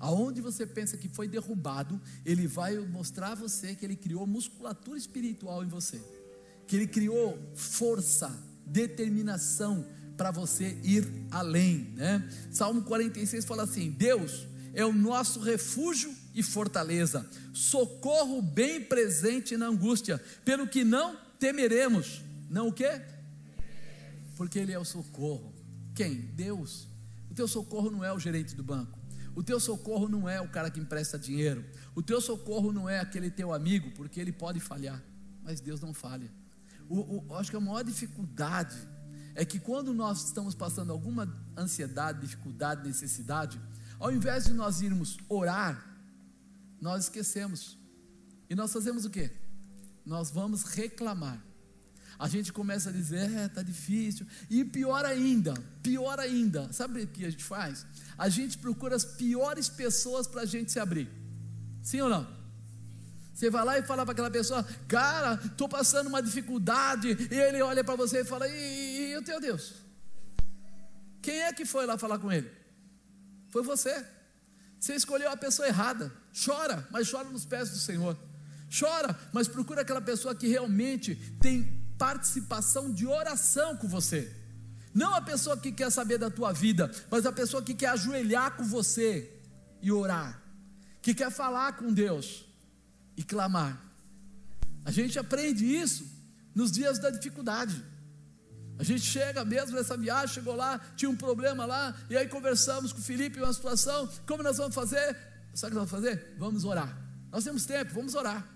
Aonde 0.01 0.41
você 0.41 0.65
pensa 0.65 0.97
que 0.97 1.07
foi 1.07 1.27
derrubado, 1.27 1.99
ele 2.25 2.45
vai 2.45 2.77
mostrar 2.77 3.31
a 3.31 3.35
você 3.35 3.73
que 3.73 3.85
ele 3.85 3.95
criou 3.95 4.27
musculatura 4.27 4.97
espiritual 4.97 5.63
em 5.63 5.67
você, 5.67 6.01
que 6.67 6.75
ele 6.75 6.87
criou 6.87 7.39
força, 7.55 8.31
determinação 8.65 9.85
para 10.15 10.31
você 10.31 10.77
ir 10.83 11.07
além, 11.31 11.93
né? 11.95 12.29
Salmo 12.51 12.81
46 12.83 13.45
fala 13.45 13.63
assim: 13.63 13.91
Deus 13.91 14.47
é 14.73 14.85
o 14.85 14.93
nosso 14.93 15.39
refúgio 15.39 16.13
e 16.35 16.43
fortaleza, 16.43 17.27
socorro 17.53 18.41
bem 18.41 18.81
presente 18.81 19.57
na 19.57 19.67
angústia, 19.67 20.21
pelo 20.45 20.67
que 20.67 20.83
não 20.83 21.17
temeremos 21.39 22.21
não 22.49 22.69
o 22.69 22.73
quê? 22.73 23.01
Porque 24.35 24.57
Ele 24.57 24.73
é 24.73 24.79
o 24.79 24.85
socorro. 24.85 25.53
Quem? 25.93 26.15
Deus. 26.15 26.87
O 27.29 27.35
teu 27.35 27.47
socorro 27.47 27.91
não 27.91 28.03
é 28.03 28.11
o 28.11 28.19
gerente 28.19 28.55
do 28.55 28.63
banco. 28.63 28.97
O 29.35 29.43
teu 29.43 29.59
socorro 29.59 30.09
não 30.09 30.27
é 30.27 30.41
o 30.41 30.49
cara 30.49 30.71
que 30.71 30.79
empresta 30.79 31.17
dinheiro. 31.17 31.63
O 31.93 32.01
teu 32.01 32.19
socorro 32.19 32.73
não 32.73 32.89
é 32.89 32.99
aquele 32.99 33.29
teu 33.29 33.53
amigo, 33.53 33.91
porque 33.91 34.19
ele 34.19 34.31
pode 34.31 34.59
falhar, 34.59 35.01
mas 35.43 35.61
Deus 35.61 35.79
não 35.79 35.93
falha. 35.93 36.31
O, 36.89 37.27
o, 37.27 37.35
acho 37.35 37.51
que 37.51 37.57
a 37.57 37.59
maior 37.59 37.83
dificuldade 37.83 38.75
é 39.35 39.45
que 39.45 39.59
quando 39.59 39.93
nós 39.93 40.25
estamos 40.25 40.55
passando 40.55 40.91
alguma 40.91 41.31
ansiedade, 41.55 42.21
dificuldade, 42.21 42.87
necessidade, 42.87 43.61
ao 43.99 44.11
invés 44.11 44.45
de 44.45 44.53
nós 44.53 44.81
irmos 44.81 45.17
orar, 45.29 45.85
nós 46.81 47.03
esquecemos. 47.03 47.77
E 48.49 48.55
nós 48.55 48.73
fazemos 48.73 49.05
o 49.05 49.09
quê? 49.09 49.31
Nós 50.03 50.31
vamos 50.31 50.63
reclamar 50.63 51.48
a 52.19 52.27
gente 52.27 52.51
começa 52.51 52.89
a 52.89 52.91
dizer, 52.91 53.31
é, 53.33 53.47
tá 53.47 53.63
difícil. 53.63 54.27
E 54.49 54.65
pior 54.65 55.05
ainda, 55.05 55.53
pior 55.81 56.19
ainda, 56.19 56.71
sabe 56.73 57.01
o 57.01 57.07
que 57.07 57.25
a 57.25 57.29
gente 57.29 57.45
faz? 57.45 57.85
A 58.17 58.27
gente 58.27 58.57
procura 58.57 58.93
as 58.93 59.05
piores 59.05 59.69
pessoas 59.69 60.27
para 60.27 60.41
a 60.41 60.45
gente 60.45 60.69
se 60.69 60.79
abrir. 60.81 61.09
Sim 61.81 62.01
ou 62.01 62.09
não? 62.09 62.27
Você 63.33 63.49
vai 63.49 63.63
lá 63.63 63.79
e 63.79 63.83
fala 63.83 64.03
para 64.03 64.11
aquela 64.11 64.29
pessoa, 64.29 64.61
cara, 64.85 65.39
estou 65.45 65.69
passando 65.69 66.07
uma 66.07 66.21
dificuldade, 66.21 67.17
e 67.31 67.35
ele 67.35 67.61
olha 67.61 67.85
para 67.85 67.95
você 67.95 68.19
e 68.19 68.25
fala, 68.25 68.45
e, 68.49 69.11
e 69.11 69.17
o 69.17 69.21
teu 69.23 69.39
Deus? 69.39 69.75
Quem 71.21 71.43
é 71.43 71.53
que 71.53 71.65
foi 71.65 71.85
lá 71.85 71.97
falar 71.97 72.19
com 72.19 72.29
ele? 72.29 72.51
Foi 73.49 73.63
você. 73.63 74.05
Você 74.77 74.93
escolheu 74.93 75.31
a 75.31 75.37
pessoa 75.37 75.69
errada. 75.69 76.11
Chora, 76.45 76.85
mas 76.91 77.09
chora 77.09 77.29
nos 77.29 77.45
pés 77.45 77.69
do 77.69 77.77
Senhor. 77.77 78.17
Chora, 78.77 79.17
mas 79.31 79.47
procura 79.47 79.81
aquela 79.81 80.01
pessoa 80.01 80.35
que 80.35 80.47
realmente 80.47 81.15
tem 81.39 81.78
participação 81.99 82.91
de 82.91 83.05
oração 83.05 83.75
com 83.77 83.87
você. 83.87 84.33
Não 84.93 85.13
a 85.13 85.21
pessoa 85.21 85.57
que 85.57 85.71
quer 85.71 85.91
saber 85.91 86.17
da 86.17 86.31
tua 86.31 86.51
vida, 86.51 86.89
mas 87.11 87.25
a 87.25 87.31
pessoa 87.31 87.61
que 87.61 87.75
quer 87.75 87.89
ajoelhar 87.89 88.55
com 88.55 88.63
você 88.63 89.31
e 89.81 89.91
orar, 89.91 90.41
que 91.01 91.13
quer 91.13 91.29
falar 91.29 91.73
com 91.73 91.93
Deus 91.93 92.45
e 93.15 93.23
clamar. 93.23 93.79
A 94.83 94.91
gente 94.91 95.19
aprende 95.19 95.63
isso 95.65 96.03
nos 96.55 96.71
dias 96.71 96.97
da 96.97 97.09
dificuldade. 97.09 97.83
A 98.79 98.83
gente 98.83 99.01
chega 99.01 99.43
mesmo 99.43 99.75
nessa 99.75 99.97
viagem, 99.97 100.33
chegou 100.33 100.55
lá, 100.55 100.79
tinha 100.95 101.11
um 101.11 101.15
problema 101.15 101.65
lá, 101.65 101.93
e 102.09 102.17
aí 102.17 102.27
conversamos 102.27 102.93
com 102.93 102.99
o 102.99 103.03
Felipe, 103.03 103.41
uma 103.41 103.53
situação, 103.53 104.09
como 104.25 104.41
nós 104.41 104.57
vamos 104.57 104.73
fazer? 104.73 105.15
Sabe 105.53 105.73
o 105.73 105.75
que 105.75 105.81
nós 105.81 105.89
vamos 105.89 105.91
fazer? 105.91 106.35
Vamos 106.37 106.63
orar. 106.63 106.97
Nós 107.29 107.43
temos 107.43 107.65
tempo, 107.65 107.93
vamos 107.93 108.15
orar. 108.15 108.47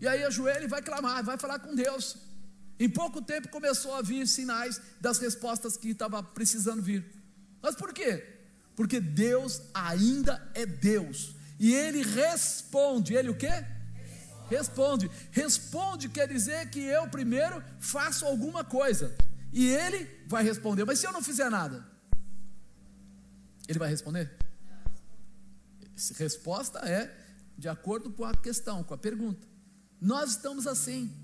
E 0.00 0.06
aí 0.06 0.22
ajoelha 0.22 0.64
e 0.64 0.68
vai 0.68 0.80
clamar, 0.80 1.22
vai 1.24 1.36
falar 1.36 1.58
com 1.58 1.74
Deus. 1.74 2.29
Em 2.80 2.88
pouco 2.88 3.20
tempo 3.20 3.50
começou 3.50 3.94
a 3.94 4.00
vir 4.00 4.26
sinais 4.26 4.80
das 4.98 5.18
respostas 5.18 5.76
que 5.76 5.90
estava 5.90 6.22
precisando 6.22 6.82
vir. 6.82 7.04
Mas 7.60 7.76
por 7.76 7.92
quê? 7.92 8.26
Porque 8.74 8.98
Deus 8.98 9.60
ainda 9.74 10.50
é 10.54 10.64
Deus. 10.64 11.34
E 11.58 11.74
Ele 11.74 12.02
responde. 12.02 13.12
Ele 13.14 13.28
o 13.28 13.36
quê? 13.36 13.52
Responde. 14.48 15.10
Responde 15.30 16.08
quer 16.08 16.26
dizer 16.26 16.70
que 16.70 16.80
eu 16.80 17.06
primeiro 17.06 17.62
faço 17.78 18.24
alguma 18.24 18.64
coisa. 18.64 19.14
E 19.52 19.66
Ele 19.66 20.08
vai 20.26 20.42
responder. 20.42 20.86
Mas 20.86 21.00
se 21.00 21.06
eu 21.06 21.12
não 21.12 21.22
fizer 21.22 21.50
nada, 21.50 21.86
Ele 23.68 23.78
vai 23.78 23.90
responder? 23.90 24.34
Resposta 26.16 26.78
é 26.78 27.14
de 27.58 27.68
acordo 27.68 28.10
com 28.10 28.24
a 28.24 28.34
questão, 28.34 28.82
com 28.82 28.94
a 28.94 28.98
pergunta. 28.98 29.46
Nós 30.00 30.30
estamos 30.30 30.66
assim 30.66 31.14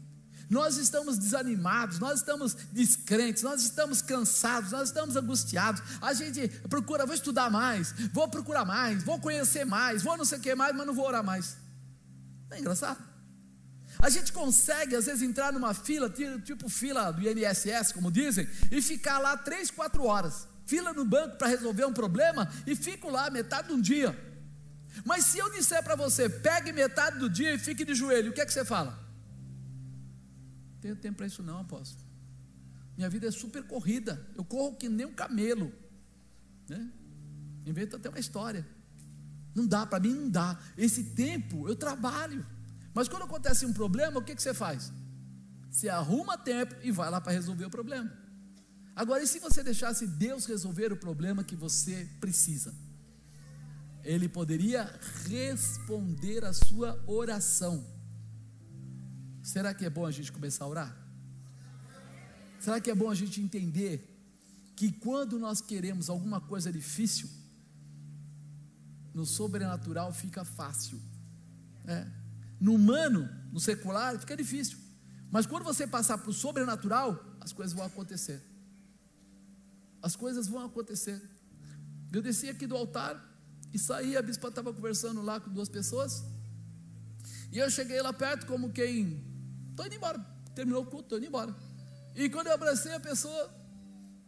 nós 0.48 0.76
estamos 0.76 1.18
desanimados, 1.18 1.98
nós 1.98 2.20
estamos 2.20 2.54
descrentes, 2.72 3.42
nós 3.42 3.62
estamos 3.62 4.00
cansados, 4.00 4.70
nós 4.70 4.88
estamos 4.88 5.16
angustiados. 5.16 5.82
A 6.00 6.12
gente 6.12 6.48
procura, 6.68 7.04
vou 7.04 7.14
estudar 7.14 7.50
mais, 7.50 7.92
vou 8.12 8.28
procurar 8.28 8.64
mais, 8.64 9.02
vou 9.02 9.18
conhecer 9.18 9.64
mais, 9.64 10.02
vou 10.02 10.16
não 10.16 10.24
sei 10.24 10.38
o 10.38 10.40
que 10.40 10.54
mais, 10.54 10.74
mas 10.74 10.86
não 10.86 10.94
vou 10.94 11.06
orar 11.06 11.24
mais. 11.24 11.56
Não 12.48 12.56
é 12.56 12.60
engraçado? 12.60 13.02
A 13.98 14.10
gente 14.10 14.32
consegue, 14.32 14.94
às 14.94 15.06
vezes, 15.06 15.22
entrar 15.22 15.52
numa 15.52 15.72
fila, 15.74 16.08
tipo 16.10 16.68
fila 16.68 17.10
do 17.10 17.22
INSS, 17.26 17.92
como 17.92 18.12
dizem, 18.12 18.48
e 18.70 18.80
ficar 18.82 19.18
lá 19.18 19.36
três, 19.36 19.70
quatro 19.70 20.04
horas. 20.04 20.46
Fila 20.66 20.92
no 20.92 21.04
banco 21.04 21.36
para 21.36 21.48
resolver 21.48 21.84
um 21.86 21.92
problema 21.92 22.48
e 22.66 22.76
fico 22.76 23.10
lá 23.10 23.30
metade 23.30 23.68
de 23.68 23.74
um 23.74 23.80
dia. 23.80 24.16
Mas 25.04 25.24
se 25.24 25.38
eu 25.38 25.50
disser 25.50 25.82
para 25.82 25.94
você, 25.94 26.28
pegue 26.28 26.72
metade 26.72 27.18
do 27.18 27.28
dia 27.28 27.54
e 27.54 27.58
fique 27.58 27.84
de 27.84 27.94
joelho, 27.94 28.30
o 28.30 28.34
que 28.34 28.40
é 28.40 28.46
que 28.46 28.52
você 28.52 28.64
fala? 28.64 29.05
Tenho 30.86 30.94
tempo 30.94 31.16
para 31.16 31.26
isso 31.26 31.42
não, 31.42 31.58
apóstolo. 31.58 32.06
Minha 32.96 33.10
vida 33.10 33.26
é 33.26 33.30
super 33.32 33.64
corrida, 33.64 34.24
eu 34.36 34.44
corro 34.44 34.76
que 34.76 34.88
nem 34.88 35.04
um 35.04 35.12
camelo. 35.12 35.72
Né? 36.68 36.92
Invento 37.66 37.96
até 37.96 38.08
uma 38.08 38.20
história. 38.20 38.64
Não 39.52 39.66
dá, 39.66 39.84
para 39.84 39.98
mim 39.98 40.14
não 40.14 40.30
dá. 40.30 40.56
Esse 40.76 41.02
tempo 41.02 41.68
eu 41.68 41.74
trabalho. 41.74 42.46
Mas 42.94 43.08
quando 43.08 43.24
acontece 43.24 43.66
um 43.66 43.72
problema, 43.72 44.20
o 44.20 44.22
que, 44.22 44.36
que 44.36 44.40
você 44.40 44.54
faz? 44.54 44.92
Você 45.68 45.88
arruma 45.88 46.38
tempo 46.38 46.76
e 46.84 46.92
vai 46.92 47.10
lá 47.10 47.20
para 47.20 47.32
resolver 47.32 47.64
o 47.64 47.70
problema. 47.70 48.12
Agora, 48.94 49.24
e 49.24 49.26
se 49.26 49.40
você 49.40 49.64
deixasse 49.64 50.06
Deus 50.06 50.46
resolver 50.46 50.92
o 50.92 50.96
problema 50.96 51.42
que 51.42 51.56
você 51.56 52.08
precisa? 52.20 52.72
Ele 54.04 54.28
poderia 54.28 54.88
responder 55.28 56.44
a 56.44 56.52
sua 56.52 57.02
oração. 57.08 57.95
Será 59.46 59.72
que 59.72 59.84
é 59.84 59.88
bom 59.88 60.04
a 60.04 60.10
gente 60.10 60.32
começar 60.32 60.64
a 60.64 60.68
orar? 60.68 60.96
Será 62.58 62.80
que 62.80 62.90
é 62.90 62.94
bom 62.96 63.08
a 63.08 63.14
gente 63.14 63.40
entender 63.40 63.94
que 64.74 64.90
quando 64.90 65.38
nós 65.38 65.60
queremos 65.60 66.10
alguma 66.10 66.40
coisa 66.40 66.72
difícil, 66.72 67.28
no 69.14 69.24
sobrenatural 69.24 70.12
fica 70.12 70.44
fácil. 70.44 71.00
É. 71.86 72.04
No 72.58 72.74
humano, 72.74 73.30
no 73.52 73.60
secular, 73.60 74.18
fica 74.18 74.36
difícil. 74.36 74.78
Mas 75.30 75.46
quando 75.46 75.62
você 75.62 75.86
passar 75.86 76.18
para 76.18 76.30
o 76.30 76.32
sobrenatural, 76.32 77.24
as 77.40 77.52
coisas 77.52 77.72
vão 77.72 77.86
acontecer. 77.86 78.42
As 80.02 80.16
coisas 80.16 80.48
vão 80.48 80.64
acontecer. 80.64 81.22
Eu 82.12 82.20
desci 82.20 82.48
aqui 82.48 82.66
do 82.66 82.76
altar 82.76 83.14
e 83.72 83.78
saí, 83.78 84.16
a 84.16 84.22
bispa 84.22 84.48
estava 84.48 84.74
conversando 84.74 85.22
lá 85.22 85.38
com 85.38 85.52
duas 85.52 85.68
pessoas. 85.68 86.24
E 87.52 87.58
eu 87.58 87.70
cheguei 87.70 88.02
lá 88.02 88.12
perto 88.12 88.44
como 88.44 88.72
quem, 88.72 89.35
estou 89.76 89.86
indo 89.86 89.94
embora. 89.94 90.18
Terminou 90.54 90.82
o 90.82 90.86
culto, 90.86 91.04
estou 91.04 91.18
indo 91.18 91.26
embora. 91.26 91.54
E 92.14 92.30
quando 92.30 92.46
eu 92.46 92.54
abracei 92.54 92.92
a 92.92 93.00
pessoa, 93.00 93.54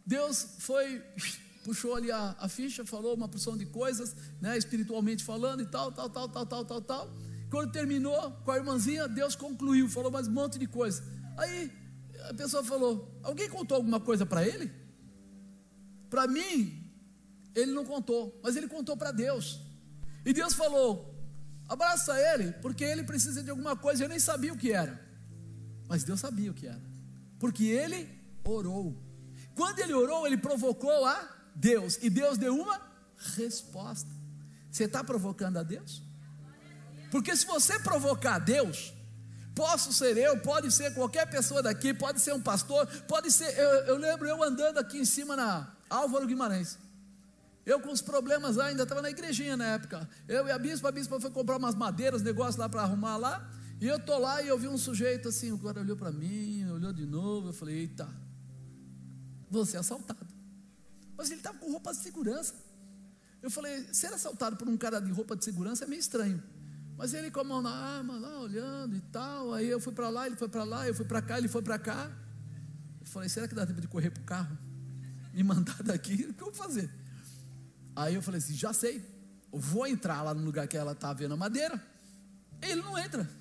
Deus 0.05 0.55
foi, 0.59 1.03
puxou 1.65 1.95
ali 1.95 2.11
a, 2.11 2.35
a 2.39 2.47
ficha, 2.47 2.85
falou 2.85 3.15
uma 3.15 3.27
porção 3.27 3.57
de 3.57 3.65
coisas, 3.65 4.15
né, 4.39 4.57
espiritualmente 4.57 5.23
falando 5.23 5.61
e 5.61 5.65
tal, 5.65 5.91
tal, 5.91 6.09
tal, 6.09 6.29
tal, 6.29 6.45
tal, 6.45 6.65
tal, 6.65 6.81
tal. 6.81 7.17
Quando 7.49 7.71
terminou 7.71 8.31
com 8.45 8.51
a 8.51 8.57
irmãzinha, 8.57 9.07
Deus 9.07 9.35
concluiu, 9.35 9.89
falou 9.89 10.11
mais 10.11 10.27
um 10.27 10.31
monte 10.31 10.59
de 10.59 10.67
coisa. 10.67 11.03
Aí 11.35 11.71
a 12.29 12.33
pessoa 12.33 12.63
falou: 12.63 13.19
Alguém 13.23 13.49
contou 13.49 13.75
alguma 13.75 13.99
coisa 13.99 14.23
para 14.23 14.47
ele? 14.47 14.71
Para 16.11 16.27
mim, 16.27 16.87
ele 17.55 17.71
não 17.71 17.85
contou, 17.85 18.39
mas 18.43 18.55
ele 18.55 18.67
contou 18.67 18.95
para 18.95 19.11
Deus. 19.11 19.59
E 20.23 20.31
Deus 20.31 20.53
falou: 20.53 21.15
Abraça 21.67 22.13
ele, 22.33 22.51
porque 22.61 22.83
ele 22.83 23.03
precisa 23.03 23.41
de 23.41 23.49
alguma 23.49 23.75
coisa. 23.75 24.03
Eu 24.03 24.09
nem 24.09 24.19
sabia 24.19 24.53
o 24.53 24.57
que 24.57 24.71
era, 24.71 24.99
mas 25.89 26.03
Deus 26.03 26.21
sabia 26.21 26.51
o 26.51 26.53
que 26.53 26.67
era, 26.67 26.81
porque 27.39 27.65
ele 27.65 28.07
orou. 28.43 28.95
Quando 29.55 29.79
ele 29.79 29.93
orou, 29.93 30.25
ele 30.25 30.37
provocou 30.37 31.05
a 31.05 31.27
Deus, 31.53 31.97
e 32.01 32.09
Deus 32.09 32.37
deu 32.37 32.55
uma 32.55 32.79
resposta. 33.35 34.09
Você 34.71 34.85
está 34.85 35.03
provocando 35.03 35.57
a 35.57 35.63
Deus? 35.63 36.01
Porque 37.11 37.35
se 37.35 37.45
você 37.45 37.79
provocar 37.79 38.35
a 38.35 38.39
Deus, 38.39 38.93
posso 39.55 39.91
ser 39.91 40.15
eu, 40.15 40.39
pode 40.39 40.71
ser 40.71 40.93
qualquer 40.93 41.29
pessoa 41.29 41.61
daqui, 41.61 41.93
pode 41.93 42.21
ser 42.21 42.33
um 42.33 42.41
pastor, 42.41 42.87
pode 43.07 43.31
ser. 43.31 43.57
Eu, 43.57 43.69
eu 43.87 43.97
lembro 43.97 44.27
eu 44.27 44.41
andando 44.43 44.77
aqui 44.77 44.99
em 44.99 45.05
cima 45.05 45.35
na 45.35 45.73
Álvaro 45.89 46.27
Guimarães. 46.27 46.77
Eu 47.65 47.79
com 47.79 47.91
os 47.91 48.01
problemas 48.01 48.55
lá, 48.55 48.65
ainda 48.65 48.83
estava 48.83 49.01
na 49.01 49.09
igrejinha 49.09 49.57
na 49.57 49.65
época. 49.65 50.09
Eu 50.27 50.47
e 50.47 50.51
a 50.51 50.57
bispa, 50.57 50.89
a 50.89 50.91
bispa 50.91 51.19
foi 51.19 51.29
comprar 51.29 51.57
umas 51.57 51.75
madeiras, 51.75 52.21
negócio 52.21 52.59
lá 52.59 52.69
para 52.69 52.81
arrumar 52.81 53.17
lá. 53.17 53.49
E 53.81 53.87
eu 53.87 53.97
tô 53.97 54.17
lá 54.17 54.41
e 54.41 54.47
eu 54.47 54.57
vi 54.57 54.67
um 54.67 54.77
sujeito 54.77 55.29
assim, 55.29 55.51
o 55.51 55.57
cara 55.57 55.79
olhou 55.79 55.95
para 55.95 56.11
mim, 56.11 56.69
olhou 56.69 56.91
de 56.91 57.05
novo, 57.05 57.49
eu 57.49 57.53
falei, 57.53 57.79
eita, 57.79 58.09
vou 59.49 59.65
ser 59.65 59.77
assaltado. 59.77 60.27
Mas 61.17 61.31
ele 61.31 61.39
estava 61.39 61.57
com 61.57 61.71
roupa 61.71 61.91
de 61.91 61.99
segurança. 61.99 62.53
Eu 63.41 63.49
falei, 63.49 63.87
ser 63.93 64.07
assaltado 64.07 64.57
por 64.57 64.67
um 64.67 64.75
cara 64.75 64.99
de 64.99 65.11
roupa 65.11 65.35
de 65.35 65.45
segurança 65.45 65.85
é 65.85 65.87
meio 65.87 65.99
estranho. 65.99 66.43
Mas 66.97 67.13
ele 67.13 67.31
com 67.31 67.39
a 67.39 67.43
mão 67.45 67.61
na 67.61 67.71
arma, 67.71 68.17
lá 68.17 68.41
olhando 68.41 68.97
e 68.97 69.01
tal. 69.01 69.53
Aí 69.53 69.69
eu 69.69 69.79
fui 69.79 69.93
para 69.93 70.09
lá, 70.09 70.27
ele 70.27 70.35
foi 70.35 70.49
para 70.49 70.65
lá, 70.65 70.85
eu 70.85 70.93
fui 70.93 71.05
para 71.05 71.21
cá, 71.21 71.37
ele 71.37 71.47
foi 71.47 71.61
para 71.61 71.79
cá. 71.79 72.11
Eu 72.99 73.05
falei, 73.05 73.29
será 73.29 73.47
que 73.47 73.55
dá 73.55 73.65
tempo 73.65 73.79
de 73.79 73.87
correr 73.87 74.09
para 74.11 74.21
o 74.21 74.25
carro? 74.25 74.57
Me 75.33 75.41
mandar 75.41 75.81
daqui, 75.83 76.25
o 76.29 76.33
que 76.33 76.43
eu 76.43 76.47
vou 76.47 76.53
fazer? 76.53 76.89
Aí 77.95 78.15
eu 78.15 78.21
falei 78.21 78.39
assim, 78.39 78.53
já 78.53 78.73
sei. 78.73 79.01
Eu 79.51 79.59
vou 79.59 79.87
entrar 79.87 80.21
lá 80.21 80.33
no 80.33 80.43
lugar 80.43 80.67
que 80.67 80.75
ela 80.75 80.91
está 80.91 81.13
vendo 81.13 81.33
a 81.33 81.37
madeira. 81.37 81.81
Ele 82.61 82.81
não 82.81 82.97
entra. 82.97 83.38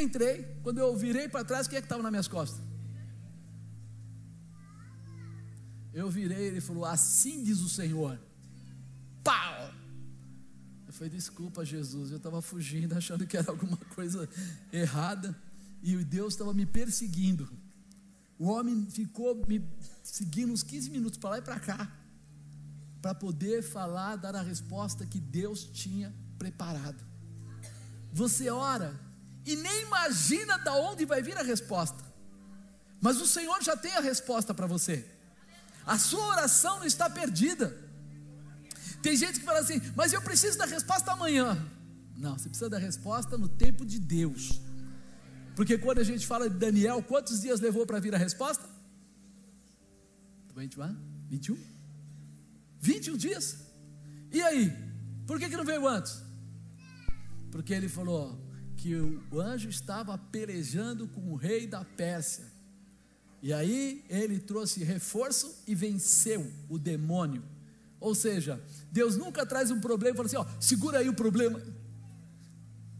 Entrei. 0.00 0.58
Quando 0.62 0.78
eu 0.78 0.96
virei 0.96 1.28
para 1.28 1.44
trás, 1.44 1.66
quem 1.66 1.78
é 1.78 1.80
que 1.80 1.86
estava 1.86 2.02
nas 2.02 2.10
minhas 2.10 2.28
costas? 2.28 2.60
Eu 5.92 6.10
virei, 6.10 6.48
ele 6.48 6.60
falou, 6.60 6.84
assim 6.84 7.44
diz 7.44 7.60
o 7.60 7.68
Senhor. 7.68 8.18
Pau! 9.22 9.72
Eu 10.86 10.92
falei, 10.92 11.08
desculpa, 11.10 11.64
Jesus, 11.64 12.10
eu 12.10 12.16
estava 12.16 12.42
fugindo, 12.42 12.94
achando 12.98 13.26
que 13.26 13.36
era 13.36 13.50
alguma 13.50 13.76
coisa 13.94 14.28
errada, 14.72 15.36
e 15.82 15.96
Deus 16.04 16.34
estava 16.34 16.52
me 16.52 16.66
perseguindo. 16.66 17.48
O 18.36 18.46
homem 18.48 18.86
ficou 18.90 19.46
me 19.46 19.64
seguindo 20.02 20.52
uns 20.52 20.64
15 20.64 20.90
minutos 20.90 21.18
para 21.18 21.30
lá 21.30 21.38
e 21.38 21.42
para 21.42 21.60
cá, 21.60 21.96
para 23.00 23.14
poder 23.14 23.62
falar, 23.62 24.16
dar 24.16 24.34
a 24.34 24.42
resposta 24.42 25.06
que 25.06 25.20
Deus 25.20 25.64
tinha 25.64 26.12
preparado. 26.38 27.04
Você 28.12 28.50
ora 28.50 28.98
e 29.44 29.56
nem 29.56 29.82
imagina 29.82 30.58
de 30.58 30.70
onde 30.70 31.04
vai 31.04 31.22
vir 31.22 31.36
a 31.36 31.42
resposta, 31.42 32.02
mas 33.00 33.20
o 33.20 33.26
Senhor 33.26 33.62
já 33.62 33.76
tem 33.76 33.92
a 33.94 34.00
resposta 34.00 34.54
para 34.54 34.66
você. 34.66 35.06
A 35.86 35.98
sua 35.98 36.26
oração 36.28 36.78
não 36.78 36.86
está 36.86 37.10
perdida. 37.10 37.76
Tem 39.02 39.14
gente 39.14 39.40
que 39.40 39.44
fala 39.44 39.58
assim, 39.58 39.80
mas 39.94 40.14
eu 40.14 40.22
preciso 40.22 40.56
da 40.56 40.64
resposta 40.64 41.12
amanhã. 41.12 41.62
Não, 42.16 42.38
você 42.38 42.48
precisa 42.48 42.70
da 42.70 42.78
resposta 42.78 43.36
no 43.36 43.48
tempo 43.48 43.84
de 43.84 43.98
Deus. 43.98 44.60
Porque 45.54 45.76
quando 45.76 45.98
a 45.98 46.04
gente 46.04 46.26
fala 46.26 46.48
de 46.48 46.56
Daniel, 46.56 47.02
quantos 47.02 47.42
dias 47.42 47.60
levou 47.60 47.86
para 47.86 48.00
vir 48.00 48.14
a 48.14 48.18
resposta? 48.18 48.64
21? 50.56 50.96
21? 51.28 51.58
21 52.80 53.16
dias? 53.16 53.58
E 54.32 54.40
aí? 54.42 54.72
Por 55.26 55.38
que, 55.38 55.48
que 55.48 55.56
não 55.56 55.64
veio 55.64 55.86
antes? 55.86 56.22
Porque 57.50 57.72
ele 57.72 57.88
falou 57.88 58.43
que 58.84 58.94
o 58.94 59.40
anjo 59.40 59.70
estava 59.70 60.18
pelejando 60.18 61.08
com 61.08 61.32
o 61.32 61.36
rei 61.36 61.66
da 61.66 61.82
Pérsia. 61.82 62.44
E 63.40 63.50
aí 63.50 64.04
ele 64.10 64.38
trouxe 64.38 64.84
reforço 64.84 65.62
e 65.66 65.74
venceu 65.74 66.52
o 66.68 66.78
demônio. 66.78 67.42
Ou 67.98 68.14
seja, 68.14 68.62
Deus 68.92 69.16
nunca 69.16 69.46
traz 69.46 69.70
um 69.70 69.80
problema 69.80 70.12
e 70.12 70.16
fala 70.18 70.26
assim: 70.26 70.36
ó, 70.36 70.44
segura 70.60 70.98
aí 70.98 71.08
o 71.08 71.14
problema. 71.14 71.62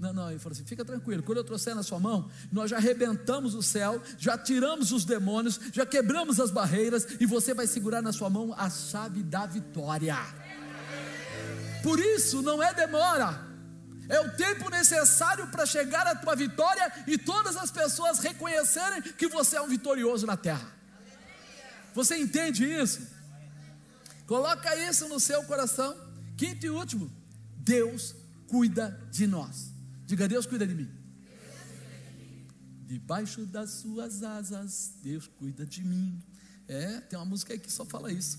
Não, 0.00 0.14
não, 0.14 0.30
ele 0.30 0.38
falou 0.38 0.54
assim: 0.54 0.64
fica 0.64 0.86
tranquilo, 0.86 1.22
quando 1.22 1.36
eu 1.36 1.44
trouxer 1.44 1.74
na 1.74 1.82
sua 1.82 2.00
mão, 2.00 2.30
nós 2.50 2.70
já 2.70 2.78
arrebentamos 2.78 3.54
o 3.54 3.62
céu, 3.62 4.02
já 4.16 4.38
tiramos 4.38 4.90
os 4.90 5.04
demônios, 5.04 5.60
já 5.70 5.84
quebramos 5.84 6.40
as 6.40 6.50
barreiras, 6.50 7.06
e 7.20 7.26
você 7.26 7.52
vai 7.52 7.66
segurar 7.66 8.00
na 8.00 8.10
sua 8.10 8.30
mão 8.30 8.54
a 8.56 8.70
chave 8.70 9.22
da 9.22 9.44
vitória. 9.44 10.16
Por 11.82 12.00
isso, 12.00 12.40
não 12.40 12.62
é 12.62 12.72
demora, 12.72 13.53
é 14.08 14.20
o 14.20 14.36
tempo 14.36 14.68
necessário 14.70 15.46
para 15.48 15.64
chegar 15.66 16.06
à 16.06 16.14
tua 16.14 16.36
vitória 16.36 16.92
e 17.06 17.16
todas 17.16 17.56
as 17.56 17.70
pessoas 17.70 18.18
reconhecerem 18.18 19.02
que 19.02 19.28
você 19.28 19.56
é 19.56 19.62
um 19.62 19.68
vitorioso 19.68 20.26
na 20.26 20.36
terra. 20.36 20.72
Você 21.94 22.16
entende 22.16 22.64
isso? 22.64 23.06
Coloca 24.26 24.74
isso 24.76 25.08
no 25.08 25.20
seu 25.20 25.42
coração. 25.44 25.96
Quinto 26.36 26.66
e 26.66 26.70
último, 26.70 27.10
Deus 27.56 28.14
cuida 28.48 29.00
de 29.10 29.26
nós. 29.26 29.72
Diga, 30.06 30.28
Deus 30.28 30.46
cuida 30.46 30.66
de 30.66 30.74
mim. 30.74 30.90
Debaixo 32.86 33.46
das 33.46 33.70
suas 33.70 34.22
asas, 34.22 34.94
Deus 35.02 35.26
cuida 35.26 35.64
de 35.64 35.82
mim. 35.82 36.22
É, 36.68 37.00
tem 37.00 37.18
uma 37.18 37.24
música 37.24 37.52
aí 37.52 37.58
que 37.58 37.72
só 37.72 37.84
fala 37.84 38.12
isso. 38.12 38.38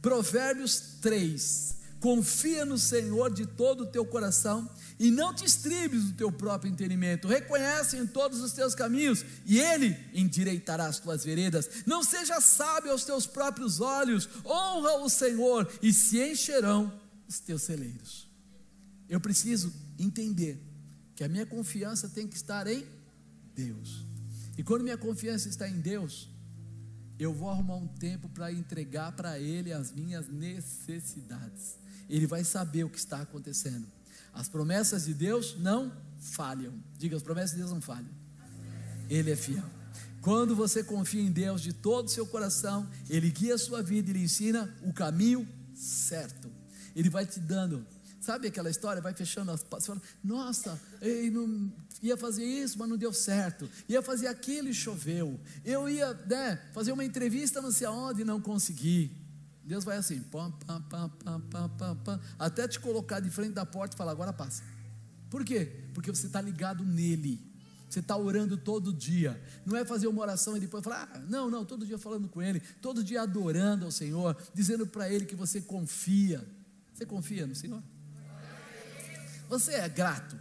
Provérbios 0.00 0.98
3. 1.00 1.83
Confia 2.04 2.66
no 2.66 2.76
Senhor 2.76 3.32
de 3.32 3.46
todo 3.46 3.84
o 3.84 3.86
teu 3.86 4.04
coração 4.04 4.68
e 4.98 5.10
não 5.10 5.32
te 5.32 5.46
estribes 5.46 6.04
do 6.04 6.12
teu 6.12 6.30
próprio 6.30 6.70
entendimento. 6.70 7.26
Reconhece 7.26 7.96
em 7.96 8.06
todos 8.06 8.42
os 8.42 8.52
teus 8.52 8.74
caminhos 8.74 9.24
e 9.46 9.58
ele 9.58 9.96
endireitará 10.12 10.84
as 10.84 10.98
tuas 10.98 11.24
veredas. 11.24 11.66
Não 11.86 12.04
seja 12.04 12.42
sábio 12.42 12.92
aos 12.92 13.06
teus 13.06 13.26
próprios 13.26 13.80
olhos. 13.80 14.28
Honra 14.44 14.98
o 14.98 15.08
Senhor 15.08 15.66
e 15.80 15.94
se 15.94 16.22
encherão 16.22 16.92
os 17.26 17.40
teus 17.40 17.62
celeiros. 17.62 18.28
Eu 19.08 19.18
preciso 19.18 19.72
entender 19.98 20.62
que 21.16 21.24
a 21.24 21.28
minha 21.28 21.46
confiança 21.46 22.06
tem 22.06 22.28
que 22.28 22.36
estar 22.36 22.66
em 22.66 22.84
Deus. 23.54 24.04
E 24.58 24.62
quando 24.62 24.82
minha 24.82 24.98
confiança 24.98 25.48
está 25.48 25.66
em 25.66 25.80
Deus, 25.80 26.28
eu 27.18 27.32
vou 27.32 27.48
arrumar 27.48 27.76
um 27.76 27.88
tempo 27.88 28.28
para 28.28 28.52
entregar 28.52 29.12
para 29.12 29.38
Ele 29.38 29.72
as 29.72 29.90
minhas 29.90 30.28
necessidades. 30.28 31.82
Ele 32.08 32.26
vai 32.26 32.44
saber 32.44 32.84
o 32.84 32.90
que 32.90 32.98
está 32.98 33.20
acontecendo. 33.20 33.86
As 34.32 34.48
promessas 34.48 35.04
de 35.04 35.14
Deus 35.14 35.56
não 35.58 35.92
falham. 36.18 36.72
Diga, 36.98 37.16
as 37.16 37.22
promessas 37.22 37.52
de 37.52 37.58
Deus 37.58 37.70
não 37.70 37.80
falham. 37.80 38.10
Ele 39.08 39.30
é 39.30 39.36
fiel. 39.36 39.64
Quando 40.20 40.56
você 40.56 40.82
confia 40.82 41.20
em 41.22 41.30
Deus 41.30 41.60
de 41.60 41.72
todo 41.72 42.06
o 42.06 42.10
seu 42.10 42.26
coração, 42.26 42.88
Ele 43.08 43.30
guia 43.30 43.54
a 43.54 43.58
sua 43.58 43.82
vida 43.82 44.10
e 44.10 44.14
lhe 44.14 44.24
ensina 44.24 44.74
o 44.82 44.92
caminho 44.92 45.46
certo. 45.74 46.50
Ele 46.96 47.10
vai 47.10 47.26
te 47.26 47.38
dando 47.38 47.86
Sabe 48.24 48.48
aquela 48.48 48.70
história? 48.70 49.02
Vai 49.02 49.12
fechando 49.12 49.50
as 49.50 49.62
fala, 49.62 50.00
Nossa, 50.22 50.80
ei, 51.02 51.30
não, 51.30 51.70
ia 52.02 52.16
fazer 52.16 52.42
isso, 52.42 52.78
mas 52.78 52.88
não 52.88 52.96
deu 52.96 53.12
certo. 53.12 53.68
Ia 53.86 54.00
fazer 54.00 54.28
aquilo 54.28 54.66
e 54.66 54.72
choveu. 54.72 55.38
Eu 55.62 55.86
ia 55.90 56.14
né, 56.26 56.58
fazer 56.72 56.92
uma 56.92 57.04
entrevista 57.04 57.60
não 57.60 57.70
sei 57.70 57.86
aonde 57.86 58.22
e 58.22 58.24
não 58.24 58.40
consegui. 58.40 59.14
Deus 59.64 59.84
vai 59.84 59.96
assim, 59.96 60.20
pam, 60.20 60.50
pam, 60.50 60.82
pam, 60.82 61.08
pam, 61.08 61.40
pam, 61.40 61.68
pam, 61.70 61.96
pam, 61.96 62.20
até 62.38 62.68
te 62.68 62.78
colocar 62.78 63.20
de 63.20 63.30
frente 63.30 63.52
da 63.52 63.64
porta 63.64 63.96
e 63.96 63.98
falar, 63.98 64.12
agora 64.12 64.32
passa. 64.32 64.62
Por 65.30 65.44
quê? 65.44 65.84
Porque 65.94 66.10
você 66.10 66.26
está 66.26 66.40
ligado 66.40 66.84
nele. 66.84 67.40
Você 67.88 68.00
está 68.00 68.16
orando 68.16 68.56
todo 68.56 68.92
dia. 68.92 69.40
Não 69.64 69.76
é 69.76 69.84
fazer 69.84 70.06
uma 70.06 70.20
oração 70.20 70.56
e 70.56 70.60
depois 70.60 70.84
falar, 70.84 71.10
ah, 71.14 71.18
não, 71.20 71.48
não, 71.48 71.64
todo 71.64 71.86
dia 71.86 71.96
falando 71.96 72.28
com 72.28 72.42
ele, 72.42 72.60
todo 72.80 73.02
dia 73.02 73.22
adorando 73.22 73.84
ao 73.84 73.90
Senhor, 73.90 74.36
dizendo 74.52 74.86
para 74.86 75.08
ele 75.08 75.24
que 75.24 75.34
você 75.34 75.60
confia. 75.60 76.44
Você 76.92 77.06
confia 77.06 77.46
no 77.46 77.54
Senhor? 77.54 77.82
Você 79.48 79.72
é 79.72 79.88
grato? 79.88 80.36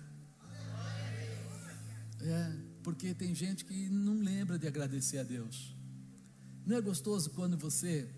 É, 2.22 2.52
porque 2.84 3.14
tem 3.14 3.34
gente 3.34 3.66
que 3.66 3.90
não 3.90 4.20
lembra 4.20 4.58
de 4.58 4.68
agradecer 4.68 5.20
a 5.20 5.24
Deus. 5.24 5.76
Não 6.66 6.76
é 6.76 6.82
gostoso 6.82 7.30
quando 7.32 7.58
você 7.58 8.10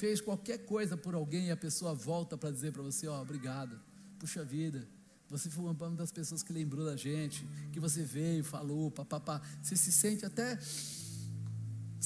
fez 0.00 0.18
qualquer 0.18 0.64
coisa 0.64 0.96
por 0.96 1.14
alguém 1.14 1.48
e 1.48 1.50
a 1.50 1.56
pessoa 1.56 1.94
volta 1.94 2.36
para 2.38 2.50
dizer 2.50 2.72
para 2.72 2.82
você: 2.82 3.06
Ó, 3.06 3.18
oh, 3.18 3.22
obrigado, 3.22 3.78
puxa 4.18 4.42
vida. 4.42 4.88
Você 5.28 5.50
foi 5.50 5.62
uma 5.62 5.90
das 5.90 6.10
pessoas 6.10 6.42
que 6.42 6.52
lembrou 6.52 6.84
da 6.84 6.96
gente, 6.96 7.46
que 7.70 7.78
você 7.78 8.02
veio, 8.02 8.42
falou, 8.42 8.90
papapá. 8.90 9.40
Você 9.62 9.76
se 9.76 9.92
sente 9.92 10.24
até 10.26 10.58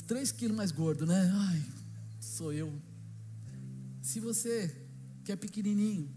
três 0.06 0.30
quilos 0.30 0.56
mais 0.56 0.70
gordo, 0.70 1.06
né? 1.06 1.32
Ai, 1.32 1.64
sou 2.20 2.52
eu. 2.52 2.70
Se 4.02 4.20
você, 4.20 4.76
que 5.24 5.32
é 5.32 5.36
pequenininho, 5.36 6.14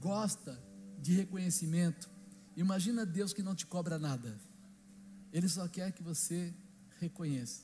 gosta 0.00 0.58
de 0.98 1.12
reconhecimento. 1.12 2.10
Imagina 2.56 3.06
Deus 3.06 3.32
que 3.32 3.42
não 3.42 3.54
te 3.54 3.66
cobra 3.66 3.98
nada. 3.98 4.36
Ele 5.32 5.48
só 5.48 5.68
quer 5.68 5.92
que 5.92 6.02
você 6.02 6.52
reconheça, 6.98 7.62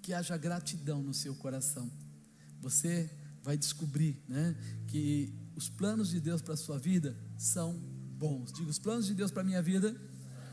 que 0.00 0.14
haja 0.14 0.36
gratidão 0.38 1.02
no 1.02 1.12
seu 1.12 1.34
coração. 1.34 1.90
Você 2.60 3.10
vai 3.42 3.56
descobrir, 3.56 4.22
né, 4.28 4.56
que 4.86 5.32
os 5.56 5.68
planos 5.68 6.10
de 6.10 6.20
Deus 6.20 6.42
para 6.42 6.54
a 6.54 6.56
sua 6.56 6.78
vida 6.78 7.16
são 7.36 7.72
bons. 7.72 8.52
Digo, 8.52 8.68
os 8.68 8.78
planos 8.78 9.06
de 9.06 9.14
Deus 9.14 9.30
para 9.30 9.42
a 9.42 9.44
minha 9.44 9.62
vida 9.62 9.96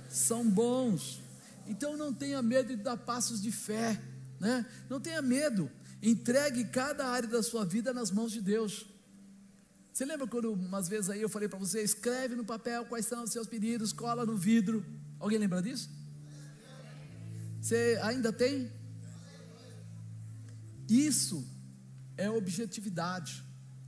são 0.10 0.50
bons. 0.50 1.22
Então 1.68 1.98
não 1.98 2.14
tenha 2.14 2.42
medo 2.42 2.76
de 2.76 2.82
dar 2.82 2.98
passos 2.98 3.42
de 3.42 3.52
fé, 3.52 4.02
né? 4.40 4.66
Não 4.90 5.00
tenha 5.00 5.22
medo. 5.22 5.70
Entregue 6.02 6.66
cada 6.66 7.08
área 7.08 7.28
da 7.28 7.42
sua 7.42 7.66
vida 7.66 7.94
nas 7.94 8.12
mãos 8.12 8.32
de 8.32 8.42
Deus. 8.42 8.86
Você 9.92 10.06
lembra 10.06 10.28
quando 10.28 10.54
umas 10.54 10.88
vezes 10.88 11.10
aí 11.10 11.22
eu 11.22 11.30
falei 11.30 11.48
para 11.48 11.58
você, 11.58 11.82
escreve 11.82 12.36
no 12.36 12.44
papel 12.44 12.86
quais 12.86 13.06
são 13.06 13.24
os 13.24 13.32
seus 13.32 13.48
pedidos, 13.48 13.94
cola 13.94 14.26
no 14.26 14.36
vidro. 14.36 14.86
Alguém 15.20 15.38
lembra 15.38 15.62
disso? 15.62 15.90
Você 17.62 18.00
ainda 18.04 18.32
tem? 18.32 18.72
Isso 20.88 21.55
é 22.18 22.30
objetividade, 22.30 23.44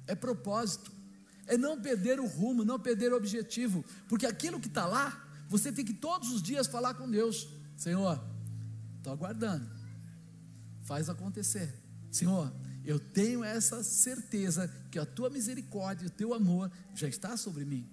é 0.06 0.16
propósito, 0.16 0.92
é 1.46 1.58
não 1.58 1.82
perder 1.82 2.20
o 2.20 2.28
rumo, 2.28 2.66
não 2.66 2.80
perder 2.80 3.14
o 3.14 3.18
objetivo, 3.18 3.84
porque 4.08 4.26
aquilo 4.26 4.60
que 4.60 4.68
está 4.68 4.86
lá, 4.86 5.26
você 5.48 5.72
tem 5.72 5.86
que 5.86 5.94
todos 5.94 6.32
os 6.32 6.42
dias 6.42 6.68
falar 6.68 6.94
com 6.96 7.10
Deus: 7.10 7.48
Senhor, 7.78 8.22
estou 8.98 9.14
aguardando, 9.14 9.70
faz 10.84 11.10
acontecer. 11.10 11.74
Senhor, 12.12 12.54
eu 12.84 13.00
tenho 13.00 13.44
essa 13.44 13.84
certeza 13.84 14.74
que 14.92 15.00
a 15.00 15.06
tua 15.06 15.30
misericórdia, 15.30 16.08
o 16.08 16.12
teu 16.12 16.34
amor 16.34 16.72
já 16.96 17.08
está 17.08 17.36
sobre 17.36 17.66
mim. 17.66 17.88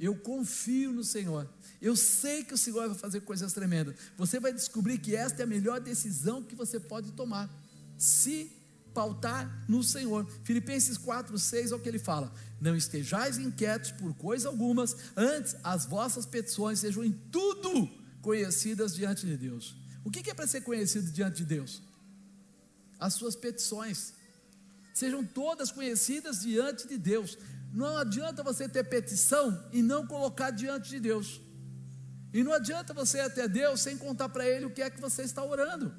Eu 0.00 0.16
confio 0.16 0.90
no 0.90 1.04
Senhor. 1.04 1.48
Eu 1.80 1.94
sei 1.94 2.42
que 2.42 2.54
o 2.54 2.58
Senhor 2.58 2.88
vai 2.88 2.98
fazer 2.98 3.20
coisas 3.20 3.52
tremendas. 3.52 3.94
Você 4.16 4.40
vai 4.40 4.52
descobrir 4.52 4.98
que 4.98 5.14
esta 5.14 5.42
é 5.42 5.44
a 5.44 5.46
melhor 5.46 5.80
decisão 5.80 6.42
que 6.42 6.56
você 6.56 6.80
pode 6.80 7.12
tomar. 7.12 7.48
Se 7.96 8.50
pautar 8.92 9.64
no 9.68 9.82
Senhor. 9.82 10.26
Filipenses 10.44 10.96
4, 10.98 11.38
6 11.38 11.72
é 11.72 11.74
o 11.74 11.78
que 11.78 11.88
ele 11.88 11.98
fala: 11.98 12.32
Não 12.60 12.76
estejais 12.76 13.38
inquietos 13.38 13.90
por 13.92 14.14
coisa 14.14 14.48
algumas, 14.48 14.96
antes 15.16 15.56
as 15.64 15.86
vossas 15.86 16.26
petições 16.26 16.80
sejam 16.80 17.04
em 17.04 17.12
tudo 17.30 17.90
conhecidas 18.20 18.94
diante 18.94 19.26
de 19.26 19.36
Deus. 19.36 19.76
O 20.04 20.10
que 20.10 20.30
é 20.30 20.34
para 20.34 20.46
ser 20.46 20.62
conhecido 20.62 21.10
diante 21.10 21.38
de 21.38 21.44
Deus? 21.44 21.82
As 22.98 23.14
suas 23.14 23.34
petições 23.34 24.14
sejam 24.94 25.24
todas 25.24 25.72
conhecidas 25.72 26.42
diante 26.42 26.86
de 26.86 26.98
Deus. 26.98 27.38
Não 27.72 27.96
adianta 27.96 28.42
você 28.42 28.68
ter 28.68 28.84
petição 28.84 29.68
e 29.72 29.82
não 29.82 30.06
colocar 30.06 30.50
diante 30.50 30.90
de 30.90 31.00
Deus. 31.00 31.40
E 32.32 32.42
não 32.42 32.52
adianta 32.52 32.94
você 32.94 33.18
ir 33.18 33.22
até 33.22 33.46
Deus 33.48 33.80
sem 33.80 33.96
contar 33.96 34.28
para 34.28 34.46
Ele 34.46 34.66
o 34.66 34.70
que 34.70 34.82
é 34.82 34.90
que 34.90 35.00
você 35.00 35.22
está 35.22 35.44
orando. 35.44 35.94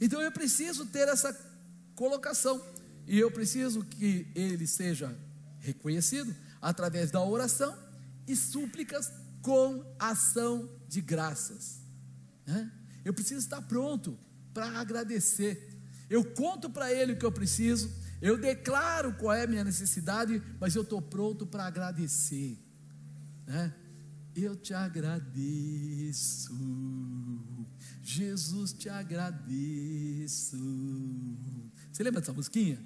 Então 0.00 0.20
eu 0.20 0.32
preciso 0.32 0.86
ter 0.86 1.08
essa 1.08 1.32
colocação. 1.94 2.62
E 3.06 3.18
eu 3.18 3.30
preciso 3.30 3.84
que 3.84 4.26
Ele 4.34 4.66
seja 4.66 5.16
reconhecido 5.58 6.34
através 6.60 7.10
da 7.10 7.22
oração 7.22 7.76
e 8.26 8.36
súplicas 8.36 9.10
com 9.40 9.84
ação 9.98 10.68
de 10.88 11.00
graças. 11.00 11.80
Né? 12.46 12.70
Eu 13.04 13.12
preciso 13.12 13.40
estar 13.40 13.62
pronto 13.62 14.18
para 14.54 14.78
agradecer. 14.78 15.80
Eu 16.08 16.24
conto 16.24 16.70
para 16.70 16.92
Ele 16.92 17.12
o 17.12 17.18
que 17.18 17.24
eu 17.24 17.32
preciso, 17.32 17.90
eu 18.20 18.38
declaro 18.38 19.14
qual 19.14 19.32
é 19.32 19.42
a 19.42 19.46
minha 19.46 19.64
necessidade, 19.64 20.40
mas 20.60 20.76
eu 20.76 20.82
estou 20.82 21.02
pronto 21.02 21.44
para 21.44 21.64
agradecer. 21.66 22.56
Né? 23.46 23.74
Eu 24.34 24.54
te 24.54 24.72
agradeço, 24.72 26.56
Jesus 28.02 28.72
te 28.72 28.88
agradeço. 28.88 30.56
Você 31.92 32.02
lembra 32.02 32.20
dessa 32.20 32.32
musiquinha? 32.32 32.78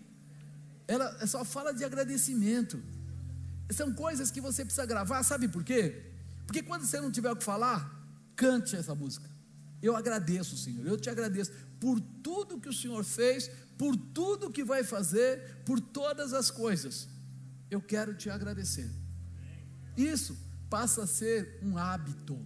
Ela 0.89 1.27
só 1.27 1.45
fala 1.45 1.73
de 1.73 1.85
agradecimento. 1.85 2.83
São 3.71 3.93
coisas 3.93 4.31
que 4.31 4.41
você 4.41 4.65
precisa 4.65 4.87
gravar, 4.87 5.23
sabe 5.23 5.49
por 5.49 5.63
quê? 5.65 6.03
Porque 6.47 6.63
quando 6.63 6.85
você 6.85 7.01
não 7.01 7.11
tiver 7.11 7.31
o 7.31 7.37
que 7.37 7.45
falar, 7.45 7.81
cante 8.35 8.77
essa 8.77 8.95
música. 8.95 9.29
Eu 9.83 9.97
agradeço, 9.97 10.57
Senhor, 10.57 10.87
eu 10.87 10.97
te 10.97 11.11
agradeço 11.11 11.53
por 11.81 12.01
tudo 12.01 12.61
que 12.61 12.69
o 12.69 12.73
Senhor 12.73 13.05
fez, 13.05 13.51
por 13.77 13.97
tudo 13.97 14.51
que 14.51 14.65
vai 14.65 14.83
fazer, 14.83 15.63
por 15.65 15.81
todas 15.81 16.33
as 16.33 16.51
coisas. 16.51 17.09
Eu 17.71 17.81
quero 17.81 18.15
te 18.15 18.31
agradecer. 18.31 18.91
Isso 19.97 20.37
passa 20.71 21.05
a 21.05 21.07
ser 21.07 21.59
um 21.63 21.77
hábito. 21.77 22.39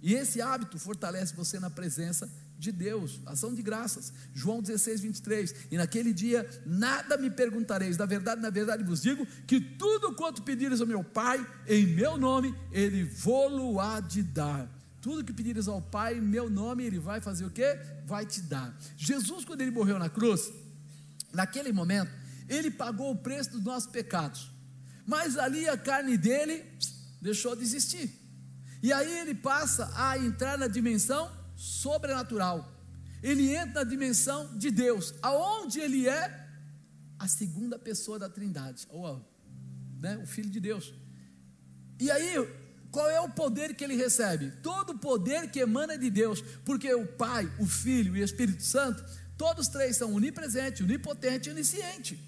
E 0.00 0.14
esse 0.14 0.40
hábito 0.40 0.78
fortalece 0.78 1.34
você 1.34 1.60
na 1.60 1.70
presença 1.70 2.30
de 2.62 2.70
Deus, 2.70 3.20
ação 3.26 3.52
de 3.52 3.60
graças. 3.60 4.12
João 4.32 4.62
16, 4.62 5.00
23. 5.00 5.54
E 5.70 5.76
naquele 5.76 6.14
dia 6.14 6.48
nada 6.64 7.18
me 7.18 7.28
perguntareis. 7.28 7.96
Na 7.96 8.06
verdade, 8.06 8.40
na 8.40 8.50
verdade 8.50 8.84
vos 8.84 9.02
digo 9.02 9.26
que 9.46 9.60
tudo 9.60 10.14
quanto 10.14 10.42
pedires 10.42 10.80
ao 10.80 10.86
meu 10.86 11.02
Pai, 11.02 11.44
em 11.66 11.86
meu 11.88 12.16
nome, 12.16 12.54
Ele 12.70 13.02
vô-lo 13.02 13.80
há 13.80 13.98
de 13.98 14.22
dar. 14.22 14.70
Tudo 15.00 15.24
que 15.24 15.32
pedires 15.32 15.66
ao 15.66 15.82
Pai 15.82 16.18
em 16.18 16.20
meu 16.20 16.48
nome, 16.48 16.84
Ele 16.84 17.00
vai 17.00 17.20
fazer 17.20 17.44
o 17.44 17.50
que? 17.50 17.76
Vai 18.06 18.24
te 18.24 18.40
dar. 18.42 18.72
Jesus, 18.96 19.44
quando 19.44 19.60
Ele 19.60 19.72
morreu 19.72 19.98
na 19.98 20.08
cruz, 20.08 20.52
naquele 21.32 21.72
momento, 21.72 22.12
Ele 22.48 22.70
pagou 22.70 23.10
o 23.10 23.16
preço 23.16 23.50
dos 23.50 23.64
nossos 23.64 23.90
pecados. 23.90 24.52
Mas 25.04 25.36
ali 25.36 25.68
a 25.68 25.76
carne 25.76 26.16
dele 26.16 26.64
deixou 27.20 27.56
de 27.56 27.64
existir. 27.64 28.08
E 28.80 28.92
aí 28.92 29.18
ele 29.18 29.34
passa 29.34 29.90
a 29.96 30.16
entrar 30.16 30.56
na 30.56 30.68
dimensão 30.68 31.41
sobrenatural. 31.62 32.72
Ele 33.22 33.54
entra 33.54 33.84
na 33.84 33.90
dimensão 33.90 34.56
de 34.58 34.70
Deus, 34.70 35.14
aonde 35.22 35.78
ele 35.78 36.08
é 36.08 36.48
a 37.18 37.28
segunda 37.28 37.78
pessoa 37.78 38.18
da 38.18 38.28
Trindade, 38.28 38.84
ou 38.88 39.24
né, 40.00 40.18
o 40.18 40.26
Filho 40.26 40.50
de 40.50 40.58
Deus. 40.58 40.92
E 42.00 42.10
aí 42.10 42.34
qual 42.90 43.08
é 43.08 43.20
o 43.20 43.28
poder 43.28 43.74
que 43.74 43.84
ele 43.84 43.94
recebe? 43.94 44.50
Todo 44.62 44.90
o 44.90 44.98
poder 44.98 45.50
que 45.50 45.60
emana 45.60 45.96
de 45.96 46.10
Deus, 46.10 46.42
porque 46.64 46.92
o 46.92 47.06
Pai, 47.06 47.50
o 47.60 47.66
Filho 47.66 48.16
e 48.16 48.20
o 48.20 48.24
Espírito 48.24 48.62
Santo, 48.62 49.04
todos 49.38 49.68
três 49.68 49.96
são 49.96 50.12
onipresente, 50.12 50.82
onipotente 50.82 51.48
e 51.48 51.52
onisciente. 51.52 52.18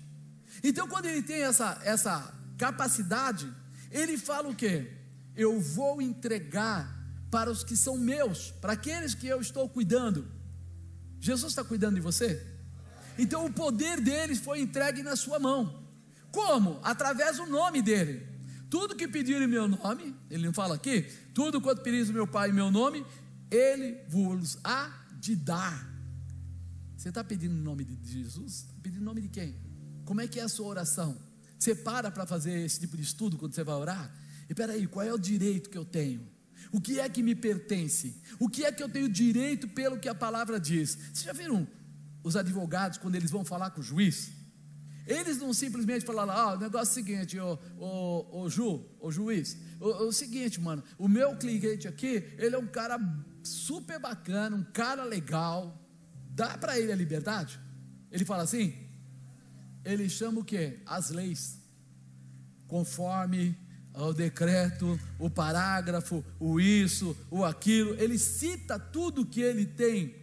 Então, 0.63 0.89
quando 0.89 1.07
ele 1.07 1.23
tem 1.23 1.43
essa, 1.43 1.81
essa 1.83 2.33
capacidade, 2.57 3.53
ele 3.91 4.17
fala 4.17 4.49
o 4.49 4.55
quê? 4.55 5.05
eu 5.37 5.61
vou 5.61 6.01
entregar 6.01 6.94
para 7.35 7.51
os 7.51 7.65
que 7.65 7.77
são 7.77 7.99
meus, 7.99 8.53
para 8.61 8.75
aqueles 8.75 9.13
que 9.13 9.27
eu 9.27 9.41
estou 9.41 9.69
cuidando. 9.69 10.25
Jesus 11.19 11.51
está 11.51 11.65
cuidando 11.65 11.97
de 11.97 12.01
você? 12.01 12.41
Então 13.19 13.45
o 13.45 13.53
poder 13.53 14.01
deles 14.01 14.39
foi 14.39 14.61
entregue 14.61 15.03
na 15.03 15.17
sua 15.17 15.41
mão. 15.41 15.85
Como? 16.31 16.79
Através 16.85 17.39
do 17.39 17.47
nome 17.47 17.83
dele. 17.83 18.25
Tudo 18.71 18.95
que 18.95 19.09
pedirem 19.09 19.49
em 19.49 19.51
meu 19.51 19.67
nome, 19.67 20.15
ele 20.31 20.47
não 20.47 20.53
fala 20.53 20.77
aqui, 20.77 21.03
tudo 21.35 21.61
quanto 21.61 21.83
pedires 21.83 22.09
meu 22.09 22.25
Pai 22.25 22.51
em 22.51 22.53
meu 22.53 22.71
nome, 22.71 23.05
ele 23.51 23.99
vos 24.09 24.57
há 24.63 24.89
de 25.19 25.35
dar. 25.35 25.93
Você 26.97 27.09
está 27.09 27.25
pedindo 27.25 27.57
em 27.57 27.63
nome 27.63 27.83
de 27.85 28.23
Jesus? 28.23 28.69
Pedindo 28.81 29.03
em 29.03 29.05
nome 29.05 29.23
de 29.23 29.29
quem? 29.29 29.57
Como 30.05 30.21
é 30.21 30.29
que 30.29 30.39
é 30.39 30.45
a 30.45 30.49
sua 30.49 30.69
oração? 30.69 31.17
Você 31.59 31.75
para 31.75 32.13
para 32.13 32.27
fazer 32.27 32.65
esse 32.65 32.79
tipo 32.79 32.97
de 32.97 33.03
estudo 33.03 33.37
quando 33.37 33.57
você 33.57 33.65
vai 33.65 33.75
orar? 33.75 34.15
E 34.49 34.55
peraí, 34.55 34.87
qual 34.87 35.05
é 35.05 35.13
o 35.13 35.19
direito 35.19 35.69
que 35.69 35.77
eu 35.77 35.85
tenho? 35.85 36.33
O 36.75 36.81
que 36.81 36.99
é 36.99 37.09
que 37.09 37.23
me 37.23 37.37
pertence? 37.37 38.21
O 38.37 38.49
que 38.49 38.65
é 38.65 38.73
que 38.73 38.83
eu 38.83 38.89
tenho 38.89 39.09
direito 39.09 39.69
pelo 39.69 39.97
que 39.97 40.09
a 40.09 40.15
palavra 40.15 40.59
diz? 40.59 40.97
Vocês 40.97 41.23
já 41.23 41.33
viram 41.33 41.69
os 42.21 42.35
advogados 42.35 42.99
quando 42.99 43.15
eles 43.15 43.31
vão 43.31 43.45
falar 43.45 43.71
com 43.71 43.81
o 43.81 43.85
juiz? 43.85 44.33
Eles 45.07 45.39
não 45.39 45.55
simplesmente 45.55 46.05
falaram, 46.05 46.33
ah, 46.33 46.55
o 46.55 46.59
negócio 46.59 46.89
é 46.89 46.91
o 46.91 47.05
seguinte, 47.05 47.39
o 47.39 48.49
Ju, 48.49 48.85
juiz, 49.09 49.57
o, 49.79 50.07
o 50.07 50.13
seguinte, 50.13 50.61
mano, 50.61 50.83
o 50.99 51.07
meu 51.07 51.37
cliente 51.37 51.87
aqui, 51.87 52.25
ele 52.37 52.57
é 52.57 52.59
um 52.59 52.67
cara 52.67 52.99
super 53.45 54.01
bacana, 54.01 54.57
um 54.57 54.65
cara 54.65 55.05
legal, 55.05 55.81
dá 56.31 56.59
para 56.59 56.77
ele 56.77 56.91
a 56.91 56.97
liberdade? 56.97 57.61
Ele 58.11 58.25
fala 58.25 58.43
assim, 58.43 58.75
ele 59.85 60.09
chama 60.09 60.41
o 60.41 60.45
que? 60.45 60.81
As 60.85 61.11
leis, 61.11 61.57
conforme 62.67 63.57
o 63.95 64.13
decreto, 64.13 64.99
o 65.19 65.31
parágrafo, 65.31 66.25
o 66.41 66.61
isso, 66.61 67.17
o 67.31 67.45
aquilo, 67.45 67.95
ele 67.95 68.19
cita 68.19 68.79
tudo 68.79 69.25
que 69.25 69.41
ele 69.41 69.65
tem 69.65 70.17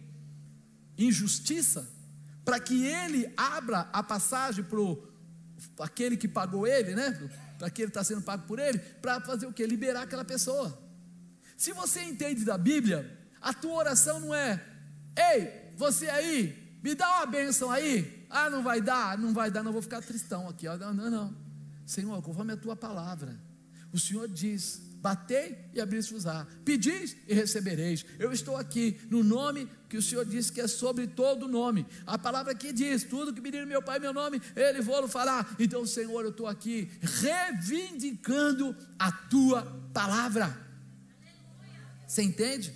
injustiça, 0.98 1.88
para 2.44 2.60
que 2.60 2.84
ele 2.84 3.32
abra 3.36 3.88
a 3.92 4.02
passagem 4.02 4.64
para 4.64 5.84
aquele 5.84 6.16
que 6.16 6.28
pagou 6.28 6.66
ele, 6.66 6.94
né? 6.94 7.30
Para 7.58 7.70
que 7.70 7.82
ele 7.82 7.88
está 7.88 8.04
sendo 8.04 8.20
pago 8.20 8.46
por 8.46 8.58
ele, 8.58 8.78
para 8.78 9.20
fazer 9.20 9.46
o 9.46 9.52
que? 9.52 9.64
Liberar 9.66 10.02
aquela 10.02 10.24
pessoa. 10.24 10.78
Se 11.56 11.72
você 11.72 12.02
entende 12.02 12.44
da 12.44 12.58
Bíblia, 12.58 13.18
a 13.40 13.54
tua 13.54 13.74
oração 13.74 14.20
não 14.20 14.34
é, 14.34 14.62
ei, 15.16 15.72
você 15.76 16.08
aí, 16.10 16.78
me 16.82 16.94
dá 16.94 17.08
uma 17.18 17.26
bênção 17.26 17.70
aí. 17.70 18.26
Ah, 18.28 18.50
não 18.50 18.62
vai 18.62 18.80
dar, 18.80 19.16
não 19.16 19.32
vai 19.32 19.50
dar, 19.50 19.62
não 19.62 19.72
vou 19.72 19.82
ficar 19.82 20.02
tristão 20.02 20.48
aqui. 20.48 20.66
Não, 20.66 20.92
não, 20.92 21.10
não. 21.10 21.36
Senhor, 21.86 22.20
conforme 22.22 22.52
a 22.52 22.56
tua 22.56 22.74
palavra, 22.74 23.38
o 23.92 23.98
Senhor 23.98 24.28
diz: 24.28 24.80
Batei 25.02 25.58
e 25.74 25.80
abri-vos-á. 25.80 26.46
Pedis 26.64 27.16
e 27.26 27.34
recebereis. 27.34 28.06
Eu 28.20 28.32
estou 28.32 28.56
aqui 28.56 29.00
no 29.10 29.24
nome 29.24 29.68
que 29.88 29.96
o 29.96 30.02
Senhor 30.02 30.24
disse 30.24 30.52
que 30.52 30.60
é 30.60 30.68
sobre 30.68 31.08
todo 31.08 31.48
nome. 31.48 31.84
A 32.06 32.16
palavra 32.16 32.52
aqui 32.52 32.72
diz: 32.72 33.02
tudo 33.02 33.34
que 33.34 33.40
pedir 33.40 33.66
meu 33.66 33.82
Pai 33.82 33.98
meu 33.98 34.12
nome, 34.12 34.40
Ele 34.54 34.80
vou 34.80 35.08
falar. 35.08 35.56
Então, 35.58 35.84
Senhor, 35.84 36.22
eu 36.22 36.30
estou 36.30 36.46
aqui 36.46 36.88
reivindicando 37.00 38.76
a 38.96 39.10
tua 39.10 39.62
palavra. 39.92 40.56
Você 42.06 42.22
entende? 42.22 42.72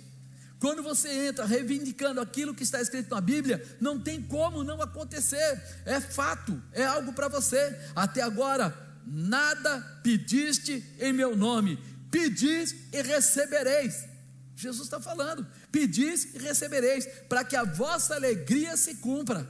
Quando 0.59 0.83
você 0.83 1.27
entra 1.27 1.45
reivindicando 1.45 2.19
aquilo 2.19 2.53
que 2.53 2.63
está 2.63 2.81
escrito 2.81 3.13
na 3.13 3.21
Bíblia, 3.21 3.63
não 3.79 3.99
tem 3.99 4.21
como 4.21 4.63
não 4.63 4.81
acontecer. 4.81 5.63
É 5.85 6.01
fato, 6.01 6.61
é 6.73 6.83
algo 6.83 7.13
para 7.13 7.29
você. 7.29 7.79
Até 7.95 8.21
agora, 8.21 8.86
nada 9.09 9.81
pediste 10.03 10.83
em 10.99 11.13
meu 11.13 11.35
nome 11.35 11.79
pedis 12.11 12.75
e 12.91 13.01
recebereis. 13.01 14.07
Jesus 14.55 14.87
está 14.87 14.99
falando: 14.99 15.45
pedis 15.71 16.35
e 16.35 16.39
recebereis, 16.39 17.05
para 17.29 17.43
que 17.43 17.55
a 17.55 17.63
vossa 17.63 18.15
alegria 18.15 18.75
se 18.75 18.95
cumpra. 18.95 19.47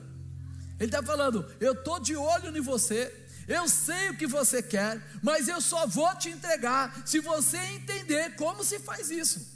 Ele 0.80 0.86
está 0.86 1.02
falando: 1.02 1.46
eu 1.60 1.74
estou 1.74 2.00
de 2.00 2.16
olho 2.16 2.56
em 2.56 2.62
você, 2.62 3.28
eu 3.48 3.68
sei 3.70 4.10
o 4.10 4.18
que 4.18 4.28
você 4.28 4.62
quer, 4.62 5.02
mas 5.22 5.48
eu 5.48 5.62
só 5.62 5.88
vou 5.88 6.14
te 6.16 6.30
entregar 6.30 7.04
se 7.06 7.20
você 7.20 7.58
entender 7.58 8.36
como 8.36 8.64
se 8.64 8.80
faz 8.80 9.10
isso. 9.10 9.56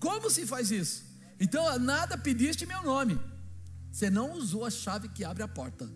Como 0.00 0.28
se 0.28 0.44
faz 0.44 0.70
isso? 0.72 1.04
Então, 1.38 1.78
nada 1.78 2.18
pediste 2.18 2.66
meu 2.66 2.82
nome. 2.82 3.20
Você 3.92 4.10
não 4.10 4.32
usou 4.32 4.64
a 4.64 4.70
chave 4.70 5.08
que 5.08 5.24
abre 5.24 5.42
a 5.42 5.48
porta. 5.48 5.88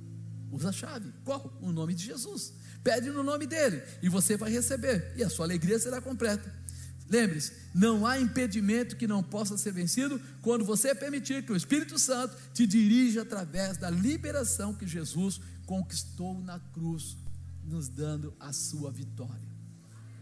Usa 0.52 0.68
a 0.68 0.72
chave. 0.72 1.12
Qual? 1.24 1.58
O 1.60 1.72
nome 1.72 1.94
de 1.94 2.04
Jesus. 2.04 2.52
Pede 2.86 3.10
no 3.10 3.24
nome 3.24 3.48
dele 3.48 3.82
e 4.00 4.08
você 4.08 4.36
vai 4.36 4.48
receber, 4.48 5.12
e 5.16 5.24
a 5.24 5.28
sua 5.28 5.44
alegria 5.44 5.76
será 5.76 6.00
completa. 6.00 6.54
Lembre-se, 7.10 7.52
não 7.74 8.06
há 8.06 8.20
impedimento 8.20 8.94
que 8.94 9.08
não 9.08 9.24
possa 9.24 9.58
ser 9.58 9.72
vencido 9.72 10.20
quando 10.40 10.64
você 10.64 10.94
permitir 10.94 11.44
que 11.44 11.50
o 11.50 11.56
Espírito 11.56 11.98
Santo 11.98 12.36
te 12.54 12.64
dirija 12.64 13.22
através 13.22 13.76
da 13.76 13.90
liberação 13.90 14.72
que 14.72 14.86
Jesus 14.86 15.40
conquistou 15.66 16.40
na 16.40 16.60
cruz, 16.60 17.16
nos 17.64 17.88
dando 17.88 18.32
a 18.38 18.52
sua 18.52 18.92
vitória. 18.92 19.48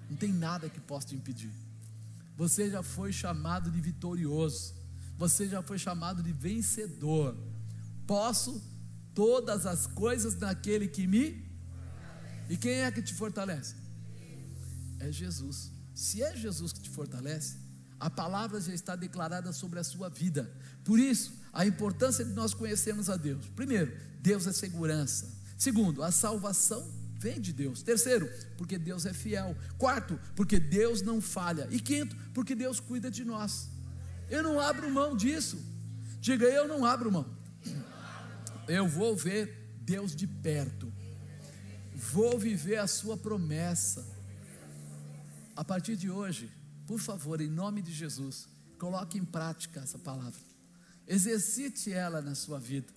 Não 0.09 0.17
tem 0.17 0.33
nada 0.33 0.71
que 0.71 0.81
possa 0.81 1.09
te 1.09 1.17
impedir. 1.17 1.53
Você 2.35 2.71
já 2.71 2.83
foi 2.83 3.13
chamado 3.13 3.71
de 3.71 3.79
vitorioso, 3.79 4.75
você 5.19 5.47
já 5.47 5.63
foi 5.63 5.77
chamado 5.77 6.23
de 6.23 6.33
vencedor. 6.33 7.37
Posso 8.07 8.63
todas 9.15 9.67
as 9.67 9.87
coisas 9.87 10.35
naquele 10.37 10.89
que 10.89 11.07
me 11.07 11.44
e 12.49 12.57
quem 12.57 12.83
é 12.83 12.91
que 12.91 13.03
te 13.03 13.15
fortalece? 13.15 13.75
É 14.99 15.11
Jesus. 15.11 15.71
Se 15.95 16.23
é 16.23 16.37
Jesus 16.37 16.73
que 16.73 16.81
te 16.81 16.91
fortalece, 16.91 17.57
a 17.99 18.11
palavra 18.11 18.61
já 18.61 18.75
está 18.75 18.97
declarada 18.97 19.53
sobre 19.53 19.79
a 19.79 19.85
sua 19.85 20.09
vida. 20.09 20.51
Por 20.85 20.99
isso, 20.99 21.33
a 21.53 21.65
importância 21.65 22.25
de 22.25 22.33
nós 22.33 22.53
conhecermos 22.53 23.09
a 23.09 23.17
Deus. 23.17 23.47
Primeiro, 23.55 23.97
Deus 24.21 24.47
é 24.47 24.53
segurança. 24.53 25.29
Segundo, 25.57 26.03
a 26.03 26.11
salvação 26.11 26.87
vem 27.19 27.41
de 27.41 27.53
Deus. 27.53 27.83
Terceiro, 27.83 28.31
porque 28.59 28.77
Deus 28.77 29.07
é 29.07 29.15
fiel. 29.15 29.57
Quarto, 29.79 30.19
porque 30.37 30.59
Deus 30.59 31.01
não 31.01 31.21
falha. 31.21 31.67
E 31.71 31.81
quinto, 31.81 32.15
porque 32.35 32.55
Deus 32.55 32.81
cuida 32.81 33.11
de 33.11 33.25
nós. 33.25 33.69
Eu 34.29 34.43
não 34.43 34.61
abro 34.61 34.91
mão 34.91 35.17
disso. 35.17 35.59
Diga, 36.21 36.47
eu 36.47 36.67
não 36.67 36.85
abro 36.85 37.11
mão. 37.13 37.27
Eu 38.67 38.89
vou 38.89 39.17
ver 39.17 39.79
Deus 39.81 40.15
de 40.15 40.27
perto. 40.27 40.93
Vou 42.13 42.39
viver 42.39 42.77
a 42.77 42.87
sua 42.87 43.17
promessa. 43.17 44.05
A 45.57 45.65
partir 45.65 45.97
de 45.97 46.11
hoje, 46.11 46.51
por 46.87 46.99
favor, 46.99 47.41
em 47.41 47.49
nome 47.49 47.81
de 47.83 47.93
Jesus, 47.93 48.49
coloque 48.79 49.19
em 49.19 49.25
prática 49.25 49.81
essa 49.81 49.99
palavra. 49.99 50.41
Exercite 51.07 51.93
ela 51.93 52.21
na 52.21 52.35
sua 52.35 52.59
vida. 52.59 52.93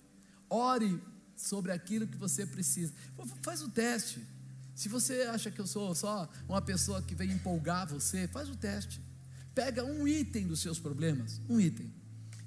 Ore 0.48 1.00
sobre 1.36 1.72
aquilo 1.72 2.06
que 2.06 2.16
você 2.16 2.46
precisa. 2.46 2.92
Faz 3.42 3.62
o 3.62 3.68
teste. 3.68 4.24
Se 4.74 4.88
você 4.88 5.22
acha 5.22 5.50
que 5.50 5.60
eu 5.60 5.66
sou 5.66 5.94
só 5.94 6.28
uma 6.48 6.62
pessoa 6.62 7.02
que 7.02 7.14
vem 7.14 7.32
empolgar 7.32 7.88
você, 7.88 8.28
faz 8.28 8.48
o 8.48 8.56
teste. 8.56 9.00
Pega 9.54 9.84
um 9.84 10.06
item 10.06 10.46
dos 10.46 10.60
seus 10.60 10.78
problemas, 10.78 11.40
um 11.48 11.58
item, 11.58 11.92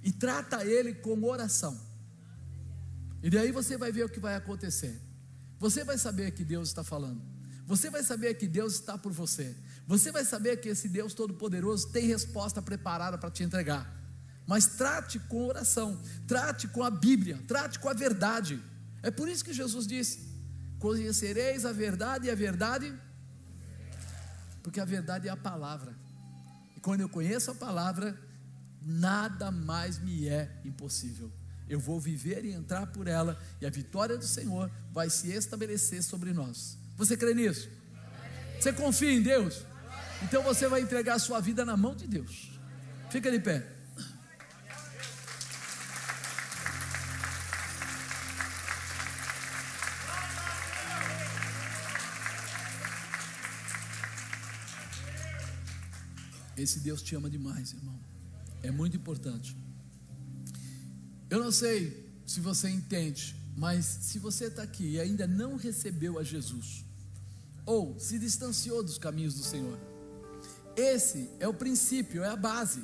e 0.01 0.11
trata 0.13 0.65
ele 0.65 0.93
com 0.93 1.21
oração. 1.23 1.77
E 3.21 3.29
daí 3.29 3.51
você 3.51 3.77
vai 3.77 3.91
ver 3.91 4.05
o 4.05 4.09
que 4.09 4.19
vai 4.19 4.35
acontecer. 4.35 5.10
Você 5.61 5.83
vai 5.83 5.95
saber 5.95 6.31
que 6.31 6.43
Deus 6.43 6.69
está 6.69 6.83
falando. 6.83 7.21
Você 7.67 7.91
vai 7.91 8.01
saber 8.01 8.33
que 8.33 8.47
Deus 8.47 8.73
está 8.73 8.97
por 8.97 9.11
você. 9.11 9.55
Você 9.85 10.11
vai 10.11 10.25
saber 10.25 10.57
que 10.57 10.69
esse 10.69 10.89
Deus 10.89 11.13
Todo-Poderoso 11.13 11.89
tem 11.89 12.07
resposta 12.07 12.63
preparada 12.63 13.15
para 13.15 13.29
te 13.29 13.43
entregar. 13.43 13.87
Mas 14.47 14.65
trate 14.65 15.19
com 15.19 15.45
oração, 15.45 16.01
trate 16.27 16.67
com 16.67 16.81
a 16.81 16.89
Bíblia, 16.89 17.39
trate 17.47 17.77
com 17.77 17.87
a 17.87 17.93
verdade. 17.93 18.59
É 19.03 19.11
por 19.11 19.29
isso 19.29 19.45
que 19.45 19.53
Jesus 19.53 19.85
disse: 19.85 20.27
Conhecereis 20.79 21.63
a 21.63 21.71
verdade 21.71 22.25
e 22.25 22.31
a 22.31 22.35
verdade, 22.35 22.91
porque 24.63 24.79
a 24.79 24.85
verdade 24.85 25.27
é 25.27 25.31
a 25.31 25.37
palavra. 25.37 25.95
E 26.75 26.79
quando 26.79 27.01
eu 27.01 27.07
conheço 27.07 27.51
a 27.51 27.55
palavra, 27.55 28.19
nada 28.81 29.51
mais 29.51 29.99
me 29.99 30.27
é 30.27 30.59
impossível 30.65 31.31
eu 31.69 31.79
vou 31.79 31.99
viver 31.99 32.43
e 32.45 32.51
entrar 32.51 32.87
por 32.87 33.07
ela, 33.07 33.39
e 33.59 33.65
a 33.65 33.69
vitória 33.69 34.17
do 34.17 34.25
Senhor 34.25 34.69
vai 34.91 35.09
se 35.09 35.31
estabelecer 35.31 36.03
sobre 36.03 36.33
nós. 36.33 36.77
Você 36.97 37.15
crê 37.15 37.33
nisso? 37.33 37.69
Você 38.59 38.73
confia 38.73 39.11
em 39.11 39.21
Deus? 39.21 39.63
Então 40.23 40.43
você 40.43 40.67
vai 40.67 40.81
entregar 40.81 41.15
a 41.15 41.19
sua 41.19 41.39
vida 41.39 41.65
na 41.65 41.75
mão 41.75 41.95
de 41.95 42.07
Deus. 42.07 42.51
Fica 43.09 43.31
de 43.31 43.39
pé. 43.39 43.65
Esse 56.55 56.79
Deus 56.79 57.01
te 57.01 57.15
ama 57.15 57.27
demais, 57.27 57.73
irmão. 57.73 57.99
É 58.61 58.69
muito 58.69 58.95
importante. 58.95 59.57
Eu 61.31 61.39
não 61.39 61.51
sei 61.51 62.13
se 62.25 62.41
você 62.41 62.69
entende, 62.69 63.35
mas 63.55 63.85
se 63.85 64.19
você 64.19 64.45
está 64.45 64.63
aqui 64.63 64.91
e 64.91 64.99
ainda 64.99 65.25
não 65.25 65.55
recebeu 65.55 66.19
a 66.19 66.23
Jesus, 66.23 66.85
ou 67.65 67.97
se 67.97 68.19
distanciou 68.19 68.83
dos 68.83 68.97
caminhos 68.97 69.35
do 69.35 69.43
Senhor, 69.43 69.79
Esse 70.75 71.29
é 71.39 71.47
o 71.47 71.53
princípio, 71.53 72.23
é 72.23 72.29
a 72.29 72.35
base. 72.35 72.83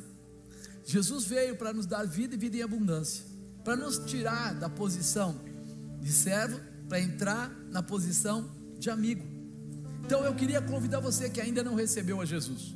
Jesus 0.86 1.26
veio 1.26 1.56
para 1.56 1.74
nos 1.74 1.86
dar 1.86 2.06
vida 2.06 2.36
e 2.36 2.38
vida 2.38 2.57
em 2.57 2.61
abundância, 2.61 3.24
para 3.64 3.76
nos 3.76 3.98
tirar 3.99 4.53
da 4.56 4.69
posição 4.69 5.40
de 5.99 6.11
servo, 6.11 6.60
para 6.88 6.99
entrar 7.02 7.49
na 7.69 7.84
posição 7.84 8.49
de 8.80 8.90
amigo. 8.90 9.26
Então 10.06 10.24
eu 10.24 10.34
queria 10.34 10.61
convidar 10.61 10.99
você 10.99 11.30
que 11.30 11.41
ainda 11.41 11.64
não 11.64 11.76
recebeu 11.76 12.22
a 12.22 12.26
Jesus, 12.26 12.76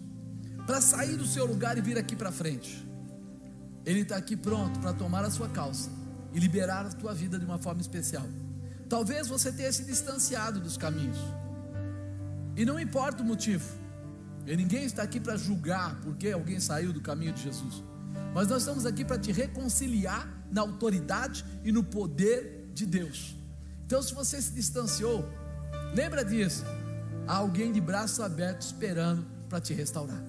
para 0.65 0.81
sair 0.81 1.15
do 1.15 1.25
seu 1.25 1.45
lugar 1.45 1.77
e 1.77 1.81
vir 1.81 1.97
aqui 1.97 2.15
para 2.15 2.31
frente. 2.31 2.85
Ele 3.85 4.01
está 4.01 4.15
aqui 4.15 4.35
pronto 4.35 4.79
para 4.79 4.93
tomar 4.93 5.23
a 5.25 5.31
sua 5.31 5.49
calça 5.49 5.89
e 6.33 6.39
liberar 6.39 6.85
a 6.85 6.89
tua 6.89 7.13
vida 7.13 7.37
de 7.37 7.45
uma 7.45 7.57
forma 7.57 7.81
especial. 7.81 8.25
Talvez 8.87 9.27
você 9.27 9.51
tenha 9.51 9.71
se 9.71 9.83
distanciado 9.85 10.59
dos 10.59 10.77
caminhos, 10.77 11.17
e 12.55 12.65
não 12.65 12.79
importa 12.79 13.23
o 13.23 13.25
motivo, 13.25 13.65
e 14.45 14.55
ninguém 14.55 14.83
está 14.83 15.03
aqui 15.03 15.19
para 15.19 15.37
julgar 15.37 15.99
porque 16.01 16.29
alguém 16.29 16.59
saiu 16.59 16.91
do 16.91 16.99
caminho 16.99 17.31
de 17.33 17.43
Jesus, 17.43 17.83
mas 18.33 18.47
nós 18.47 18.61
estamos 18.63 18.85
aqui 18.85 19.05
para 19.05 19.17
te 19.17 19.31
reconciliar 19.31 20.27
na 20.51 20.61
autoridade 20.61 21.45
e 21.63 21.71
no 21.71 21.83
poder 21.83 22.69
de 22.73 22.85
Deus. 22.85 23.35
Então, 23.85 24.01
se 24.01 24.13
você 24.13 24.41
se 24.41 24.51
distanciou, 24.51 25.27
lembra 25.93 26.23
disso. 26.23 26.63
Há 27.27 27.35
alguém 27.35 27.71
de 27.71 27.79
braços 27.79 28.19
abertos 28.19 28.67
esperando 28.67 29.25
para 29.47 29.61
te 29.61 29.73
restaurar. 29.73 30.21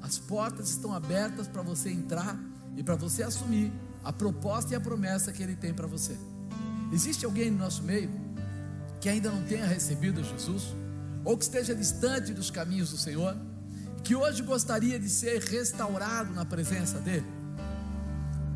As 0.00 0.18
portas 0.18 0.70
estão 0.70 0.94
abertas 0.94 1.46
para 1.46 1.62
você 1.62 1.90
entrar 1.90 2.38
e 2.76 2.82
para 2.82 2.94
você 2.94 3.22
assumir 3.22 3.72
a 4.04 4.12
proposta 4.12 4.72
e 4.72 4.76
a 4.76 4.80
promessa 4.80 5.32
que 5.32 5.42
Ele 5.42 5.54
tem 5.56 5.72
para 5.72 5.86
você. 5.86 6.16
Existe 6.92 7.24
alguém 7.24 7.50
no 7.50 7.58
nosso 7.58 7.82
meio 7.82 8.10
que 9.00 9.08
ainda 9.08 9.30
não 9.30 9.42
tenha 9.42 9.66
recebido 9.66 10.22
Jesus, 10.22 10.74
ou 11.24 11.36
que 11.36 11.44
esteja 11.44 11.74
distante 11.74 12.32
dos 12.32 12.50
caminhos 12.50 12.90
do 12.90 12.96
Senhor, 12.96 13.36
que 14.04 14.14
hoje 14.14 14.42
gostaria 14.42 14.98
de 14.98 15.08
ser 15.08 15.40
restaurado 15.40 16.32
na 16.32 16.44
presença 16.44 16.98
dEle? 16.98 17.26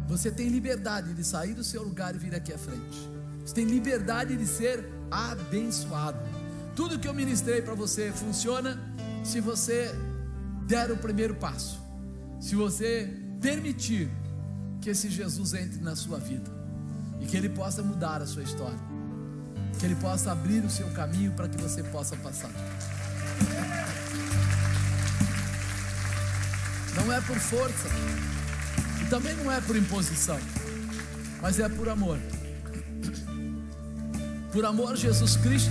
Você 0.08 0.30
tem 0.30 0.48
liberdade 0.48 1.14
de 1.14 1.24
sair 1.24 1.54
do 1.54 1.64
seu 1.64 1.82
lugar 1.82 2.14
e 2.14 2.18
vir 2.18 2.34
aqui 2.34 2.52
à 2.52 2.58
frente. 2.58 3.08
Você 3.44 3.54
tem 3.54 3.64
liberdade 3.64 4.36
de 4.36 4.46
ser 4.46 4.84
abençoado. 5.10 6.18
Tudo 6.76 6.98
que 6.98 7.08
eu 7.08 7.14
ministrei 7.14 7.62
para 7.62 7.74
você 7.74 8.12
funciona 8.12 8.78
se 9.24 9.40
você 9.40 9.92
der 10.66 10.90
o 10.92 10.96
primeiro 10.96 11.34
passo. 11.34 11.80
Se 12.40 12.54
você 12.54 13.25
permitir 13.40 14.10
que 14.80 14.90
esse 14.90 15.08
Jesus 15.08 15.54
entre 15.54 15.80
na 15.80 15.96
sua 15.96 16.18
vida 16.18 16.50
e 17.20 17.26
que 17.26 17.36
ele 17.36 17.48
possa 17.48 17.82
mudar 17.82 18.22
a 18.22 18.26
sua 18.26 18.42
história. 18.42 18.78
Que 19.78 19.84
ele 19.84 19.96
possa 19.96 20.32
abrir 20.32 20.64
o 20.64 20.70
seu 20.70 20.88
caminho 20.90 21.32
para 21.32 21.48
que 21.48 21.60
você 21.60 21.82
possa 21.82 22.16
passar. 22.16 22.50
Não 26.94 27.12
é 27.12 27.20
por 27.20 27.36
força, 27.36 27.88
e 29.02 29.06
também 29.06 29.34
não 29.36 29.52
é 29.52 29.60
por 29.60 29.76
imposição, 29.76 30.38
mas 31.42 31.60
é 31.60 31.68
por 31.68 31.88
amor. 31.88 32.18
Por 34.50 34.64
amor, 34.64 34.96
Jesus 34.96 35.36
Cristo 35.36 35.70